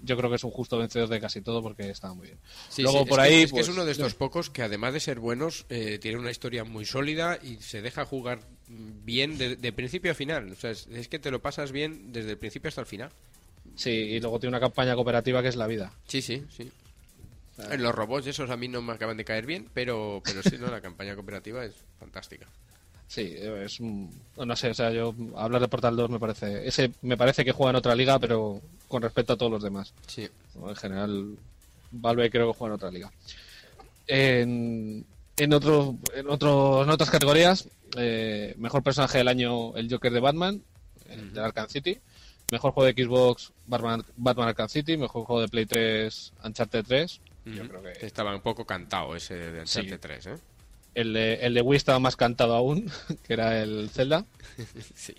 yo 0.03 0.17
creo 0.17 0.29
que 0.29 0.35
es 0.37 0.43
un 0.43 0.51
justo 0.51 0.77
vencedor 0.77 1.09
de 1.09 1.19
casi 1.19 1.41
todo 1.41 1.61
porque 1.61 1.89
estaba 1.89 2.13
muy 2.13 2.27
bien. 2.27 2.39
Sí, 2.69 2.83
Luego 2.83 2.99
sí, 3.03 3.05
por 3.09 3.19
es 3.19 3.25
que- 3.27 3.33
ahí 3.33 3.43
es, 3.43 3.51
que 3.53 3.59
es 3.59 3.65
pues, 3.67 3.75
uno 3.75 3.85
de 3.85 3.91
estos 3.91 4.13
pocos 4.13 4.49
que 4.49 4.61
además 4.63 4.93
de 4.93 4.99
ser 4.99 5.19
buenos 5.19 5.65
eh, 5.69 5.97
tiene 6.01 6.17
una 6.17 6.31
historia 6.31 6.63
muy 6.63 6.85
sólida 6.85 7.39
y 7.41 7.57
se 7.57 7.81
deja 7.81 8.05
jugar 8.05 8.39
bien 8.69 9.37
de, 9.37 9.55
de 9.55 9.71
principio 9.73 10.11
a 10.11 10.15
final. 10.15 10.51
O 10.51 10.55
sea, 10.55 10.71
es, 10.71 10.87
es 10.87 11.07
que 11.07 11.19
te 11.19 11.31
lo 11.31 11.41
pasas 11.41 11.71
bien 11.71 12.11
desde 12.13 12.31
el 12.31 12.37
principio 12.37 12.67
hasta 12.69 12.81
el 12.81 12.87
final. 12.87 13.11
Sí, 13.75 13.89
y 13.91 14.19
luego 14.19 14.39
tiene 14.39 14.51
una 14.51 14.59
campaña 14.59 14.95
cooperativa 14.95 15.41
que 15.41 15.47
es 15.49 15.55
la 15.55 15.67
vida. 15.67 15.91
Sí, 16.07 16.21
sí, 16.21 16.45
sí. 16.55 16.71
En 17.71 17.81
los 17.81 17.93
robots 17.93 18.27
esos 18.27 18.49
a 18.51 18.55
mí 18.57 18.67
no 18.67 18.81
me 18.83 18.93
acaban 18.93 19.17
de 19.17 19.25
caer 19.25 19.45
bien, 19.47 19.67
pero 19.73 20.21
pero 20.23 20.43
sí, 20.43 20.57
no, 20.59 20.67
la 20.69 20.79
campaña 20.79 21.15
cooperativa 21.15 21.65
es 21.65 21.73
fantástica. 21.99 22.45
Sí, 23.07 23.35
es 23.37 23.79
un- 23.79 24.11
no 24.37 24.55
sé, 24.55 24.69
o 24.69 24.73
sea, 24.73 24.91
yo 24.91 25.15
hablar 25.35 25.61
de 25.61 25.67
Portal 25.69 25.95
2 25.95 26.09
me 26.09 26.19
parece 26.19 26.67
ese 26.67 26.91
me 27.01 27.15
parece 27.17 27.45
que 27.45 27.53
juega 27.53 27.69
en 27.71 27.75
otra 27.77 27.95
liga, 27.95 28.19
pero 28.19 28.61
con 28.87 29.01
respecto 29.01 29.33
a 29.33 29.37
todos 29.37 29.51
los 29.51 29.63
demás. 29.63 29.93
Sí. 30.07 30.27
En 30.55 30.75
general 30.75 31.37
Valve 31.91 32.29
creo 32.29 32.51
que 32.51 32.57
juega 32.57 32.73
en 32.73 32.75
otra 32.75 32.91
liga. 32.91 33.11
En, 34.07 35.05
en, 35.37 35.53
otro, 35.53 35.95
en, 36.15 36.29
otro- 36.29 36.83
en 36.83 36.89
otras 36.89 37.09
categorías, 37.09 37.67
eh, 37.97 38.53
mejor 38.57 38.83
personaje 38.83 39.17
del 39.19 39.27
año, 39.27 39.75
el 39.75 39.89
Joker 39.91 40.11
de 40.11 40.19
Batman, 40.19 40.61
el 41.09 41.33
de 41.33 41.41
Arkham 41.41 41.69
City. 41.69 41.97
Mejor 42.51 42.71
juego 42.71 42.91
de 42.91 43.03
Xbox, 43.03 43.51
Batman, 43.65 44.05
Batman 44.15 44.47
Arkham 44.49 44.69
City. 44.69 44.95
Mejor 44.95 45.25
juego 45.25 45.41
de 45.41 45.49
Play 45.49 45.65
3, 45.65 46.33
Uncharted 46.45 46.85
3. 46.85 47.19
Yo 47.45 47.67
creo 47.67 47.81
que 47.81 48.05
Estaba 48.05 48.33
un 48.35 48.41
poco 48.41 48.65
cantado 48.65 49.15
ese 49.15 49.35
de 49.35 49.59
Uncharted 49.61 49.91
Sí. 49.93 49.97
3, 49.99 50.25
¿eh? 50.27 50.35
El 50.97 51.13
de, 51.13 51.33
el 51.35 51.53
de 51.53 51.61
Wii 51.61 51.77
estaba 51.77 51.99
más 51.99 52.15
cantado 52.15 52.55
aún, 52.55 52.91
que 53.27 53.33
era 53.33 53.61
el 53.61 53.89
Zelda. 53.89 54.25
sí. 54.95 55.13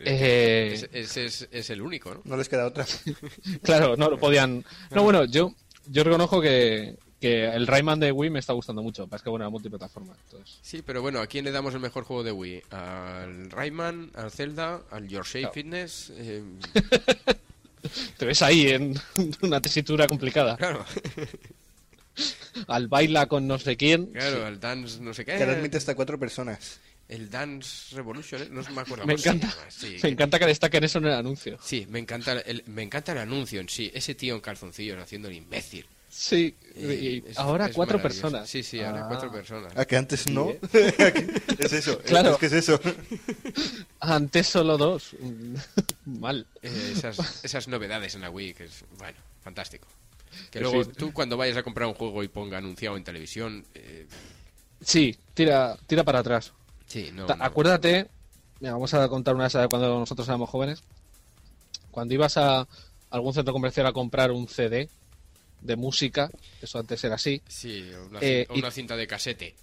Eh, 0.00 0.70
Ese 0.74 0.88
ese 0.92 1.24
es, 1.26 1.48
es 1.52 1.70
el 1.70 1.82
único, 1.82 2.14
¿no? 2.14 2.22
No 2.24 2.36
les 2.36 2.48
queda 2.48 2.66
otra. 2.66 2.86
Claro, 3.62 3.96
no 3.96 4.08
lo 4.10 4.18
podían. 4.18 4.64
No, 4.90 5.02
bueno, 5.02 5.24
yo, 5.26 5.54
yo 5.86 6.02
reconozco 6.04 6.40
que, 6.40 6.96
que 7.20 7.44
el 7.44 7.66
Rayman 7.66 8.00
de 8.00 8.10
Wii 8.12 8.30
me 8.30 8.38
está 8.38 8.54
gustando 8.54 8.82
mucho. 8.82 9.08
Es 9.12 9.20
que 9.22 9.28
bueno, 9.28 9.44
era 9.44 9.50
multiplataforma. 9.50 10.14
Entonces, 10.24 10.58
Sí, 10.62 10.80
pero 10.82 11.02
bueno, 11.02 11.20
¿a 11.20 11.26
quién 11.26 11.44
le 11.44 11.52
damos 11.52 11.74
el 11.74 11.80
mejor 11.80 12.04
juego 12.04 12.22
de 12.22 12.32
Wii? 12.32 12.62
¿Al 12.70 13.50
Rayman? 13.50 14.10
¿Al 14.14 14.30
Zelda? 14.30 14.80
¿Al 14.90 15.06
Your 15.08 15.24
Shape 15.26 15.40
Claro. 15.40 15.52
Fitness? 15.54 16.12
Eh, 16.16 16.42
te 18.18 18.26
ves 18.26 18.40
ahí 18.42 18.68
en 18.68 18.94
una 19.42 19.60
tesitura 19.60 20.06
complicada. 20.06 20.56
claro, 20.56 20.84
Al 22.68 22.88
baila 22.88 23.26
con 23.26 23.46
no 23.46 23.58
sé 23.58 23.76
quién. 23.76 24.06
claro, 24.06 24.46
al 24.46 24.58
Dance 24.60 25.00
no 25.00 25.14
sé 25.14 25.24
qué. 25.24 25.36
Que 25.70 25.76
hasta 25.76 25.94
cuatro 25.94 26.18
personas. 26.18 26.78
El 27.08 27.28
Dance 27.28 27.94
Revolution, 27.96 28.40
¿eh? 28.42 28.48
no 28.52 28.62
me 28.70 28.82
acuerdo 28.82 29.04
Me 29.04 29.14
encanta, 29.14 29.52
sí. 29.68 29.96
me 30.00 30.10
encanta 30.10 30.38
que 30.38 30.46
destaquen 30.46 30.84
eso 30.84 30.98
en 30.98 31.06
el 31.06 31.14
anuncio. 31.14 31.58
Sí, 31.60 31.84
me 31.90 31.98
encanta 31.98 32.32
el, 32.34 32.62
me 32.66 32.82
encanta 32.84 33.10
el 33.12 33.18
anuncio 33.18 33.60
en 33.60 33.68
sí. 33.68 33.90
Ese 33.92 34.14
tío 34.14 34.36
en 34.36 34.40
calzoncillos 34.40 34.96
haciendo 35.02 35.26
el 35.28 35.34
imbécil. 35.34 35.86
Sí, 36.08 36.54
Eh, 36.76 37.22
y 37.24 37.30
es- 37.30 37.38
ahora 37.38 37.66
es 37.66 37.72
cuatro 37.74 38.00
personas. 38.00 38.48
Sí, 38.48 38.62
sí, 38.62 38.80
ahora 38.80 39.04
Ah. 39.04 39.08
cuatro 39.08 39.30
personas. 39.32 39.76
A 39.76 39.84
que 39.86 39.96
antes 39.96 40.28
no. 40.30 40.52
es 40.72 41.72
eso. 41.72 41.98
Claro. 42.04 42.30
Es 42.32 42.36
que 42.38 42.46
es 42.46 42.52
eso. 42.52 42.80
Antes 44.00 44.46
solo 44.48 44.76
dos. 44.78 45.10
Mal. 46.04 46.46
Eh, 46.62 46.92
esas, 46.96 47.44
esas 47.44 47.68
novedades 47.68 48.14
en 48.14 48.20
la 48.22 48.30
Wii, 48.30 48.54
que 48.54 48.64
es, 48.64 48.84
bueno, 48.98 49.18
fantástico. 49.42 49.86
Que 50.50 50.60
luego 50.60 50.84
sí. 50.84 50.90
tú 50.96 51.12
cuando 51.12 51.36
vayas 51.36 51.56
a 51.56 51.62
comprar 51.62 51.88
un 51.88 51.94
juego 51.94 52.22
y 52.22 52.28
ponga 52.28 52.58
anunciado 52.58 52.96
en 52.96 53.04
televisión, 53.04 53.64
eh, 53.74 54.06
Sí, 54.80 55.16
tira, 55.34 55.76
tira 55.86 56.04
para 56.04 56.20
atrás. 56.20 56.52
sí, 56.86 57.10
no, 57.12 57.26
Ta- 57.26 57.36
no. 57.36 57.44
Acuérdate, 57.44 58.08
mira, 58.60 58.72
vamos 58.72 58.92
a 58.94 59.08
contar 59.08 59.34
una 59.34 59.48
de 59.48 59.68
cuando 59.68 59.98
nosotros 59.98 60.26
éramos 60.28 60.48
jóvenes. 60.50 60.82
Cuando 61.90 62.14
ibas 62.14 62.36
a 62.36 62.66
algún 63.10 63.34
centro 63.34 63.52
comercial 63.52 63.86
a 63.86 63.92
comprar 63.92 64.30
un 64.30 64.48
CD 64.48 64.88
de 65.60 65.76
música, 65.76 66.30
eso 66.62 66.78
antes 66.78 67.02
era 67.04 67.16
así, 67.16 67.42
Sí, 67.48 67.90
una, 68.08 68.20
Eh, 68.22 68.46
y- 68.54 68.70
cinta 68.70 68.96
de 68.96 69.06
casete. 69.06 69.54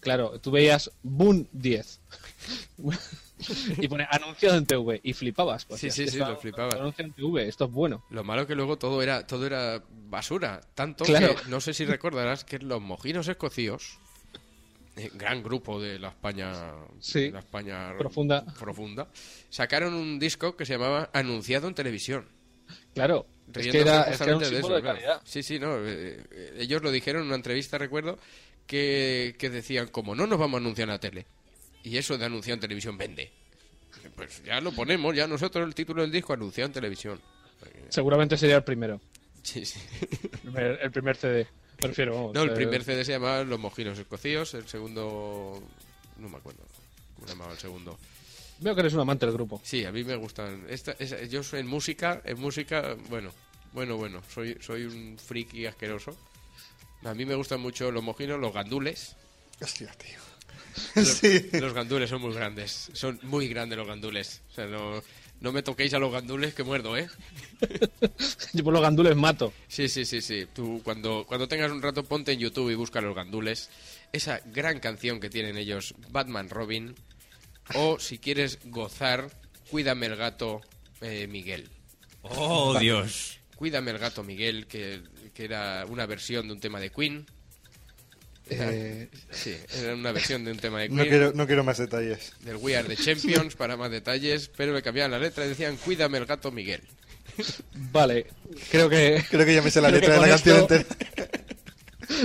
claro, 0.00 0.38
tú 0.40 0.50
veías 0.50 0.90
Boom 1.02 1.46
10 1.52 2.00
y 3.78 3.88
pone 3.88 4.06
anunciado 4.10 4.56
en 4.56 4.66
TV 4.66 5.00
y 5.02 5.12
flipabas. 5.12 5.64
pues, 5.64 5.80
Sí, 5.80 5.90
sí, 5.90 6.08
sí, 6.08 6.18
lo 6.18 6.36
flipabas. 6.36 6.74
Anunciado 6.74 7.08
en 7.08 7.14
TV, 7.14 7.48
esto 7.48 7.64
es 7.66 7.70
bueno. 7.72 8.04
Lo 8.10 8.24
malo 8.24 8.46
que 8.46 8.54
luego 8.54 8.76
todo 8.78 9.02
era 9.02 9.26
todo 9.26 9.46
era 9.46 9.82
basura, 10.08 10.60
tanto 10.74 11.04
Claro. 11.04 11.34
que 11.36 11.48
no 11.48 11.60
sé 11.60 11.74
si 11.74 11.84
recordarás 11.84 12.44
que 12.44 12.58
los 12.58 12.80
mojinos 12.80 13.28
escocíos, 13.28 13.98
eh, 14.96 15.10
gran 15.14 15.42
grupo 15.42 15.80
de 15.80 15.98
la 15.98 16.08
España, 16.08 16.52
Sí. 17.00 17.30
la 17.30 17.38
España 17.40 17.96
Profunda. 17.96 18.44
profunda, 18.58 19.08
sacaron 19.48 19.94
un 19.94 20.18
disco 20.18 20.56
que 20.56 20.66
se 20.66 20.74
llamaba 20.74 21.10
Anunciado 21.12 21.68
en 21.68 21.74
televisión. 21.74 22.26
Claro, 22.94 23.26
es 23.54 23.68
que 23.68 23.80
era, 23.80 24.02
es 24.02 24.18
que 24.18 24.24
era 24.24 24.34
un 24.36 24.40
de 24.42 24.46
símbolo 24.48 24.74
de 24.74 24.80
eso, 24.80 24.82
claro. 24.82 24.98
calidad. 24.98 25.22
Sí, 25.24 25.42
sí, 25.42 25.58
no. 25.58 25.76
eh, 25.78 26.24
eh, 26.30 26.54
ellos 26.58 26.82
lo 26.82 26.90
dijeron 26.90 27.22
en 27.22 27.28
una 27.28 27.36
entrevista, 27.36 27.78
recuerdo, 27.78 28.18
que, 28.66 29.34
que 29.38 29.50
decían, 29.50 29.88
como 29.88 30.14
no 30.14 30.26
nos 30.26 30.38
vamos 30.38 30.58
a 30.58 30.60
anunciar 30.60 30.88
en 30.88 30.92
la 30.92 31.00
tele, 31.00 31.26
y 31.82 31.96
eso 31.96 32.16
de 32.18 32.24
anunciar 32.24 32.54
en 32.54 32.60
televisión 32.60 32.96
vende. 32.98 33.30
Pues 34.16 34.42
ya 34.44 34.60
lo 34.60 34.72
ponemos, 34.72 35.14
ya 35.14 35.26
nosotros 35.26 35.66
el 35.66 35.74
título 35.74 36.02
del 36.02 36.10
disco 36.12 36.32
anunciado 36.32 36.66
en 36.66 36.72
televisión. 36.72 37.20
Seguramente 37.88 38.36
sería 38.36 38.56
el 38.56 38.64
primero, 38.64 39.00
Sí, 39.42 39.64
sí. 39.64 39.80
el 40.00 40.38
primer, 40.40 40.78
el 40.82 40.90
primer 40.92 41.16
CD. 41.16 41.46
Prefiero, 41.76 42.14
vamos, 42.14 42.34
No, 42.34 42.42
el 42.42 42.50
eh, 42.50 42.54
primer 42.54 42.84
CD 42.84 43.04
se 43.04 43.12
llamaba 43.12 43.42
Los 43.44 43.58
Mojinos 43.58 43.98
Escocíos, 43.98 44.54
el 44.54 44.68
segundo... 44.68 45.62
No 46.18 46.28
me 46.28 46.36
acuerdo. 46.36 46.62
¿Cómo 47.16 47.26
se 47.26 47.32
llamaba 47.34 47.52
el 47.52 47.58
segundo? 47.58 47.98
Veo 48.60 48.74
que 48.74 48.80
eres 48.82 48.94
un 48.94 49.00
amante 49.00 49.26
del 49.26 49.34
grupo. 49.34 49.60
Sí, 49.64 49.84
a 49.84 49.90
mí 49.90 50.04
me 50.04 50.14
gustan. 50.14 50.64
Esta, 50.68 50.92
esa- 50.98 51.22
yo 51.24 51.42
soy 51.42 51.60
en 51.60 51.66
música, 51.66 52.22
en 52.24 52.38
música, 52.38 52.96
bueno, 53.08 53.32
bueno, 53.72 53.96
bueno, 53.96 54.22
soy, 54.32 54.56
soy 54.60 54.84
un 54.84 55.18
friki 55.18 55.66
asqueroso. 55.66 56.16
A 57.04 57.14
mí 57.14 57.24
me 57.24 57.34
gustan 57.34 57.60
mucho 57.60 57.90
los 57.90 58.02
mojinos, 58.04 58.38
los 58.38 58.52
gandules. 58.52 59.16
Hostia, 59.60 59.90
tío. 59.98 60.18
Los, 60.94 61.08
Sí. 61.08 61.48
los 61.52 61.72
gandules 61.74 62.08
son 62.10 62.22
muy 62.22 62.34
grandes, 62.34 62.90
son 62.92 63.18
muy 63.22 63.48
grandes 63.48 63.78
los 63.78 63.86
gandules. 63.86 64.42
O 64.50 64.54
sea, 64.54 64.66
no, 64.66 65.02
no 65.40 65.52
me 65.52 65.62
toquéis 65.62 65.92
a 65.94 65.98
los 65.98 66.12
gandules 66.12 66.54
que 66.54 66.62
muerdo, 66.62 66.96
¿eh? 66.96 67.08
Yo 68.52 68.64
por 68.64 68.72
los 68.72 68.82
gandules 68.82 69.16
mato. 69.16 69.52
Sí, 69.68 69.88
sí, 69.88 70.04
sí, 70.04 70.20
sí. 70.20 70.46
Tú 70.54 70.80
cuando, 70.84 71.24
cuando 71.26 71.48
tengas 71.48 71.70
un 71.70 71.82
rato 71.82 72.04
ponte 72.04 72.32
en 72.32 72.40
YouTube 72.40 72.70
y 72.70 72.74
busca 72.74 73.00
los 73.00 73.14
gandules. 73.14 73.70
Esa 74.12 74.40
gran 74.46 74.78
canción 74.80 75.20
que 75.20 75.30
tienen 75.30 75.56
ellos, 75.56 75.94
Batman 76.10 76.48
Robin. 76.48 76.94
O 77.74 77.98
si 77.98 78.18
quieres 78.18 78.58
gozar, 78.64 79.30
Cuídame 79.72 80.04
el 80.04 80.16
gato 80.16 80.60
eh, 81.00 81.26
Miguel. 81.26 81.66
¡Oh, 82.20 82.78
Dios! 82.78 83.38
Cuídame 83.56 83.90
el 83.92 83.98
gato 83.98 84.22
Miguel, 84.22 84.66
que, 84.66 85.00
que 85.32 85.44
era 85.44 85.86
una 85.88 86.04
versión 86.04 86.46
de 86.46 86.52
un 86.52 86.60
tema 86.60 86.78
de 86.78 86.90
Queen. 86.90 87.24
Eh, 88.50 89.08
Sí, 89.30 89.56
era 89.80 89.94
una 89.94 90.12
versión 90.12 90.44
de 90.44 90.52
un 90.52 90.58
tema 90.58 90.80
de 90.80 90.88
Queen. 90.88 90.98
No 90.98 91.04
quiero, 91.04 91.32
no 91.32 91.46
quiero 91.46 91.64
más 91.64 91.78
detalles. 91.78 92.32
Del 92.40 92.56
We 92.56 92.76
Are 92.76 92.86
the 92.88 92.96
Champions, 93.02 93.54
para 93.54 93.76
más 93.76 93.90
detalles, 93.90 94.50
pero 94.56 94.72
le 94.74 94.82
cambiaban 94.82 95.10
la 95.10 95.18
letra 95.18 95.44
y 95.46 95.48
decían 95.48 95.76
Cuídame 95.76 96.18
el 96.18 96.26
gato 96.26 96.50
Miguel. 96.50 96.82
vale, 97.92 98.26
creo 98.70 98.88
que 98.88 99.24
Creo 99.30 99.46
que 99.46 99.54
ya 99.54 99.62
me 99.62 99.70
sé 99.70 99.80
la 99.80 99.90
letra 99.90 100.14
de 100.14 100.20
la 100.20 100.26
con 100.26 100.30
canción 100.30 100.56
esto- 100.58 100.74
entera. 100.74 100.96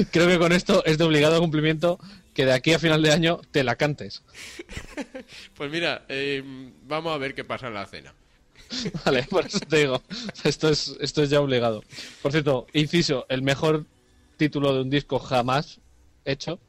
creo 0.12 0.28
que 0.28 0.38
con 0.38 0.52
esto 0.52 0.84
es 0.86 0.98
de 0.98 1.04
obligado 1.04 1.40
cumplimiento 1.40 2.00
que 2.34 2.46
de 2.46 2.54
aquí 2.54 2.74
a 2.74 2.80
final 2.80 3.02
de 3.02 3.12
año 3.12 3.40
te 3.52 3.64
la 3.64 3.76
cantes. 3.78 4.22
Pues 5.56 5.72
mira, 5.72 6.06
eh, 6.10 6.44
vamos 6.88 7.14
a 7.14 7.18
ver 7.18 7.34
qué 7.34 7.44
pasa 7.44 7.68
en 7.68 7.74
la 7.74 7.86
cena. 7.86 8.14
Vale, 9.06 9.24
por 9.24 9.46
eso 9.46 9.60
te 9.60 9.78
digo, 9.78 10.04
esto 10.44 10.70
es 10.70 10.96
esto 11.00 11.24
es 11.24 11.30
ya 11.30 11.40
obligado. 11.42 11.84
Por 12.22 12.32
cierto, 12.32 12.68
inciso, 12.74 13.26
el 13.30 13.42
mejor 13.42 13.86
título 14.36 14.74
de 14.74 14.82
un 14.82 14.90
disco 14.90 15.20
jamás 15.20 15.80
hecho 16.32 16.60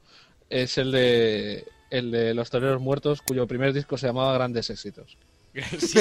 es 0.51 0.79
el 0.79 0.93
de 0.93 1.65
el 1.91 2.11
de 2.11 2.35
Los 2.35 2.51
Toreros 2.51 2.81
Muertos, 2.81 3.23
cuyo 3.23 3.47
primer 3.47 3.73
disco 3.73 3.97
se 3.99 4.07
llamaba 4.07 4.35
Grandes 4.35 4.71
Éxitos. 4.71 5.17
Sí. 5.79 5.99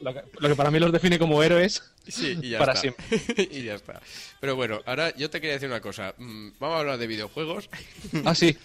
Lo 0.00 0.14
que, 0.14 0.22
lo 0.38 0.48
que 0.48 0.56
para 0.56 0.70
mí 0.70 0.78
los 0.78 0.92
define 0.92 1.18
como 1.18 1.42
héroes 1.42 1.82
Sí, 2.08 2.36
y 2.42 2.50
ya 2.50 2.58
para 2.58 2.72
está. 2.72 2.80
siempre. 2.80 3.48
y 3.52 3.62
ya 3.64 3.74
está. 3.74 4.00
Pero 4.40 4.56
bueno, 4.56 4.80
ahora 4.86 5.14
yo 5.16 5.28
te 5.30 5.40
quería 5.40 5.54
decir 5.54 5.68
una 5.68 5.80
cosa. 5.80 6.14
Mm, 6.18 6.48
Vamos 6.58 6.76
a 6.76 6.80
hablar 6.80 6.98
de 6.98 7.06
videojuegos. 7.06 7.68
Ah, 8.24 8.34
sí. 8.34 8.56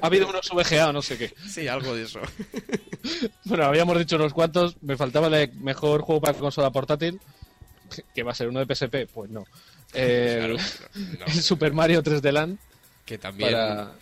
Ha 0.00 0.06
habido 0.06 0.28
unos 0.28 0.48
VGA 0.50 0.88
o 0.88 0.92
no 0.92 1.02
sé 1.02 1.18
qué. 1.18 1.32
Sí, 1.48 1.66
algo 1.68 1.94
de 1.94 2.04
eso. 2.04 2.20
Bueno, 3.44 3.64
habíamos 3.64 3.98
dicho 3.98 4.16
unos 4.16 4.34
cuantos. 4.34 4.76
Me 4.82 4.96
faltaba 4.96 5.26
el 5.28 5.52
mejor 5.54 6.02
juego 6.02 6.20
para 6.20 6.38
consola 6.38 6.70
portátil. 6.70 7.18
Que 8.14 8.22
va 8.22 8.32
a 8.32 8.34
ser 8.34 8.48
uno 8.48 8.64
de 8.64 8.74
PSP. 8.74 9.06
Pues 9.12 9.30
no. 9.30 9.44
Claro, 9.92 10.56
no. 10.94 11.26
el 11.26 11.42
Super 11.42 11.72
Mario 11.72 12.00
3D 12.02 12.30
Land. 12.30 12.58
Que 13.04 13.18
también... 13.18 13.50
Para... 13.50 13.92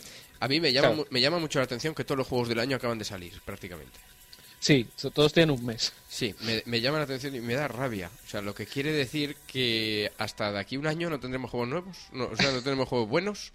A 0.41 0.47
mí 0.47 0.61
me 0.61 0.73
llama, 0.73 0.89
Claro. 0.89 1.07
me 1.11 1.21
llama 1.21 1.39
mucho 1.39 1.59
la 1.59 1.65
atención 1.65 1.95
que 1.95 2.05
todos 2.05 2.19
los 2.19 2.27
juegos 2.27 2.49
del 2.49 2.61
año 2.61 2.77
acaban 2.77 2.99
de 2.99 3.05
salir, 3.07 3.33
prácticamente. 3.45 3.99
Sí, 4.61 4.87
todos 5.15 5.33
tienen 5.33 5.57
un 5.57 5.65
mes. 5.65 5.93
Sí, 6.09 6.35
me, 6.43 6.63
me 6.67 6.81
llama 6.81 6.99
la 6.99 7.05
atención 7.05 7.35
y 7.35 7.41
me 7.41 7.55
da 7.55 7.69
rabia. 7.69 8.11
O 8.27 8.29
sea, 8.31 8.43
lo 8.43 8.55
que 8.55 8.67
quiere 8.67 8.93
decir 8.93 9.37
que 9.47 10.13
hasta 10.19 10.53
de 10.53 10.59
aquí 10.59 10.77
un 10.77 10.87
año 10.87 11.09
no 11.11 11.19
tendremos 11.21 11.51
juegos 11.51 11.69
nuevos. 11.69 11.97
No, 12.13 12.25
o 12.27 12.37
sea, 12.37 12.49
no 12.49 12.57
tendremos 12.57 12.89
juegos 12.89 13.09
buenos. 13.09 13.53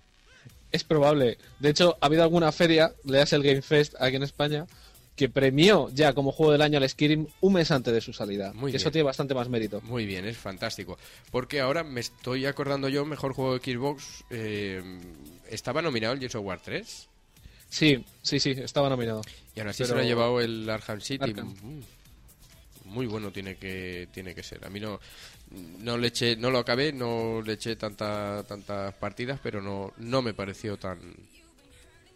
Es 0.71 0.83
probable. 0.83 1.37
De 1.59 1.69
hecho, 1.69 1.97
ha 2.01 2.05
habido 2.07 2.23
alguna 2.23 2.51
feria, 2.51 2.93
leas 3.03 3.31
el 3.33 3.43
Game 3.43 3.61
Fest 3.61 3.93
aquí 3.99 4.15
en 4.15 4.23
España, 4.23 4.65
que 5.15 5.29
premió 5.29 5.89
ya 5.93 6.13
como 6.13 6.31
juego 6.31 6.51
del 6.53 6.61
año 6.61 6.79
al 6.79 6.89
Skyrim 6.89 7.27
un 7.41 7.53
mes 7.53 7.69
antes 7.71 7.93
de 7.93 8.01
su 8.01 8.13
salida. 8.13 8.51
Muy 8.53 8.71
Eso 8.75 8.85
bien. 8.85 8.93
tiene 8.93 9.03
bastante 9.05 9.33
más 9.35 9.47
mérito. 9.47 9.79
Muy 9.81 10.05
bien, 10.05 10.25
es 10.25 10.37
fantástico. 10.37 10.97
Porque 11.31 11.59
ahora 11.61 11.83
me 11.83 11.99
estoy 12.01 12.45
acordando 12.45 12.89
yo, 12.89 13.05
mejor 13.05 13.33
juego 13.33 13.57
de 13.57 13.59
Xbox, 13.59 14.23
eh, 14.31 14.81
estaba 15.49 15.81
nominado 15.81 16.13
el 16.13 16.19
Gears 16.19 16.35
of 16.35 16.45
War 16.45 16.59
3. 16.63 17.09
Sí, 17.69 18.03
sí, 18.21 18.39
sí, 18.39 18.51
estaba 18.51 18.89
nominado. 18.89 19.21
Y 19.55 19.59
ahora 19.59 19.73
sí 19.73 19.85
se 19.85 19.93
lo 19.93 19.99
ha 19.99 20.03
llevado 20.03 20.39
el 20.41 20.69
Arkham 20.69 21.01
City. 21.01 21.23
Arkham. 21.23 21.53
Mm, 21.61 21.81
Muy 22.85 23.05
bueno 23.07 23.31
tiene 23.31 23.55
que 23.55 24.07
tiene 24.11 24.33
que 24.35 24.43
ser. 24.43 24.65
A 24.65 24.69
mí 24.69 24.79
no 24.79 24.99
no 25.79 25.97
le 25.97 26.07
eché, 26.07 26.35
no 26.35 26.49
lo 26.49 26.57
acabé, 26.59 26.91
no 26.91 27.41
le 27.43 27.53
eché 27.53 27.75
tanta, 27.75 28.43
tantas 28.47 28.93
partidas, 28.95 29.39
pero 29.41 29.61
no 29.61 29.93
no 29.97 30.21
me 30.21 30.33
pareció 30.33 30.77
tan 30.77 30.99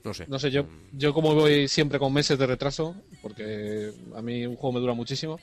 no 0.03 0.13
sé. 0.13 0.25
No 0.27 0.39
sé, 0.39 0.51
yo, 0.51 0.65
yo 0.93 1.13
como 1.13 1.33
voy 1.35 1.67
siempre 1.67 1.99
con 1.99 2.13
meses 2.13 2.37
de 2.39 2.47
retraso, 2.47 2.95
porque 3.21 3.91
a 4.15 4.21
mí 4.21 4.45
un 4.45 4.55
juego 4.55 4.73
me 4.73 4.79
dura 4.79 4.93
muchísimo, 4.93 5.39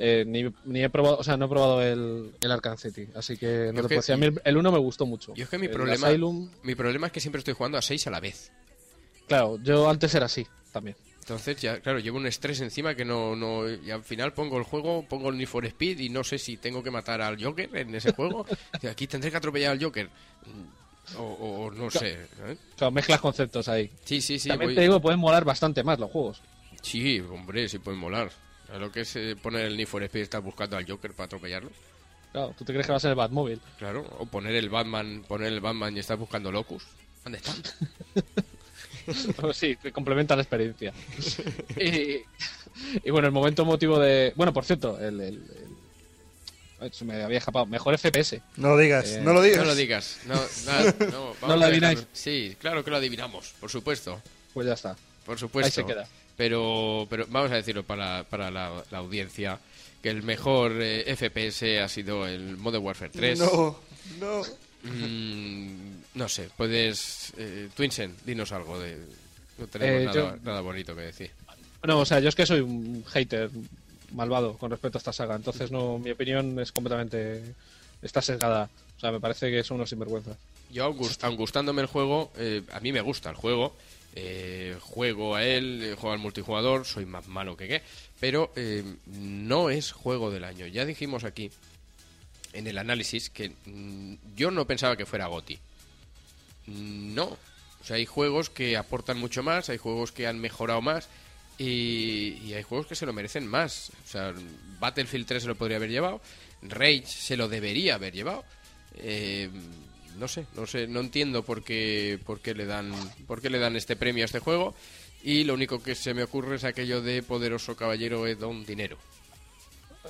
Eh, 0.00 0.24
ni, 0.26 0.44
ni 0.64 0.84
he 0.84 0.88
probado, 0.90 1.16
o 1.18 1.24
sea, 1.24 1.36
no 1.36 1.46
he 1.46 1.48
probado 1.48 1.82
el, 1.82 2.32
el 2.40 2.50
Arkham 2.52 2.76
City, 2.78 3.08
así 3.16 3.36
que 3.36 3.72
no 3.74 3.82
te 3.82 3.88
que- 3.88 3.88
puedo 3.88 3.96
decir. 4.00 4.14
A 4.14 4.18
mí 4.18 4.26
el- 4.26 4.40
el 4.44 4.56
1 4.56 4.70
me 4.70 4.78
gustó 4.78 5.06
mucho. 5.06 5.34
Yo 5.34 5.42
es 5.42 5.50
que 5.50 5.58
mi 5.58 5.66
El 5.66 5.72
problema, 5.72 6.06
Asylum, 6.06 6.48
mi 6.62 6.74
problema 6.76 7.06
es 7.08 7.12
que 7.12 7.18
siempre 7.20 7.40
estoy 7.40 7.54
jugando 7.54 7.78
a 7.78 7.82
6 7.82 8.06
a 8.06 8.10
la 8.10 8.20
vez. 8.20 8.52
claro, 9.26 9.58
yo 9.62 9.88
antes 9.90 10.14
era 10.14 10.26
así 10.26 10.46
también. 10.72 10.96
Entonces, 11.20 11.60
ya, 11.60 11.80
claro, 11.80 11.98
llevo 11.98 12.16
un 12.16 12.26
estrés 12.26 12.60
encima 12.60 12.94
que 12.94 13.04
no, 13.04 13.34
no. 13.36 13.68
Y 13.68 13.90
al 13.90 14.02
final 14.04 14.32
pongo 14.32 14.56
el 14.56 14.62
juego, 14.64 15.04
pongo 15.06 15.28
el 15.30 15.36
Need 15.36 15.48
for 15.48 15.66
Speed 15.66 15.98
y 15.98 16.08
no 16.10 16.22
sé 16.24 16.38
si 16.38 16.56
tengo 16.56 16.82
que 16.82 16.90
matar 16.90 17.20
al 17.20 17.42
Joker 17.42 17.68
en 17.76 17.94
ese 17.94 18.12
juego. 18.12 18.46
Y 18.82 18.86
Aquí 18.86 19.06
tendré 19.08 19.30
que 19.30 19.36
atropellar 19.36 19.72
al 19.72 19.82
Joker. 19.82 20.08
O, 21.16 21.70
no 21.74 21.90
sé. 21.90 22.18
¿eh? 22.46 22.56
Mezclas 22.92 23.20
conceptos 23.20 23.68
ahí. 23.68 23.90
Sí, 24.04 24.20
sí, 24.20 24.38
sí. 24.38 24.48
también 24.48 24.70
voy- 24.70 24.74
te 24.74 24.82
digo 24.82 24.94
que 24.96 25.00
pueden 25.02 25.20
molar 25.20 25.44
bastante 25.44 25.82
más 25.82 25.98
los 25.98 26.10
juegos. 26.10 26.40
Sí, 26.82 27.20
hombre, 27.20 27.68
sí 27.68 27.78
pueden 27.78 28.00
molar. 28.00 28.30
A 28.72 28.78
lo 28.78 28.92
que 28.92 29.00
es 29.00 29.16
eh, 29.16 29.34
poner 29.40 29.66
el 29.66 29.76
Need 29.76 29.86
for 29.86 30.02
Speed 30.02 30.20
y 30.20 30.24
estar 30.24 30.42
buscando 30.42 30.76
al 30.76 30.86
Joker 30.88 31.12
para 31.12 31.26
atropellarlo. 31.26 31.70
Claro, 32.32 32.54
¿tú 32.58 32.64
te 32.64 32.72
crees 32.72 32.86
que 32.86 32.92
va 32.92 32.98
a 32.98 33.00
ser 33.00 33.10
el 33.10 33.16
Batmóvil? 33.16 33.60
Claro. 33.78 34.04
O 34.18 34.26
poner 34.26 34.54
el 34.54 34.68
Batman, 34.68 35.24
poner 35.26 35.52
el 35.52 35.60
Batman 35.60 35.96
y 35.96 36.00
estar 36.00 36.18
buscando 36.18 36.52
Locus. 36.52 36.84
¿Dónde 37.24 37.38
está? 37.38 37.54
sí, 39.54 39.76
que 39.76 39.90
complementa 39.92 40.36
la 40.36 40.42
experiencia. 40.42 40.92
y, 41.76 42.20
y 43.02 43.10
bueno, 43.10 43.28
el 43.28 43.32
momento 43.32 43.64
motivo 43.64 43.98
de... 43.98 44.34
Bueno, 44.36 44.52
por 44.52 44.64
cierto, 44.66 44.98
el... 45.00 45.42
Se 46.92 47.04
me 47.04 47.22
había 47.22 47.38
escapado. 47.38 47.66
Mejor 47.66 47.98
FPS. 47.98 48.40
No 48.56 48.68
lo 48.70 48.78
digas, 48.78 49.06
Eh, 49.12 49.20
no 49.22 49.32
lo 49.32 49.42
digas. 49.42 49.58
No 49.58 49.64
lo 49.64 49.74
digas. 49.74 50.18
No, 50.26 50.34
nada, 50.66 50.94
no, 51.10 51.24
vamos 51.40 51.48
¿No 51.48 51.56
lo 51.56 51.64
adivináis? 51.66 52.06
Sí, 52.12 52.56
claro 52.60 52.84
que 52.84 52.90
lo 52.90 52.96
adivinamos, 52.98 53.54
por 53.60 53.70
supuesto. 53.70 54.20
Pues 54.54 54.66
ya 54.66 54.74
está. 54.74 54.96
Por 55.26 55.38
supuesto. 55.38 55.66
Ahí 55.80 55.86
se 55.86 55.92
queda. 55.92 56.08
Pero, 56.36 57.06
pero 57.10 57.26
vamos 57.28 57.50
a 57.50 57.56
decirlo 57.56 57.82
para, 57.82 58.22
para 58.24 58.50
la, 58.50 58.84
la 58.92 58.98
audiencia, 58.98 59.58
que 60.02 60.08
el 60.10 60.22
mejor 60.22 60.72
eh, 60.80 61.04
FPS 61.16 61.80
ha 61.82 61.88
sido 61.88 62.26
el 62.28 62.56
Modern 62.56 62.84
Warfare 62.84 63.10
3. 63.12 63.38
No, 63.40 63.80
no. 64.20 64.42
Mm, 64.84 65.90
no 66.14 66.28
sé, 66.28 66.48
puedes... 66.56 67.32
Eh, 67.36 67.68
Twinsen, 67.74 68.14
dinos 68.24 68.52
algo 68.52 68.78
de... 68.78 68.96
No 69.58 69.66
tenemos 69.66 70.02
Eh, 70.02 70.04
nada, 70.04 70.14
yo- 70.14 70.36
nada 70.44 70.60
bonito 70.60 70.94
que 70.94 71.00
decir. 71.02 71.30
No, 71.82 72.00
o 72.00 72.04
sea, 72.06 72.20
yo 72.20 72.28
es 72.28 72.34
que 72.34 72.46
soy 72.46 72.60
un 72.60 73.04
hater 73.08 73.50
malvado 74.12 74.56
con 74.58 74.70
respecto 74.70 74.98
a 74.98 75.00
esta 75.00 75.12
saga, 75.12 75.36
entonces 75.36 75.70
no, 75.70 75.98
mi 75.98 76.10
opinión 76.10 76.58
es 76.60 76.72
completamente 76.72 77.42
está 78.02 78.22
sesgada. 78.22 78.68
O 78.96 79.00
sea, 79.00 79.12
me 79.12 79.20
parece 79.20 79.50
que 79.50 79.62
son 79.62 79.76
unos 79.76 79.90
sinvergüenzas. 79.90 80.36
Yo, 80.70 80.84
aun 80.84 80.98
gust- 80.98 81.22
aun 81.24 81.36
gustándome 81.36 81.82
el 81.82 81.86
juego, 81.88 82.30
eh, 82.36 82.62
a 82.72 82.80
mí 82.80 82.92
me 82.92 83.00
gusta 83.00 83.30
el 83.30 83.36
juego. 83.36 83.74
eh, 84.14 84.76
juego 84.80 85.36
a 85.36 85.44
él, 85.44 85.80
eh, 85.82 85.94
juego 85.94 86.12
al 86.12 86.18
multijugador, 86.18 86.84
soy 86.84 87.04
más 87.06 87.28
malo 87.28 87.56
que 87.56 87.68
qué. 87.68 87.82
Pero 88.18 88.50
eh, 88.56 88.82
no 89.06 89.70
es 89.70 89.92
juego 89.92 90.30
del 90.32 90.42
año. 90.44 90.66
Ya 90.66 90.84
dijimos 90.84 91.22
aquí, 91.22 91.52
en 92.52 92.66
el 92.66 92.78
análisis, 92.78 93.30
que 93.30 93.52
mm, 93.66 94.14
yo 94.34 94.50
no 94.50 94.66
pensaba 94.66 94.96
que 94.96 95.06
fuera 95.06 95.26
GOTI. 95.28 95.58
No. 96.66 97.24
O 97.80 97.84
sea, 97.84 97.96
hay 97.96 98.06
juegos 98.06 98.50
que 98.50 98.76
aportan 98.76 99.18
mucho 99.18 99.42
más, 99.42 99.68
hay 99.68 99.78
juegos 99.78 100.10
que 100.10 100.26
han 100.26 100.38
mejorado 100.40 100.80
más. 100.82 101.08
Y, 101.58 102.52
hay 102.52 102.62
juegos 102.62 102.86
que 102.86 102.94
se 102.94 103.04
lo 103.04 103.12
merecen 103.12 103.46
más. 103.46 103.90
O 104.04 104.08
sea, 104.08 104.32
Battlefield 104.78 105.26
3 105.26 105.42
se 105.42 105.48
lo 105.48 105.56
podría 105.56 105.76
haber 105.76 105.90
llevado. 105.90 106.20
Rage 106.62 107.06
se 107.06 107.36
lo 107.36 107.48
debería 107.48 107.96
haber 107.96 108.14
llevado. 108.14 108.44
Eh, 108.96 109.50
no 110.18 110.28
sé, 110.28 110.46
no 110.56 110.66
sé, 110.66 110.86
no 110.86 111.00
entiendo 111.00 111.42
por 111.42 111.62
qué, 111.62 112.18
por 112.24 112.40
qué 112.40 112.54
le 112.54 112.66
dan, 112.66 112.92
por 113.26 113.40
qué 113.40 113.50
le 113.50 113.58
dan 113.58 113.76
este 113.76 113.96
premio 113.96 114.24
a 114.24 114.26
este 114.26 114.40
juego. 114.40 114.74
Y 115.22 115.44
lo 115.44 115.54
único 115.54 115.82
que 115.82 115.94
se 115.94 116.14
me 116.14 116.22
ocurre 116.22 116.56
es 116.56 116.64
aquello 116.64 117.02
de 117.02 117.22
poderoso 117.22 117.76
caballero 117.76 118.26
es 118.26 118.38
don 118.38 118.64
dinero. 118.64 118.96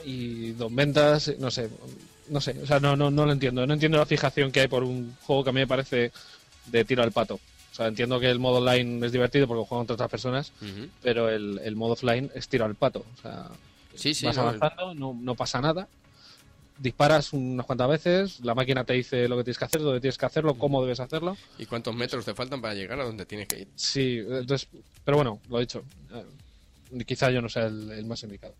Y 0.04 0.52
Don 0.52 0.74
Ventas, 0.76 1.32
no 1.38 1.50
sé, 1.50 1.68
no 2.28 2.40
sé, 2.40 2.54
o 2.62 2.66
sea, 2.66 2.78
no, 2.78 2.94
no, 2.94 3.10
no 3.10 3.26
lo 3.26 3.32
entiendo. 3.32 3.66
No 3.66 3.74
entiendo 3.74 3.98
la 3.98 4.06
fijación 4.06 4.52
que 4.52 4.60
hay 4.60 4.68
por 4.68 4.84
un 4.84 5.16
juego 5.22 5.44
que 5.44 5.50
a 5.50 5.52
mí 5.52 5.60
me 5.60 5.66
parece 5.66 6.12
de 6.66 6.84
tiro 6.84 7.02
al 7.02 7.12
pato. 7.12 7.40
Sea, 7.78 7.86
entiendo 7.86 8.18
que 8.20 8.28
el 8.28 8.38
modo 8.40 8.58
online 8.58 9.06
es 9.06 9.12
divertido 9.12 9.46
porque 9.46 9.64
juegan 9.66 9.86
contra 9.86 9.94
otras 9.94 10.10
personas, 10.10 10.52
pero 11.02 11.28
el, 11.30 11.60
el 11.62 11.76
modo 11.76 11.92
offline 11.92 12.30
es 12.34 12.48
tiro 12.48 12.64
al 12.64 12.74
pato. 12.74 13.04
O 13.18 13.22
sea, 13.22 13.48
Sí, 13.94 14.14
sí, 14.14 14.26
vas 14.26 14.36
no, 14.36 14.42
avanzando, 14.42 14.94
no, 14.94 15.16
no 15.20 15.34
pasa 15.34 15.60
nada. 15.60 15.88
Disparas 16.78 17.32
unas 17.32 17.66
cuantas 17.66 17.88
veces, 17.88 18.40
la 18.40 18.54
máquina 18.54 18.84
te 18.84 18.92
dice 18.92 19.26
lo 19.28 19.36
que 19.36 19.42
tienes 19.44 19.58
que 19.58 19.64
hacer, 19.64 19.80
dónde 19.80 20.00
tienes 20.00 20.16
que 20.18 20.26
hacerlo, 20.26 20.54
cómo 20.54 20.80
debes 20.82 21.00
hacerlo. 21.00 21.36
¿Y 21.58 21.66
cuántos 21.66 21.94
metros 21.94 22.24
te 22.24 22.34
faltan 22.34 22.60
para 22.60 22.74
llegar 22.74 23.00
a 23.00 23.04
donde 23.04 23.26
tienes 23.26 23.48
que 23.48 23.60
ir? 23.62 23.68
Sí, 23.74 24.18
entonces, 24.28 24.68
pero 25.04 25.16
bueno, 25.16 25.40
lo 25.48 25.58
he 25.58 25.62
dicho. 25.62 25.82
eh, 26.12 27.04
Quizá 27.04 27.30
yo 27.30 27.42
no 27.42 27.48
sea 27.48 27.66
el, 27.66 27.90
el 27.90 28.04
más 28.06 28.22
indicado. 28.22 28.54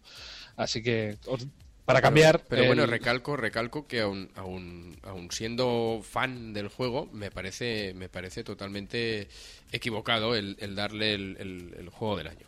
Así 0.56 0.82
que, 0.82 1.16
os- 1.26 1.46
para 1.88 2.02
cambiar. 2.02 2.38
Pero, 2.40 2.48
pero 2.48 2.66
bueno, 2.66 2.86
recalco, 2.86 3.36
recalco 3.36 3.86
que 3.86 4.00
aún, 4.02 4.30
aún, 4.36 4.96
aún 5.02 5.30
siendo 5.32 6.02
fan 6.08 6.52
del 6.52 6.68
juego, 6.68 7.06
me 7.12 7.30
parece, 7.30 7.94
me 7.96 8.08
parece 8.08 8.44
totalmente 8.44 9.28
equivocado 9.72 10.36
el, 10.36 10.56
el 10.60 10.74
darle 10.76 11.14
el, 11.14 11.36
el- 11.40 11.74
el 11.78 11.88
juego 11.88 12.16
del 12.16 12.28
año. 12.28 12.46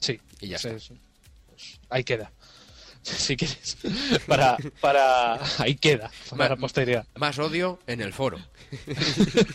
Sí, 0.00 0.20
Y 0.40 0.48
ya 0.48 0.58
sí, 0.58 0.68
está. 0.68 0.80
sí. 0.80 0.94
Pues 1.48 1.80
ahí 1.88 2.04
queda. 2.04 2.30
Si 3.02 3.36
quieres. 3.36 3.78
Para, 4.26 4.58
para. 4.82 5.38
Ahí 5.62 5.76
queda. 5.76 6.10
Para 6.36 6.56
posteridad. 6.56 7.06
Más 7.16 7.38
odio 7.38 7.78
en 7.86 8.02
el 8.02 8.12
foro. 8.12 8.38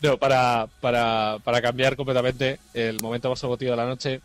No, 0.00 0.16
para, 0.18 0.68
para, 0.80 1.38
para 1.44 1.60
cambiar 1.60 1.96
completamente 1.96 2.58
el 2.74 3.00
momento 3.02 3.28
más 3.28 3.42
emotivo 3.42 3.72
de 3.72 3.76
la 3.76 3.86
noche. 3.86 4.20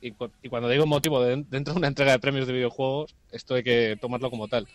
Y, 0.00 0.14
y 0.42 0.48
cuando 0.48 0.68
digo 0.68 0.86
motivo 0.86 1.20
de- 1.22 1.44
dentro 1.48 1.74
de 1.74 1.78
una 1.78 1.88
entrega 1.88 2.12
de 2.12 2.18
premios 2.20 2.46
de 2.46 2.52
videojuegos, 2.52 3.14
esto 3.32 3.54
hay 3.54 3.62
que 3.64 3.96
tomarlo 4.00 4.30
como 4.30 4.46
tal. 4.48 4.66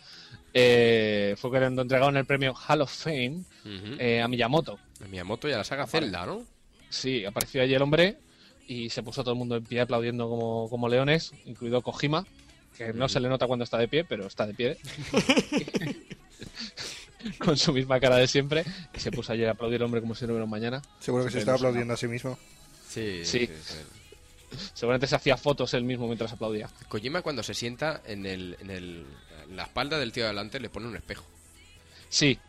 Eh, 0.53 1.35
fue 1.37 1.49
cuando 1.49 1.81
entregaron 1.81 2.17
el 2.17 2.25
premio 2.25 2.53
Hall 2.53 2.81
of 2.81 2.91
Fame 2.91 3.43
Ujú. 3.65 3.95
eh, 3.99 4.21
a 4.21 4.27
Miyamoto. 4.27 4.79
A 5.03 5.07
Miyamoto 5.07 5.47
y 5.47 5.53
a 5.53 5.57
la 5.57 5.63
saga 5.63 5.87
Zelda, 5.87 6.25
¿no? 6.25 6.43
Sí, 6.89 7.25
apareció 7.25 7.61
allí 7.61 7.73
el 7.73 7.81
hombre 7.81 8.17
y 8.67 8.89
se 8.89 9.01
puso 9.01 9.23
todo 9.23 9.33
el 9.33 9.39
mundo 9.39 9.55
en 9.55 9.63
pie 9.63 9.81
aplaudiendo 9.81 10.29
como, 10.29 10.69
como 10.69 10.89
leones, 10.89 11.31
incluido 11.45 11.81
Kojima, 11.81 12.25
que 12.77 12.93
no 12.93 13.07
se 13.09 13.19
le 13.19 13.29
nota 13.29 13.47
cuando 13.47 13.63
está 13.63 13.77
de 13.77 13.87
pie, 13.87 14.03
pero 14.03 14.27
está 14.27 14.45
de 14.45 14.53
pie. 14.53 14.77
Con 17.39 17.57
su 17.57 17.71
misma 17.71 17.99
cara 17.99 18.17
de 18.17 18.27
siempre. 18.27 18.65
Y 18.93 18.99
se 18.99 19.11
puso 19.11 19.31
allí 19.31 19.45
a 19.45 19.51
aplaudir 19.51 19.77
el 19.77 19.83
hombre 19.83 20.01
como 20.01 20.13
si 20.13 20.25
no 20.25 20.33
hubiera 20.33 20.43
un 20.43 20.49
mañana. 20.49 20.81
Seguro 20.99 21.23
que 21.25 21.31
se 21.31 21.37
Eh, 21.37 21.39
está 21.39 21.55
aplaudiendo 21.55 21.93
a 21.93 21.97
sí 21.97 22.07
mismo. 22.07 22.37
Sí, 22.89 23.21
Sí. 23.25 23.49
Seguramente 24.73 25.07
se 25.07 25.15
hacía 25.15 25.38
fotos 25.38 25.73
él 25.73 25.84
mismo 25.84 26.07
mientras 26.07 26.31
aplaudía. 26.34 26.69
Kojima 26.88 27.21
cuando 27.21 27.43
se 27.43 27.53
sienta 27.53 28.01
en, 28.05 28.25
el, 28.25 28.57
en, 28.59 28.69
el, 28.69 29.05
en 29.47 29.55
la 29.55 29.63
espalda 29.63 29.97
del 29.97 30.11
tío 30.11 30.23
de 30.23 30.30
delante 30.30 30.59
le 30.59 30.69
pone 30.69 30.88
un 30.88 30.95
espejo. 30.95 31.25
Sí. 32.09 32.39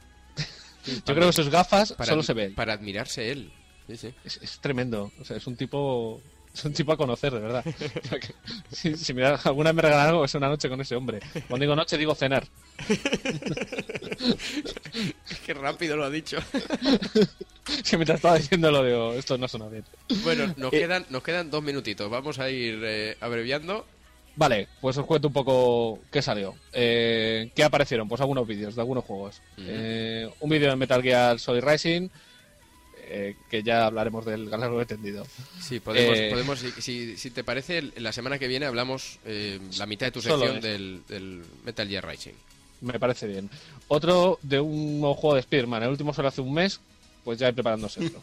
Yo 1.07 1.15
creo 1.15 1.29
que 1.29 1.33
sus 1.33 1.49
gafas 1.49 1.93
Para, 1.93 2.11
solo 2.11 2.23
se 2.23 2.35
ven. 2.35 2.55
Para 2.55 2.75
admirarse 2.75 3.31
él. 3.31 3.53
Sí, 3.87 3.97
sí. 3.97 4.15
Es, 4.25 4.39
es 4.43 4.59
tremendo. 4.61 5.13
O 5.21 5.25
sea, 5.25 5.37
es 5.37 5.47
un 5.47 5.57
tipo. 5.57 6.21
Es 6.55 6.65
un 6.65 6.73
tipo 6.73 6.93
a 6.93 6.97
conocer, 6.97 7.33
de 7.33 7.41
verdad. 7.41 7.65
O 7.67 8.09
sea 8.09 8.21
que, 8.21 8.29
si, 8.71 8.97
si 8.97 9.13
me 9.13 9.23
da- 9.23 9.41
alguna 9.45 9.71
vez 9.71 9.77
me 9.77 9.83
regalan 9.83 10.09
algo, 10.11 10.25
es 10.25 10.35
una 10.37 10.49
noche 10.49 10.69
con 10.69 10.81
ese 10.81 10.95
hombre. 10.95 11.19
Cuando 11.49 11.65
digo 11.65 11.75
noche, 11.75 11.99
digo 11.99 12.15
cenar. 12.15 12.47
Qué 15.47 15.55
rápido 15.55 15.97
lo 15.97 16.05
ha 16.05 16.11
dicho. 16.11 16.39
Mientras 17.93 18.17
estaba 18.17 18.37
diciéndolo, 18.39 18.85
digo, 18.85 19.13
esto 19.15 19.37
no 19.39 19.49
suena 19.49 19.69
bien. 19.69 19.85
Bueno, 20.23 20.53
nos, 20.57 20.73
Eh, 20.73 20.81
quedan, 20.81 21.07
nos 21.11 21.23
quedan 21.23 21.51
dos 21.51 21.63
minutitos. 21.63 22.11
Vamos 22.11 22.39
a 22.39 22.51
ir 22.51 22.81
eh, 22.85 23.17
abreviando. 23.21 23.87
Vale, 24.37 24.69
pues 24.81 24.97
os 24.99 25.07
cuento 25.07 25.29
un 25.29 25.35
poco 25.35 26.01
qué 26.11 26.21
salió. 26.21 26.55
Eh, 26.73 27.51
¿Qué 27.55 27.63
aparecieron? 27.65 28.09
Pues 28.09 28.21
algunos 28.21 28.47
vídeos 28.47 28.75
de 28.75 28.81
algunos 28.81 29.05
juegos. 29.05 29.41
Eh, 29.59 30.29
un 30.41 30.51
vídeo 30.51 30.71
de 30.71 30.77
Metal 30.77 31.03
Gear 31.03 31.39
Solid 31.39 31.63
Rising, 31.65 32.09
eh, 33.17 33.37
que 33.49 33.63
ya 33.63 33.87
hablaremos 33.87 34.25
del 34.25 34.51
largo 34.51 34.81
entendido. 34.81 35.25
Sí, 35.61 35.79
podemos, 35.81 36.19
Eh, 36.19 36.29
podemos 36.31 36.59
si, 36.59 36.71
si, 36.83 37.17
si 37.17 37.31
te 37.31 37.45
parece, 37.45 37.83
la 37.97 38.13
semana 38.13 38.39
que 38.39 38.49
viene 38.49 38.67
hablamos 38.67 39.19
eh, 39.25 39.61
la 39.79 39.87
mitad 39.87 40.07
de 40.07 40.13
tu 40.13 40.21
sección 40.21 40.61
del, 40.61 41.03
del 41.09 41.43
Metal 41.65 41.89
Gear 41.89 42.07
Rising. 42.07 42.33
Me 42.81 42.99
parece 42.99 43.27
bien. 43.27 43.49
Otro 43.89 44.39
de 44.43 44.61
un 44.61 45.01
nuevo 45.01 45.15
juego 45.15 45.35
de 45.35 45.41
Spider-Man, 45.41 45.85
el 45.85 45.91
último 45.91 46.13
solo 46.13 46.29
hace 46.29 46.41
un 46.41 46.53
mes, 46.53 46.81
pues 47.23 47.39
ya 47.39 47.53
preparándose. 47.53 48.11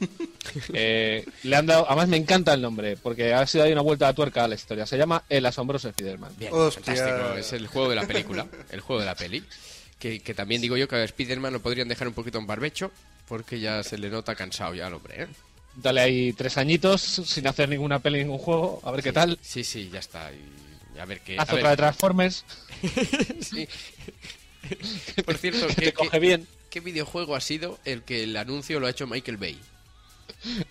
Eh, 0.74 1.24
le 1.44 1.56
han 1.56 1.66
dado, 1.66 1.86
además 1.88 2.10
me 2.10 2.18
encanta 2.18 2.54
el 2.54 2.62
nombre, 2.62 2.98
porque 2.98 3.34
ha 3.34 3.48
sido 3.48 3.64
ahí 3.64 3.72
una 3.72 3.82
vuelta 3.82 4.08
de 4.08 4.14
tuerca 4.14 4.44
a 4.44 4.48
la 4.50 4.56
historia. 4.56 4.86
Se 4.86 4.98
llama 4.98 5.24
El 5.30 5.46
asombroso 5.46 5.88
Spider-Man. 5.88 6.34
Bien, 6.38 6.52
Hostia. 6.54 6.84
fantástico. 6.96 7.38
Es 7.38 7.54
el 7.54 7.68
juego 7.68 7.90
de 7.90 7.96
la 7.96 8.06
película, 8.06 8.48
el 8.70 8.82
juego 8.82 9.00
de 9.00 9.06
la 9.06 9.16
peli. 9.16 9.44
Que, 9.98 10.20
que 10.20 10.34
también 10.34 10.62
digo 10.62 10.76
yo 10.78 10.88
que 10.88 10.96
a 10.98 11.04
Spider-Man 11.04 11.54
lo 11.54 11.62
podrían 11.62 11.88
dejar 11.88 12.08
un 12.08 12.14
poquito 12.14 12.38
en 12.40 12.48
barbecho, 12.48 12.92
porque 13.32 13.62
ya 13.62 13.82
se 13.82 13.98
le 13.98 14.10
nota 14.10 14.36
cansado 14.36 14.76
ya 14.76 14.88
al 14.88 14.94
hombre, 14.94 15.24
¿eh? 15.24 15.28
Dale 15.78 16.02
ahí 16.02 16.34
tres 16.34 16.58
añitos 16.58 17.02
sin 17.02 17.48
hacer 17.48 17.70
ninguna 17.70 18.00
peli, 18.00 18.20
ningún 18.20 18.40
juego, 18.40 18.82
a 18.84 18.92
ver 18.92 19.02
qué 19.02 19.14
tal. 19.14 19.40
Sí, 19.42 19.64
sí, 19.64 19.90
ya 19.90 20.00
está. 20.00 20.32
Y 20.34 21.00
a 21.00 21.06
ver 21.06 21.22
qué. 21.22 21.40
Haz 21.40 21.50
a 21.50 21.56
otra 21.56 21.70
de 21.70 21.78
Transformers, 21.78 22.44
sí. 23.40 23.70
Por 25.26 25.38
cierto, 25.38 25.66
que 25.68 25.76
¿qué, 25.76 25.82
te 25.86 25.94
coge 25.94 26.20
bien. 26.20 26.46
qué 26.70 26.82
videojuego 26.82 27.38
ha 27.38 27.40
sido 27.40 27.80
el 27.86 28.04
que 28.04 28.24
el 28.24 28.36
anuncio 28.36 28.82
lo 28.82 28.88
ha 28.88 28.90
hecho 28.90 29.08
Michael 29.08 29.38
Bay? 29.38 29.58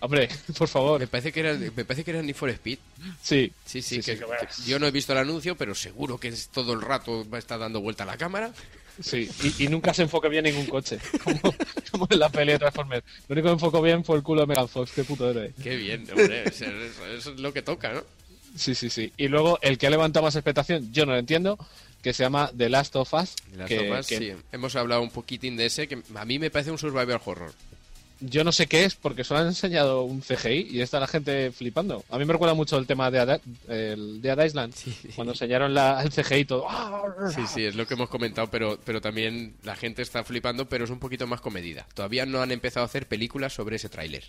Hombre, 0.01 0.29
por 0.59 0.69
favor. 0.69 1.01
Me 1.01 1.07
parece 1.07 1.33
que 1.33 1.41
era, 1.41 1.55
me 1.55 1.85
parece 1.87 2.05
que 2.05 2.11
era 2.11 2.21
Need 2.21 2.37
for 2.37 2.51
Speed. 2.51 2.79
Sí. 3.23 3.53
Sí, 3.65 3.81
sí, 3.81 3.83
Sí, 3.83 3.97
que, 3.97 4.03
sí, 4.03 4.19
que 4.19 4.25
va. 4.27 4.37
que 4.37 4.47
yo 4.67 4.79
no 4.79 4.87
he 4.87 4.91
visto 4.91 5.13
el 5.15 5.19
anuncio, 5.21 5.57
pero 5.57 5.75
seguro 5.75 6.19
que 6.19 6.29
es 6.29 6.49
todo 6.49 6.75
el 6.75 6.83
rato 6.83 7.27
va 7.31 7.37
a 7.37 7.41
estar 7.41 7.59
dando 7.59 7.81
vuelta 7.81 8.03
a 8.03 8.07
la 8.07 8.19
cámara. 8.19 8.53
Sí, 9.01 9.29
y, 9.43 9.65
y 9.65 9.69
nunca 9.69 9.95
se 9.95 10.03
enfocó 10.03 10.29
bien 10.29 10.45
ningún 10.45 10.67
coche, 10.67 10.99
como, 11.25 11.55
como 11.91 12.09
en 12.11 12.19
la 12.19 12.29
peli 12.29 12.53
de 12.53 12.59
Transformers. 12.59 13.05
Lo 13.29 13.35
único 13.35 13.49
que 13.49 13.53
enfocó 13.53 13.83
bien 13.83 14.05
fue 14.05 14.17
el 14.17 14.23
culo 14.23 14.43
de 14.43 14.47
Megan 14.47 14.69
Fox, 14.69 14.93
qué 14.93 15.05
puto 15.05 15.31
héroe. 15.31 15.53
Qué 15.63 15.77
bien, 15.77 16.07
hombre, 16.11 16.45
eso, 16.45 16.65
es 16.65 17.27
lo 17.27 17.53
que 17.53 17.63
toca, 17.63 17.93
¿no? 17.93 18.03
Sí, 18.57 18.75
sí, 18.75 18.91
sí. 18.91 19.13
Y 19.17 19.29
luego 19.29 19.59
el 19.63 19.79
que 19.79 19.87
ha 19.87 19.91
levantado 19.91 20.25
más 20.25 20.35
expectación, 20.35 20.93
yo 20.93 21.07
no 21.07 21.13
lo 21.13 21.19
entiendo, 21.19 21.59
que 22.03 22.13
se 22.13 22.23
llama 22.23 22.51
The 22.57 22.69
Last 22.69 22.97
of 22.97 23.13
Us. 23.15 23.35
Las 23.57 23.69
que, 23.69 23.77
tomas, 23.77 24.07
que 24.07 24.19
sí. 24.19 24.33
Hemos 24.53 24.75
hablado 24.77 25.03
un 25.03 25.11
poquitín 25.11 25.57
de 25.57 25.67
ese, 25.67 25.87
que 25.87 26.03
a 26.15 26.25
mí 26.25 26.39
me 26.39 26.51
parece 26.51 26.71
un 26.71 26.79
survival 26.79 27.21
horror. 27.25 27.53
Yo 28.21 28.45
no 28.45 28.53
sé 28.53 28.67
qué 28.67 28.85
es, 28.85 28.95
porque 28.97 29.25
solo 29.25 29.41
han 29.41 29.47
enseñado 29.47 30.03
un 30.03 30.21
CGI 30.21 30.69
y 30.71 30.81
está 30.83 31.01
la 31.01 31.07
gente 31.07 31.51
flipando. 31.53 32.05
A 32.11 32.19
mí 32.19 32.25
me 32.27 32.33
recuerda 32.35 32.55
mucho 32.55 32.77
el 32.77 32.87
tema 32.87 33.11
de 33.11 33.19
Ada- 33.21 33.41
el 33.69 34.21
Dead 34.21 34.45
Island, 34.45 34.75
cuando 35.17 35.33
enseñaron 35.33 35.73
la, 35.73 36.03
el 36.03 36.11
CGI 36.11 36.35
y 36.41 36.45
todo. 36.45 36.67
Sí, 37.35 37.43
sí, 37.47 37.65
es 37.65 37.75
lo 37.75 37.87
que 37.87 37.95
hemos 37.95 38.09
comentado, 38.11 38.49
pero, 38.51 38.79
pero 38.85 39.01
también 39.01 39.55
la 39.63 39.75
gente 39.77 40.03
está 40.03 40.23
flipando, 40.25 40.69
pero 40.69 40.85
es 40.85 40.91
un 40.91 40.99
poquito 40.99 41.27
más 41.27 41.41
comedida. 41.41 41.87
Todavía 41.95 42.27
no 42.27 42.43
han 42.43 42.53
empezado 42.53 42.85
a 42.85 42.87
hacer 42.87 43.07
películas 43.07 43.53
sobre 43.55 43.77
ese 43.77 43.89
tráiler. 43.89 44.25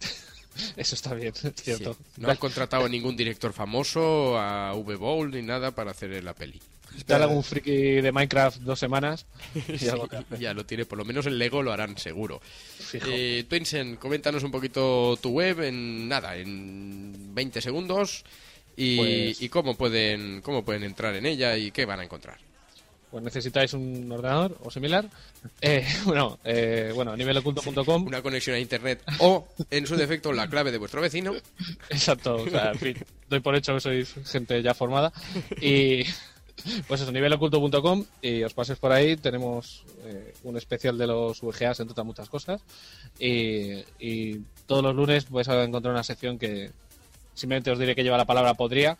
Eso 0.76 0.94
está 0.94 1.14
bien, 1.14 1.32
es 1.42 1.62
cierto. 1.62 1.94
Sí. 1.94 2.20
No 2.22 2.30
han 2.30 2.36
contratado 2.38 2.86
a 2.86 2.88
ningún 2.88 3.16
director 3.16 3.52
famoso, 3.52 4.38
a 4.38 4.74
V-Bowl 4.74 5.30
ni 5.30 5.42
nada 5.42 5.70
para 5.72 5.90
hacer 5.92 6.22
la 6.24 6.34
peli. 6.34 6.60
Dale 7.06 7.24
algún 7.24 7.42
friki 7.42 8.00
de 8.00 8.12
Minecraft 8.12 8.58
dos 8.60 8.78
semanas 8.78 9.26
y 9.54 9.78
Sí, 9.78 9.88
algo 9.88 10.08
que 10.08 10.18
ya 10.38 10.54
lo 10.54 10.64
tiene, 10.64 10.84
por 10.86 10.98
lo 10.98 11.04
menos 11.04 11.26
el 11.26 11.38
Lego 11.38 11.62
lo 11.62 11.72
harán 11.72 11.98
seguro. 11.98 12.40
Fijo. 12.40 13.06
Eh, 13.10 13.44
Twinsen, 13.48 13.96
coméntanos 13.96 14.42
un 14.42 14.50
poquito 14.50 15.18
tu 15.20 15.30
web 15.30 15.62
en 15.62 16.08
nada, 16.08 16.36
en 16.36 17.34
20 17.34 17.60
segundos 17.60 18.24
y, 18.76 18.96
Pues- 18.96 19.42
y 19.42 19.48
cómo 19.48 19.76
pueden 19.76 20.40
cómo 20.42 20.64
pueden 20.64 20.84
entrar 20.84 21.14
en 21.16 21.26
ella 21.26 21.56
y 21.56 21.70
qué 21.70 21.84
van 21.84 22.00
a 22.00 22.04
encontrar. 22.04 22.38
Pues 23.10 23.22
necesitáis 23.22 23.72
un 23.72 24.10
ordenador 24.10 24.58
o 24.64 24.70
similar. 24.70 25.08
Eh, 25.60 25.86
bueno, 26.04 26.38
eh, 26.44 26.90
bueno, 26.94 27.12
a 27.12 27.16
niveloculto.com. 27.16 28.04
Una 28.06 28.20
conexión 28.20 28.56
a 28.56 28.58
internet 28.58 29.00
o, 29.20 29.46
en 29.70 29.86
su 29.86 29.96
defecto, 29.96 30.32
la 30.32 30.48
clave 30.50 30.72
de 30.72 30.78
vuestro 30.78 31.00
vecino. 31.00 31.32
Exacto, 31.88 32.36
o 32.36 32.50
sea, 32.50 32.72
en 32.72 32.78
fin, 32.78 32.96
doy 33.30 33.40
por 33.40 33.54
hecho 33.54 33.74
que 33.74 33.80
sois 33.80 34.14
gente 34.26 34.60
ya 34.60 34.74
formada. 34.74 35.12
Y 35.60 36.02
pues 36.88 37.00
eso, 37.00 37.12
niveloculto.com 37.12 38.04
y 38.22 38.42
os 38.42 38.54
paséis 38.54 38.78
por 38.78 38.92
ahí. 38.92 39.16
Tenemos 39.16 39.84
eh, 40.04 40.34
un 40.44 40.56
especial 40.56 40.98
de 40.98 41.06
los 41.06 41.40
VGAs, 41.40 41.80
entre 41.80 41.92
otras 41.92 42.06
muchas 42.06 42.28
cosas. 42.28 42.62
Y, 43.18 43.84
y 43.98 44.40
todos 44.66 44.82
los 44.82 44.94
lunes 44.94 45.30
vais 45.30 45.48
a 45.48 45.62
encontrar 45.62 45.92
una 45.92 46.04
sección 46.04 46.38
que 46.38 46.70
simplemente 47.34 47.70
os 47.70 47.78
diré 47.78 47.94
que 47.94 48.02
lleva 48.02 48.16
la 48.16 48.24
palabra 48.24 48.54
podría 48.54 48.96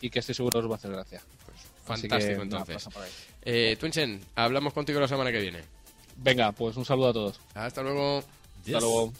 y 0.00 0.10
que 0.10 0.18
estoy 0.20 0.34
seguro 0.34 0.60
os 0.60 0.68
va 0.68 0.72
a 0.72 0.76
hacer 0.76 0.92
gracia. 0.92 1.20
Que, 1.20 1.84
Fantástico, 1.84 2.44
nada, 2.44 2.64
entonces. 2.64 2.86
ahí. 2.96 3.10
Eh, 3.42 3.76
Twinsen, 3.80 4.20
hablamos 4.34 4.74
contigo 4.74 5.00
la 5.00 5.08
semana 5.08 5.32
que 5.32 5.40
viene. 5.40 5.62
Venga, 6.18 6.52
pues 6.52 6.76
un 6.76 6.84
saludo 6.84 7.08
a 7.08 7.12
todos. 7.12 7.40
Hasta 7.54 7.82
luego. 7.82 8.22
Hasta 8.66 8.80
luego. 8.80 9.12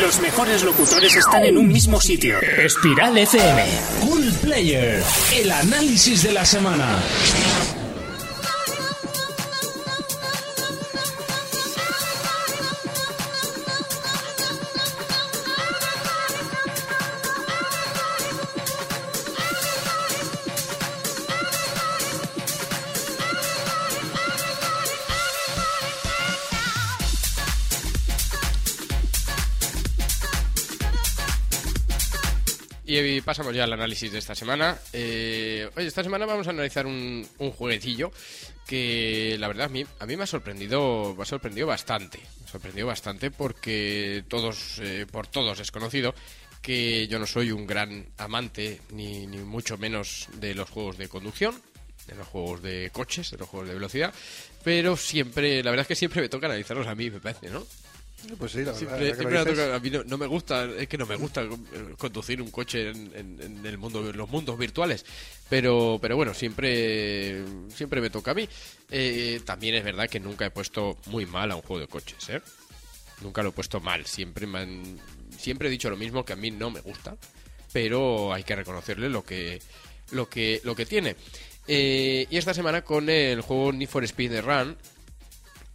Los 0.00 0.20
mejores 0.20 0.62
locutores 0.62 1.16
están 1.16 1.44
en 1.44 1.56
un 1.56 1.68
mismo 1.68 2.00
sitio. 2.00 2.38
Espiral 2.40 3.16
FM. 3.16 3.64
Cool 4.00 4.32
Player, 4.42 5.02
el 5.34 5.50
análisis 5.50 6.22
de 6.22 6.32
la 6.32 6.44
semana. 6.44 6.98
Pasamos 33.28 33.54
ya 33.54 33.64
al 33.64 33.72
análisis 33.74 34.10
de 34.10 34.20
esta 34.20 34.34
semana. 34.34 34.78
Eh, 34.90 35.68
oye, 35.76 35.86
esta 35.86 36.02
semana 36.02 36.24
vamos 36.24 36.46
a 36.46 36.50
analizar 36.50 36.86
un, 36.86 37.28
un 37.36 37.50
jueguecillo 37.50 38.10
que 38.66 39.36
la 39.38 39.48
verdad 39.48 39.66
a 39.66 39.68
mí, 39.68 39.84
a 39.98 40.06
mí 40.06 40.16
me 40.16 40.22
ha 40.22 40.26
sorprendido 40.26 41.14
me 41.14 41.24
ha 41.24 41.26
sorprendido 41.26 41.66
bastante. 41.66 42.20
Me 42.20 42.46
ha 42.46 42.48
sorprendido 42.48 42.86
bastante 42.86 43.30
porque 43.30 44.24
todos, 44.28 44.80
eh, 44.82 45.04
por 45.12 45.26
todos 45.26 45.60
es 45.60 45.70
conocido 45.70 46.14
que 46.62 47.06
yo 47.06 47.18
no 47.18 47.26
soy 47.26 47.52
un 47.52 47.66
gran 47.66 48.06
amante, 48.16 48.80
ni, 48.94 49.26
ni 49.26 49.36
mucho 49.36 49.76
menos 49.76 50.28
de 50.40 50.54
los 50.54 50.70
juegos 50.70 50.96
de 50.96 51.10
conducción, 51.10 51.60
de 52.06 52.14
los 52.14 52.26
juegos 52.26 52.62
de 52.62 52.88
coches, 52.94 53.30
de 53.30 53.36
los 53.36 53.46
juegos 53.46 53.68
de 53.68 53.74
velocidad, 53.74 54.14
pero 54.64 54.96
siempre, 54.96 55.62
la 55.62 55.70
verdad 55.70 55.82
es 55.82 55.88
que 55.88 55.96
siempre 55.96 56.22
me 56.22 56.30
toca 56.30 56.46
analizarlos 56.46 56.86
a 56.86 56.94
mí, 56.94 57.10
me 57.10 57.20
parece, 57.20 57.50
¿no? 57.50 57.66
Pues 58.38 58.52
sí, 58.52 58.58
la 58.58 58.72
verdad. 58.72 58.78
Siempre, 58.78 59.38
dices. 59.38 59.46
toca- 59.56 59.74
a 59.76 59.78
mí 59.80 59.90
no, 59.90 60.04
no 60.04 60.18
me 60.18 60.26
gusta, 60.26 60.64
es 60.64 60.88
que 60.88 60.98
no 60.98 61.06
me 61.06 61.16
gusta 61.16 61.42
eh, 61.42 61.48
conducir 61.96 62.42
un 62.42 62.50
coche 62.50 62.90
en, 62.90 63.12
en- 63.14 63.38
en 63.40 63.66
el 63.66 63.78
mundo, 63.78 64.08
en 64.10 64.16
los 64.16 64.28
mundos 64.28 64.58
virtuales. 64.58 65.04
Pero, 65.48 65.98
pero 66.02 66.16
bueno, 66.16 66.34
siempre, 66.34 67.44
siempre 67.74 68.00
me 68.00 68.10
toca 68.10 68.32
a 68.32 68.34
mí. 68.34 68.48
Eh, 68.90 69.40
también 69.44 69.76
es 69.76 69.84
verdad 69.84 70.08
que 70.08 70.18
nunca 70.20 70.46
he 70.46 70.50
puesto 70.50 70.98
muy 71.06 71.26
mal 71.26 71.50
a 71.52 71.56
un 71.56 71.62
juego 71.62 71.80
de 71.80 71.86
coches, 71.88 72.28
¿eh? 72.28 72.42
Nunca 73.22 73.42
lo 73.42 73.50
he 73.50 73.52
puesto 73.52 73.80
mal. 73.80 74.04
Siempre 74.04 74.46
me 74.46 74.58
han- 74.60 75.00
siempre 75.38 75.68
he 75.68 75.70
dicho 75.70 75.88
lo 75.88 75.96
mismo 75.96 76.24
que 76.24 76.32
a 76.32 76.36
mí 76.36 76.50
no 76.50 76.70
me 76.70 76.80
gusta, 76.80 77.16
pero 77.72 78.32
hay 78.32 78.42
que 78.42 78.56
reconocerle 78.56 79.08
lo 79.08 79.24
que, 79.24 79.60
lo 80.10 80.28
que, 80.28 80.60
lo 80.64 80.74
que 80.74 80.86
tiene. 80.86 81.16
Eh, 81.66 82.26
y 82.30 82.36
esta 82.36 82.52
semana 82.54 82.82
con 82.82 83.08
el 83.10 83.40
juego 83.42 83.72
Need 83.72 83.88
for 83.88 84.02
Speed 84.04 84.30
The 84.30 84.40
Run, 84.42 84.76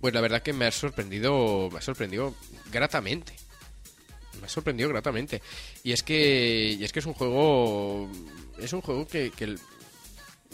pues 0.04 0.14
la 0.14 0.20
verdad 0.20 0.42
que 0.42 0.52
me 0.52 0.66
ha 0.66 0.72
sorprendido, 0.72 1.70
me 1.72 1.78
ha 1.78 1.82
sorprendido 1.82 2.36
gratamente. 2.70 3.32
Me 4.42 4.48
ha 4.48 4.50
sorprendido 4.50 4.90
gratamente. 4.90 5.42
Y 5.82 5.94
es 5.94 6.04
que, 6.04 6.76
y 6.78 6.84
es 6.84 6.92
que 6.92 7.00
es 7.00 7.06
un 7.06 7.14
juego, 7.14 8.12
es 8.60 8.74
un 8.74 8.82
juego 8.82 9.08
que, 9.08 9.32
que 9.32 9.56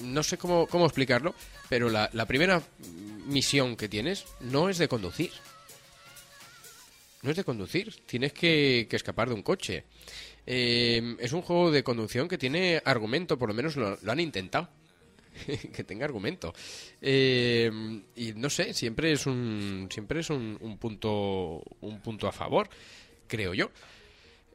no 0.04 0.22
sé 0.22 0.38
cómo, 0.38 0.68
cómo 0.68 0.86
explicarlo, 0.86 1.34
pero 1.68 1.90
la, 1.90 2.26
primera 2.28 2.62
misión 3.26 3.76
que 3.76 3.90
tienes 3.90 4.26
no 4.40 4.70
es 4.70 4.78
de 4.78 4.88
conducir. 4.88 5.32
No 7.24 7.32
es 7.32 7.36
de 7.36 7.44
conducir, 7.44 8.06
tienes 8.06 8.34
que, 8.34 8.86
que 8.88 8.98
escapar 8.98 9.30
de 9.30 9.34
un 9.34 9.42
coche. 9.42 9.86
Eh, 10.46 11.16
es 11.18 11.34
un 11.34 11.42
juego 11.42 11.72
de 11.72 11.84
conducción 11.84 12.28
que 12.28 12.38
tiene 12.38 12.84
argumento, 12.86 13.40
por 13.40 13.50
lo 13.50 13.56
menos 13.56 13.76
lo 13.78 14.12
han 14.12 14.20
intentado. 14.20 14.70
que 15.74 15.84
tenga 15.84 16.06
argumento. 16.06 16.53
Eh, 17.02 17.72
y 18.16 18.34
no 18.34 18.49
sé, 18.49 18.74
siempre 18.74 19.11
es 19.11 19.26
un 19.26 19.88
siempre 19.91 20.20
es 20.20 20.30
un, 20.30 20.57
un 20.61 20.78
punto 20.78 21.61
un 21.82 22.02
punto 22.02 22.28
a 22.28 22.32
favor, 22.32 22.70
creo 23.28 23.53
yo. 23.53 23.70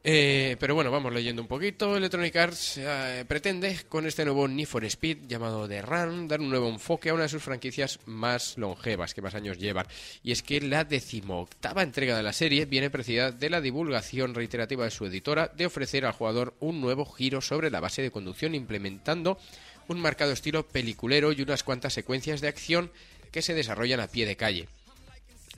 Eh, 0.07 0.55
pero 0.59 0.75
bueno, 0.75 0.91
vamos 0.91 1.11
leyendo 1.11 1.41
un 1.41 1.47
poquito. 1.47 1.97
Electronic 1.97 2.35
Arts 2.35 2.77
eh, 2.77 3.25
pretende 3.27 3.85
con 3.89 4.05
este 4.05 4.23
nuevo 4.23 4.47
Need 4.47 4.67
for 4.67 4.85
Speed 4.85 5.25
llamado 5.27 5.67
The 5.67 5.81
Run 5.81 6.27
dar 6.27 6.41
un 6.41 6.51
nuevo 6.51 6.69
enfoque 6.69 7.09
a 7.09 7.15
una 7.15 7.23
de 7.23 7.29
sus 7.29 7.41
franquicias 7.41 7.97
más 8.05 8.55
longevas, 8.59 9.15
que 9.15 9.23
más 9.23 9.33
años 9.33 9.57
llevan. 9.57 9.87
Y 10.21 10.31
es 10.31 10.43
que 10.43 10.61
la 10.61 10.83
decimoctava 10.83 11.81
entrega 11.81 12.15
de 12.15 12.21
la 12.21 12.33
serie 12.33 12.65
viene 12.67 12.91
precedida 12.91 13.31
de 13.31 13.49
la 13.49 13.61
divulgación 13.61 14.35
reiterativa 14.35 14.83
de 14.83 14.91
su 14.91 15.07
editora 15.07 15.47
de 15.47 15.65
ofrecer 15.65 16.05
al 16.05 16.13
jugador 16.13 16.53
un 16.59 16.81
nuevo 16.81 17.05
giro 17.05 17.41
sobre 17.41 17.71
la 17.71 17.79
base 17.79 18.03
de 18.03 18.11
conducción 18.11 18.53
implementando 18.53 19.39
un 19.87 19.99
marcado 19.99 20.31
estilo 20.31 20.67
peliculero 20.67 21.31
y 21.31 21.41
unas 21.41 21.63
cuantas 21.63 21.93
secuencias 21.93 22.41
de 22.41 22.47
acción 22.47 22.91
que 23.31 23.41
se 23.41 23.53
desarrollan 23.53 23.99
a 23.99 24.07
pie 24.07 24.25
de 24.25 24.35
calle. 24.35 24.67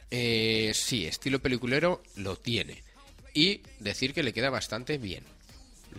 Eh, 0.10 0.72
sí, 0.74 1.06
estilo 1.06 1.40
peliculero 1.40 2.02
lo 2.16 2.36
tiene. 2.38 2.84
Y 3.34 3.62
decir 3.80 4.14
que 4.14 4.24
le 4.24 4.34
queda 4.34 4.50
bastante 4.50 4.98
bien. 4.98 5.24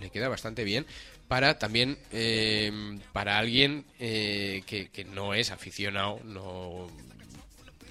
Le 0.01 0.11
queda 0.11 0.29
bastante 0.29 0.65
bien 0.65 0.87
para 1.29 1.59
también 1.59 1.99
eh, 2.11 2.99
para 3.13 3.39
alguien 3.39 3.85
eh, 3.99 4.63
que, 4.67 5.05
no 5.05 5.35
es 5.35 5.51
aficionado, 5.51 6.21
no, 6.25 6.89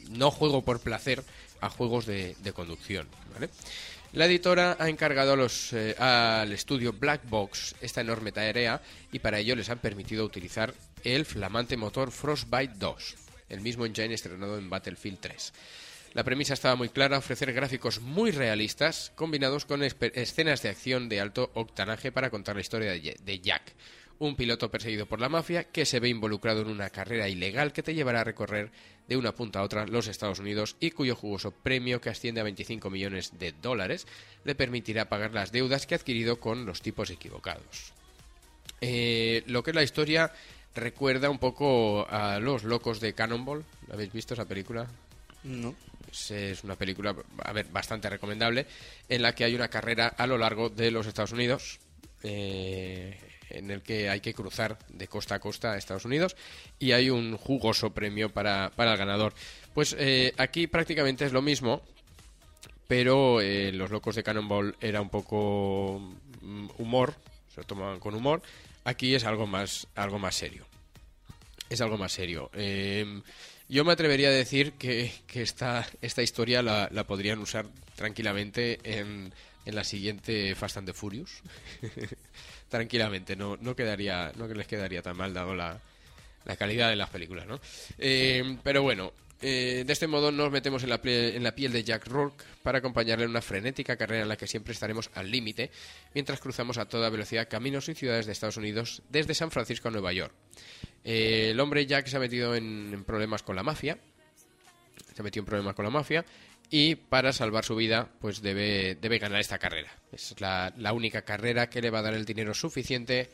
no 0.09 0.31
juego 0.31 0.63
por 0.63 0.79
placer 0.79 1.23
a 1.61 1.69
juegos 1.69 2.05
de, 2.05 2.35
de 2.39 2.53
conducción. 2.53 3.07
¿vale? 3.33 3.49
La 4.17 4.25
editora 4.25 4.77
ha 4.79 4.89
encargado 4.89 5.33
a 5.33 5.35
los, 5.35 5.73
eh, 5.73 5.95
al 5.99 6.51
estudio 6.51 6.91
Black 6.91 7.29
Box 7.29 7.75
esta 7.81 8.01
enorme 8.01 8.31
tarea 8.31 8.81
y 9.11 9.19
para 9.19 9.37
ello 9.37 9.55
les 9.55 9.69
han 9.69 9.77
permitido 9.77 10.25
utilizar 10.25 10.73
el 11.03 11.23
flamante 11.23 11.77
motor 11.77 12.09
Frostbite 12.09 12.73
2, 12.79 13.15
el 13.49 13.61
mismo 13.61 13.85
engine 13.85 14.15
estrenado 14.15 14.57
en 14.57 14.71
Battlefield 14.71 15.19
3. 15.19 15.53
La 16.15 16.23
premisa 16.23 16.55
estaba 16.55 16.75
muy 16.75 16.89
clara, 16.89 17.19
ofrecer 17.19 17.53
gráficos 17.53 18.01
muy 18.01 18.31
realistas 18.31 19.11
combinados 19.13 19.65
con 19.65 19.83
escenas 19.83 20.63
de 20.63 20.69
acción 20.69 21.09
de 21.09 21.21
alto 21.21 21.51
octanaje 21.53 22.11
para 22.11 22.31
contar 22.31 22.55
la 22.55 22.61
historia 22.61 22.93
de 22.93 23.39
Jack, 23.39 23.75
un 24.19 24.35
piloto 24.35 24.71
perseguido 24.71 25.05
por 25.05 25.19
la 25.19 25.29
mafia 25.29 25.65
que 25.65 25.85
se 25.85 25.99
ve 25.99 26.09
involucrado 26.09 26.61
en 26.61 26.69
una 26.69 26.89
carrera 26.89 27.29
ilegal 27.29 27.73
que 27.73 27.83
te 27.83 27.93
llevará 27.93 28.21
a 28.21 28.23
recorrer 28.23 28.71
de 29.07 29.17
una 29.17 29.33
punta 29.33 29.59
a 29.59 29.63
otra 29.63 29.85
los 29.85 30.07
Estados 30.07 30.39
Unidos 30.39 30.75
y 30.79 30.91
cuyo 30.91 31.15
jugoso 31.15 31.51
premio, 31.51 32.01
que 32.01 32.09
asciende 32.09 32.41
a 32.41 32.43
25 32.43 32.89
millones 32.89 33.37
de 33.39 33.53
dólares, 33.53 34.07
le 34.43 34.55
permitirá 34.55 35.09
pagar 35.09 35.33
las 35.33 35.51
deudas 35.51 35.87
que 35.87 35.95
ha 35.95 35.97
adquirido 35.97 36.39
con 36.39 36.65
los 36.65 36.81
tipos 36.81 37.09
equivocados. 37.09 37.93
Eh, 38.81 39.43
lo 39.47 39.63
que 39.63 39.71
es 39.71 39.75
la 39.75 39.83
historia 39.83 40.31
recuerda 40.75 41.29
un 41.29 41.39
poco 41.39 42.07
a 42.09 42.39
Los 42.39 42.63
Locos 42.63 42.99
de 42.99 43.13
Cannonball. 43.13 43.65
¿La 43.87 43.95
habéis 43.95 44.13
visto 44.13 44.33
esa 44.33 44.45
película? 44.45 44.87
No. 45.43 45.75
Pues 46.05 46.31
es 46.31 46.63
una 46.63 46.75
película, 46.75 47.15
a 47.43 47.53
ver, 47.53 47.67
bastante 47.67 48.09
recomendable, 48.09 48.65
en 49.09 49.21
la 49.21 49.35
que 49.35 49.43
hay 49.43 49.55
una 49.55 49.67
carrera 49.67 50.07
a 50.07 50.27
lo 50.27 50.37
largo 50.37 50.69
de 50.69 50.91
los 50.91 51.05
Estados 51.05 51.33
Unidos, 51.33 51.79
eh, 52.23 53.19
en 53.49 53.71
el 53.71 53.81
que 53.81 54.09
hay 54.09 54.19
que 54.19 54.33
cruzar 54.33 54.77
de 54.89 55.07
costa 55.07 55.35
a 55.35 55.39
costa 55.39 55.73
a 55.73 55.77
Estados 55.77 56.05
Unidos 56.05 56.35
y 56.79 56.91
hay 56.91 57.09
un 57.09 57.37
jugoso 57.37 57.93
premio 57.93 58.29
para, 58.29 58.71
para 58.75 58.93
el 58.93 58.97
ganador. 58.97 59.33
Pues 59.73 59.95
eh, 59.97 60.33
aquí 60.37 60.67
prácticamente 60.67 61.25
es 61.25 61.33
lo 61.33 61.41
mismo, 61.41 61.81
pero 62.87 63.41
eh, 63.41 63.71
los 63.71 63.91
locos 63.91 64.15
de 64.15 64.23
Cannonball 64.23 64.75
era 64.81 65.01
un 65.01 65.09
poco 65.09 66.01
mm, 66.41 66.67
humor, 66.77 67.15
se 67.53 67.61
lo 67.61 67.67
tomaban 67.67 67.99
con 67.99 68.15
humor. 68.15 68.41
Aquí 68.83 69.15
es 69.15 69.25
algo 69.25 69.47
más, 69.47 69.87
algo 69.95 70.19
más 70.19 70.35
serio. 70.35 70.65
Es 71.69 71.81
algo 71.81 71.97
más 71.97 72.13
serio. 72.13 72.49
Eh, 72.53 73.21
yo 73.67 73.83
me 73.83 73.91
atrevería 73.91 74.29
a 74.29 74.31
decir 74.31 74.73
que, 74.73 75.11
que 75.27 75.41
esta, 75.41 75.85
esta 76.01 76.23
historia 76.23 76.61
la, 76.61 76.87
la 76.91 77.05
podrían 77.05 77.39
usar 77.39 77.65
tranquilamente 77.95 78.79
en, 78.83 79.33
en 79.65 79.75
la 79.75 79.83
siguiente 79.83 80.55
Fast 80.55 80.77
and 80.77 80.87
the 80.87 80.93
Furious. 80.93 81.41
tranquilamente, 82.69 83.35
no, 83.35 83.57
no, 83.57 83.75
quedaría, 83.75 84.31
no 84.35 84.47
les 84.47 84.67
quedaría 84.67 85.01
tan 85.01 85.17
mal 85.17 85.33
dado 85.33 85.55
la, 85.55 85.79
la 86.45 86.55
calidad 86.55 86.89
de 86.89 86.95
las 86.95 87.09
películas, 87.09 87.47
¿no? 87.47 87.59
Eh, 87.97 88.57
pero 88.63 88.81
bueno, 88.81 89.13
eh, 89.41 89.83
de 89.85 89.93
este 89.93 90.07
modo 90.07 90.31
nos 90.31 90.51
metemos 90.51 90.81
en 90.83 90.89
la, 90.89 90.99
en 91.03 91.43
la 91.43 91.53
piel 91.53 91.71
de 91.71 91.83
Jack 91.83 92.07
Rourke 92.07 92.43
para 92.63 92.79
acompañarle 92.79 93.25
en 93.25 93.29
una 93.29 93.41
frenética 93.41 93.95
carrera 93.95 94.23
en 94.23 94.29
la 94.29 94.35
que 94.35 94.47
siempre 94.47 94.73
estaremos 94.73 95.11
al 95.13 95.29
límite 95.29 95.69
mientras 96.15 96.39
cruzamos 96.39 96.79
a 96.79 96.85
toda 96.85 97.09
velocidad 97.09 97.47
caminos 97.47 97.87
y 97.89 97.93
ciudades 97.93 98.25
de 98.25 98.31
Estados 98.31 98.57
Unidos 98.57 99.03
desde 99.09 99.35
San 99.35 99.51
Francisco 99.51 99.89
a 99.89 99.91
Nueva 99.91 100.11
York. 100.11 100.33
Eh, 101.03 101.49
el 101.51 101.59
hombre 101.59 101.85
Jack 101.85 102.07
se 102.07 102.17
ha 102.17 102.19
metido 102.19 102.55
en, 102.55 102.91
en 102.93 103.03
problemas 103.03 103.43
con 103.43 103.55
la 103.55 103.63
mafia, 103.63 103.99
se 105.13 105.21
ha 105.21 105.23
metido 105.23 105.41
en 105.41 105.45
problemas 105.45 105.75
con 105.75 105.85
la 105.85 105.91
mafia 105.91 106.25
y 106.69 106.95
para 106.95 107.33
salvar 107.33 107.63
su 107.63 107.75
vida 107.75 108.09
pues 108.19 108.41
debe, 108.41 108.95
debe 108.95 109.19
ganar 109.19 109.39
esta 109.39 109.57
carrera. 109.57 109.91
Es 110.11 110.39
la, 110.39 110.73
la 110.77 110.93
única 110.93 111.23
carrera 111.23 111.69
que 111.69 111.81
le 111.81 111.89
va 111.89 111.99
a 111.99 112.03
dar 112.03 112.13
el 112.13 112.25
dinero 112.25 112.53
suficiente 112.53 113.29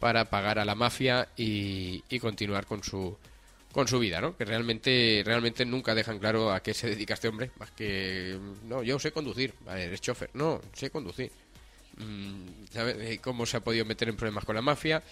para 0.00 0.24
pagar 0.24 0.58
a 0.58 0.64
la 0.64 0.74
mafia 0.74 1.28
y, 1.36 2.02
y 2.08 2.18
continuar 2.18 2.66
con 2.66 2.82
su 2.82 3.16
con 3.72 3.88
su 3.88 3.98
vida, 3.98 4.20
¿no? 4.20 4.36
Que 4.36 4.44
realmente 4.44 5.22
realmente 5.24 5.64
nunca 5.64 5.94
dejan 5.94 6.18
claro 6.18 6.52
a 6.52 6.62
qué 6.62 6.74
se 6.74 6.88
dedica 6.88 7.14
este 7.14 7.28
hombre, 7.28 7.50
más 7.58 7.70
que 7.70 8.38
no, 8.64 8.82
yo 8.82 8.98
sé 8.98 9.12
conducir, 9.12 9.54
vale, 9.64 9.84
eres 9.84 10.00
chofer, 10.00 10.30
no, 10.34 10.60
sé 10.74 10.90
conducir. 10.90 11.32
Mm, 11.96 12.66
¿sabes? 12.70 12.96
Eh, 12.98 13.20
¿Cómo 13.22 13.46
se 13.46 13.56
ha 13.56 13.60
podido 13.60 13.84
meter 13.84 14.08
en 14.08 14.16
problemas 14.16 14.44
con 14.44 14.56
la 14.56 14.62
mafia? 14.62 15.02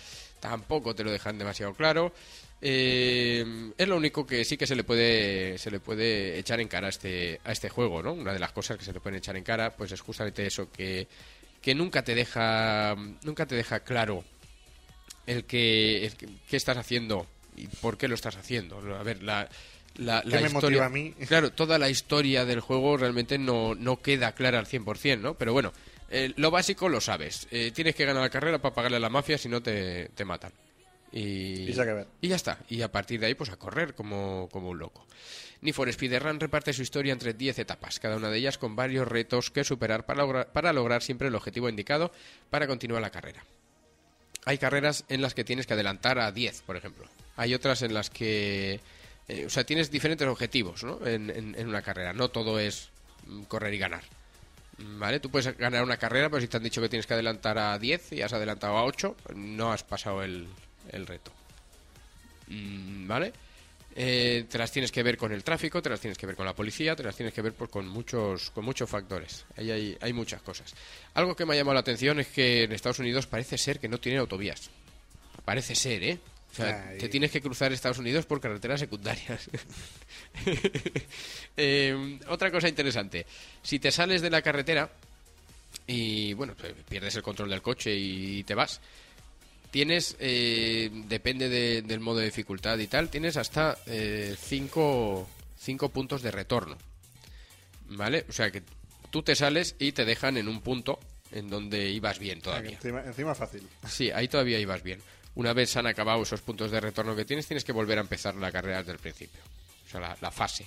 Tampoco 0.41 0.95
te 0.95 1.05
lo 1.05 1.11
dejan 1.13 1.39
demasiado 1.39 1.75
claro. 1.75 2.13
Eh, 2.63 3.73
es 3.79 3.89
lo 3.89 3.97
único 3.97 4.27
que 4.27 4.45
sí 4.45 4.57
que 4.57 4.67
se 4.67 4.75
le 4.77 4.85
puede 4.85 5.57
se 5.59 5.71
le 5.71 5.81
puede 5.81 6.39
echar 6.39 6.61
en 6.61 6.69
cara 6.69 6.89
a 6.89 6.91
este 6.91 7.41
a 7.45 7.53
este 7.53 7.69
juego, 7.69 8.03
¿no? 8.03 8.13
Una 8.13 8.33
de 8.33 8.39
las 8.39 8.53
cosas 8.53 8.77
que 8.77 8.85
se 8.85 8.93
le 8.93 9.01
pueden 9.01 9.19
echar 9.19 9.37
en 9.37 9.45
cara, 9.45 9.71
pues 9.77 9.93
es 9.93 10.01
justamente 10.01 10.47
eso 10.47 10.71
que 10.71 11.07
que 11.63 11.75
nunca 11.75 12.03
te 12.03 12.15
deja 12.15 12.97
nunca 13.23 13.47
te 13.47 13.55
deja 13.55 13.81
claro 13.81 14.25
el 15.27 15.45
que, 15.45 16.07
el 16.07 16.15
que- 16.17 16.29
qué 16.49 16.57
estás 16.57 16.77
haciendo 16.77 17.27
y 17.57 17.67
por 17.67 17.97
qué 17.99 18.09
lo 18.09 18.15
estás 18.15 18.37
haciendo. 18.37 18.79
A 18.99 19.03
ver, 19.03 19.23
la, 19.23 19.49
la, 19.97 20.23
¿Qué 20.23 20.29
la 20.31 20.41
historia, 20.43 20.53
motiva 20.69 20.87
a 20.87 20.89
mí? 20.91 21.15
Claro, 21.29 21.53
toda 21.53 21.79
la 21.79 21.89
historia 21.91 22.45
del 22.45 22.61
juego 22.61 22.97
realmente 22.97 23.39
no, 23.39 23.75
no 23.75 24.01
queda 24.01 24.33
clara 24.33 24.59
al 24.59 24.67
100%, 24.67 25.21
¿no? 25.21 25.35
Pero 25.35 25.53
bueno, 25.53 25.73
eh, 26.11 26.33
lo 26.37 26.51
básico 26.51 26.89
lo 26.89 27.01
sabes. 27.01 27.47
Eh, 27.51 27.71
tienes 27.75 27.95
que 27.95 28.05
ganar 28.05 28.23
la 28.23 28.31
carrera 28.31 28.59
para 28.61 28.75
pagarle 28.75 28.97
a 28.99 29.01
la 29.01 29.09
mafia, 29.11 29.39
si 29.39 29.49
no 29.49 29.63
te, 29.63 30.11
te 30.15 30.25
matan. 30.25 30.53
Y, 31.13 31.67
ya 32.29 32.37
está. 32.37 32.59
Y 32.69 32.83
a 32.83 32.93
partir 32.93 33.19
de 33.21 33.27
ahí, 33.27 33.35
pues 33.35 33.51
a 33.51 33.57
correr 33.57 33.95
como, 33.95 34.49
como 34.53 34.71
un 34.71 34.79
loco. 34.79 35.07
Need 35.63 35.75
for 35.75 35.93
Speedrun 35.93 36.39
reparte 36.41 36.73
su 36.73 36.83
historia 36.83 37.13
entre 37.13 37.35
10 37.35 37.59
etapas, 37.59 37.99
cada 38.01 38.17
una 38.17 38.31
de 38.31 38.39
ellas 38.39 38.57
con 38.59 38.77
varios 38.77 39.07
retos 39.07 39.51
que 39.51 39.63
superar 39.65 40.07
para 40.07 40.23
lograr, 40.23 40.53
para 40.53 40.73
lograr 40.73 41.03
siempre 41.03 41.29
el 41.29 41.35
objetivo 41.35 41.69
indicado 41.69 42.13
para 42.49 42.67
continuar 42.67 43.03
la 43.03 43.11
carrera. 43.11 43.45
Hay 44.47 44.57
carreras 44.57 45.05
en 45.09 45.21
las 45.21 45.35
que 45.35 45.45
tienes 45.45 45.67
que 45.67 45.75
adelantar 45.75 46.19
a 46.19 46.33
10, 46.33 46.63
por 46.63 46.77
ejemplo. 46.77 47.07
Hay 47.37 47.53
otras 47.55 47.83
en 47.83 47.93
las 47.93 48.09
que... 48.09 48.81
eh, 49.29 49.45
o 49.47 49.51
sea, 49.51 49.65
tienes 49.65 49.91
diferentes 49.91 50.27
objetivos 50.27 50.83
¿no? 50.83 51.05
en, 51.07 51.29
en- 51.29 51.55
en 51.59 51.69
una 51.69 51.83
carrera. 51.83 52.13
No 52.15 52.31
todo 52.31 52.59
es 52.59 52.89
mm, 53.27 53.43
correr 53.43 53.75
y 53.75 53.79
ganar. 53.79 54.03
¿Vale? 54.83 55.21
Tú 55.21 55.31
puedes 55.31 55.57
ganar 55.57 55.83
una 55.83 55.97
carrera, 55.97 56.31
pero 56.31 56.41
si 56.41 56.49
te 56.49 56.57
han 56.57 56.63
dicho 56.63 56.81
que 56.81 56.89
tienes 56.89 57.07
que 57.07 57.15
adelantar 57.15 57.59
a 57.59 57.79
10 57.79 58.13
y 58.13 58.23
has 58.23 58.33
adelantado 58.33 58.77
a 58.77 58.85
8, 58.85 59.17
no 59.35 59.73
has 59.73 59.83
pasado 59.83 60.23
el, 60.23 60.47
el 60.91 61.07
reto. 61.07 61.33
Mm, 62.49 63.07
¿Vale? 63.07 63.33
Eh, 63.97 64.47
te 64.49 64.57
las 64.57 64.71
tienes 64.71 64.93
que 64.93 65.03
ver 65.03 65.17
con 65.17 65.33
el 65.33 65.43
tráfico, 65.43 65.83
te 65.83 65.91
las 65.91 66.01
tienes 66.01 66.17
que 66.17 66.27
ver 66.27 66.37
con 66.37 66.47
la 66.47 66.55
policía, 66.55 66.95
te 66.95 67.03
las 67.03 67.17
tienes 67.17 67.35
que 67.35 67.43
ver 67.43 67.55
pues, 67.55 67.71
con 67.71 67.89
muchos 67.89 68.51
con 68.51 68.65
muchos 68.65 68.89
factores. 68.89 69.45
Ahí 69.57 69.71
hay, 69.71 69.99
hay 70.01 70.13
muchas 70.13 70.41
cosas. 70.43 70.75
Algo 71.15 71.35
que 71.35 71.45
me 71.45 71.55
ha 71.55 71.57
llamado 71.57 71.75
la 71.75 71.81
atención 71.81 72.21
es 72.21 72.29
que 72.29 72.65
en 72.65 72.73
Estados 72.73 73.01
Unidos 73.01 73.27
parece 73.27 73.59
ser 73.59 73.81
que 73.81 73.89
no 73.89 73.99
tienen 73.99 74.21
autovías. 74.21 74.71
Parece 75.45 75.75
ser, 75.75 76.05
¿eh? 76.05 76.19
O 76.53 76.55
sea, 76.57 76.89
Ay. 76.91 76.99
te 76.99 77.09
tienes 77.09 77.31
que 77.31 77.41
cruzar 77.41 77.73
Estados 77.73 77.99
Unidos 77.99 78.27
por 78.27 78.41
carreteras 78.41 78.81
secundarias. 78.81 79.49
Eh, 81.57 82.19
otra 82.29 82.51
cosa 82.51 82.69
interesante. 82.69 83.27
Si 83.63 83.79
te 83.79 83.91
sales 83.91 84.23
de 84.23 84.31
la 84.31 84.41
carretera 84.41 84.91
y, 85.87 86.33
bueno, 86.35 86.55
pues, 86.59 86.73
pierdes 86.89 87.15
el 87.17 87.23
control 87.23 87.51
del 87.51 87.61
coche 87.61 87.95
y 87.95 88.43
te 88.45 88.55
vas, 88.55 88.81
tienes, 89.71 90.17
eh, 90.21 90.89
depende 91.09 91.49
de- 91.49 91.83
del 91.83 92.01
modo 92.01 92.19
de 92.21 92.27
dificultad 92.27 92.79
y 92.79 92.87
tal, 92.87 93.11
tienes 93.11 93.37
hasta 93.37 93.77
5 94.39 95.27
puntos 95.93 96.23
de 96.23 96.31
retorno. 96.31 96.79
¿Vale? 97.89 98.25
O 98.29 98.33
sea 98.33 98.51
que 98.51 98.63
tú 99.11 99.23
te 99.23 99.35
sales 99.35 99.75
y 99.79 99.93
te 99.93 100.05
dejan 100.05 100.37
en 100.37 100.49
un 100.49 100.61
punto 100.63 100.99
en 101.33 101.51
donde 101.51 101.91
ibas 101.91 102.19
bien 102.21 102.41
todavía. 102.41 102.73
Encima, 102.77 103.03
encima 103.05 103.35
fácil. 103.35 103.63
Sí, 103.89 104.11
ahí 104.13 104.29
todavía 104.29 104.59
ibas 104.61 104.83
bien. 104.83 105.01
Una 105.35 105.53
vez 105.53 105.77
han 105.77 105.87
acabado 105.87 106.23
esos 106.23 106.41
puntos 106.41 106.71
de 106.71 106.81
retorno 106.81 107.15
que 107.15 107.25
tienes, 107.25 107.47
tienes 107.47 107.65
que 107.65 107.73
volver 107.73 107.99
a 107.99 108.03
empezar 108.03 108.35
la 108.35 108.51
carrera 108.53 108.79
desde 108.79 108.93
el 108.93 108.99
principio. 108.99 109.41
O 109.87 109.91
sea, 109.91 110.17
la, 110.21 110.31
fase. 110.31 110.67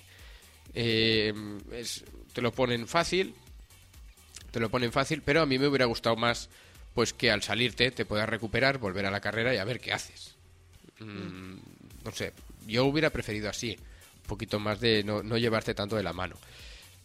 Eh, 0.73 1.34
es- 1.72 2.03
te 2.34 2.41
lo 2.41 2.52
ponen 2.52 2.88
fácil, 2.88 3.35
te 4.52 4.60
lo 4.60 4.69
ponen 4.69 4.91
fácil, 4.91 5.22
pero 5.23 5.41
a 5.41 5.45
mí 5.45 5.60
me 5.60 5.68
hubiera 5.68 5.85
gustado 5.85 6.15
más 6.15 6.49
pues 6.94 7.11
que 7.14 7.31
al 7.31 7.41
salirte 7.41 7.90
te 7.91 8.06
puedas 8.06 8.30
recuperar, 8.30 8.77
volver 8.77 9.06
a 9.06 9.11
la 9.11 9.19
carrera 9.19 9.53
y 9.53 9.57
a 9.57 9.64
ver 9.64 9.80
qué 9.80 9.94
haces. 9.94 10.35
Mm, 10.99 11.56
no 12.06 12.11
sé, 12.11 12.34
yo 12.68 12.85
hubiera 12.85 13.10
preferido 13.10 13.49
así, 13.49 13.72
un 14.22 14.27
poquito 14.27 14.60
más 14.60 14.80
de 14.80 15.03
no, 15.03 15.23
no 15.23 15.38
llevarte 15.38 15.73
tanto 15.73 15.95
de 15.95 16.03
la 16.03 16.14
mano. 16.14 16.35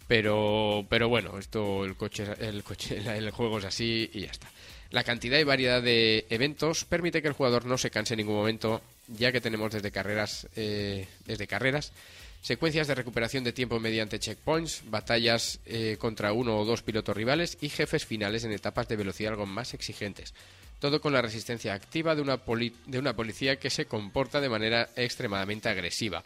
Pero, 0.07 0.87
pero 0.89 1.09
bueno, 1.09 1.39
esto 1.39 1.85
el 1.85 1.97
coche, 1.97 2.27
el 2.41 2.63
coche, 2.63 2.99
el 3.19 3.31
juego 3.31 3.59
es 3.59 3.65
así 3.67 4.11
y 4.13 4.21
ya 4.23 4.31
está. 4.31 4.51
La 4.90 5.05
cantidad 5.05 5.39
y 5.39 5.44
variedad 5.44 5.82
de 5.82 6.27
eventos 6.31 6.85
permite 6.85 7.20
que 7.20 7.28
el 7.28 7.35
jugador 7.35 7.66
no 7.66 7.77
se 7.77 7.90
canse 7.90 8.15
en 8.15 8.19
ningún 8.19 8.36
momento, 8.36 8.81
ya 9.06 9.32
que 9.32 9.40
tenemos 9.40 9.70
desde 9.70 9.90
carreras, 9.90 10.48
eh, 10.56 11.06
desde 11.27 11.47
carreras, 11.47 11.93
secuencias 12.40 12.86
de 12.86 12.94
recuperación 12.94 13.44
de 13.44 13.52
tiempo 13.52 13.78
mediante 13.81 14.19
checkpoints, 14.19 14.82
batallas 14.86 15.60
eh, 15.66 15.97
contra 15.98 16.32
uno 16.32 16.59
o 16.59 16.65
dos 16.65 16.82
pilotos 16.82 17.16
rivales 17.16 17.59
y 17.60 17.69
jefes 17.69 18.06
finales 18.06 18.44
en 18.44 18.52
etapas 18.52 18.89
de 18.89 18.97
velocidad 18.97 19.32
algo 19.32 19.44
más 19.44 19.74
exigentes. 19.74 20.32
Todo 20.81 21.01
con 21.01 21.12
la 21.12 21.20
resistencia 21.20 21.74
activa 21.74 22.15
de 22.15 22.23
una, 22.23 22.40
de 22.86 22.98
una 22.98 23.15
policía 23.15 23.56
que 23.56 23.69
se 23.69 23.86
comporta 23.86 24.40
de 24.40 24.48
manera 24.48 24.89
extremadamente 24.97 25.69
agresiva. 25.69 26.24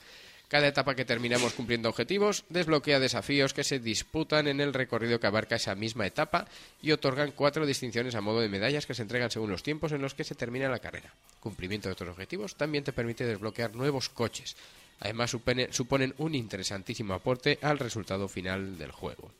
Cada 0.53 0.69
etapa 0.69 0.93
que 0.95 1.07
terminamos 1.09 1.55
cumpliendo 1.55 1.89
objetivos 1.89 2.45
desbloquea 2.51 3.01
desafíos 3.01 3.55
que 3.55 3.65
se 3.65 3.79
disputan 3.81 4.47
en 4.49 4.61
el 4.61 4.75
recorrido 4.75 5.19
que 5.19 5.27
abarca 5.27 5.57
esa 5.57 5.75
misma 5.75 6.07
etapa 6.07 6.45
y 6.83 6.93
otorgan 6.93 7.33
cuatro 7.33 7.65
distinciones 7.65 8.15
a 8.15 8.21
modo 8.21 8.41
de 8.43 8.51
medallas 8.51 8.85
que 8.85 8.93
se 8.93 9.01
entregan 9.01 9.31
según 9.31 9.49
los 9.51 9.63
tiempos 9.63 9.93
en 9.93 10.03
los 10.03 10.13
que 10.13 10.25
se 10.25 10.35
termina 10.35 10.69
la 10.69 10.79
carrera. 10.79 11.11
Cumplimiento 11.41 11.89
de 11.89 11.95
otros 11.95 12.11
objetivos 12.11 12.55
también 12.57 12.85
te 12.85 12.93
permite 12.93 13.25
desbloquear 13.25 13.75
nuevos 13.75 14.11
coches. 14.11 14.55
Además 15.01 15.33
supone- 15.33 15.73
suponen 15.73 16.13
un 16.19 16.35
interesantísimo 16.35 17.15
aporte 17.15 17.59
al 17.63 17.79
resultado 17.79 18.29
final 18.29 18.77
del 18.77 18.93
juego. 18.93 19.33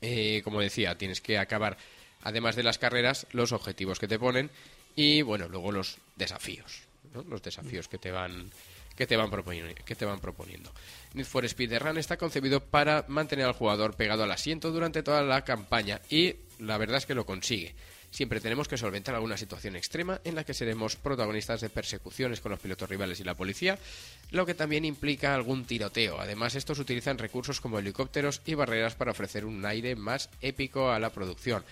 Eh, 0.00 0.40
como 0.42 0.62
decía, 0.62 0.96
tienes 0.96 1.20
que 1.20 1.36
acabar, 1.36 1.76
además 2.22 2.56
de 2.56 2.62
las 2.62 2.78
carreras, 2.78 3.26
los 3.32 3.52
objetivos 3.52 3.98
que 3.98 4.08
te 4.08 4.18
ponen 4.18 4.48
y, 4.96 5.20
bueno, 5.20 5.48
luego 5.50 5.70
los 5.70 5.98
desafíos, 6.16 6.80
¿no? 7.12 7.22
los 7.24 7.42
desafíos 7.42 7.88
que 7.88 7.98
te 7.98 8.10
van 8.10 8.50
que 8.96 9.06
te 9.06 9.16
van 9.16 9.30
proponiendo, 9.30 9.74
que 9.84 9.94
te 9.94 10.04
van 10.04 10.20
proponiendo. 10.20 10.72
Need 11.14 11.26
for 11.26 11.44
Speed 11.44 11.78
Run 11.78 11.98
está 11.98 12.16
concebido 12.16 12.60
para 12.60 13.04
mantener 13.08 13.46
al 13.46 13.52
jugador 13.52 13.94
pegado 13.94 14.24
al 14.24 14.32
asiento 14.32 14.70
durante 14.70 15.02
toda 15.02 15.22
la 15.22 15.44
campaña 15.44 16.00
y 16.10 16.36
la 16.58 16.78
verdad 16.78 16.98
es 16.98 17.06
que 17.06 17.14
lo 17.14 17.26
consigue. 17.26 17.74
Siempre 18.14 18.40
tenemos 18.40 18.68
que 18.68 18.76
solventar 18.76 19.16
alguna 19.16 19.36
situación 19.36 19.74
extrema 19.74 20.20
en 20.22 20.36
la 20.36 20.44
que 20.44 20.54
seremos 20.54 20.94
protagonistas 20.94 21.60
de 21.60 21.68
persecuciones 21.68 22.40
con 22.40 22.52
los 22.52 22.60
pilotos 22.60 22.88
rivales 22.88 23.18
y 23.18 23.24
la 23.24 23.34
policía, 23.34 23.76
lo 24.30 24.46
que 24.46 24.54
también 24.54 24.84
implica 24.84 25.34
algún 25.34 25.64
tiroteo. 25.64 26.20
Además, 26.20 26.54
estos 26.54 26.78
utilizan 26.78 27.18
recursos 27.18 27.60
como 27.60 27.80
helicópteros 27.80 28.40
y 28.46 28.54
barreras 28.54 28.94
para 28.94 29.10
ofrecer 29.10 29.44
un 29.44 29.66
aire 29.66 29.96
más 29.96 30.30
épico 30.42 30.92
a 30.92 31.00
la 31.00 31.10
producción. 31.10 31.64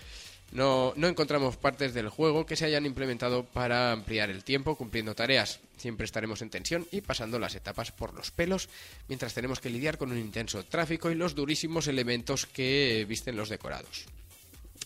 No, 0.52 0.92
no 0.96 1.08
encontramos 1.08 1.56
partes 1.56 1.94
del 1.94 2.10
juego 2.10 2.44
que 2.44 2.56
se 2.56 2.66
hayan 2.66 2.84
implementado 2.84 3.44
para 3.44 3.90
ampliar 3.92 4.28
el 4.28 4.44
tiempo 4.44 4.76
cumpliendo 4.76 5.14
tareas. 5.14 5.60
Siempre 5.78 6.04
estaremos 6.04 6.42
en 6.42 6.50
tensión 6.50 6.86
y 6.92 7.00
pasando 7.00 7.38
las 7.38 7.54
etapas 7.54 7.90
por 7.90 8.12
los 8.12 8.30
pelos 8.30 8.68
mientras 9.08 9.32
tenemos 9.32 9.60
que 9.60 9.70
lidiar 9.70 9.96
con 9.96 10.12
un 10.12 10.18
intenso 10.18 10.62
tráfico 10.64 11.10
y 11.10 11.14
los 11.14 11.34
durísimos 11.34 11.86
elementos 11.88 12.44
que 12.44 13.06
visten 13.08 13.34
los 13.36 13.48
decorados. 13.48 14.04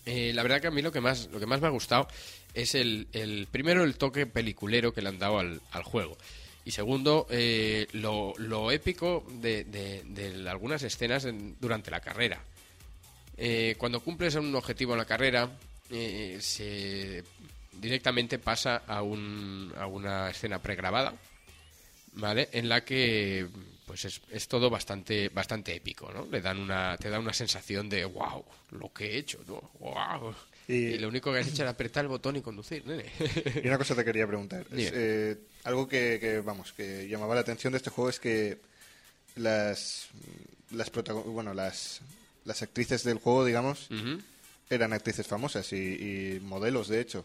Eh, 0.06 0.30
la 0.32 0.44
verdad 0.44 0.60
que 0.60 0.68
a 0.68 0.70
mí 0.70 0.82
lo 0.82 0.92
que 0.92 1.00
más, 1.00 1.28
lo 1.32 1.40
que 1.40 1.46
más 1.46 1.60
me 1.60 1.66
ha 1.66 1.70
gustado 1.70 2.06
es 2.54 2.76
el, 2.76 3.08
primero 3.50 3.82
el 3.82 3.96
toque 3.98 4.24
peliculero 4.24 4.94
que 4.94 5.02
le 5.02 5.08
han 5.08 5.18
dado 5.18 5.40
al, 5.40 5.60
juego. 5.82 6.16
Y 6.64 6.70
segundo, 6.70 7.26
eh, 7.28 7.88
lo, 7.92 8.32
lo 8.38 8.70
épico 8.70 9.26
de, 9.40 10.46
algunas 10.48 10.84
escenas 10.84 11.24
en- 11.24 11.56
durante 11.60 11.90
la 11.90 12.00
carrera. 12.00 12.40
Eh, 13.38 13.74
cuando 13.78 14.00
cumples 14.00 14.34
un 14.36 14.54
objetivo 14.54 14.92
en 14.92 14.98
la 14.98 15.04
carrera, 15.04 15.50
eh, 15.90 16.38
se 16.40 17.22
directamente 17.80 18.38
pasa 18.38 18.82
a, 18.86 19.02
un, 19.02 19.72
a 19.76 19.86
una 19.86 20.30
escena 20.30 20.60
pregrabada, 20.60 21.14
¿vale? 22.14 22.48
En 22.52 22.68
la 22.68 22.84
que 22.84 23.46
pues 23.86 24.04
es, 24.04 24.20
es 24.32 24.48
todo 24.48 24.68
bastante 24.68 25.28
bastante 25.28 25.74
épico, 25.74 26.10
¿no? 26.12 26.26
Le 26.30 26.40
dan 26.40 26.58
una 26.58 26.96
te 26.96 27.08
da 27.08 27.20
una 27.20 27.32
sensación 27.32 27.88
de 27.88 28.04
wow, 28.04 28.44
lo 28.72 28.92
que 28.92 29.12
he 29.12 29.18
hecho, 29.18 29.38
¿no? 29.46 29.70
Wow. 29.78 30.34
Y- 30.68 30.74
Y, 30.94 30.98
lo 30.98 31.06
único 31.08 31.32
que 31.32 31.38
has 31.38 31.46
hecho 31.48 31.62
era 31.62 31.70
apretar 31.70 32.04
el 32.04 32.08
botón 32.08 32.34
y 32.36 32.40
conducir, 32.42 32.84
nene. 32.84 33.04
Y 33.62 33.68
una 33.68 33.78
cosa 33.78 33.94
te 33.94 34.04
quería 34.04 34.26
preguntar. 34.26 34.66
Es, 34.72 34.90
eh, 34.92 35.38
algo 35.62 35.86
que, 35.86 36.18
que, 36.20 36.40
vamos, 36.40 36.72
que 36.72 37.06
llamaba 37.08 37.36
la 37.36 37.42
atención 37.42 37.72
de 37.72 37.76
este 37.76 37.90
juego 37.90 38.10
es 38.10 38.18
que 38.18 38.58
las 39.36 40.08
las 40.72 40.90
bueno, 41.26 41.54
las 41.54 42.00
las 42.46 42.62
actrices 42.62 43.04
del 43.04 43.18
juego, 43.18 43.44
digamos, 43.44 43.88
eran 44.70 44.92
actrices 44.94 45.26
famosas 45.26 45.70
y, 45.72 45.76
y 45.76 46.40
modelos, 46.40 46.88
de 46.88 47.00
hecho, 47.00 47.24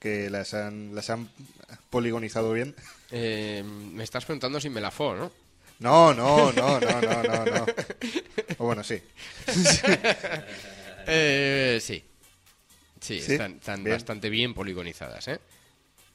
que 0.00 0.28
las 0.30 0.52
han 0.54 0.94
las 0.94 1.08
han 1.10 1.30
poligonizado 1.90 2.52
bien. 2.52 2.74
Eh, 3.10 3.62
me 3.64 4.02
estás 4.02 4.24
preguntando 4.24 4.60
si 4.60 4.68
me 4.68 4.80
la 4.80 4.90
fo, 4.90 5.14
¿no? 5.14 5.30
No, 5.78 6.12
no, 6.14 6.52
no, 6.52 6.80
no, 6.80 7.00
no, 7.00 7.22
no, 7.22 7.44
no. 7.44 7.66
O 8.58 8.64
bueno, 8.66 8.82
sí. 8.82 9.00
Eh, 11.06 11.80
sí. 11.82 12.04
Sí, 13.00 13.20
¿Sí? 13.20 13.32
están, 13.32 13.54
están 13.56 13.82
Bien. 13.82 13.96
bastante 13.96 14.30
bien 14.30 14.54
poligonizadas, 14.54 15.26
¿eh? 15.26 15.40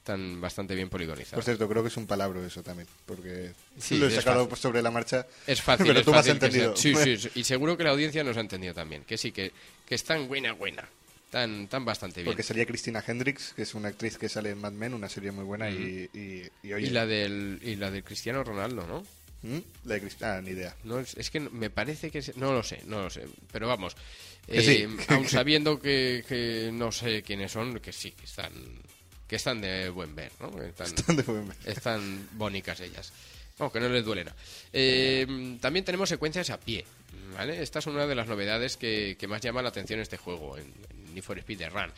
Están 0.08 0.40
bastante 0.40 0.74
bien 0.74 0.88
poligonizadas. 0.88 1.34
Por 1.36 1.44
cierto, 1.44 1.68
creo 1.68 1.84
que 1.84 1.90
es 1.90 1.98
un 1.98 2.08
palabra 2.08 2.40
eso 2.48 2.64
también, 2.64 2.88
porque 3.06 3.52
Sí, 3.78 3.98
lo 3.98 4.08
he 4.08 4.12
sacado 4.12 4.48
sobre 4.56 4.82
la 4.82 4.90
marcha. 4.90 5.28
Es 5.48 5.62
fácil, 5.62 5.88
pero 5.88 6.00
es 6.00 6.06
tú 6.06 6.12
me 6.14 6.18
has 6.20 6.28
entendido. 6.28 6.78
sea- 6.78 6.94
Sí, 7.04 7.18
sí, 7.18 7.18
sí, 7.34 7.40
y 7.42 7.44
seguro 7.44 7.76
que 7.76 7.84
la 7.84 7.90
audiencia 7.90 8.24
nos 8.24 8.38
ha 8.38 8.40
entendido 8.40 8.74
también. 8.74 9.04
Que 9.04 9.18
sí, 9.18 9.34
que, 9.34 9.52
que 9.86 9.96
están 9.96 10.30
buena, 10.30 10.54
buena. 10.54 10.88
Tan, 11.30 11.68
tan 11.68 11.84
bastante 11.84 12.22
bien. 12.22 12.32
Porque 12.32 12.42
salía 12.44 12.66
Cristina 12.66 13.04
Hendricks, 13.06 13.52
que 13.54 13.64
es 13.64 13.74
una 13.76 13.90
actriz 13.90 14.18
que 14.18 14.30
sale 14.30 14.52
en 14.52 14.62
Mad 14.62 14.72
Men, 14.72 14.94
una 14.94 15.10
serie 15.10 15.32
muy 15.32 15.44
buena, 15.44 15.70
y, 15.70 16.10
y, 16.14 16.44
y, 16.66 16.72
oye, 16.74 16.88
y, 16.88 16.90
la 16.92 17.06
del, 17.06 17.60
y 17.62 17.76
la 17.76 17.92
del 17.92 18.06
Cristiano 18.06 18.46
Ronaldo, 18.46 18.88
¿no? 18.88 19.02
¿Mm? 19.42 19.60
La 19.84 19.96
de 19.96 20.00
Cristina, 20.00 20.38
ah, 20.38 20.42
ni 20.42 20.52
idea. 20.52 20.74
No, 20.86 21.00
es, 21.02 21.18
es 21.18 21.30
que 21.30 21.42
me 21.42 21.70
parece 21.70 22.12
que... 22.12 22.20
es- 22.20 22.38
no 22.38 22.54
lo 22.54 22.64
sé, 22.64 22.80
no 22.86 23.02
lo 23.04 23.10
sé. 23.10 23.26
Pero 23.52 23.68
vamos, 23.68 23.92
sí. 24.48 24.54
eh, 24.54 24.88
aun 25.10 25.28
sabiendo 25.28 25.82
que, 25.82 26.24
que 26.30 26.70
no 26.72 26.94
sé 26.94 27.22
quiénes 27.24 27.52
son, 27.52 27.78
que 27.82 27.92
sí, 27.92 28.12
que 28.12 28.24
están, 28.24 28.54
que 29.28 29.36
están 29.36 29.62
de 29.62 29.90
buen 29.90 30.16
ver, 30.16 30.32
¿no? 30.40 30.62
Están, 30.62 30.88
Están 30.88 31.16
de 31.16 31.24
buen 31.24 31.48
ver. 31.48 31.58
están 31.66 32.30
bónicas 32.34 32.80
ellas. 32.80 33.12
Vamos, 33.60 33.74
que 33.74 33.80
no 33.80 33.90
les 33.90 34.06
duele 34.06 34.24
nada. 34.24 34.38
Eh, 34.72 35.58
también 35.60 35.84
tenemos 35.84 36.10
secuencias 36.10 36.50
a 36.52 36.60
pie, 36.60 36.86
¿vale? 37.36 37.62
Esta 37.62 37.80
es 37.80 37.88
una 37.88 38.06
de 38.06 38.14
las 38.16 38.28
novedades 38.28 38.78
que, 38.78 39.16
que 39.20 39.28
más 39.28 39.42
llama 39.42 39.62
la 39.62 39.70
atención 39.70 40.00
este 40.00 40.18
juego, 40.18 40.58
en, 40.58 40.72
en 40.92 41.14
Need 41.16 41.24
for 41.24 41.38
Speed 41.40 41.58
The 41.58 41.70
Run. 41.70 41.92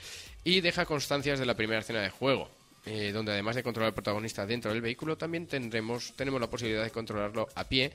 Y 0.46 0.62
deja 0.62 0.86
constancias 0.86 1.38
de 1.38 1.46
la 1.46 1.56
primera 1.56 1.82
escena 1.82 2.02
de 2.02 2.10
juego, 2.10 2.50
eh, 2.86 3.12
donde 3.12 3.34
además 3.34 3.58
de 3.58 3.64
controlar 3.64 3.90
al 3.90 3.94
protagonista 3.94 4.46
dentro 4.46 4.72
del 4.72 4.82
vehículo, 4.82 5.18
también 5.18 5.48
tendremos, 5.48 6.14
tenemos 6.16 6.40
la 6.40 6.50
posibilidad 6.50 6.84
de 6.84 6.92
controlarlo 6.92 7.50
a 7.56 7.68
pie 7.68 7.92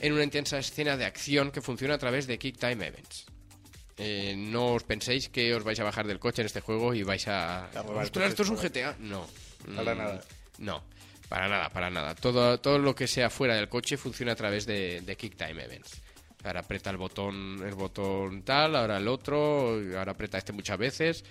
en 0.00 0.12
una 0.12 0.24
intensa 0.24 0.58
escena 0.58 0.96
de 0.96 1.04
acción 1.04 1.52
que 1.52 1.62
funciona 1.62 1.94
a 1.94 1.98
través 1.98 2.26
de 2.26 2.38
Kick 2.38 2.58
Time 2.58 2.84
Events. 2.86 3.26
Eh, 3.98 4.34
no 4.36 4.74
os 4.74 4.84
penséis 4.84 5.28
que 5.30 5.54
os 5.54 5.64
vais 5.64 5.80
a 5.80 5.84
bajar 5.84 6.06
del 6.06 6.18
coche 6.18 6.42
en 6.42 6.46
este 6.46 6.60
juego 6.60 6.92
y 6.92 7.02
vais 7.02 7.26
a... 7.28 7.70
"Ostras, 8.04 8.28
esto 8.30 8.42
es 8.42 8.48
un 8.50 8.56
GTA. 8.56 8.96
No. 9.00 9.26
Para 9.74 9.94
Mm, 9.94 9.98
nada. 9.98 10.20
No, 10.58 10.82
para 11.28 11.48
nada, 11.48 11.70
para 11.70 11.90
nada. 11.90 12.14
Todo, 12.14 12.60
todo 12.60 12.78
lo 12.78 12.94
que 12.94 13.06
sea 13.06 13.30
fuera 13.30 13.56
del 13.56 13.68
coche 13.68 13.96
funciona 13.96 14.32
a 14.32 14.36
través 14.36 14.66
de, 14.66 15.00
de 15.00 15.16
Kick 15.16 15.36
Time 15.36 15.64
Events. 15.64 16.02
Ahora 16.44 16.60
aprieta 16.60 16.90
el 16.90 16.96
botón, 16.98 17.60
el 17.66 17.74
botón 17.74 18.42
tal, 18.42 18.76
ahora 18.76 18.98
el 18.98 19.08
otro, 19.08 19.80
ahora 19.98 20.12
aprieta 20.12 20.38
este 20.38 20.52
muchas 20.52 20.78
veces. 20.78 21.24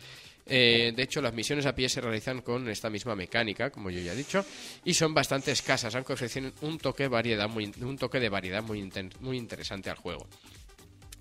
Eh, 0.47 0.91
de 0.95 1.03
hecho, 1.03 1.21
las 1.21 1.33
misiones 1.33 1.65
a 1.65 1.73
pie 1.73 1.87
se 1.89 2.01
realizan 2.01 2.41
con 2.41 2.67
esta 2.69 2.89
misma 2.89 3.15
mecánica, 3.15 3.69
como 3.71 3.89
yo 3.89 3.99
ya 4.01 4.11
he 4.13 4.15
dicho, 4.15 4.45
y 4.83 4.93
son 4.93 5.13
bastante 5.13 5.51
escasas, 5.51 5.95
aunque 5.95 6.13
ofrecen 6.13 6.53
un 6.61 6.77
toque, 6.77 7.07
variedad 7.07 7.47
muy, 7.49 7.71
un 7.81 7.97
toque 7.97 8.19
de 8.19 8.29
variedad 8.29 8.61
muy, 8.61 8.79
inten- 8.81 9.15
muy 9.21 9.37
interesante 9.37 9.89
al 9.89 9.95
juego. 9.97 10.27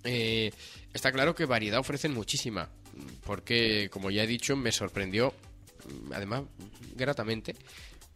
Eh, 0.04 0.52
está 0.92 1.10
claro 1.12 1.34
que 1.34 1.46
variedad 1.46 1.80
ofrecen 1.80 2.12
muchísima, 2.12 2.68
porque, 3.24 3.88
como 3.90 4.10
ya 4.10 4.24
he 4.24 4.26
dicho, 4.26 4.56
me 4.56 4.70
sorprendió, 4.72 5.32
mm, 5.88 6.12
además, 6.12 6.42
gratamente, 6.94 7.56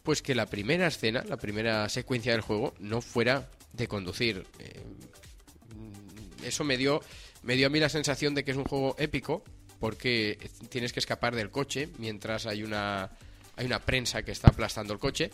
pues 0.02 0.22
que 0.22 0.34
la 0.34 0.46
primera 0.46 0.86
escena, 0.86 1.24
la 1.26 1.36
primera 1.36 1.88
secuencia 1.88 2.32
del 2.32 2.40
juego, 2.42 2.74
no 2.78 3.00
fuera 3.00 3.50
de 3.72 3.88
conducir. 3.88 4.46
Eh, 4.58 4.80
mm, 5.74 6.44
eso 6.44 6.64
me 6.64 6.76
dio, 6.76 7.02
me 7.42 7.56
dio 7.56 7.66
a 7.66 7.70
mí 7.70 7.80
la 7.80 7.88
sensación 7.88 8.34
de 8.34 8.44
que 8.44 8.50
es 8.52 8.56
un 8.56 8.64
juego 8.64 8.94
épico, 8.98 9.42
porque 9.80 10.38
tienes 10.68 10.92
que 10.92 11.00
escapar 11.00 11.34
del 11.36 11.50
coche 11.50 11.88
mientras 11.98 12.46
hay 12.46 12.62
una, 12.62 13.10
hay 13.56 13.66
una 13.66 13.78
prensa 13.78 14.22
que 14.22 14.32
está 14.32 14.48
aplastando 14.48 14.92
el 14.92 14.98
coche. 14.98 15.30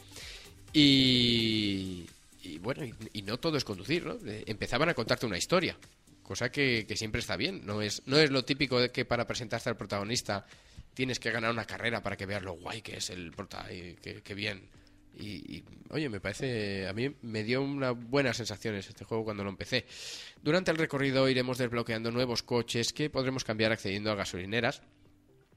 Y, 0.72 2.06
bueno, 2.60 2.85
y, 2.85 2.93
y 3.12 3.22
no 3.22 3.39
todo 3.39 3.56
es 3.56 3.64
conducir, 3.64 4.05
¿no? 4.05 4.16
Eh, 4.26 4.44
Empezaban 4.47 4.89
a 4.89 4.94
contarte 4.94 5.24
una 5.24 5.39
historia, 5.39 5.76
cosa 6.24 6.51
que, 6.51 6.84
que 6.88 6.96
siempre 6.96 7.20
está 7.20 7.36
bien. 7.36 7.64
No 7.64 7.80
es, 7.80 8.02
no 8.06 8.18
es 8.18 8.30
lo 8.30 8.44
típico 8.44 8.80
de 8.80 8.90
que 8.90 9.05
para 9.05 9.26
presentarte 9.26 9.68
al 9.68 9.76
protagonista 9.76 10.44
tienes 10.94 11.20
que 11.20 11.30
ganar 11.30 11.52
una 11.52 11.66
carrera 11.66 12.02
para 12.02 12.16
que 12.16 12.26
veas 12.26 12.42
lo 12.42 12.55
guay 12.55 12.82
que 12.82 12.96
es 12.96 13.10
el 13.10 13.30
prota 13.30 13.72
y 13.72 13.94
que, 13.94 14.22
que 14.22 14.34
bien. 14.34 14.68
Y, 15.16 15.59
y, 15.59 15.64
oye, 15.90 16.09
me 16.09 16.18
parece, 16.18 16.88
a 16.88 16.92
mí 16.92 17.14
me 17.22 17.44
dio 17.44 17.62
unas 17.62 17.94
buenas 17.96 18.36
sensaciones 18.36 18.88
este 18.88 19.05
juego 19.05 19.22
cuando 19.24 19.44
lo 19.44 19.51
empecé. 19.51 19.86
Durante 20.42 20.72
el 20.72 20.76
recorrido 20.76 21.28
iremos 21.28 21.59
desbloqueando 21.59 22.10
nuevos 22.10 22.42
coches 22.42 22.92
que 22.92 23.10
podremos 23.10 23.44
cambiar 23.44 23.70
accediendo 23.70 24.10
a 24.10 24.16
gasolineras 24.16 24.82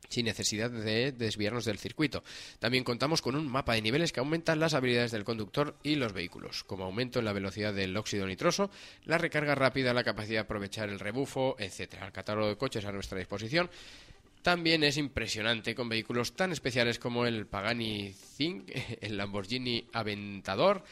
sin 0.09 0.25
necesidad 0.25 0.69
de 0.69 1.11
desviarnos 1.11 1.65
del 1.65 1.77
circuito. 1.77 2.23
También 2.59 2.83
contamos 2.83 3.21
con 3.21 3.35
un 3.35 3.47
mapa 3.47 3.73
de 3.73 3.81
niveles 3.81 4.11
que 4.11 4.19
aumentan 4.19 4.59
las 4.59 4.73
habilidades 4.73 5.11
del 5.11 5.23
conductor 5.23 5.75
y 5.83 5.95
los 5.95 6.13
vehículos, 6.13 6.63
como 6.63 6.85
aumento 6.85 7.19
en 7.19 7.25
la 7.25 7.33
velocidad 7.33 7.73
del 7.73 7.95
óxido 7.97 8.25
nitroso, 8.25 8.69
la 9.05 9.17
recarga 9.17 9.55
rápida, 9.55 9.93
la 9.93 10.03
capacidad 10.03 10.35
de 10.35 10.45
aprovechar 10.45 10.89
el 10.89 10.99
rebufo, 10.99 11.55
etc. 11.59 11.95
El 12.05 12.11
catálogo 12.11 12.47
de 12.47 12.57
coches 12.57 12.85
a 12.85 12.91
nuestra 12.91 13.17
disposición 13.17 13.69
también 14.47 14.83
es 14.85 14.95
impresionante 14.95 15.75
con 15.75 15.89
vehículos 15.89 16.33
tan 16.33 16.53
especiales 16.53 16.99
como 16.99 17.25
el 17.25 17.47
Pagani 17.47 18.13
Zinc, 18.13 18.71
el 19.01 19.17
Lamborghini 19.17 19.85
Aventador, 19.91 20.83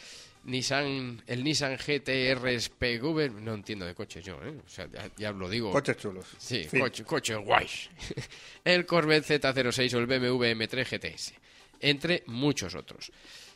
Nissan, 0.46 1.24
el 1.26 1.44
Nissan 1.44 1.76
GTR 1.78 2.60
SPV, 2.60 3.32
no 3.42 3.56
entiendo 3.56 3.86
de 3.86 3.96
coches 3.96 4.24
yo, 4.24 4.36
¿eh? 4.44 4.56
o 4.66 4.70
sea, 4.70 4.88
ya, 4.88 5.10
ya 5.18 5.32
os 5.32 5.36
lo 5.36 5.50
digo. 5.50 5.72
Coches 5.72 5.98
chulos. 5.98 6.26
Sí, 6.38 6.64
Fin. 6.66 6.82
coche, 6.82 7.04
coches 7.04 7.38
guays. 7.38 7.90
el 8.64 8.86
Corvette 8.86 9.42
Z06 9.42 9.94
o 9.94 10.00
el 10.00 10.06
BMW 10.06 10.44
M3 10.54 10.86
GTS, 10.86 11.34
entre 11.80 12.24
muchos 12.28 12.76
otros. 12.76 13.12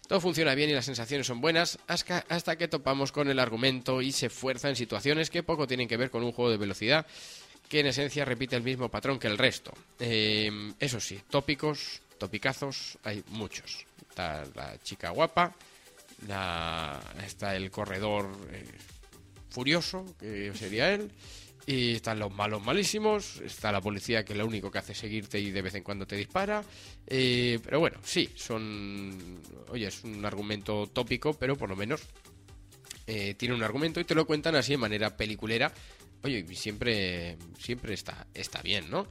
Todo 0.07 0.19
funciona 0.19 0.55
bien 0.55 0.71
y 0.71 0.73
las 0.73 0.85
sensaciones 0.85 1.27
son 1.27 1.39
buenas 1.39 1.77
hasta, 1.85 2.25
hasta 2.29 2.57
que 2.57 2.67
topamos 2.67 3.11
con 3.11 3.29
el 3.29 3.37
argumento 3.37 4.01
y 4.01 4.11
se 4.11 4.31
fuerza 4.31 4.67
en 4.67 4.75
situaciones 4.75 5.29
que 5.29 5.43
poco 5.43 5.67
tienen 5.67 5.87
que 5.87 5.97
ver 5.97 6.09
con 6.09 6.23
un 6.23 6.31
juego 6.31 6.49
de 6.49 6.57
velocidad 6.57 7.05
que 7.69 7.81
en 7.81 7.85
esencia 7.85 8.25
repite 8.25 8.55
el 8.55 8.63
mismo 8.63 8.89
patrón 8.89 9.19
que 9.19 9.27
el 9.27 9.37
resto. 9.37 9.71
Eh, 9.99 10.73
eso 10.79 10.99
sí, 10.99 11.21
tópicos, 11.29 12.01
topicazos, 12.17 12.97
hay 13.03 13.23
muchos. 13.27 13.85
Está 14.09 14.43
la 14.55 14.81
chica 14.81 15.11
guapa, 15.11 15.55
la, 16.27 16.99
está 17.25 17.55
el 17.55 17.71
corredor 17.71 18.29
eh, 18.51 18.65
furioso, 19.49 20.05
que 20.19 20.51
sería 20.55 20.93
él, 20.93 21.11
y 21.65 21.95
están 21.95 22.19
los 22.19 22.33
malos 22.33 22.63
malísimos, 22.63 23.41
está 23.41 23.71
la 23.71 23.81
policía 23.81 24.25
que 24.25 24.33
lo 24.33 24.45
único 24.45 24.71
que 24.71 24.79
hace 24.79 24.93
es 24.93 24.97
seguirte 24.97 25.39
y 25.39 25.51
de 25.51 25.61
vez 25.61 25.75
en 25.75 25.83
cuando 25.83 26.07
te 26.07 26.15
dispara. 26.15 26.63
eh, 27.07 27.59
pero 27.63 27.79
bueno, 27.79 27.99
sí, 28.03 28.29
son... 28.35 29.39
Oye, 29.69 29.87
es 29.87 30.03
un 30.03 30.25
argumento 30.25 30.87
tópico, 30.87 31.33
pero 31.33 31.55
por 31.55 31.69
lo 31.69 31.75
menos 31.75 32.01
eh, 33.05 33.35
tiene 33.35 33.55
un 33.55 33.63
argumento 33.63 33.99
y 33.99 34.03
te 34.03 34.15
lo 34.15 34.25
cuentan 34.25 34.55
así 34.55 34.73
de 34.73 34.77
manera 34.77 35.15
peliculera. 35.15 35.71
Oye, 36.23 36.45
siempre, 36.55 37.37
siempre 37.59 37.93
está, 37.93 38.27
está 38.33 38.61
bien, 38.61 38.89
¿no? 38.89 39.07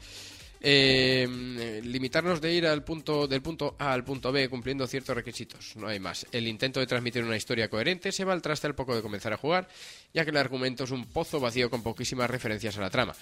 Eh, 0.60 1.80
limitarnos 1.84 2.40
de 2.40 2.52
ir 2.52 2.66
al 2.66 2.82
punto, 2.82 3.28
del 3.28 3.42
punto 3.42 3.76
A 3.78 3.92
al 3.92 4.04
punto 4.04 4.32
B 4.32 4.48
cumpliendo 4.48 4.86
ciertos 4.86 5.14
requisitos, 5.14 5.76
no 5.76 5.86
hay 5.86 6.00
más. 6.00 6.26
El 6.32 6.48
intento 6.48 6.80
de 6.80 6.86
transmitir 6.86 7.22
una 7.22 7.36
historia 7.36 7.68
coherente 7.68 8.10
se 8.10 8.24
va 8.24 8.32
al 8.32 8.42
traste 8.42 8.66
al 8.66 8.74
poco 8.74 8.94
de 8.94 9.02
comenzar 9.02 9.32
a 9.32 9.36
jugar, 9.36 9.68
ya 10.12 10.24
que 10.24 10.30
el 10.30 10.36
argumento 10.36 10.84
es 10.84 10.90
un 10.90 11.06
pozo 11.06 11.38
vacío 11.38 11.70
con 11.70 11.82
poquísimas 11.82 12.28
referencias 12.28 12.76
a 12.78 12.80
la 12.80 12.90
trama. 12.90 13.14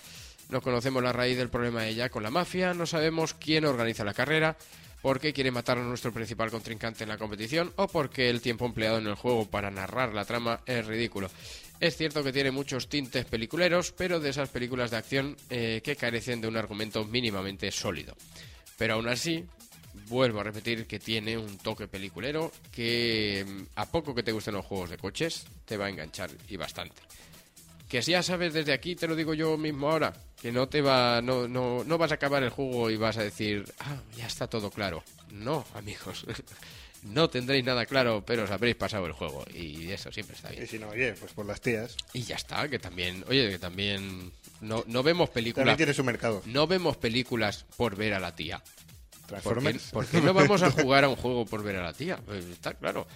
No 0.48 0.62
conocemos 0.62 1.02
la 1.02 1.12
raíz 1.12 1.36
del 1.36 1.50
problema 1.50 1.82
de 1.82 1.90
ella 1.90 2.08
con 2.08 2.22
la 2.22 2.30
mafia, 2.30 2.72
no 2.72 2.86
sabemos 2.86 3.34
quién 3.34 3.64
organiza 3.64 4.04
la 4.04 4.14
carrera, 4.14 4.56
por 5.02 5.20
qué 5.20 5.32
quiere 5.32 5.50
matar 5.50 5.78
a 5.78 5.82
nuestro 5.82 6.12
principal 6.12 6.50
contrincante 6.50 7.04
en 7.04 7.10
la 7.10 7.18
competición 7.18 7.72
o 7.76 7.86
por 7.88 8.10
qué 8.10 8.30
el 8.30 8.40
tiempo 8.40 8.66
empleado 8.66 8.98
en 8.98 9.06
el 9.06 9.14
juego 9.14 9.46
para 9.48 9.70
narrar 9.70 10.14
la 10.14 10.24
trama 10.24 10.60
es 10.66 10.86
ridículo. 10.86 11.30
Es 11.78 11.96
cierto 11.96 12.24
que 12.24 12.32
tiene 12.32 12.50
muchos 12.50 12.88
tintes 12.88 13.26
peliculeros, 13.26 13.92
pero 13.92 14.18
de 14.18 14.30
esas 14.30 14.48
películas 14.48 14.90
de 14.90 14.96
acción 14.96 15.36
eh, 15.50 15.80
que 15.84 15.96
carecen 15.96 16.40
de 16.40 16.48
un 16.48 16.56
argumento 16.56 17.04
mínimamente 17.04 17.70
sólido. 17.70 18.16
Pero 18.78 18.94
aún 18.94 19.08
así, 19.08 19.44
vuelvo 20.08 20.40
a 20.40 20.44
repetir 20.44 20.86
que 20.86 20.98
tiene 20.98 21.36
un 21.36 21.58
toque 21.58 21.88
peliculero 21.88 22.50
que 22.72 23.44
mm, 23.46 23.62
a 23.76 23.86
poco 23.86 24.14
que 24.14 24.22
te 24.22 24.32
gusten 24.32 24.54
los 24.54 24.64
juegos 24.64 24.90
de 24.90 24.98
coches, 24.98 25.46
te 25.64 25.76
va 25.76 25.86
a 25.86 25.90
enganchar 25.90 26.30
y 26.48 26.56
bastante. 26.56 27.02
Que 27.88 28.02
si 28.02 28.12
ya 28.12 28.22
sabes 28.22 28.52
desde 28.52 28.72
aquí, 28.72 28.96
te 28.96 29.06
lo 29.06 29.14
digo 29.14 29.34
yo 29.34 29.56
mismo 29.56 29.90
ahora, 29.90 30.12
que 30.40 30.50
no 30.50 30.68
te 30.68 30.80
va, 30.80 31.22
no, 31.22 31.46
no, 31.46 31.84
no 31.84 31.98
vas 31.98 32.10
a 32.10 32.16
acabar 32.16 32.42
el 32.42 32.50
juego 32.50 32.90
y 32.90 32.96
vas 32.96 33.16
a 33.16 33.22
decir, 33.22 33.64
ah, 33.80 33.96
ya 34.16 34.26
está 34.26 34.48
todo 34.48 34.70
claro. 34.70 35.02
No, 35.30 35.64
amigos. 35.74 36.24
No 37.02 37.30
tendréis 37.30 37.64
nada 37.64 37.86
claro, 37.86 38.24
pero 38.26 38.44
os 38.44 38.50
habréis 38.50 38.74
pasado 38.74 39.06
el 39.06 39.12
juego 39.12 39.44
y 39.54 39.90
eso 39.92 40.10
siempre 40.10 40.34
está 40.34 40.48
bien. 40.48 40.64
Y 40.64 40.66
si 40.66 40.78
no, 40.78 40.88
oye, 40.88 41.12
pues 41.12 41.32
por 41.32 41.46
las 41.46 41.60
tías. 41.60 41.96
Y 42.12 42.22
ya 42.22 42.34
está, 42.34 42.68
que 42.68 42.80
también, 42.80 43.24
oye, 43.28 43.48
que 43.50 43.58
también 43.60 44.32
no, 44.60 44.82
no 44.88 45.02
vemos 45.04 45.30
películas. 45.30 45.62
También 45.66 45.76
tiene 45.76 45.94
su 45.94 46.02
mercado. 46.02 46.42
No 46.46 46.66
vemos 46.66 46.96
películas 46.96 47.64
por 47.76 47.94
ver 47.94 48.14
a 48.14 48.18
la 48.18 48.34
tía. 48.34 48.60
¿Por 49.42 49.62
qué, 49.62 49.78
por 49.92 50.06
qué 50.06 50.20
no 50.20 50.34
vamos 50.34 50.62
a 50.62 50.70
jugar 50.72 51.04
a 51.04 51.08
un 51.08 51.16
juego 51.16 51.46
por 51.46 51.62
ver 51.62 51.76
a 51.76 51.84
la 51.84 51.92
tía? 51.92 52.18
Pues 52.24 52.44
está 52.44 52.74
claro. 52.74 53.06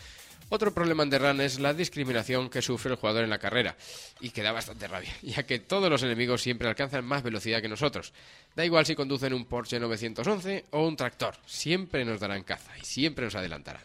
Otro 0.53 0.75
problema 0.75 1.05
en 1.05 1.11
The 1.11 1.19
Run 1.21 1.41
es 1.43 1.61
la 1.61 1.73
discriminación 1.73 2.51
que 2.51 2.61
sufre 2.61 2.91
el 2.91 2.97
jugador 2.97 3.23
en 3.23 3.31
la 3.31 3.39
carrera, 3.39 3.77
y 4.21 4.31
que 4.31 4.43
da 4.43 4.51
bastante 4.51 4.89
rabia, 4.89 5.15
ya 5.23 5.45
que 5.45 5.61
todos 5.61 5.89
los 5.89 6.03
enemigos 6.03 6.43
siempre 6.43 6.69
alcanzan 6.69 7.05
más 7.05 7.23
velocidad 7.23 7.63
que 7.63 7.69
nosotros. 7.69 8.13
Da 8.57 8.65
igual 8.65 8.85
si 8.85 8.97
conducen 8.97 9.33
un 9.33 9.45
Porsche 9.45 9.79
911 9.79 10.65
o 10.71 10.89
un 10.89 10.97
tractor, 10.97 11.37
siempre 11.47 12.05
nos 12.05 12.19
darán 12.19 12.43
caza 12.43 12.77
y 12.77 12.85
siempre 12.85 13.27
nos 13.27 13.37
adelantarán. 13.37 13.85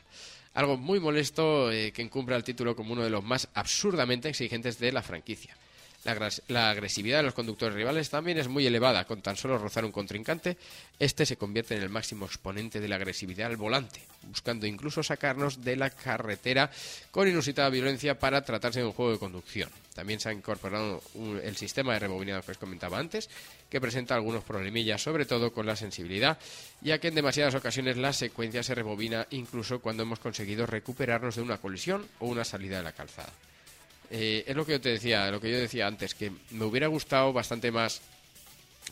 Algo 0.55 0.75
muy 0.75 0.99
molesto 0.99 1.71
eh, 1.71 1.91
que 1.91 2.01
encumbra 2.01 2.35
el 2.35 2.43
título 2.43 2.75
como 2.75 2.93
uno 2.93 3.03
de 3.03 3.11
los 3.11 3.23
más 3.23 3.47
absurdamente 3.53 4.29
exigentes 4.29 4.79
de 4.79 4.91
la 4.91 5.03
franquicia. 5.03 5.55
La, 6.05 6.11
agres- 6.11 6.41
la 6.49 6.69
agresividad 6.69 7.17
de 7.17 7.23
los 7.23 7.33
conductores 7.33 7.75
rivales 7.75 8.09
también 8.11 8.37
es 8.37 8.47
muy 8.47 8.65
elevada. 8.65 9.05
Con 9.05 9.21
tan 9.21 9.35
solo 9.35 9.57
rozar 9.57 9.83
un 9.85 9.91
contrincante, 9.91 10.55
este 10.99 11.25
se 11.25 11.35
convierte 11.35 11.75
en 11.75 11.81
el 11.81 11.89
máximo 11.89 12.25
exponente 12.27 12.79
de 12.79 12.87
la 12.87 12.95
agresividad 12.95 13.47
al 13.47 13.57
volante, 13.57 14.01
buscando 14.23 14.67
incluso 14.67 15.01
sacarnos 15.01 15.63
de 15.63 15.75
la 15.75 15.89
carretera 15.89 16.69
con 17.11 17.27
inusitada 17.27 17.69
violencia 17.69 18.19
para 18.19 18.43
tratarse 18.45 18.79
de 18.81 18.85
un 18.85 18.93
juego 18.93 19.11
de 19.13 19.17
conducción. 19.19 19.69
También 19.95 20.19
se 20.19 20.29
ha 20.29 20.33
incorporado 20.33 21.01
el 21.43 21.55
sistema 21.57 21.93
de 21.93 21.99
rebobinado 21.99 22.43
que 22.43 22.51
os 22.51 22.57
comentaba 22.59 22.99
antes, 22.99 23.29
que 23.69 23.81
presenta 23.81 24.13
algunos 24.13 24.43
problemillas, 24.43 25.01
sobre 25.01 25.25
todo 25.25 25.51
con 25.53 25.65
la 25.65 25.75
sensibilidad, 25.75 26.37
ya 26.81 26.99
que 26.99 27.07
en 27.07 27.15
demasiadas 27.15 27.55
ocasiones 27.55 27.97
la 27.97 28.13
secuencia 28.13 28.61
se 28.61 28.75
rebobina 28.75 29.25
incluso 29.31 29.79
cuando 29.79 30.03
hemos 30.03 30.19
conseguido 30.19 30.67
recuperarnos 30.67 31.35
de 31.37 31.41
una 31.41 31.57
colisión 31.57 32.05
o 32.19 32.27
una 32.27 32.43
salida 32.45 32.77
de 32.77 32.83
la 32.83 32.91
calzada. 32.91 33.33
Eh, 34.09 34.43
es 34.47 34.55
lo 34.55 34.65
que 34.65 34.73
yo 34.73 34.81
te 34.81 34.89
decía, 34.89 35.29
lo 35.31 35.39
que 35.39 35.51
yo 35.51 35.57
decía 35.57 35.87
antes, 35.87 36.15
que 36.15 36.31
me 36.51 36.65
hubiera 36.65 36.87
gustado 36.87 37.33
bastante 37.33 37.71
más 37.71 38.01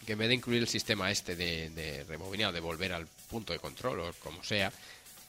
que 0.06 0.14
en 0.14 0.20
vez 0.20 0.28
de 0.28 0.36
incluir 0.36 0.62
el 0.62 0.68
sistema 0.68 1.12
este 1.12 1.36
de, 1.36 1.70
de 1.70 2.04
de 2.04 2.60
volver 2.60 2.94
al 2.94 3.08
punto 3.30 3.54
de 3.54 3.60
control 3.60 4.00
o 4.00 4.14
como 4.14 4.44
sea, 4.44 4.72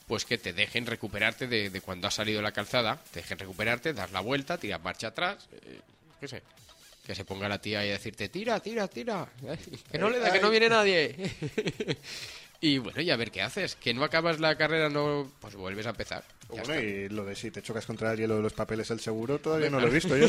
pues 0.07 0.25
que 0.25 0.37
te 0.37 0.53
dejen 0.53 0.85
recuperarte 0.85 1.47
de, 1.47 1.69
de 1.69 1.81
cuando 1.81 2.07
has 2.07 2.15
salido 2.15 2.37
de 2.37 2.43
la 2.43 2.51
calzada, 2.51 3.01
te 3.11 3.21
dejen 3.21 3.39
recuperarte, 3.39 3.93
dar 3.93 4.11
la 4.11 4.19
vuelta, 4.19 4.57
tirar 4.57 4.81
marcha 4.81 5.07
atrás, 5.07 5.47
eh, 5.51 5.79
qué 6.19 6.27
sé. 6.27 6.43
Que 7.05 7.13
se 7.13 7.23
ponga 7.23 7.47
la 7.47 7.61
tía 7.61 7.85
y 7.85 7.89
decirte, 7.89 8.29
tira, 8.29 8.59
tira, 8.59 8.87
tira, 8.87 9.27
que 9.91 9.99
no 9.99 10.09
le 10.09 10.17
da, 10.17 10.31
que 10.31 10.39
no 10.39 10.49
viene 10.49 10.69
nadie. 10.69 11.15
y 12.67 12.77
bueno, 12.79 13.01
y 13.01 13.11
a 13.11 13.15
ver 13.15 13.31
qué 13.31 13.41
haces, 13.41 13.75
que 13.75 13.93
no 13.93 14.03
acabas 14.03 14.39
la 14.39 14.55
carrera, 14.57 14.89
no 14.89 15.31
pues 15.39 15.55
vuelves 15.55 15.85
a 15.85 15.89
empezar. 15.91 16.23
Ya 16.53 16.61
Bueno, 16.63 16.73
está. 16.73 16.81
y 16.81 17.09
lo 17.09 17.25
de 17.25 17.35
si 17.35 17.51
te 17.51 17.61
chocas 17.61 17.85
contra 17.85 18.11
el 18.13 18.17
hielo 18.19 18.37
de 18.37 18.41
los 18.41 18.53
papeles 18.53 18.89
el 18.91 18.99
seguro, 18.99 19.39
todavía 19.39 19.69
no 19.69 19.79
lo 19.79 19.87
he 19.87 19.89
visto 19.93 20.15
yo. 20.17 20.27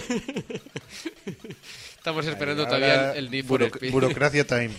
Estamos 1.96 2.26
esperando 2.26 2.64
Ahora, 2.64 2.76
todavía 2.76 3.12
el, 3.12 3.24
el 3.26 3.30
Need 3.30 3.44
for 3.44 3.62
Speed. 3.62 3.92
Burocracia 3.92 4.46
time. 4.46 4.70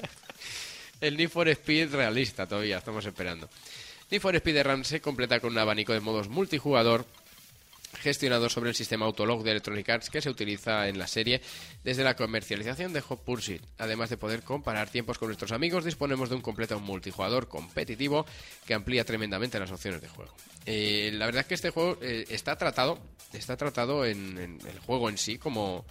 el 1.00 1.16
Need 1.16 1.28
for 1.30 1.48
Speed 1.48 1.94
realista 1.94 2.46
todavía, 2.46 2.78
estamos 2.78 3.04
esperando. 3.04 3.48
Need 4.10 4.20
for 4.20 4.34
Speed 4.36 4.62
Run 4.62 4.84
se 4.84 5.00
completa 5.00 5.40
con 5.40 5.52
un 5.52 5.58
abanico 5.58 5.92
de 5.92 6.00
modos 6.00 6.28
multijugador 6.28 7.04
gestionado 7.96 8.48
sobre 8.48 8.70
el 8.70 8.76
sistema 8.76 9.06
Autolog 9.06 9.42
de 9.42 9.52
Electronic 9.52 9.88
Arts 9.88 10.10
que 10.10 10.20
se 10.20 10.30
utiliza 10.30 10.88
en 10.88 10.98
la 10.98 11.06
serie 11.06 11.40
desde 11.84 12.04
la 12.04 12.16
comercialización 12.16 12.92
de 12.92 13.00
Hot 13.00 13.24
Pursuit. 13.24 13.62
Además 13.78 14.10
de 14.10 14.16
poder 14.16 14.42
comparar 14.42 14.88
tiempos 14.88 15.18
con 15.18 15.28
nuestros 15.28 15.52
amigos, 15.52 15.84
disponemos 15.84 16.28
de 16.28 16.36
un 16.36 16.42
completo 16.42 16.78
multijugador 16.80 17.48
competitivo 17.48 18.26
que 18.66 18.74
amplía 18.74 19.04
tremendamente 19.04 19.58
las 19.58 19.70
opciones 19.70 20.00
de 20.00 20.08
juego. 20.08 20.34
Eh, 20.64 21.10
la 21.14 21.26
verdad 21.26 21.42
es 21.42 21.46
que 21.46 21.54
este 21.54 21.70
juego 21.70 21.98
eh, 22.02 22.24
está 22.28 22.56
tratado, 22.56 22.98
está 23.32 23.56
tratado 23.56 24.04
en, 24.04 24.38
el 24.38 24.78
juego 24.80 25.08
en 25.08 25.18
sí 25.18 25.38
como, 25.38 25.84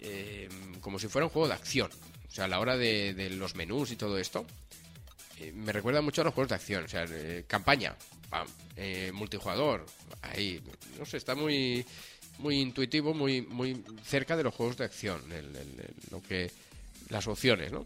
eh, 0.00 0.48
como 0.80 0.98
si 0.98 1.08
fuera 1.08 1.26
un 1.26 1.30
juego 1.30 1.48
de 1.48 1.54
acción. 1.54 1.90
O 2.28 2.34
sea, 2.34 2.46
a 2.46 2.48
la 2.48 2.60
hora 2.60 2.78
de 2.78 3.30
los 3.36 3.54
menús 3.56 3.90
y 3.90 3.96
todo 3.96 4.16
esto, 4.16 4.46
eh, 5.38 5.52
me 5.52 5.72
recuerda 5.72 6.00
mucho 6.02 6.20
a 6.22 6.24
los 6.24 6.34
juegos 6.34 6.48
de 6.50 6.54
acción. 6.56 6.84
O 6.84 6.88
sea, 6.88 7.04
eh, 7.08 7.44
campaña, 7.46 7.94
pam, 8.30 8.46
eh, 8.76 9.10
multijugador, 9.12 9.86
ahí, 10.22 10.60
no 10.98 11.04
sé, 11.06 11.16
está 11.16 11.34
muy 11.34 11.84
muy 12.38 12.60
intuitivo, 12.60 13.12
muy 13.14 13.42
muy 13.42 13.84
cerca 14.04 14.36
de 14.36 14.42
los 14.42 14.54
juegos 14.54 14.76
de 14.76 14.84
acción, 14.84 15.22
lo 16.10 16.22
que 16.22 16.50
las 17.10 17.26
opciones, 17.26 17.70
¿no? 17.72 17.84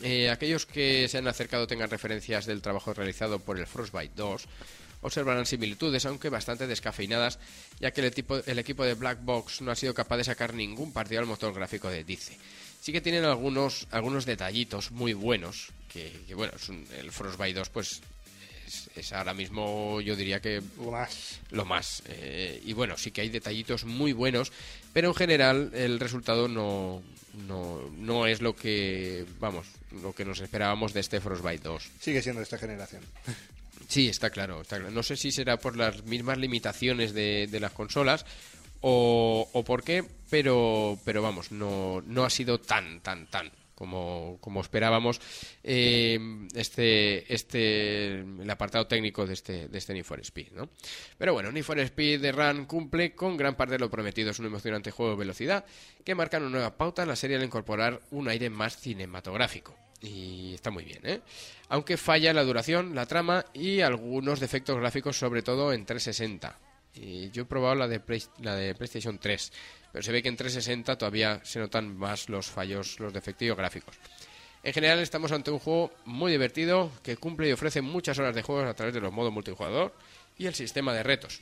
Eh, 0.00 0.30
aquellos 0.30 0.64
que 0.66 1.08
se 1.08 1.18
han 1.18 1.26
acercado 1.26 1.66
tengan 1.66 1.90
referencias 1.90 2.46
del 2.46 2.62
trabajo 2.62 2.94
realizado 2.94 3.40
por 3.40 3.58
el 3.58 3.66
Frostbite 3.66 4.12
2 4.14 4.46
observarán 5.00 5.46
similitudes, 5.46 6.04
aunque 6.06 6.28
bastante 6.28 6.66
descafeinadas, 6.66 7.38
ya 7.80 7.92
que 7.92 8.00
el, 8.00 8.12
tipo- 8.12 8.42
el 8.46 8.58
equipo 8.58 8.84
de 8.84 8.94
Black 8.94 9.20
Box 9.22 9.60
no 9.60 9.70
ha 9.70 9.76
sido 9.76 9.94
capaz 9.94 10.16
de 10.18 10.24
sacar 10.24 10.54
ningún 10.54 10.92
partido 10.92 11.20
al 11.20 11.26
motor 11.26 11.54
gráfico 11.54 11.88
de 11.88 12.02
Dice. 12.04 12.36
Sí 12.88 12.92
que 12.92 13.02
tienen 13.02 13.26
algunos, 13.26 13.86
algunos 13.90 14.24
detallitos 14.24 14.92
muy 14.92 15.12
buenos, 15.12 15.68
que, 15.92 16.10
que, 16.26 16.34
bueno, 16.34 16.54
es 16.56 16.70
un- 16.70 16.86
el 16.98 17.12
Frostbite 17.12 17.52
2 17.58 17.68
pues 17.68 18.00
es, 18.66 18.88
es 18.96 19.12
ahora 19.12 19.34
mismo 19.34 20.00
yo 20.00 20.16
diría 20.16 20.40
que 20.40 20.62
lo 20.78 20.90
más. 20.92 21.38
Lo 21.50 21.66
más. 21.66 22.02
Eh, 22.08 22.62
y 22.64 22.72
bueno, 22.72 22.96
sí 22.96 23.10
que 23.10 23.20
hay 23.20 23.28
detallitos 23.28 23.84
muy 23.84 24.14
buenos, 24.14 24.52
pero 24.94 25.08
en 25.08 25.14
general 25.14 25.70
el 25.74 26.00
resultado 26.00 26.48
no, 26.48 27.02
no, 27.46 27.90
no 27.98 28.26
es 28.26 28.40
lo 28.40 28.56
que, 28.56 29.26
vamos, 29.38 29.66
lo 30.00 30.14
que 30.14 30.24
nos 30.24 30.40
esperábamos 30.40 30.94
de 30.94 31.00
este 31.00 31.20
Frostbite 31.20 31.64
2. 31.64 31.90
Sigue 32.00 32.22
siendo 32.22 32.38
de 32.40 32.44
esta 32.44 32.56
generación. 32.56 33.02
Sí, 33.86 34.08
está 34.08 34.30
claro, 34.30 34.62
está 34.62 34.76
claro. 34.78 34.92
No 34.92 35.02
sé 35.02 35.14
si 35.18 35.30
será 35.30 35.58
por 35.58 35.76
las 35.76 36.04
mismas 36.04 36.38
limitaciones 36.38 37.12
de, 37.12 37.48
de 37.50 37.60
las 37.60 37.72
consolas 37.72 38.24
o, 38.80 39.64
por 39.66 39.82
qué, 39.82 40.04
pero, 40.30 40.98
pero 41.04 41.22
vamos, 41.22 41.52
no, 41.52 42.02
no 42.06 42.24
ha 42.24 42.30
sido 42.30 42.60
tan, 42.60 43.00
tan, 43.00 43.26
tan 43.26 43.50
como, 43.78 44.38
como 44.40 44.60
esperábamos 44.60 45.20
eh, 45.62 46.18
este, 46.52 47.32
este, 47.32 48.18
el 48.18 48.50
apartado 48.50 48.88
técnico 48.88 49.24
de 49.24 49.34
este, 49.34 49.68
de 49.68 49.78
este 49.78 49.94
Need 49.94 50.04
for 50.04 50.18
Speed, 50.18 50.50
¿no? 50.50 50.68
Pero 51.16 51.32
bueno, 51.32 51.52
Need 51.52 51.62
for 51.62 51.78
Speed 51.78 52.20
de 52.20 52.32
Run 52.32 52.64
cumple 52.64 53.14
con 53.14 53.36
gran 53.36 53.54
parte 53.54 53.74
de 53.74 53.78
lo 53.78 53.88
prometido. 53.88 54.32
Es 54.32 54.38
un 54.40 54.46
emocionante 54.46 54.90
juego 54.90 55.12
de 55.12 55.18
velocidad 55.18 55.64
que 56.04 56.16
marca 56.16 56.38
una 56.38 56.48
nueva 56.48 56.76
pauta 56.76 57.02
en 57.02 57.08
la 57.08 57.14
serie 57.14 57.36
al 57.36 57.44
incorporar 57.44 58.00
un 58.10 58.26
aire 58.26 58.50
más 58.50 58.76
cinematográfico. 58.76 59.76
Y 60.00 60.54
está 60.54 60.72
muy 60.72 60.82
bien, 60.82 61.00
¿eh? 61.04 61.20
Aunque 61.68 61.96
falla 61.96 62.32
la 62.32 62.42
duración, 62.42 62.96
la 62.96 63.06
trama 63.06 63.44
y 63.54 63.80
algunos 63.80 64.40
defectos 64.40 64.76
gráficos, 64.76 65.16
sobre 65.16 65.42
todo 65.42 65.72
en 65.72 65.86
360. 65.86 66.67
Y 67.00 67.30
yo 67.30 67.42
he 67.42 67.46
probado 67.46 67.74
la 67.74 67.88
de, 67.88 68.00
la 68.40 68.56
de 68.56 68.74
PlayStation 68.74 69.18
3, 69.18 69.52
pero 69.92 70.02
se 70.02 70.12
ve 70.12 70.22
que 70.22 70.28
en 70.28 70.36
360 70.36 70.98
todavía 70.98 71.40
se 71.44 71.60
notan 71.60 71.96
más 71.96 72.28
los 72.28 72.46
fallos, 72.46 72.98
los 72.98 73.12
defectillos 73.12 73.56
gráficos. 73.56 73.96
En 74.62 74.72
general 74.72 74.98
estamos 74.98 75.30
ante 75.32 75.50
un 75.50 75.60
juego 75.60 75.92
muy 76.04 76.32
divertido 76.32 76.90
que 77.02 77.16
cumple 77.16 77.48
y 77.48 77.52
ofrece 77.52 77.80
muchas 77.80 78.18
horas 78.18 78.34
de 78.34 78.42
juego 78.42 78.68
a 78.68 78.74
través 78.74 78.94
de 78.94 79.00
los 79.00 79.12
modos 79.12 79.32
multijugador 79.32 79.94
y 80.36 80.46
el 80.46 80.54
sistema 80.54 80.92
de 80.92 81.04
retos, 81.04 81.40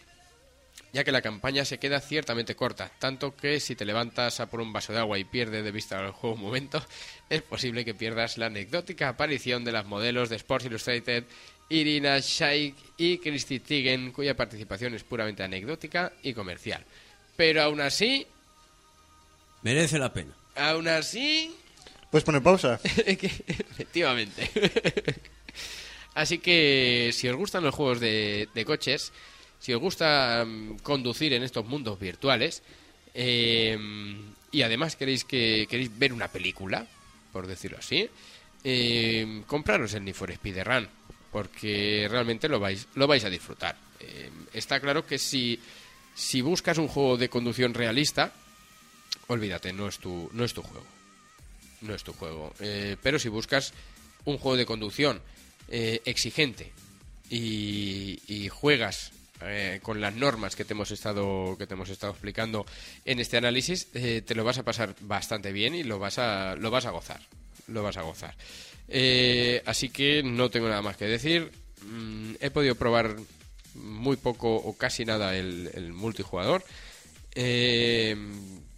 ya 0.93 1.03
que 1.03 1.13
la 1.13 1.23
campaña 1.23 1.65
se 1.65 1.79
queda 1.79 2.01
ciertamente 2.01 2.55
corta, 2.55 2.91
tanto 2.99 3.35
que 3.35 3.59
si 3.59 3.75
te 3.75 3.87
levantas 3.87 4.41
a 4.41 4.47
por 4.47 4.61
un 4.61 4.73
vaso 4.73 4.93
de 4.93 4.99
agua 4.99 5.19
y 5.19 5.25
pierdes 5.25 5.65
de 5.65 5.73
vista 5.73 6.05
el 6.05 6.13
juego 6.13 6.37
un 6.37 6.43
momento, 6.43 6.85
es 7.31 7.41
posible 7.43 7.85
que 7.85 7.95
pierdas 7.95 8.37
la 8.37 8.47
anecdótica 8.47 9.09
aparición 9.09 9.65
de 9.65 9.73
las 9.73 9.87
modelos 9.87 10.29
de 10.29 10.37
Sports 10.37 10.67
Illustrated 10.67 11.25
Irina 11.69 12.19
Shayk 12.21 12.75
y 12.97 13.19
Christy 13.19 13.61
Teigen, 13.61 14.13
cuya 14.13 14.37
participación 14.37 14.95
es 14.95 15.05
puramente 15.05 15.43
anecdótica 15.43 16.13
y 16.23 16.33
comercial. 16.33 16.85
Pero 17.37 17.63
aún 17.63 17.81
así, 17.81 18.27
Merece 19.63 19.99
la 19.99 20.13
pena. 20.13 20.33
aún 20.55 20.89
así, 20.89 21.55
Puedes 22.11 22.25
poner 22.25 22.43
pausa. 22.43 22.81
Efectivamente. 22.85 24.51
Así 26.15 26.39
que 26.39 27.11
si 27.13 27.29
os 27.29 27.37
gustan 27.37 27.63
los 27.63 27.75
juegos 27.75 28.01
de, 28.01 28.49
de 28.55 28.65
coches, 28.65 29.13
si 29.59 29.75
os 29.75 29.81
gusta 29.81 30.45
mm, 30.47 30.79
conducir 30.79 31.35
en 31.35 31.43
estos 31.43 31.67
mundos 31.67 31.99
virtuales, 32.01 32.63
eh, 33.13 33.77
y 34.51 34.63
además 34.63 34.97
queréis 34.97 35.25
que 35.25 35.67
queréis 35.69 35.91
ver 35.99 36.15
una 36.15 36.29
película, 36.29 36.87
por 37.33 37.47
decirlo 37.47 37.77
así, 37.79 38.09
eh, 38.65 39.43
compraros 39.47 39.93
el 39.93 40.05
Need 40.05 40.15
for 40.15 40.31
Speed 40.31 40.63
Run, 40.65 40.89
porque 41.31 42.07
realmente 42.11 42.49
lo 42.49 42.61
vais, 42.61 42.89
lo 42.95 43.07
vais 43.07 43.25
a 43.25 43.31
disfrutar. 43.31 43.77
Eh, 44.01 44.31
está 44.53 44.81
claro 44.81 45.07
que 45.07 45.19
si, 45.19 45.61
si 46.15 46.41
buscas 46.41 46.79
un 46.79 46.89
juego 46.89 47.17
de 47.17 47.29
conducción 47.29 47.75
realista, 47.75 48.33
olvídate, 49.29 49.73
no 49.73 49.89
es 49.89 49.99
tu, 49.99 50.31
no 50.33 50.45
es 50.45 50.55
tu 50.55 50.63
juego. 50.63 50.87
No 51.83 51.95
es 51.95 52.03
tu 52.05 52.13
juego. 52.13 52.55
Eh, 52.61 52.97
pero 53.03 53.19
si 53.19 53.29
buscas 53.29 53.73
un 54.25 54.39
juego 54.39 54.57
de 54.57 54.67
conducción 54.67 55.21
eh, 55.69 56.01
exigente 56.05 56.73
y, 57.29 58.21
y 58.29 58.49
juegas 58.49 59.13
eh, 59.43 59.81
con 59.83 60.01
las 60.01 60.15
normas 60.15 60.57
que 60.57 60.65
te 60.65 60.73
hemos 60.73 60.91
estado 60.91 61.57
que 61.59 61.67
te 61.67 61.75
hemos 61.75 61.91
estado 61.91 62.13
explicando 62.13 62.65
en 63.05 63.21
este 63.21 63.37
análisis, 63.37 63.89
eh, 63.93 64.23
te 64.25 64.35
lo 64.35 64.45
vas 64.45 64.57
a 64.57 64.63
pasar 64.63 64.95
bastante 65.01 65.53
bien 65.53 65.75
y 65.75 65.83
lo 65.83 65.99
vas 65.99 66.19
a 66.19 66.57
lo 66.57 66.71
vas 66.71 66.87
a 66.87 66.91
gozar, 66.91 67.21
lo 67.67 67.83
vas 67.83 67.99
a 67.99 68.03
gozar. 68.03 68.35
Eh, 68.89 69.63
así 69.67 69.89
que 69.89 70.23
no 70.23 70.51
tengo 70.51 70.69
nada 70.69 70.83
más 70.83 70.97
que 70.97 71.07
decir. 71.07 71.51
Mm, 71.83 72.35
he 72.41 72.51
podido 72.51 72.75
probar 72.75 73.17
muy 73.75 74.17
poco 74.17 74.55
o 74.57 74.77
casi 74.77 75.05
nada 75.05 75.37
el, 75.37 75.93
multijugador. 75.93 76.65
Eh, 77.35 78.17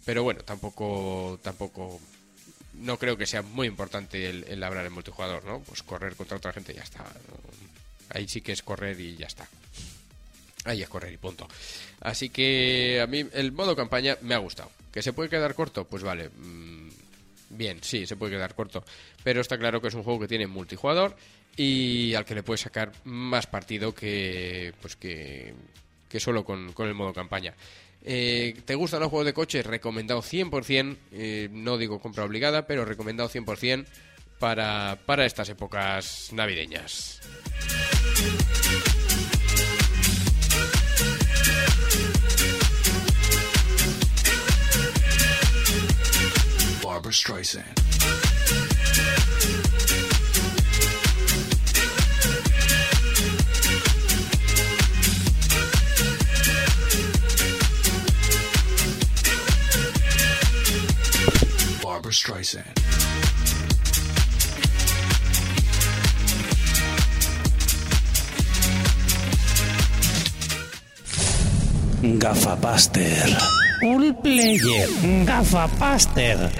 pero 0.05 0.23
bueno, 0.23 0.41
tampoco, 0.43 1.39
tampoco, 1.41 1.99
no 2.73 2.97
creo 2.97 3.17
que 3.17 3.25
sea 3.25 3.41
muy 3.41 3.67
importante 3.67 4.29
el, 4.29 4.43
el 4.47 4.63
hablar 4.63 4.85
en 4.85 4.93
multijugador, 4.93 5.45
¿no? 5.45 5.61
Pues 5.61 5.83
correr 5.83 6.15
contra 6.15 6.37
otra 6.37 6.53
gente 6.53 6.73
ya 6.73 6.83
está. 6.83 7.05
Ahí 8.09 8.27
sí 8.27 8.41
que 8.41 8.51
es 8.51 8.63
correr 8.63 8.99
y 8.99 9.15
ya 9.15 9.27
está. 9.27 9.47
Ahí 10.65 10.81
es 10.81 10.89
correr 10.89 11.13
y 11.13 11.17
punto. 11.17 11.47
Así 12.01 12.29
que 12.29 12.99
a 13.01 13.07
mí 13.07 13.25
el 13.33 13.51
modo 13.51 13.75
campaña 13.75 14.17
me 14.21 14.35
ha 14.35 14.39
gustado. 14.39 14.71
¿Que 14.91 15.01
se 15.01 15.13
puede 15.13 15.29
quedar 15.29 15.53
corto? 15.55 15.85
Pues 15.85 16.03
vale. 16.03 16.29
mm, 16.29 16.78
Bien, 17.49 17.79
sí, 17.81 18.05
se 18.05 18.15
puede 18.15 18.33
quedar 18.33 18.55
corto. 18.55 18.83
Pero 19.23 19.41
está 19.41 19.57
claro 19.57 19.81
que 19.81 19.87
es 19.87 19.93
un 19.93 20.03
juego 20.03 20.19
que 20.19 20.27
tiene 20.27 20.47
multijugador 20.47 21.15
y 21.55 22.13
al 22.13 22.25
que 22.25 22.35
le 22.35 22.43
puedes 22.43 22.61
sacar 22.61 22.91
más 23.03 23.47
partido 23.47 23.93
que, 23.93 24.73
pues 24.81 24.95
que, 24.95 25.53
que 26.07 26.19
solo 26.19 26.45
con, 26.45 26.73
con 26.73 26.87
el 26.87 26.93
modo 26.93 27.13
campaña. 27.13 27.53
Eh, 28.03 28.55
¿Te 28.65 28.75
gustan 28.75 29.01
los 29.01 29.09
juegos 29.09 29.25
de 29.25 29.33
coches? 29.33 29.65
Recomendado 29.65 30.21
100%. 30.21 30.97
eh, 31.11 31.49
no 31.51 31.77
digo 31.77 31.99
compra 31.99 32.23
obligada, 32.23 32.65
pero 32.65 32.85
recomendado 32.85 33.29
100% 33.29 33.85
para, 34.39 34.97
para 35.05 35.25
estas 35.25 35.49
épocas 35.49 36.29
navideñas. 36.31 37.19
Barbara 46.99 47.13
Streisand. 47.13 47.63
Barbara 61.81 62.11
Streisand. 62.11 62.65
Gafapaster. 72.19 73.68
Un 73.81 74.13
player. 74.21 74.87
Gafapaster. 75.25 76.51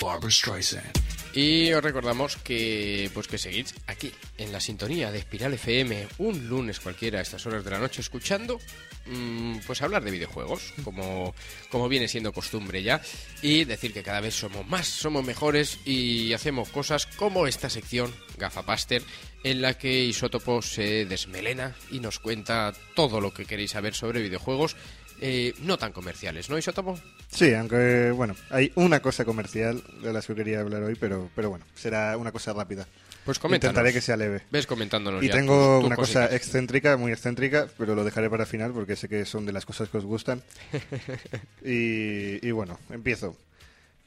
Barbara 0.00 0.30
Streisand. 0.30 1.07
Y 1.34 1.72
os 1.72 1.82
recordamos 1.82 2.36
que 2.36 3.10
pues 3.12 3.28
que 3.28 3.38
seguís 3.38 3.74
aquí 3.86 4.10
en 4.38 4.50
la 4.50 4.60
sintonía 4.60 5.12
de 5.12 5.18
Espiral 5.18 5.54
FM 5.54 6.08
un 6.18 6.48
lunes 6.48 6.80
cualquiera 6.80 7.18
a 7.18 7.22
estas 7.22 7.44
horas 7.46 7.64
de 7.64 7.70
la 7.70 7.78
noche 7.78 8.00
escuchando 8.00 8.58
mm, 9.06 9.58
pues 9.66 9.82
hablar 9.82 10.02
de 10.02 10.10
videojuegos 10.10 10.72
como, 10.84 11.34
como 11.70 11.88
viene 11.88 12.08
siendo 12.08 12.32
costumbre 12.32 12.82
ya 12.82 13.00
y 13.42 13.64
decir 13.64 13.92
que 13.92 14.02
cada 14.02 14.20
vez 14.20 14.34
somos 14.34 14.66
más, 14.66 14.86
somos 14.86 15.24
mejores 15.24 15.78
y 15.84 16.32
hacemos 16.32 16.70
cosas 16.70 17.06
como 17.06 17.46
esta 17.46 17.68
sección 17.68 18.12
Gafapaster 18.38 19.02
en 19.44 19.62
la 19.62 19.74
que 19.74 20.04
Isótopo 20.04 20.62
se 20.62 21.04
desmelena 21.04 21.74
y 21.90 22.00
nos 22.00 22.18
cuenta 22.18 22.72
todo 22.94 23.20
lo 23.20 23.32
que 23.32 23.44
queréis 23.44 23.72
saber 23.72 23.94
sobre 23.94 24.22
videojuegos 24.22 24.76
eh, 25.20 25.54
no 25.62 25.78
tan 25.78 25.92
comerciales, 25.92 26.48
¿no 26.50 26.58
Isótopo? 26.58 26.98
Sí, 27.30 27.52
aunque, 27.54 28.10
bueno, 28.12 28.34
hay 28.50 28.72
una 28.74 29.00
cosa 29.00 29.24
comercial 29.24 29.82
de 30.02 30.12
las 30.12 30.26
que 30.26 30.34
quería 30.34 30.60
hablar 30.60 30.82
hoy, 30.82 30.94
pero, 30.94 31.30
pero 31.34 31.50
bueno, 31.50 31.64
será 31.74 32.16
una 32.16 32.32
cosa 32.32 32.52
rápida. 32.52 32.86
Pues 33.24 33.38
coméntanos. 33.38 33.72
Intentaré 33.74 33.92
que 33.92 34.00
sea 34.00 34.16
leve. 34.16 34.40
Ves 34.50 34.66
comentándonos 34.66 35.22
Y 35.22 35.26
ya 35.28 35.34
tengo 35.34 35.54
tus- 35.54 35.80
tus 35.80 35.86
una 35.86 35.96
cosa 35.96 36.34
excéntrica, 36.34 36.96
muy 36.96 37.12
excéntrica, 37.12 37.68
pero 37.76 37.94
lo 37.94 38.02
dejaré 38.04 38.30
para 38.30 38.46
final 38.46 38.72
porque 38.72 38.96
sé 38.96 39.08
que 39.08 39.26
son 39.26 39.44
de 39.44 39.52
las 39.52 39.66
cosas 39.66 39.90
que 39.90 39.98
os 39.98 40.04
gustan. 40.06 40.42
y, 41.64 42.46
y 42.46 42.50
bueno, 42.52 42.78
empiezo. 42.90 43.36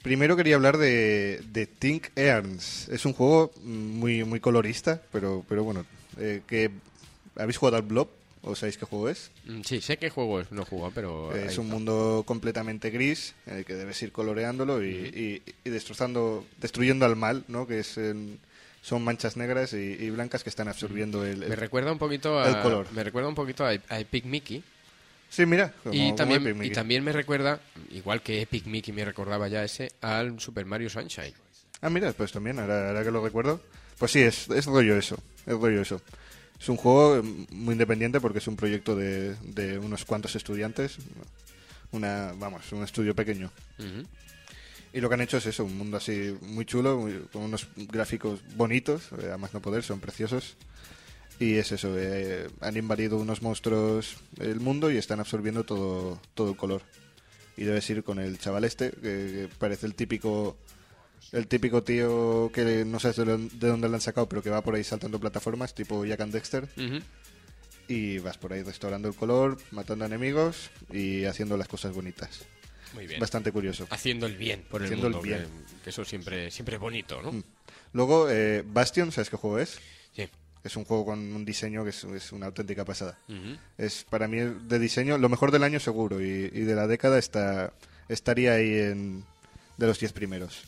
Primero 0.02 0.36
quería 0.36 0.56
hablar 0.56 0.78
de, 0.78 1.42
de 1.52 1.68
Think 1.68 2.08
Earns. 2.16 2.88
Es 2.90 3.06
un 3.06 3.14
juego 3.14 3.52
muy, 3.64 4.24
muy 4.24 4.40
colorista, 4.40 5.02
pero, 5.12 5.46
pero 5.48 5.64
bueno, 5.64 5.86
eh, 6.18 6.42
que 6.48 6.72
¿habéis 7.36 7.58
jugado 7.58 7.78
al 7.78 7.84
Blob? 7.84 8.10
¿O 8.44 8.56
sabéis 8.56 8.78
qué 8.78 8.86
juego 8.86 9.08
es? 9.10 9.30
Mm, 9.46 9.62
Sí, 9.62 9.82
sé 9.82 9.98
qué 9.98 10.10
juego 10.10 10.42
es, 10.42 10.52
no 10.52 10.66
jugado, 10.66 10.92
pero... 10.96 11.36
Es 11.36 11.58
un 11.60 11.68
mundo 11.70 12.24
completamente 12.26 12.90
gris 12.90 13.36
en 13.46 13.58
el 13.58 13.66
que 13.66 13.76
debes 13.76 14.02
ir 14.02 14.12
coloreándolo 14.12 14.84
y, 14.84 14.90
y- 14.90 15.42
y 15.64 15.70
destrozando, 15.70 16.46
destruyendo 16.60 17.06
al 17.06 17.16
mal, 17.16 17.44
¿no? 17.48 17.68
Que 17.68 17.80
es 17.80 18.00
son 18.82 19.04
manchas 19.04 19.38
negras 19.38 19.74
y, 19.74 19.78
y 19.78 20.10
blancas 20.10 20.44
que 20.44 20.50
están 20.50 20.68
absorbiendo 20.68 21.24
el, 21.24 21.38
Me 21.38 21.46
el- 21.46 21.52
recuerda 21.58 21.92
un 21.92 22.00
poquito 22.00 22.40
a... 22.40 22.50
el 22.50 22.62
color. 22.64 22.88
Me 22.94 23.04
recuerda 23.04 23.30
un 23.30 23.36
poquito 23.36 23.64
a, 23.64 23.70
a 23.90 24.00
Epic 24.00 24.26
Mickey. 24.26 24.64
Sí, 25.30 25.46
mira. 25.46 25.72
como- 25.84 25.94
y, 25.94 26.16
también, 26.16 26.48
Epic 26.48 26.64
y 26.66 26.72
también 26.72 27.04
me 27.04 27.12
recuerda, 27.12 27.60
igual 27.92 28.24
que 28.24 28.42
Epic 28.42 28.66
Mickey 28.66 28.92
me 28.92 29.06
recordaba 29.06 29.48
ya 29.50 29.64
ese, 29.64 29.92
al 30.02 30.40
Super 30.40 30.66
Mario 30.66 30.90
Sunshine. 30.90 31.34
Ah, 31.82 31.92
mira, 31.92 32.12
pues 32.14 32.32
también, 32.32 32.58
ahora, 32.58 32.88
ahora 32.88 33.04
que 33.04 33.12
lo 33.12 33.24
recuerdo. 33.24 33.62
Pues 34.00 34.12
sí, 34.14 34.20
es, 34.22 34.50
es 34.50 34.66
rollo 34.66 34.98
eso. 34.98 35.16
Es 35.46 35.54
rollo 35.54 35.82
eso. 35.82 36.02
Es 36.62 36.70
un 36.70 36.78
juego 36.78 37.18
eh, 37.18 37.22
muy 37.52 37.72
independiente 37.74 38.22
porque 38.22 38.38
es 38.38 38.48
un 38.48 38.56
proyecto 38.56 38.96
de, 38.96 39.36
de 39.38 39.80
unos 39.80 40.06
cuantos 40.06 40.36
estudiantes. 40.36 40.98
Una, 41.92 42.34
vamos, 42.38 42.72
un 42.72 42.84
estudio 42.84 43.16
pequeño. 43.16 43.52
Y 44.94 45.00
lo 45.02 45.08
que 45.10 45.16
han 45.16 45.22
hecho 45.22 45.38
es 45.38 45.46
eso, 45.46 45.64
un 45.66 45.78
mundo 45.78 45.98
así 45.98 46.36
muy 46.42 46.66
chulo, 46.66 46.98
muy- 47.00 47.26
con 47.32 47.44
unos 47.44 47.68
gráficos 47.76 48.42
bonitos, 48.56 49.04
eh, 49.22 49.32
a 49.34 49.38
más 49.38 49.54
no 49.54 49.62
poder, 49.62 49.84
son 49.84 50.00
preciosos. 50.00 50.56
Y 51.40 51.56
es 51.56 51.72
eso, 51.72 51.96
eh, 51.98 52.48
han 52.60 52.78
invadido 52.78 53.18
unos 53.18 53.42
monstruos 53.42 54.18
el 54.40 54.60
mundo 54.60 54.92
y 54.92 54.98
están 54.98 55.20
absorbiendo 55.20 55.64
todo, 55.64 56.20
todo 56.36 56.52
el 56.52 56.58
color. 56.58 56.84
Y 57.58 57.64
debes 57.64 57.90
ir 57.90 58.04
con 58.04 58.20
el 58.20 58.38
chaval 58.38 58.64
este, 58.66 58.92
que, 58.92 59.00
que 59.02 59.50
parece 59.58 59.88
el 59.88 59.96
típico 59.96 60.58
el 61.31 61.48
típico 61.48 61.84
tío 61.84 62.52
que 62.53 62.85
no 62.85 62.99
sabes 62.99 63.18
de, 63.18 63.68
dónde 63.68 63.88
lo 63.88 63.95
han 63.95 64.02
sacado, 64.02 64.27
pero 64.27 64.41
que 64.41 64.49
va 64.49 64.61
por 64.61 64.76
ahí 64.76 64.84
saltando 64.84 65.19
plataformas, 65.19 65.73
tipo 65.73 66.06
Jack 66.06 66.22
and 66.22 66.34
Dexter. 66.34 66.68
Y 67.88 68.19
vas 68.19 68.38
por 68.38 68.53
ahí 68.53 68.64
restaurando 68.64 69.07
el 69.07 69.15
color, 69.15 69.57
matando 69.72 70.06
enemigos 70.06 70.69
y 70.91 71.26
haciendo 71.26 71.57
las 71.57 71.68
cosas 71.68 71.93
bonitas. 71.93 72.45
Muy 72.93 73.07
bien. 73.07 73.19
Bastante 73.19 73.52
curioso. 73.52 73.88
Haciendo 73.89 74.26
el 74.26 74.35
bien 74.35 74.64
por 74.69 74.81
el 74.81 74.85
Haciendo 74.85 75.07
el 75.07 75.14
mundo, 75.14 75.27
bien. 75.27 75.43
Que, 75.43 75.84
que 75.84 75.89
eso 75.89 76.03
siempre, 76.03 76.52
siempre 76.52 76.76
es 76.76 76.81
bonito, 76.81 77.22
¿no? 77.22 77.31
Mm. 77.31 77.43
Luego, 77.93 78.30
eh, 78.30 78.64
Bastion, 78.65 79.11
¿sabes 79.11 79.30
qué 79.30 79.38
juego 79.38 79.60
es? 79.60 79.80
Sí. 80.14 80.27
Es 80.64 80.76
un 80.76 80.85
juego 80.85 81.06
con 81.06 81.19
un 81.19 81.45
diseño 81.45 81.84
que 81.84 81.89
es, 81.89 82.03
es 82.03 82.31
una 82.31 82.48
auténtica 82.48 82.85
pasada. 82.85 83.18
Es 83.77 84.06
para 84.10 84.27
mí 84.27 84.39
de 84.39 84.80
diseño 84.80 85.18
lo 85.18 85.30
mejor 85.30 85.52
del 85.52 85.64
año 85.64 85.80
seguro 85.80 86.22
y, 86.22 86.49
y 86.53 86.61
de 86.61 86.76
la 86.76 86.88
década 86.88 87.18
está 87.18 87.73
estaría 88.10 88.53
ahí 88.53 88.73
en 88.73 89.23
de 89.77 89.88
los 89.88 89.99
10 89.99 90.14
primeros. 90.14 90.64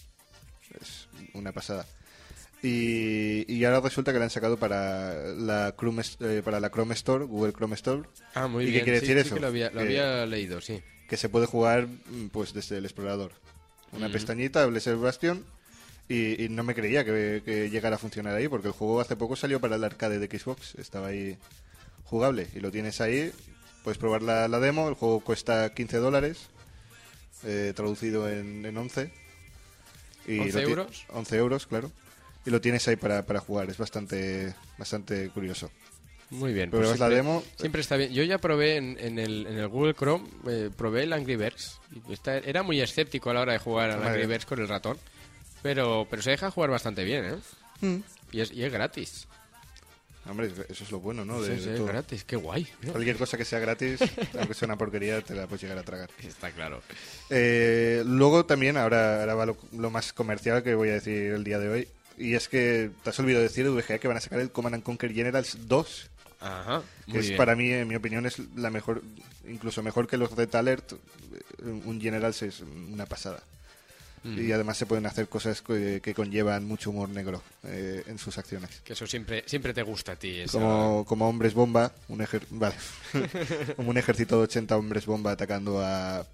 Una 1.34 1.52
pasada. 1.52 1.86
Y, 2.62 3.52
y 3.54 3.66
ahora 3.66 3.82
resulta 3.82 4.14
que 4.14 4.20
la 4.20 4.26
han 4.26 4.30
sacado 4.32 4.58
para 4.58 5.14
la 5.34 5.76
Chrome, 5.78 6.02
eh, 6.22 6.42
para 6.46 6.60
la 6.62 6.70
Chrome 6.72 6.94
Store, 6.94 7.26
Google 7.26 7.52
Chrome 7.54 7.76
Store. 7.76 8.04
Ah, 8.36 8.48
muy 8.48 8.64
¿Y 8.64 8.68
bien. 8.68 8.80
qué 8.80 8.84
quiere 8.86 9.00
Sí, 9.02 9.08
decir 9.08 9.22
sí 9.22 9.28
eso? 9.28 9.36
que 9.36 9.42
lo 9.42 9.48
había, 9.48 9.70
lo 9.72 9.80
Que- 9.82 9.86
había 9.86 10.26
leído, 10.26 10.62
sí. 10.62 10.82
que 11.10 11.18
se 11.18 11.28
puede 11.28 11.46
jugar 11.46 11.88
mm, 11.88 12.28
pues 12.32 12.54
desde 12.54 12.78
el 12.78 12.86
explorador. 12.86 13.34
Una 13.92 14.10
pestañita, 14.10 14.64
hables 14.64 14.88
el 14.88 14.96
Bastion 14.96 15.46
y, 16.10 16.42
y 16.44 16.50
no 16.50 16.64
me 16.64 16.74
creía 16.74 17.04
que, 17.06 17.44
que 17.46 17.70
llegara 17.70 17.98
a 17.98 18.00
funcionar 18.00 18.34
ahí 18.36 18.48
porque 18.48 18.68
el 18.70 18.74
juego 18.74 19.00
hace 19.02 19.16
poco 19.18 19.36
salió 19.36 19.60
para 19.60 19.76
el 19.76 19.84
arcade 19.84 20.18
de 20.20 20.40
Xbox, 20.40 20.74
estaba 20.76 21.08
ahí 21.10 21.38
jugable 22.06 22.48
y 22.56 22.60
lo 22.60 22.72
tienes 22.72 23.02
ahí 23.02 23.32
puedes 23.84 23.98
probar 23.98 24.22
la, 24.24 24.48
la 24.48 24.60
demo. 24.60 24.88
El 24.88 24.96
juego 24.96 25.20
cuesta 25.20 25.74
15 25.74 25.98
dólares, 25.98 26.48
eh, 27.44 27.74
traducido 27.76 28.30
en, 28.30 28.66
en 28.66 28.78
11. 28.78 29.12
Y 30.28 30.40
11 30.40 30.54
lo 30.62 30.66
ti- 30.66 30.70
euros. 30.72 31.06
11 31.10 31.38
euros, 31.38 31.68
claro. 31.68 31.92
Y 32.46 32.50
lo 32.50 32.60
tienes 32.62 32.88
ahí 32.88 32.96
para, 32.96 33.26
para 33.26 33.40
jugar. 33.40 33.70
Es 33.70 33.78
bastante, 33.78 34.54
bastante 34.78 35.30
curioso. 35.30 35.72
Muy 36.30 36.52
bien. 36.54 36.70
Pruebas 36.72 36.92
pues 36.92 37.00
la 37.00 37.08
siempre- 37.08 37.16
demo. 37.32 37.44
Siempre 37.58 37.82
está 37.82 37.96
bien. 37.96 38.12
Yo 38.12 38.24
ya 38.24 38.38
probé 38.40 38.78
en, 38.78 38.98
en 39.00 39.20
el, 39.20 39.46
en 39.48 39.58
el 39.60 39.68
Google 39.68 39.94
Chrome, 39.94 40.28
eh, 40.48 40.70
probé 40.76 41.04
el 41.04 41.14
Angry 41.14 41.36
Birds. 41.36 41.80
Y 42.10 42.14
está- 42.14 42.38
era 42.40 42.64
muy 42.64 42.82
escéptico 42.82 43.30
a 43.30 43.34
la 43.34 43.42
hora 43.42 43.54
de 43.54 43.60
jugar 43.60 43.92
al. 43.92 44.04
Angry 44.04 44.26
Birds 44.26 44.46
con 44.46 44.60
el 44.60 44.68
ratón. 44.68 44.98
Pero, 45.62 46.08
pero 46.10 46.22
se 46.22 46.32
deja 46.32 46.52
jugar 46.52 46.70
bastante 46.72 47.04
bien, 47.04 47.26
¿eh? 47.26 47.36
Mm. 47.86 47.98
Y, 48.32 48.42
es, 48.42 48.52
y 48.52 48.64
es 48.64 48.72
gratis. 48.74 49.28
Hombre, 50.26 50.52
eso 50.70 50.84
es 50.86 50.92
lo 50.92 51.00
bueno, 51.02 51.26
¿no? 51.26 51.42
De- 51.42 51.56
Sí, 51.56 51.62
sí, 51.62 51.66
de 51.68 51.72
es 51.74 51.78
todo. 51.80 51.88
gratis, 51.88 52.24
qué 52.24 52.36
guay. 52.38 52.68
¿no? 52.82 52.92
Cualquier 52.94 53.18
cosa 53.18 53.38
que 53.38 53.44
sea 53.46 53.60
gratis, 53.60 54.00
aunque 54.40 54.54
sea 54.54 54.68
una 54.68 54.78
porquería, 54.78 55.22
te 55.22 55.36
la 55.36 55.48
puedes 55.48 55.62
llegar 55.64 55.78
a 55.78 55.84
tragar. 55.84 56.10
Está 56.22 56.52
claro. 56.52 56.82
Eh, 57.30 58.04
luego 58.06 58.46
también, 58.46 58.78
ahora, 58.78 59.20
ahora 59.20 59.36
va 59.36 59.46
lo, 59.46 59.58
lo 59.74 59.90
más 59.90 60.14
comercial 60.14 60.64
que 60.64 60.76
voy 60.76 60.90
a 60.90 60.94
decir 60.94 61.34
el 61.34 61.44
día 61.44 61.60
de 61.60 61.70
hoy. 61.70 61.88
Y 62.18 62.36
es 62.36 62.48
que 62.48 62.92
te 63.04 63.10
has 63.10 63.20
olvidado 63.20 63.44
decir, 63.44 63.68
VGA, 63.70 63.98
que 64.00 64.08
van 64.08 64.18
a 64.18 64.22
sacar 64.22 64.40
el 64.40 64.52
Command 64.52 64.76
and 64.76 64.84
Conquer 64.84 65.12
Generals 65.14 65.58
2. 65.68 66.10
Ajá. 66.40 66.84
Que 67.12 67.20
es 67.20 67.26
bien. 67.28 67.38
para 67.38 67.56
mí, 67.56 67.72
en 67.72 67.88
mi 67.88 67.96
opinión, 67.96 68.26
es 68.26 68.38
la 68.56 68.70
mejor, 68.70 69.02
incluso 69.48 69.82
mejor 69.84 70.08
que 70.08 70.18
los 70.18 70.32
Red 70.36 70.54
Alert. 70.56 70.94
Un 71.64 72.00
Generals 72.00 72.42
es 72.44 72.62
una 72.62 73.06
pasada. 73.06 73.42
Mm. 74.24 74.40
Y 74.40 74.52
además 74.54 74.78
se 74.78 74.86
pueden 74.86 75.06
hacer 75.06 75.28
cosas 75.28 75.62
que, 75.62 76.00
que 76.02 76.14
conllevan 76.14 76.66
mucho 76.66 76.92
humor 76.92 77.10
negro 77.10 77.42
eh, 77.64 78.04
en 78.08 78.18
sus 78.18 78.38
acciones. 78.38 78.82
Que 78.86 78.94
eso 78.94 79.06
siempre, 79.06 79.44
siempre 79.48 79.74
te 79.74 79.82
gusta 79.84 80.14
a 80.14 80.16
ti. 80.16 80.40
esa- 80.40 80.54
Como, 80.60 81.04
como 81.06 81.28
hombres 81.28 81.54
bomba, 81.54 81.92
un 82.08 82.20
ejer- 82.20 82.46
vale. 82.50 82.76
como 83.76 83.90
un 83.90 83.98
ejército 83.98 84.38
de 84.38 84.44
80 84.44 84.78
hombres 84.78 85.06
bomba 85.06 85.32
atacando 85.32 85.82
a, 85.84 86.26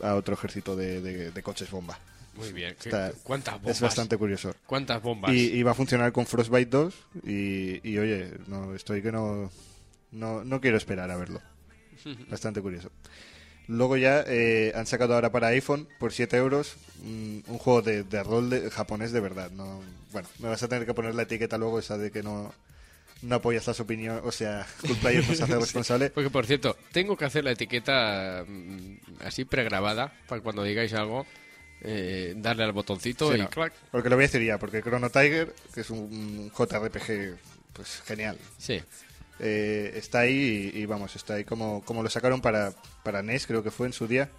a 0.00 0.14
otro 0.14 0.34
ejército 0.34 0.76
de, 0.76 1.00
de- 1.00 1.30
de 1.30 1.42
coches 1.42 1.70
bomba. 1.70 1.98
Muy 2.34 2.52
bien. 2.52 2.74
¿Qué- 2.80 2.88
Está- 2.90 3.12
¿Cuántas 3.22 3.54
bombas? 3.54 3.76
Es 3.76 3.80
bastante 3.80 4.16
curioso. 4.18 4.54
¿Cuántas 4.66 5.00
bombas? 5.00 5.32
Y, 5.32 5.52
y 5.52 5.62
va 5.62 5.70
a 5.70 5.74
funcionar 5.74 6.12
con 6.12 6.26
Frostbite 6.26 6.70
2 6.70 6.94
y, 7.24 7.88
y, 7.88 7.96
oye, 7.98 8.30
no 8.48 8.74
estoy 8.74 9.00
que 9.02 9.12
no, 9.12 9.50
no, 10.12 10.44
no 10.44 10.60
quiero 10.60 10.76
esperar 10.76 11.10
a 11.10 11.16
verlo. 11.16 11.40
Bastante 12.28 12.60
curioso. 12.60 12.90
Luego 13.66 13.96
ya 13.96 14.24
eh, 14.26 14.72
han 14.74 14.86
sacado 14.86 15.14
ahora 15.14 15.32
para 15.32 15.48
iPhone 15.48 15.88
por 15.98 16.12
7 16.12 16.36
euros 16.36 16.76
un, 17.02 17.42
un 17.46 17.58
juego 17.58 17.82
de, 17.82 18.02
de 18.02 18.22
rol 18.22 18.50
de, 18.50 18.70
japonés 18.70 19.12
de 19.12 19.20
verdad. 19.20 19.50
No, 19.50 19.80
bueno, 20.12 20.28
me 20.38 20.48
vas 20.48 20.62
a 20.62 20.68
tener 20.68 20.86
que 20.86 20.94
poner 20.94 21.14
la 21.14 21.22
etiqueta 21.22 21.56
luego 21.56 21.78
esa 21.78 21.96
de 21.96 22.10
que 22.10 22.22
no, 22.22 22.52
no 23.22 23.36
apoyas 23.36 23.66
las 23.66 23.80
opiniones, 23.80 24.22
o 24.24 24.32
sea, 24.32 24.66
Cool 24.86 24.96
Player 24.96 25.26
no 25.26 25.34
se 25.34 25.42
hace 25.44 25.56
responsable. 25.58 26.10
Porque, 26.10 26.30
por 26.30 26.46
cierto, 26.46 26.76
tengo 26.92 27.16
que 27.16 27.24
hacer 27.24 27.44
la 27.44 27.52
etiqueta 27.52 28.44
mm, 28.46 28.96
así 29.24 29.44
pregrabada 29.44 30.12
para 30.28 30.42
cuando 30.42 30.62
digáis 30.62 30.92
algo, 30.92 31.26
eh, 31.80 32.34
darle 32.36 32.64
al 32.64 32.72
botoncito 32.72 33.30
Sí, 33.30 33.38
y 33.38 33.42
no, 33.42 33.50
clac. 33.50 33.72
Porque 33.90 34.08
lo 34.08 34.16
voy 34.16 34.24
a 34.24 34.28
decir 34.28 34.42
ya, 34.42 34.58
porque 34.58 34.82
Chrono 34.82 35.10
Tiger, 35.10 35.54
que 35.72 35.80
es 35.80 35.90
un 35.90 36.50
JRPG 36.50 37.36
pues 37.72 38.02
genial. 38.06 38.38
Sí. 38.56 38.80
Eh, 39.40 39.92
está 39.96 40.20
ahí 40.20 40.70
y, 40.74 40.78
y 40.80 40.86
vamos, 40.86 41.16
está 41.16 41.34
ahí 41.34 41.44
como, 41.44 41.82
como 41.84 42.02
lo 42.02 42.10
sacaron 42.10 42.40
para, 42.40 42.72
para 43.02 43.22
NES, 43.22 43.46
creo 43.46 43.62
que 43.62 43.70
fue 43.70 43.86
en 43.86 43.92
su 43.92 44.06
día. 44.06 44.30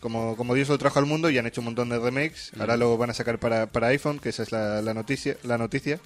Como, 0.00 0.34
como 0.36 0.54
Dios 0.54 0.68
lo 0.68 0.78
trajo 0.78 0.98
al 0.98 1.04
mundo 1.06 1.28
y 1.28 1.36
han 1.36 1.46
hecho 1.46 1.60
un 1.60 1.66
montón 1.66 1.90
de 1.90 1.98
remakes. 1.98 2.52
Ahora 2.58 2.76
lo 2.78 2.96
van 2.96 3.10
a 3.10 3.14
sacar 3.14 3.38
para, 3.38 3.66
para 3.66 3.88
iPhone, 3.88 4.18
que 4.18 4.30
esa 4.30 4.42
es 4.42 4.50
la, 4.50 4.80
la 4.80 4.94
noticia, 4.94 5.36
la 5.42 5.58
noticia, 5.58 6.00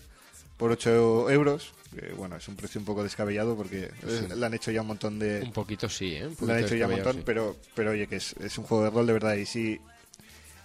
por 0.57 0.73
8 0.73 1.31
euros. 1.31 1.73
Que, 1.95 2.13
bueno, 2.13 2.35
es 2.37 2.49
un 2.49 2.57
precio 2.57 2.81
un 2.81 2.85
poco 2.85 3.05
descabellado 3.05 3.57
porque 3.57 3.91
Sí. 4.07 4.27
le 4.35 4.45
han 4.45 4.53
hecho 4.53 4.73
ya 4.73 4.81
un 4.81 4.89
montón 4.89 5.21
de... 5.21 5.43
Un 5.43 5.53
poquito 5.53 5.89
sí, 5.89 6.17
¿eh? 6.17 6.27
Un 6.27 6.35
poquito 6.35 6.53
han 6.55 6.65
hecho 6.65 6.75
ya 6.75 6.87
un 6.89 6.93
montón, 6.95 7.17
sí. 7.19 7.23
pero, 7.25 7.57
pero 7.77 7.93
oye, 7.93 8.09
que 8.09 8.17
es, 8.17 8.35
es 8.41 8.59
un 8.59 8.65
juego 8.65 8.83
de 8.83 8.91
rol 8.91 9.07
de 9.07 9.13
verdad. 9.13 9.35
Y 9.37 9.47
si, 9.47 9.81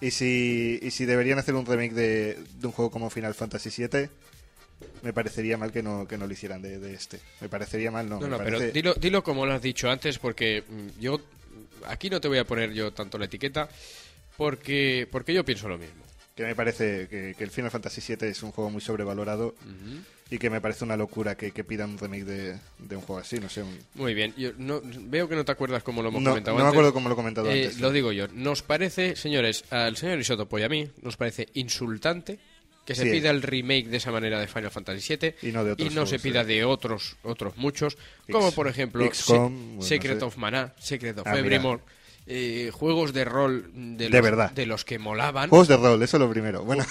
y 0.01 0.09
si, 0.09 0.79
y 0.81 0.89
si 0.89 1.05
deberían 1.05 1.37
hacer 1.37 1.53
un 1.53 1.67
remake 1.67 1.93
de, 1.93 2.39
de 2.59 2.65
un 2.67 2.73
juego 2.73 2.89
como 2.89 3.11
Final 3.11 3.35
Fantasy 3.35 3.69
VII, 3.69 4.09
me 5.01 5.13
parecería 5.13 5.57
mal 5.57 5.71
que 5.71 5.81
no, 5.83 6.07
que 6.07 6.17
no 6.17 6.27
lo 6.27 6.33
hicieran 6.33 6.61
de, 6.61 6.79
de 6.79 6.93
este. 6.93 7.19
Me 7.41 7.49
parecería 7.49 7.91
mal, 7.91 8.07
no. 8.09 8.19
No, 8.19 8.27
no, 8.27 8.37
pero 8.37 8.59
dilo, 8.59 8.93
dilo 8.95 9.23
como 9.23 9.45
lo 9.45 9.53
has 9.53 9.61
dicho 9.61 9.89
antes, 9.89 10.17
porque 10.19 10.63
mm, 10.67 10.99
yo 10.99 11.19
aquí 11.87 12.09
no 12.09 12.19
te 12.21 12.27
voy 12.27 12.37
a 12.37 12.45
poner 12.45 12.73
yo 12.73 12.91
tanto 12.91 13.17
la 13.17 13.25
etiqueta, 13.25 13.69
porque, 14.37 15.07
porque 15.11 15.33
yo 15.33 15.43
pienso 15.45 15.67
lo 15.67 15.77
mismo. 15.77 16.03
que 16.35 16.43
me 16.45 16.55
parece 16.55 17.07
que, 17.09 17.35
que 17.37 17.43
el 17.43 17.51
Final 17.51 17.71
Fantasy 17.71 18.01
VII 18.15 18.29
es 18.29 18.43
un 18.43 18.51
juego 18.51 18.69
muy 18.69 18.81
sobrevalorado 18.81 19.55
y 20.31 20.37
que 20.37 20.49
me 20.49 20.61
parece 20.61 20.83
una 20.85 20.95
locura 20.95 21.35
que, 21.35 21.51
que 21.51 21.63
pidan 21.63 21.89
un 21.91 21.97
remake 21.97 22.23
de, 22.23 22.57
de 22.77 22.95
un 22.95 23.01
juego 23.01 23.19
así, 23.19 23.39
no 23.39 23.49
sé. 23.49 23.63
un- 23.63 23.79
Muy 23.95 24.13
bien, 24.13 24.33
yo 24.37 24.51
no, 24.57 24.79
veo 24.83 25.27
que 25.27 25.35
no 25.35 25.43
te 25.43 25.51
acuerdas 25.51 25.81
cómo 25.83 26.01
lo 26.03 26.09
hemos 26.09 26.21
No, 26.21 26.29
comentado 26.29 26.55
no 26.57 26.63
me 26.63 26.67
antes. 26.67 26.75
acuerdo 26.77 26.93
cómo 26.93 27.09
lo 27.09 27.13
he 27.13 27.15
comentado 27.15 27.49
Eh, 27.51 27.63
antes. 27.65 27.79
Lo 27.81 27.91
digo 27.91 28.11
yo, 28.11 28.27
nos 28.29 28.61
parece, 28.61 29.15
señores, 29.15 29.65
al 29.71 29.97
señor 29.97 30.19
Isotopo 30.19 30.59
y 30.59 30.63
a 30.63 30.69
mí, 30.69 30.87
nos 31.01 31.17
parece 31.17 31.49
insultante 31.55 32.39
que 32.89 32.95
se 32.95 33.03
Sí. 33.03 33.11
pida 33.11 33.29
el 33.29 33.43
remake 33.43 33.87
de 33.87 33.97
esa 33.97 34.11
manera 34.11 34.39
de 34.39 34.47
Final 34.47 34.71
Fantasy 34.71 35.15
VII 35.15 35.35
Y 35.43 35.51
no 35.51 35.63
de 35.63 35.73
otros 35.73 35.87
se 35.89 35.93
juegos, 35.93 36.21
pida 36.21 36.41
sí. 36.41 36.47
de 36.47 36.65
otros 36.65 37.17
otros 37.21 37.55
muchos, 37.55 37.97
como 38.31 38.47
X- 38.47 38.55
por 38.55 38.67
ejemplo 38.67 39.05
XCOM, 39.05 39.53
Se- 39.53 39.65
bueno, 39.67 39.81
Secret 39.83 40.23
of 40.23 40.37
Mana, 40.37 40.73
Secret 40.79 41.17
of 41.19 41.27
Ah. 41.27 41.37
Evermore, 41.37 41.81
eh, 42.25 42.71
juegos 42.73 43.13
de 43.13 43.25
rol 43.25 43.69
de, 43.75 44.05
De 44.05 44.09
los, 44.09 44.21
verdad. 44.23 44.51
de 44.51 44.65
los 44.65 44.85
que 44.85 44.97
molaban. 44.97 45.49
Juegos 45.51 45.67
de 45.67 45.77
rol, 45.77 46.01
eso 46.01 46.17
es 46.17 46.21
lo 46.21 46.29
primero. 46.31 46.63
Bueno, 46.63 46.83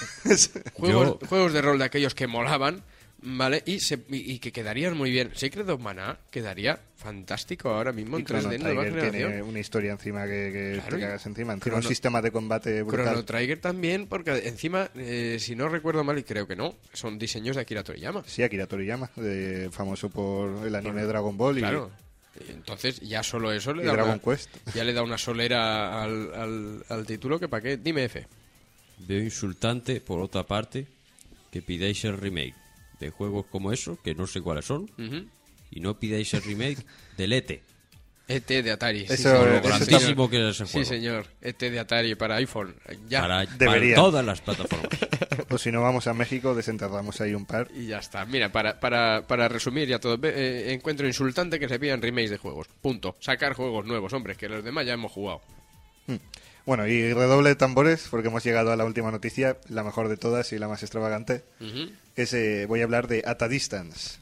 Juegos, 0.74 1.16
juegos 1.28 1.52
de 1.52 1.62
rol 1.62 1.78
de 1.78 1.84
aquellos 1.84 2.14
que 2.14 2.26
molaban, 2.28 2.84
¿vale? 3.22 3.62
Y, 3.66 3.80
se- 3.80 4.04
y, 4.10 4.32
y 4.34 4.38
que 4.38 4.52
quedarían 4.52 4.96
muy 4.96 5.10
bien. 5.10 5.30
Secret 5.34 5.68
of 5.68 5.80
Mana 5.80 6.18
quedaría 6.30 6.78
fantástico 6.96 7.70
ahora 7.70 7.92
mismo 7.92 8.16
en 8.16 8.22
y 8.22 8.24
Chrono 8.26 8.48
3D 8.50 8.54
en 8.54 8.62
nueva 8.62 8.82
Trigger 8.82 9.00
generación. 9.00 9.30
tiene 9.30 9.42
una 9.42 9.58
historia 9.60 9.92
encima 9.92 10.24
que, 10.24 10.50
que 10.52 10.72
Claro, 10.80 10.96
te 10.96 11.02
cagas 11.02 11.26
encima. 11.26 11.52
Encima 11.54 11.74
Chrono- 11.76 11.76
un 11.86 11.88
sistema 11.88 12.22
de 12.22 12.30
combate 12.32 12.82
brutal. 12.82 13.04
Chrono 13.06 13.24
Trigger 13.24 13.60
también, 13.60 14.06
porque 14.06 14.30
encima, 14.48 14.90
eh, 14.96 15.36
si 15.40 15.54
no 15.54 15.68
recuerdo 15.68 16.02
mal, 16.04 16.18
y 16.18 16.22
creo 16.24 16.46
que 16.46 16.56
no, 16.56 16.74
son 16.92 17.18
diseños 17.18 17.56
de 17.56 17.62
Akira 17.62 17.84
Toriyama. 17.84 18.24
Sí, 18.26 18.42
Akira 18.42 18.66
Toriyama, 18.66 19.10
de- 19.16 19.68
famoso 19.72 20.10
por 20.10 20.66
el 20.66 20.74
anime 20.74 21.02
Dragon 21.04 21.36
Ball 21.36 21.58
y, 21.58 21.60
Claro. 21.60 21.90
Y 22.46 22.52
Entonces, 22.52 23.00
ya 23.00 23.24
solo 23.24 23.50
eso 23.52 23.74
le 23.74 23.84
da 23.84 23.92
Dragon 23.94 24.12
una, 24.12 24.22
Quest. 24.22 24.48
ya 24.72 24.84
le 24.84 24.92
da 24.92 25.02
una 25.02 25.18
solera 25.18 26.02
al, 26.04 26.32
al, 26.34 26.84
al 26.88 27.04
título 27.06 27.40
que 27.40 27.48
para 27.48 27.62
qué. 27.62 27.76
Dime 27.78 28.04
F. 28.04 28.26
Veo 28.98 29.20
insultante, 29.20 30.00
por 30.00 30.20
otra 30.20 30.44
parte, 30.44 30.86
que 31.50 31.62
pidáis 31.62 32.04
el 32.04 32.16
remake 32.16 32.54
de 33.00 33.10
juegos 33.10 33.46
como 33.50 33.72
eso, 33.72 33.98
que 34.02 34.14
no 34.14 34.26
sé 34.26 34.40
cuáles 34.40 34.64
son, 34.66 34.82
Ujú. 34.98 35.26
y 35.70 35.80
no 35.80 35.98
pidáis 35.98 36.32
el 36.34 36.42
remake 36.42 36.84
del 37.16 37.32
ET. 37.32 37.62
ET 38.30 38.46
de 38.62 38.70
Atari. 38.70 39.06
sí, 39.06 39.14
Eso- 39.14 39.22
señor. 39.22 39.62
Sí, 39.62 39.68
grandísimo 39.68 40.28
señor. 40.28 40.30
que 40.30 40.48
es 40.50 40.54
ese 40.56 40.66
Sí, 40.66 40.72
juego. 40.72 40.88
señor. 40.88 41.26
ET 41.40 41.70
de 41.70 41.78
Atari 41.80 42.14
para 42.14 42.36
iPhone. 42.36 42.74
Ya. 43.08 43.22
Para, 43.22 43.46
Debería. 43.46 43.94
para 43.96 44.06
todas 44.06 44.24
las 44.24 44.40
plataformas. 44.40 44.88
O 45.50 45.56
si 45.56 45.72
no, 45.72 45.80
vamos 45.80 46.06
a 46.06 46.12
México, 46.12 46.54
desenterramos 46.54 47.22
ahí 47.22 47.32
un 47.32 47.46
par. 47.46 47.68
Y 47.74 47.86
ya 47.86 48.00
está. 48.00 48.26
Mira, 48.26 48.52
para, 48.52 48.78
para, 48.80 49.26
para 49.26 49.48
resumir 49.48 49.88
ya 49.88 49.98
todo, 49.98 50.18
ve- 50.18 50.34
eh, 50.36 50.72
encuentro 50.74 51.06
insultante 51.06 51.58
que 51.58 51.70
se 51.70 51.78
pidan 51.78 52.02
remakes 52.02 52.28
de 52.28 52.36
juegos. 52.36 52.66
Punto. 52.82 53.16
Sacar 53.18 53.54
juegos 53.54 53.86
nuevos, 53.86 54.12
hombre, 54.12 54.34
que 54.36 54.46
los 54.46 54.62
demás 54.62 54.84
ya 54.84 54.92
hemos 54.92 55.10
jugado. 55.10 55.40
Bueno, 56.68 56.86
y 56.86 57.12
redoble 57.14 57.48
de 57.48 57.54
tambores, 57.56 58.08
porque 58.10 58.28
hemos 58.28 58.44
llegado 58.44 58.70
a 58.70 58.76
la 58.76 58.84
última 58.84 59.10
noticia, 59.10 59.56
la 59.70 59.82
mejor 59.82 60.08
de 60.10 60.18
todas 60.18 60.52
y 60.52 60.58
la 60.58 60.68
más 60.68 60.82
extravagante, 60.82 61.42
que 62.14 62.22
es, 62.22 62.34
eh, 62.34 62.66
voy 62.68 62.82
a 62.82 62.84
hablar 62.84 63.08
de 63.08 63.22
At 63.26 63.42
a 63.42 63.48
Distance, 63.48 64.18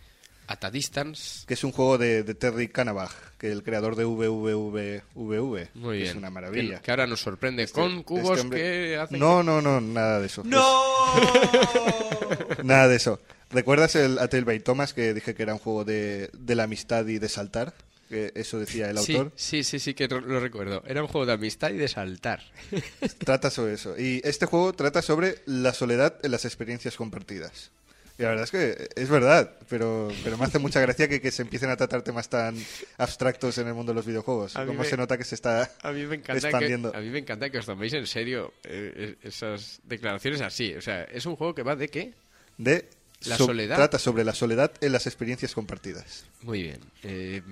At 0.46 0.62
a 0.64 0.70
Distance. 0.70 1.44
que 1.48 1.54
es 1.54 1.64
un 1.64 1.72
juego 1.72 1.98
de, 1.98 2.22
de 2.22 2.34
Terry 2.36 2.68
Canabach, 2.68 3.10
que 3.36 3.50
el 3.50 3.64
creador 3.64 3.96
de 3.96 4.04
VVVVV, 4.04 5.70
Muy 5.74 5.96
bien. 5.98 6.08
es 6.10 6.14
una 6.14 6.30
maravilla. 6.30 6.76
Que, 6.76 6.82
que 6.82 6.90
ahora 6.92 7.08
nos 7.08 7.20
sorprende 7.20 7.64
Este- 7.64 7.80
con 7.80 8.04
cubos 8.04 8.38
este 8.38 8.42
hombre- 8.42 8.60
que 8.60 8.96
hacen... 8.96 9.18
No, 9.18 9.42
no, 9.42 9.60
no, 9.60 9.80
nada 9.80 10.20
de 10.20 10.26
eso. 10.26 10.42
Es- 10.42 10.46
nada 12.64 12.86
de 12.86 12.94
eso. 12.94 13.18
¿Recuerdas 13.50 13.96
el 13.96 14.20
A 14.20 14.28
Tale 14.28 14.44
by 14.44 14.60
Thomas 14.60 14.94
que 14.94 15.14
dije 15.14 15.34
que 15.34 15.42
era 15.42 15.52
un 15.52 15.58
juego 15.58 15.84
de, 15.84 16.30
de 16.32 16.54
la 16.54 16.62
amistad 16.62 17.04
y 17.08 17.18
de 17.18 17.28
saltar? 17.28 17.74
Que 18.08 18.30
eso 18.36 18.58
decía 18.60 18.88
el 18.90 18.98
Sí, 18.98 19.14
autor. 19.16 19.32
sí, 19.34 19.64
sí, 19.64 19.78
sí 19.80 19.94
que 19.94 20.06
lo 20.06 20.38
recuerdo. 20.40 20.82
Era 20.86 21.02
un 21.02 21.08
juego 21.08 21.26
de 21.26 21.32
amistad 21.32 21.70
y 21.70 21.76
de 21.76 21.88
saltar. 21.88 22.40
Trata 23.24 23.50
sobre 23.50 23.74
eso. 23.74 23.98
Y 23.98 24.20
este 24.24 24.46
juego 24.46 24.72
trata 24.74 25.02
sobre 25.02 25.36
la 25.46 25.72
soledad 25.74 26.16
en 26.22 26.30
las 26.30 26.44
experiencias 26.44 26.96
compartidas. 26.96 27.70
Y 28.18 28.22
la 28.22 28.28
verdad 28.30 28.44
es 28.44 28.50
que 28.50 28.88
es 28.94 29.08
verdad, 29.10 29.50
pero, 29.68 30.08
pero 30.24 30.38
me 30.38 30.44
hace 30.46 30.58
mucha 30.58 30.80
gracia 30.80 31.06
que, 31.06 31.20
que 31.20 31.30
se 31.30 31.42
empiecen 31.42 31.68
a 31.68 31.76
tratar 31.76 32.00
temas 32.02 32.30
tan 32.30 32.56
abstractos 32.96 33.58
en 33.58 33.66
el 33.68 33.74
mundo 33.74 33.92
de 33.92 33.96
los 33.96 34.06
videojuegos. 34.06 34.56
A 34.56 34.60
mí 34.60 34.68
Cómo 34.68 34.84
me- 34.84 34.88
se 34.88 34.96
nota 34.96 35.18
que 35.18 35.24
se 35.24 35.34
está 35.34 35.70
A 35.82 35.92
mí 35.92 36.06
me 36.06 36.14
encanta 36.14 36.40
que, 36.40 36.46
expandiendo. 36.46 36.92
a 36.96 37.00
mí 37.00 37.10
me 37.10 37.18
encanta 37.18 37.50
que 37.50 37.58
os 37.58 37.66
toméis 37.66 37.92
en 37.92 38.06
serio 38.06 38.54
eh, 38.64 39.16
esas 39.22 39.80
declaraciones 39.84 40.40
así. 40.40 40.74
O 40.74 40.80
sea, 40.80 41.02
es 41.04 41.26
un 41.26 41.36
juego 41.36 41.54
que 41.54 41.62
va 41.62 41.76
de 41.76 41.88
qué? 41.88 42.14
De 42.56 42.88
La 43.26 43.36
so- 43.36 43.46
soledad. 43.46 43.76
Trata 43.76 43.98
sobre 43.98 44.24
la 44.24 44.32
soledad 44.32 44.72
en 44.80 44.92
las 44.92 45.06
experiencias 45.06 45.52
compartidas. 45.52 46.24
Muy 46.40 46.62
bien. 46.62 46.80
Eh, 47.02 47.42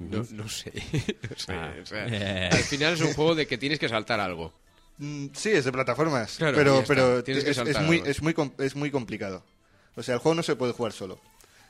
no, 0.00 0.24
no 0.30 0.48
sé. 0.48 0.72
No 1.30 1.36
sé, 1.36 1.52
Ah. 1.52 1.74
o 1.82 1.86
sea, 1.86 2.06
Eh. 2.08 2.50
al 2.52 2.62
final 2.64 2.94
es 2.94 3.00
un 3.00 3.12
juego 3.14 3.34
de 3.34 3.46
que 3.46 3.58
tienes 3.58 3.78
que 3.78 3.88
saltar 3.88 4.20
algo. 4.20 4.52
Mm, 4.98 5.26
Sí, 5.34 5.50
es 5.50 5.64
de 5.64 5.72
plataformas, 5.72 6.36
Claro, 6.36 6.56
pero, 6.56 6.84
pero 6.86 7.24
Tienes 7.24 7.44
que 7.44 7.50
es, 7.50 7.58
muy, 7.80 7.98
algo. 7.98 8.06
es, 8.10 8.22
muy, 8.22 8.34
es 8.58 8.76
muy 8.76 8.90
complicado. 8.90 9.42
O 9.96 10.02
sea, 10.02 10.14
el 10.14 10.20
juego 10.20 10.34
no 10.36 10.42
se 10.42 10.56
puede 10.56 10.72
jugar 10.72 10.92
solo. 10.92 11.20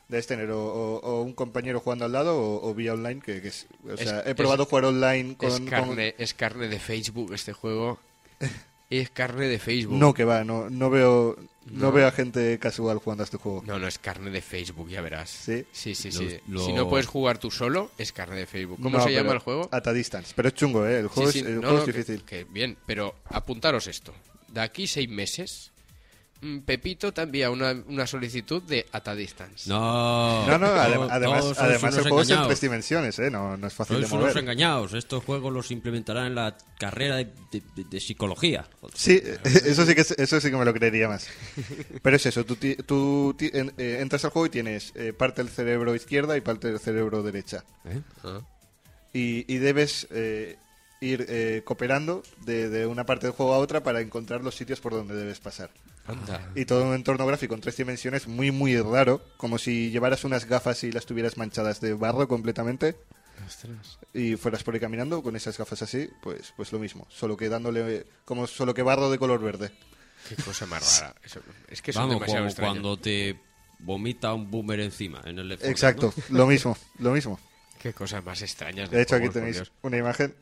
Debes 0.08 0.26
tener 0.26 0.50
o, 0.50 0.62
o- 0.62 0.98
o 1.00 1.22
un 1.22 1.32
compañero 1.32 1.80
jugando 1.80 2.04
al 2.04 2.12
lado 2.12 2.36
o, 2.38 2.68
o 2.68 2.74
vía 2.74 2.92
online, 2.92 3.22
que, 3.22 3.40
que 3.40 3.48
es... 3.48 3.66
O 3.86 3.92
Es- 3.92 4.00
sea, 4.00 4.20
he 4.20 4.30
es- 4.30 4.34
probado 4.36 4.66
jugar 4.66 4.84
online 4.86 5.36
con... 5.36 5.48
es, 5.48 5.54
con- 5.60 5.66
carne, 5.66 6.14
es 6.18 6.34
carne 6.34 6.68
de 6.68 6.78
Facebook 6.78 7.32
este 7.32 7.52
juego. 7.54 7.98
es 8.90 9.10
carne 9.10 9.46
de 9.48 9.58
Facebook. 9.58 9.98
No, 9.98 10.14
que 10.14 10.24
va, 10.24 10.44
no, 10.44 10.68
no 10.70 10.90
veo 10.90 11.36
no. 11.70 11.80
No. 11.86 11.92
veo 11.92 12.06
a 12.06 12.10
gente 12.10 12.58
casual 12.58 12.98
jugando 12.98 13.22
a 13.22 13.24
este 13.24 13.38
juego. 13.38 13.62
No, 13.66 13.78
no, 13.78 13.86
es 13.88 13.98
carne 13.98 14.30
de 14.30 14.42
Facebook, 14.42 14.88
ya 14.90 15.00
verás. 15.00 15.30
¿Sí? 15.30 15.64
Sí, 15.72 15.94
sí, 15.94 16.12
sí. 16.12 16.38
lo- 16.48 16.64
Si 16.64 16.72
no 16.74 16.88
puedes 16.90 17.06
jugar 17.06 17.38
tú 17.38 17.50
solo, 17.50 17.90
es 17.96 18.12
carne 18.12 18.36
de 18.36 18.46
Facebook. 18.46 18.78
¿Cómo 18.82 18.98
No, 18.98 19.04
se 19.04 19.12
llama 19.12 19.32
el 19.32 19.38
juego? 19.38 19.68
At 19.72 19.86
a 19.86 19.92
Distance. 19.94 20.34
Pero 20.36 20.48
es 20.48 20.54
chungo, 20.54 20.86
¿eh? 20.86 20.98
El 20.98 21.08
juego, 21.08 21.30
Sí, 21.32 21.38
es, 21.38 21.44
sí, 21.46 21.50
el 21.50 21.56
no, 21.56 21.60
juego 21.62 21.76
no, 21.76 21.78
es 21.80 21.84
que- 21.86 21.92
difícil. 21.92 22.22
que 22.24 22.44
bien, 22.44 22.76
pero 22.84 23.14
apuntaros 23.30 23.86
esto. 23.86 24.12
De 24.48 24.60
aquí 24.60 24.86
seis 24.86 25.08
meses, 25.08 25.72
Pepito 26.66 27.12
te 27.14 27.22
envía 27.22 27.50
una, 27.50 27.72
una 27.88 28.06
solicitud 28.06 28.62
de 28.64 28.84
At 28.92 29.08
a 29.08 29.14
Distance. 29.14 29.68
No, 29.70 30.46
No, 30.46 30.58
no, 30.58 30.66
adem- 30.66 30.94
todos 30.96 31.10
además, 31.10 31.58
además 31.58 31.82
unos 31.82 31.96
el 31.96 32.02
juego 32.02 32.20
es 32.20 32.30
en 32.30 32.42
tres 32.44 32.60
dimensiones, 32.60 33.18
¿eh? 33.18 33.30
No, 33.30 33.56
no 33.56 33.66
es 33.66 33.72
fácil 33.72 33.96
Sois 33.96 34.08
de 34.10 34.14
unos 34.14 34.28
mover. 34.28 34.42
engañados. 34.42 34.92
Estos 34.92 35.24
juegos 35.24 35.52
los 35.52 35.70
implementarán 35.70 36.26
en 36.26 36.34
la 36.34 36.54
carrera 36.78 37.16
de, 37.16 37.24
de- 37.50 37.62
de- 37.76 37.84
de 37.84 38.00
psicología. 38.00 38.68
Sí, 38.94 39.22
eso 39.44 39.86
sí, 39.86 39.94
que, 39.94 40.02
es- 40.02 40.10
eso 40.18 40.38
sí 40.40 40.50
que 40.50 40.56
me 40.56 40.66
lo 40.66 40.74
creería 40.74 41.08
más. 41.08 41.26
Pero 42.02 42.16
es 42.16 42.26
eso, 42.26 42.44
tú, 42.44 42.56
en- 43.40 43.72
eh, 43.78 43.98
entras 44.00 44.24
al 44.26 44.30
juego 44.30 44.46
y 44.46 44.50
tienes 44.50 44.92
eh, 44.96 45.14
parte 45.14 45.42
del 45.42 45.50
cerebro 45.50 45.94
izquierda 45.94 46.36
y 46.36 46.42
parte 46.42 46.68
del 46.68 46.78
cerebro 46.78 47.22
derecha. 47.22 47.64
Ah. 48.22 48.40
Y, 49.14 49.50
y 49.50 49.58
debes 49.58 50.08
eh, 50.10 50.58
ir 51.00 51.26
eh, 51.28 51.62
cooperando 51.64 52.22
de, 52.44 52.68
de 52.68 52.86
una 52.86 53.04
parte 53.04 53.26
del 53.26 53.34
juego 53.36 53.52
a 53.54 53.58
otra 53.58 53.82
para 53.82 54.00
encontrar 54.00 54.42
los 54.42 54.54
sitios 54.56 54.80
por 54.80 54.92
donde 54.92 55.14
debes 55.14 55.40
pasar. 55.40 55.70
Anda. 56.06 56.50
Y 56.54 56.64
todo 56.66 56.84
un 56.86 56.94
entorno 56.94 57.26
gráfico 57.26 57.54
en 57.54 57.60
tres 57.60 57.76
dimensiones 57.76 58.26
muy, 58.28 58.50
muy 58.50 58.78
raro, 58.80 59.22
como 59.36 59.58
si 59.58 59.90
llevaras 59.90 60.24
unas 60.24 60.44
gafas 60.46 60.84
y 60.84 60.92
las 60.92 61.06
tuvieras 61.06 61.36
manchadas 61.36 61.80
de 61.80 61.94
barro 61.94 62.28
completamente 62.28 62.96
y 64.12 64.36
fueras 64.36 64.62
por 64.62 64.74
ahí 64.74 64.80
caminando 64.80 65.22
con 65.22 65.36
esas 65.36 65.58
gafas 65.58 65.82
así, 65.82 66.08
pues, 66.22 66.52
pues 66.56 66.72
lo 66.72 66.78
mismo, 66.78 67.06
solo 67.10 67.36
que 67.36 67.48
dándole, 67.48 68.06
como 68.24 68.46
solo 68.46 68.72
que 68.74 68.82
barro 68.82 69.10
de 69.10 69.18
color 69.18 69.40
verde. 69.40 69.70
Qué 70.28 70.36
cosa 70.42 70.66
más 70.66 71.00
rara. 71.00 71.14
Eso- 71.24 71.40
es 71.68 71.82
que 71.82 71.92
son 71.92 72.02
Vamos, 72.08 72.14
demasiado 72.16 72.46
como 72.54 72.66
cuando 72.66 72.96
te 72.98 73.38
vomita 73.80 74.32
un 74.32 74.50
boomer 74.50 74.80
encima 74.80 75.20
en 75.24 75.38
el 75.38 75.48
Left 75.48 75.62
4 75.62 75.66
Dead, 75.66 75.70
Exacto, 75.72 76.14
¿no? 76.30 76.38
lo 76.38 76.46
mismo, 76.46 76.76
lo 76.98 77.10
mismo. 77.12 77.38
Qué 77.80 77.92
cosas 77.92 78.24
más 78.24 78.40
extrañas. 78.40 78.90
De 78.90 79.02
hecho, 79.02 79.16
aquí 79.16 79.28
tenéis 79.28 79.62
una 79.82 79.98
imagen. 79.98 80.34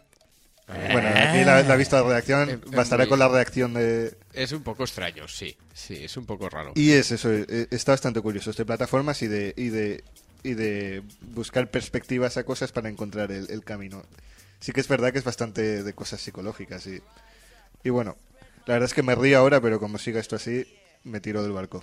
Bueno, 0.93 1.09
aquí 1.09 1.45
la, 1.45 1.63
la 1.63 1.77
vista 1.77 2.03
de 2.03 2.09
reacción, 2.09 2.51
Eh, 2.51 2.53
eh, 2.53 2.77
bastará 2.77 3.07
con 3.07 3.19
la 3.19 3.29
reacción 3.29 3.75
de... 3.75 4.17
Es 4.33 4.53
un 4.53 4.63
poco 4.63 4.85
extraño, 4.85 5.29
sí. 5.29 5.57
Sí, 5.75 6.05
es 6.05 6.17
un 6.17 6.27
poco 6.27 6.49
raro. 6.49 6.73
Y 6.75 6.93
es 6.93 7.11
eso, 7.13 7.33
eh, 7.33 7.67
está 7.71 7.93
bastante 7.93 8.21
curioso, 8.21 8.51
es 8.51 8.57
de 8.57 8.65
plataformas 8.65 9.23
y 9.23 9.29
de, 9.29 9.55
y 9.57 9.69
de, 9.69 10.05
y 10.43 10.55
de 10.55 11.03
buscar 11.21 11.71
perspectivas 11.71 12.37
a 12.37 12.45
cosas 12.45 12.73
para 12.73 12.89
encontrar 12.89 13.31
el, 13.33 13.51
el 13.51 13.65
camino. 13.65 14.03
Sí 14.61 14.73
que 14.73 14.81
es 14.81 14.89
verdad 14.89 15.13
que 15.13 15.19
es 15.19 15.25
bastante 15.25 15.83
de 15.83 15.93
cosas 15.93 16.21
psicológicas 16.21 16.87
y, 16.87 17.01
y 17.85 17.91
bueno, 17.91 18.17
la 18.67 18.75
verdad 18.75 18.87
es 18.87 18.95
que 18.95 19.03
me 19.03 19.15
río 19.15 19.39
ahora, 19.39 19.61
pero 19.61 19.81
como 19.81 19.99
siga 19.99 20.21
esto 20.21 20.37
así, 20.37 20.67
me 21.05 21.21
tiro 21.21 21.43
del 21.43 21.53
barco. 21.53 21.83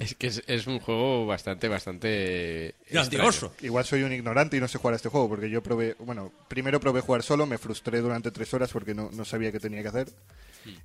Es 0.00 0.14
que 0.14 0.26
es, 0.26 0.42
es 0.46 0.66
un 0.66 0.78
juego 0.80 1.26
bastante, 1.26 1.68
bastante... 1.68 2.74
Grandioso. 2.90 3.54
Igual 3.62 3.84
soy 3.84 4.02
un 4.02 4.12
ignorante 4.12 4.56
y 4.56 4.60
no 4.60 4.68
sé 4.68 4.78
jugar 4.78 4.94
a 4.94 4.96
este 4.96 5.08
juego, 5.08 5.28
porque 5.28 5.50
yo 5.50 5.62
probé, 5.62 5.96
bueno, 6.00 6.32
primero 6.48 6.80
probé 6.80 7.00
jugar 7.00 7.22
solo, 7.22 7.46
me 7.46 7.58
frustré 7.58 8.00
durante 8.00 8.30
tres 8.30 8.52
horas 8.54 8.70
porque 8.72 8.94
no, 8.94 9.10
no 9.12 9.24
sabía 9.24 9.52
qué 9.52 9.60
tenía 9.60 9.82
que 9.82 9.88
hacer. 9.88 10.08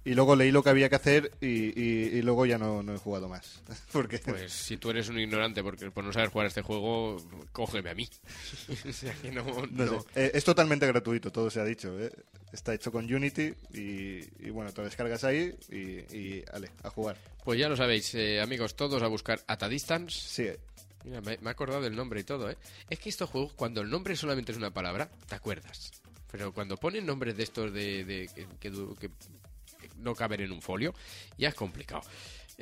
Y 0.06 0.14
luego 0.14 0.36
leí 0.36 0.52
lo 0.52 0.64
que 0.64 0.70
había 0.70 0.90
que 0.90 0.95
hacer 0.95 1.32
y, 1.41 1.48
y- 1.48 2.10
y 2.18 2.22
luego 2.22 2.45
ya 2.45 2.58
no, 2.58 2.82
no 2.84 2.94
he 2.94 2.98
jugado 2.98 3.28
más. 3.30 3.62
porque 3.91 4.20
Pues 4.20 4.52
si 4.52 4.78
tú 4.78 4.90
eres 4.90 5.10
un 5.10 5.20
ignorante 5.20 5.64
porque 5.64 5.91
por 5.91 6.03
no 6.03 6.12
saber 6.14 6.30
jugar 6.30 6.45
a 6.45 6.48
este 6.49 6.62
juego, 6.62 7.18
cógeme 7.52 7.90
a 7.91 7.95
mí. 7.95 8.08
o 8.90 8.91
sea 8.94 9.14
que 9.16 9.32
no... 9.32 9.44
No 9.72 9.86
no. 9.86 10.02
sé. 10.02 10.08
Eh, 10.16 10.32
es 10.34 10.44
totalmente 10.44 10.86
gratuito, 10.88 11.32
todo 11.32 11.49
se 11.49 11.60
ha 11.60 11.66
dicho. 11.66 11.99
¿eh? 11.99 12.12
Está 12.52 12.74
hecho 12.74 12.91
con 12.91 13.06
Unity 13.14 13.53
y, 13.74 14.48
y 14.48 14.49
bueno, 14.49 14.72
te 14.74 14.82
descargas 14.82 15.24
ahí 15.24 15.56
y, 15.70 16.44
ale, 16.53 16.70
a 16.84 16.90
jugar. 16.90 17.18
Pues 17.44 17.60
ya 17.60 17.70
lo 17.70 17.78
sabéis, 17.78 18.14
eh, 18.16 18.41
amigos, 18.41 18.76
todos 18.76 19.02
a 19.03 19.08
buscar 19.08 19.40
At 19.48 19.64
a 19.64 19.70
Distance. 19.70 20.20
Sí, 20.20 20.48
Mira, 21.03 21.20
me, 21.22 21.38
me 21.41 21.49
he 21.49 21.52
acordado 21.52 21.82
del 21.82 21.95
nombre 21.95 22.20
y 22.20 22.24
todo, 22.24 22.48
¿eh? 22.52 22.58
Es 22.88 22.99
que 22.99 23.10
estos 23.10 23.28
juegos, 23.30 23.53
cuando 23.53 23.82
el 23.82 23.90
nombre 23.90 24.16
solamente 24.16 24.52
es 24.52 24.58
una 24.60 24.70
palabra, 24.72 25.10
te 25.28 25.34
acuerdas. 25.34 25.91
Pero 26.32 26.53
cuando 26.53 26.78
ponen 26.78 27.08
nombres 27.08 27.36
de 27.36 27.41
estos 27.44 27.74
de, 27.74 28.06
de- 28.06 28.30
que, 28.36 28.45
que 28.60 28.72
que 28.99 29.10
no 29.98 30.16
caben 30.16 30.41
en 30.41 30.52
un 30.52 30.62
folio, 30.62 30.94
ya 31.38 31.49
es 31.49 31.56
complicado. 31.56 32.02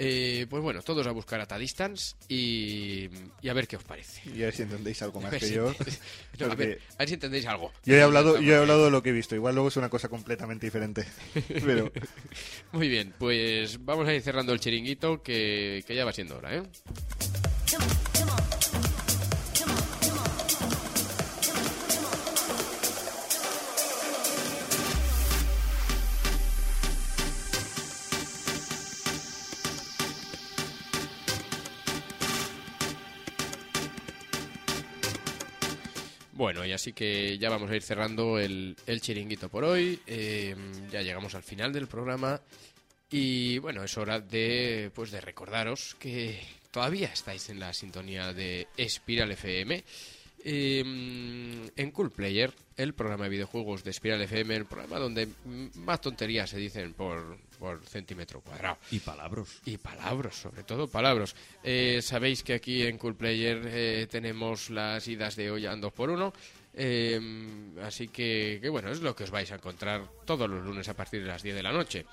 Eh, 0.02 0.48
pues 0.50 0.64
bueno, 0.64 0.82
todos 0.82 1.06
a 1.08 1.12
buscar 1.12 1.41
At 1.41 1.52
a 1.52 1.58
Distance 1.58 2.16
y, 2.30 3.10
y 3.41 3.50
a 3.50 3.54
ver 3.54 3.68
qué 3.68 3.76
os 3.76 3.84
parece. 3.84 4.22
y 4.30 4.41
a 4.44 4.46
ver 4.46 4.56
si 4.56 4.62
entendéis 4.62 5.02
algo 5.02 5.20
más 5.20 5.34
que 5.34 5.41
si 5.41 5.56
yo. 5.56 5.74
No, 6.40 6.46
a, 6.46 6.56
ver, 6.56 6.80
a 6.94 7.00
ver 7.00 7.08
si 7.10 7.16
entendéis 7.16 7.46
algo. 7.48 7.74
Yo 7.84 7.96
he 7.96 8.02
hablado, 8.02 8.40
yo 8.40 8.54
he 8.54 8.58
hablado 8.58 8.86
de 8.86 8.91
lo 8.91 9.04
que 9.04 9.10
he 9.10 9.12
visto, 9.12 9.36
igual 9.36 9.56
luego 9.56 9.68
es 9.68 9.76
una 9.76 9.90
cosa 9.90 10.08
completamente 10.08 10.68
diferente. 10.68 11.06
Pero 11.66 11.91
Muy 12.72 12.88
bien, 12.88 13.14
pues 13.20 13.84
vamos 13.84 14.08
a 14.08 14.14
ir 14.14 14.22
cerrando 14.22 14.54
el 14.54 14.62
chiringuito 14.62 15.22
que, 15.22 15.84
que 15.86 15.96
ya 15.96 16.06
va 16.06 16.14
siendo 16.14 16.38
hora, 16.38 16.56
¿eh? 16.56 16.64
Así 36.80 36.93
que 36.93 37.38
ya 37.38 37.49
vamos 37.49 37.69
a 37.69 37.76
ir 37.76 37.81
cerrando 37.84 38.39
el, 38.39 38.76
el 38.88 39.01
chiringuito 39.01 39.49
por 39.49 39.65
hoy. 39.65 39.99
Eh, 40.07 40.56
ya 40.89 41.01
llegamos 41.01 41.35
al 41.35 41.43
final 41.43 41.73
del 41.73 41.88
programa. 41.88 42.39
Y 43.11 43.57
bueno, 43.57 43.84
es 43.84 43.97
hora 43.97 44.19
de, 44.22 44.91
pues, 44.95 45.11
de 45.11 45.19
recordaros 45.19 45.95
que 45.99 46.39
todavía 46.72 47.07
estáis 47.07 47.49
en 47.49 47.60
la 47.60 47.73
sintonía 47.73 48.31
de 48.34 48.68
Spiral 48.88 49.31
FM. 49.31 49.84
eh, 50.45 50.80
en 51.76 51.91
Cool 51.91 52.11
Player, 52.11 52.53
el 52.77 52.93
programa 52.93 53.26
de 53.26 53.31
videojuegos 53.31 53.84
de 53.84 53.91
Spiral 53.91 54.22
FM, 54.22 54.56
el 54.56 54.65
programa 54.65 54.99
donde 54.99 55.27
más 55.76 55.99
tonterías 55.99 56.49
se 56.49 56.57
dicen 56.57 56.93
por, 56.93 57.38
por 57.57 57.84
centímetro 57.85 58.39
cuadrado. 58.41 58.77
Y 58.91 58.99
palabras. 58.99 59.60
Y 59.65 59.77
palabras, 59.77 60.35
sobre 60.35 60.64
todo 60.64 60.88
palabras. 60.88 61.35
Eh, 61.64 61.99
Sabéis 62.01 62.43
que 62.43 62.53
aquí 62.53 62.84
en 62.84 62.97
Cool 62.97 63.15
Player 63.15 63.61
eh, 63.65 64.07
tenemos 64.10 64.69
las 64.69 65.07
idas 65.07 65.35
de 65.35 65.51
olla 65.51 65.73
en 65.73 65.81
2x1. 65.81 66.31
Eh, 66.74 67.20
así 67.84 68.08
que, 68.08 68.60
que 68.62 68.70
bueno, 68.70 68.91
es 68.91 69.02
lo 69.02 69.16
que 69.16 69.24
os 69.24 69.32
vais 69.32 69.52
a 69.52 69.56
encontrar 69.56 70.08
todos 70.26 70.50
los 70.50 70.64
lunes 70.64 70.88
a 70.90 70.94
partir 70.94 71.22
de 71.22 71.28
las 71.28 71.44
10 71.44 71.56
de 71.56 71.64
la 71.64 71.72
noche. 71.72 72.06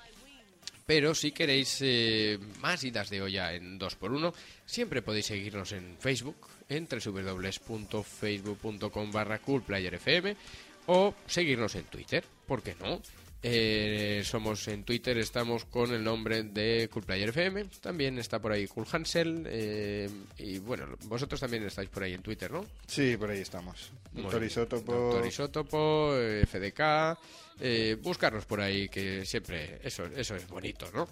Pero 0.87 1.13
si 1.13 1.31
queréis 1.33 1.77
eh, 1.81 2.39
más 2.61 2.81
idas 2.85 3.09
de 3.09 3.21
olla 3.21 3.53
en 3.53 3.77
2x1, 3.77 4.33
siempre 4.65 5.01
podéis 5.01 5.25
seguirnos 5.25 5.73
en 5.73 5.97
Facebook, 5.99 6.47
en 6.69 6.87
www.facebook.com 6.87 9.11
barra 9.11 9.39
coolplayerfm 9.39 10.37
o 10.85 11.13
seguirnos 11.27 11.75
en 11.75 11.83
Twitter, 11.83 12.23
¿por 12.45 12.63
qué 12.63 12.73
no? 12.79 13.01
Eh, 13.49 14.23
somos 14.25 14.67
en 14.67 14.83
Twitter, 14.83 15.17
estamos 15.17 15.63
con 15.63 15.93
el 15.93 16.03
nombre 16.03 16.43
de 16.43 16.89
Coolplayer 16.91 17.29
FM, 17.29 17.63
también 17.79 18.17
está 18.17 18.39
por 18.39 18.51
ahí 18.51 18.67
Cool 18.67 18.85
Hansel, 18.91 19.45
eh, 19.47 20.09
y 20.37 20.59
bueno, 20.59 20.87
vosotros 21.05 21.39
también 21.39 21.63
estáis 21.63 21.87
por 21.87 22.03
ahí 22.03 22.13
en 22.13 22.21
Twitter, 22.21 22.51
¿no? 22.51 22.65
sí, 22.87 23.15
por 23.15 23.29
ahí 23.29 23.39
estamos. 23.39 23.91
Doctor 24.11 24.31
Bueno, 24.31 24.45
Isótopo. 24.45 24.93
Doctor 24.93 25.25
Isótopo, 25.27 26.17
eh, 26.17 26.45
FDK, 26.45 27.17
eh, 27.61 27.97
buscarnos 28.01 28.43
por 28.43 28.59
ahí, 28.59 28.89
que 28.89 29.25
siempre 29.25 29.79
eso, 29.81 30.05
eso 30.07 30.35
es 30.35 30.45
bonito, 30.49 30.89
¿no? 30.93 31.07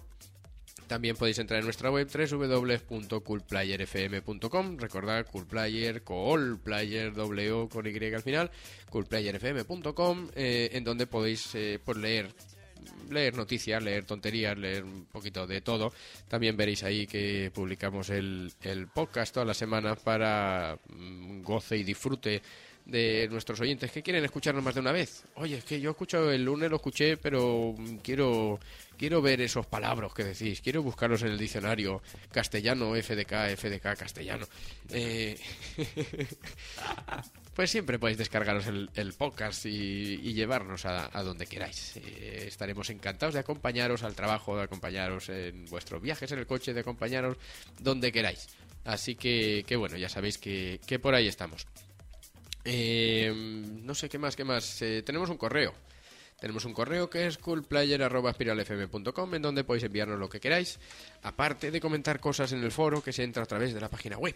También 0.86 1.16
podéis 1.16 1.38
entrar 1.38 1.60
en 1.60 1.64
nuestra 1.64 1.90
web 1.90 2.06
www.coolplayerfm.com 2.08 4.76
Recordad 4.78 5.26
Coolplayer, 5.26 6.02
Coolplayer, 6.02 7.12
O 7.18 7.68
con 7.68 7.86
Y 7.86 8.14
al 8.14 8.22
final, 8.22 8.50
coolplayerfm.com 8.90 10.28
eh, 10.34 10.70
en 10.72 10.84
donde 10.84 11.06
podéis 11.06 11.54
eh, 11.54 11.78
pues 11.84 11.98
leer 11.98 12.34
leer 13.10 13.36
noticias, 13.36 13.82
leer 13.82 14.04
tonterías, 14.04 14.56
leer 14.56 14.84
un 14.84 15.06
poquito 15.06 15.46
de 15.46 15.60
todo. 15.60 15.92
También 16.28 16.56
veréis 16.56 16.82
ahí 16.82 17.06
que 17.06 17.50
publicamos 17.54 18.10
el, 18.10 18.52
el 18.62 18.88
podcast 18.88 19.34
todas 19.34 19.46
las 19.46 19.56
semanas 19.56 19.98
para 20.00 20.78
mm, 20.88 21.42
goce 21.42 21.76
y 21.76 21.84
disfrute 21.84 22.42
de 22.86 23.26
nuestros 23.30 23.60
oyentes 23.60 23.90
que 23.90 24.02
quieren 24.02 24.24
escucharnos 24.24 24.62
más 24.62 24.74
de 24.74 24.80
una 24.80 24.92
vez. 24.92 25.24
Oye, 25.34 25.58
es 25.58 25.64
que 25.64 25.80
yo 25.80 25.90
escucho 25.90 26.30
el 26.30 26.44
lunes, 26.44 26.70
lo 26.70 26.76
escuché, 26.76 27.16
pero 27.16 27.74
mm, 27.76 27.96
quiero 27.96 28.60
quiero 28.96 29.22
ver 29.22 29.40
esos 29.40 29.66
palabras 29.66 30.12
que 30.14 30.24
decís, 30.24 30.60
quiero 30.60 30.82
buscarlos 30.82 31.22
en 31.22 31.28
el 31.28 31.38
diccionario 31.38 32.02
castellano, 32.32 32.94
FDK, 32.94 33.56
FDK, 33.56 33.96
castellano. 33.96 34.46
Eh, 34.90 35.38
pues 37.54 37.70
siempre 37.70 37.98
podéis 37.98 38.18
descargaros 38.18 38.66
el, 38.66 39.12
podcast 39.14 39.66
y, 39.66 40.32
llevarnos 40.32 40.84
a, 40.86 41.10
a 41.16 41.22
donde 41.22 41.46
queráis. 41.46 41.96
Eh, 41.96 42.44
estaremos 42.46 42.90
encantados 42.90 43.34
de 43.34 43.40
acompañaros 43.40 44.02
al 44.02 44.14
trabajo, 44.14 44.56
de 44.56 44.64
acompañaros 44.64 45.28
en 45.28 45.66
vuestros 45.66 46.02
viajes 46.02 46.30
en 46.32 46.38
el 46.38 46.46
coche, 46.46 46.74
de 46.74 46.80
acompañaros 46.80 47.36
donde 47.80 48.12
queráis. 48.12 48.48
Así 48.84 49.16
que, 49.16 49.64
que 49.66 49.76
bueno, 49.76 49.96
ya 49.96 50.08
sabéis 50.08 50.38
que, 50.38 50.80
que 50.86 50.98
por 50.98 51.14
ahí 51.14 51.26
estamos. 51.26 51.66
Eh, 52.64 53.32
no 53.82 53.94
sé 53.94 54.08
qué 54.08 54.18
más, 54.18 54.34
qué 54.36 54.44
más. 54.44 54.82
Eh, 54.82 55.02
tenemos 55.04 55.30
un 55.30 55.36
correo. 55.36 55.72
Tenemos 56.38 56.64
un 56.66 56.74
correo 56.74 57.08
que 57.08 57.26
es 57.26 57.38
coolplayer.espiralfm.com 57.38 59.34
en 59.34 59.42
donde 59.42 59.64
podéis 59.64 59.84
enviarnos 59.84 60.18
lo 60.18 60.28
que 60.28 60.40
queráis, 60.40 60.78
aparte 61.22 61.70
de 61.70 61.80
comentar 61.80 62.20
cosas 62.20 62.52
en 62.52 62.62
el 62.62 62.70
foro 62.70 63.02
que 63.02 63.12
se 63.12 63.24
entra 63.24 63.42
a 63.42 63.46
través 63.46 63.72
de 63.72 63.80
la 63.80 63.88
página 63.88 64.18
web. 64.18 64.34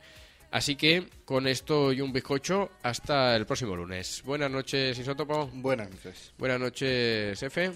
Así 0.52 0.76
que 0.76 1.08
con 1.24 1.46
esto 1.46 1.94
y 1.94 2.02
un 2.02 2.12
bizcocho, 2.12 2.72
hasta 2.82 3.34
el 3.36 3.46
próximo 3.46 3.74
lunes. 3.74 4.22
Buenas 4.22 4.50
noches, 4.50 4.98
Isótopo. 4.98 5.46
Buenas 5.54 5.90
noches. 5.90 6.34
Buenas 6.36 6.60
noches, 6.60 7.42
F. 7.42 7.72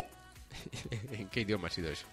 ¿En 1.12 1.28
qué 1.28 1.42
idioma 1.42 1.68
ha 1.68 1.70
sido 1.70 1.90
eso? 1.90 2.06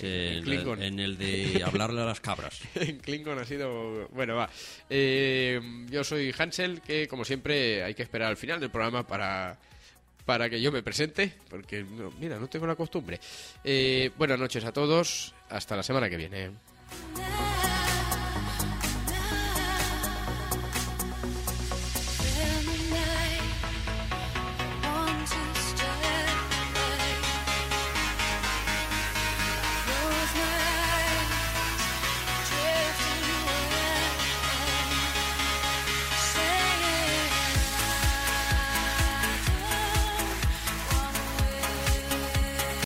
En, 0.00 0.42
Klingon. 0.44 0.82
en 0.82 0.98
el 0.98 1.18
de 1.18 1.62
hablarle 1.62 2.00
a 2.00 2.06
las 2.06 2.20
cabras. 2.20 2.58
en 2.74 2.98
Klingon 2.98 3.38
ha 3.38 3.44
sido... 3.44 4.08
Bueno, 4.08 4.34
va. 4.34 4.48
Eh, 4.88 5.60
yo 5.90 6.02
soy 6.02 6.34
Hansel, 6.36 6.80
que 6.80 7.06
como 7.06 7.22
siempre 7.26 7.84
hay 7.84 7.94
que 7.94 8.02
esperar 8.02 8.30
al 8.30 8.38
final 8.38 8.60
del 8.60 8.70
programa 8.70 9.06
para, 9.06 9.58
para 10.24 10.48
que 10.48 10.58
yo 10.58 10.72
me 10.72 10.82
presente, 10.82 11.34
porque, 11.50 11.84
no, 11.84 12.10
mira, 12.18 12.38
no 12.38 12.48
tengo 12.48 12.66
la 12.66 12.76
costumbre. 12.76 13.20
Eh, 13.62 14.10
buenas 14.16 14.38
noches 14.38 14.64
a 14.64 14.72
todos, 14.72 15.34
hasta 15.50 15.76
la 15.76 15.82
semana 15.82 16.08
que 16.08 16.16
viene. 16.16 16.50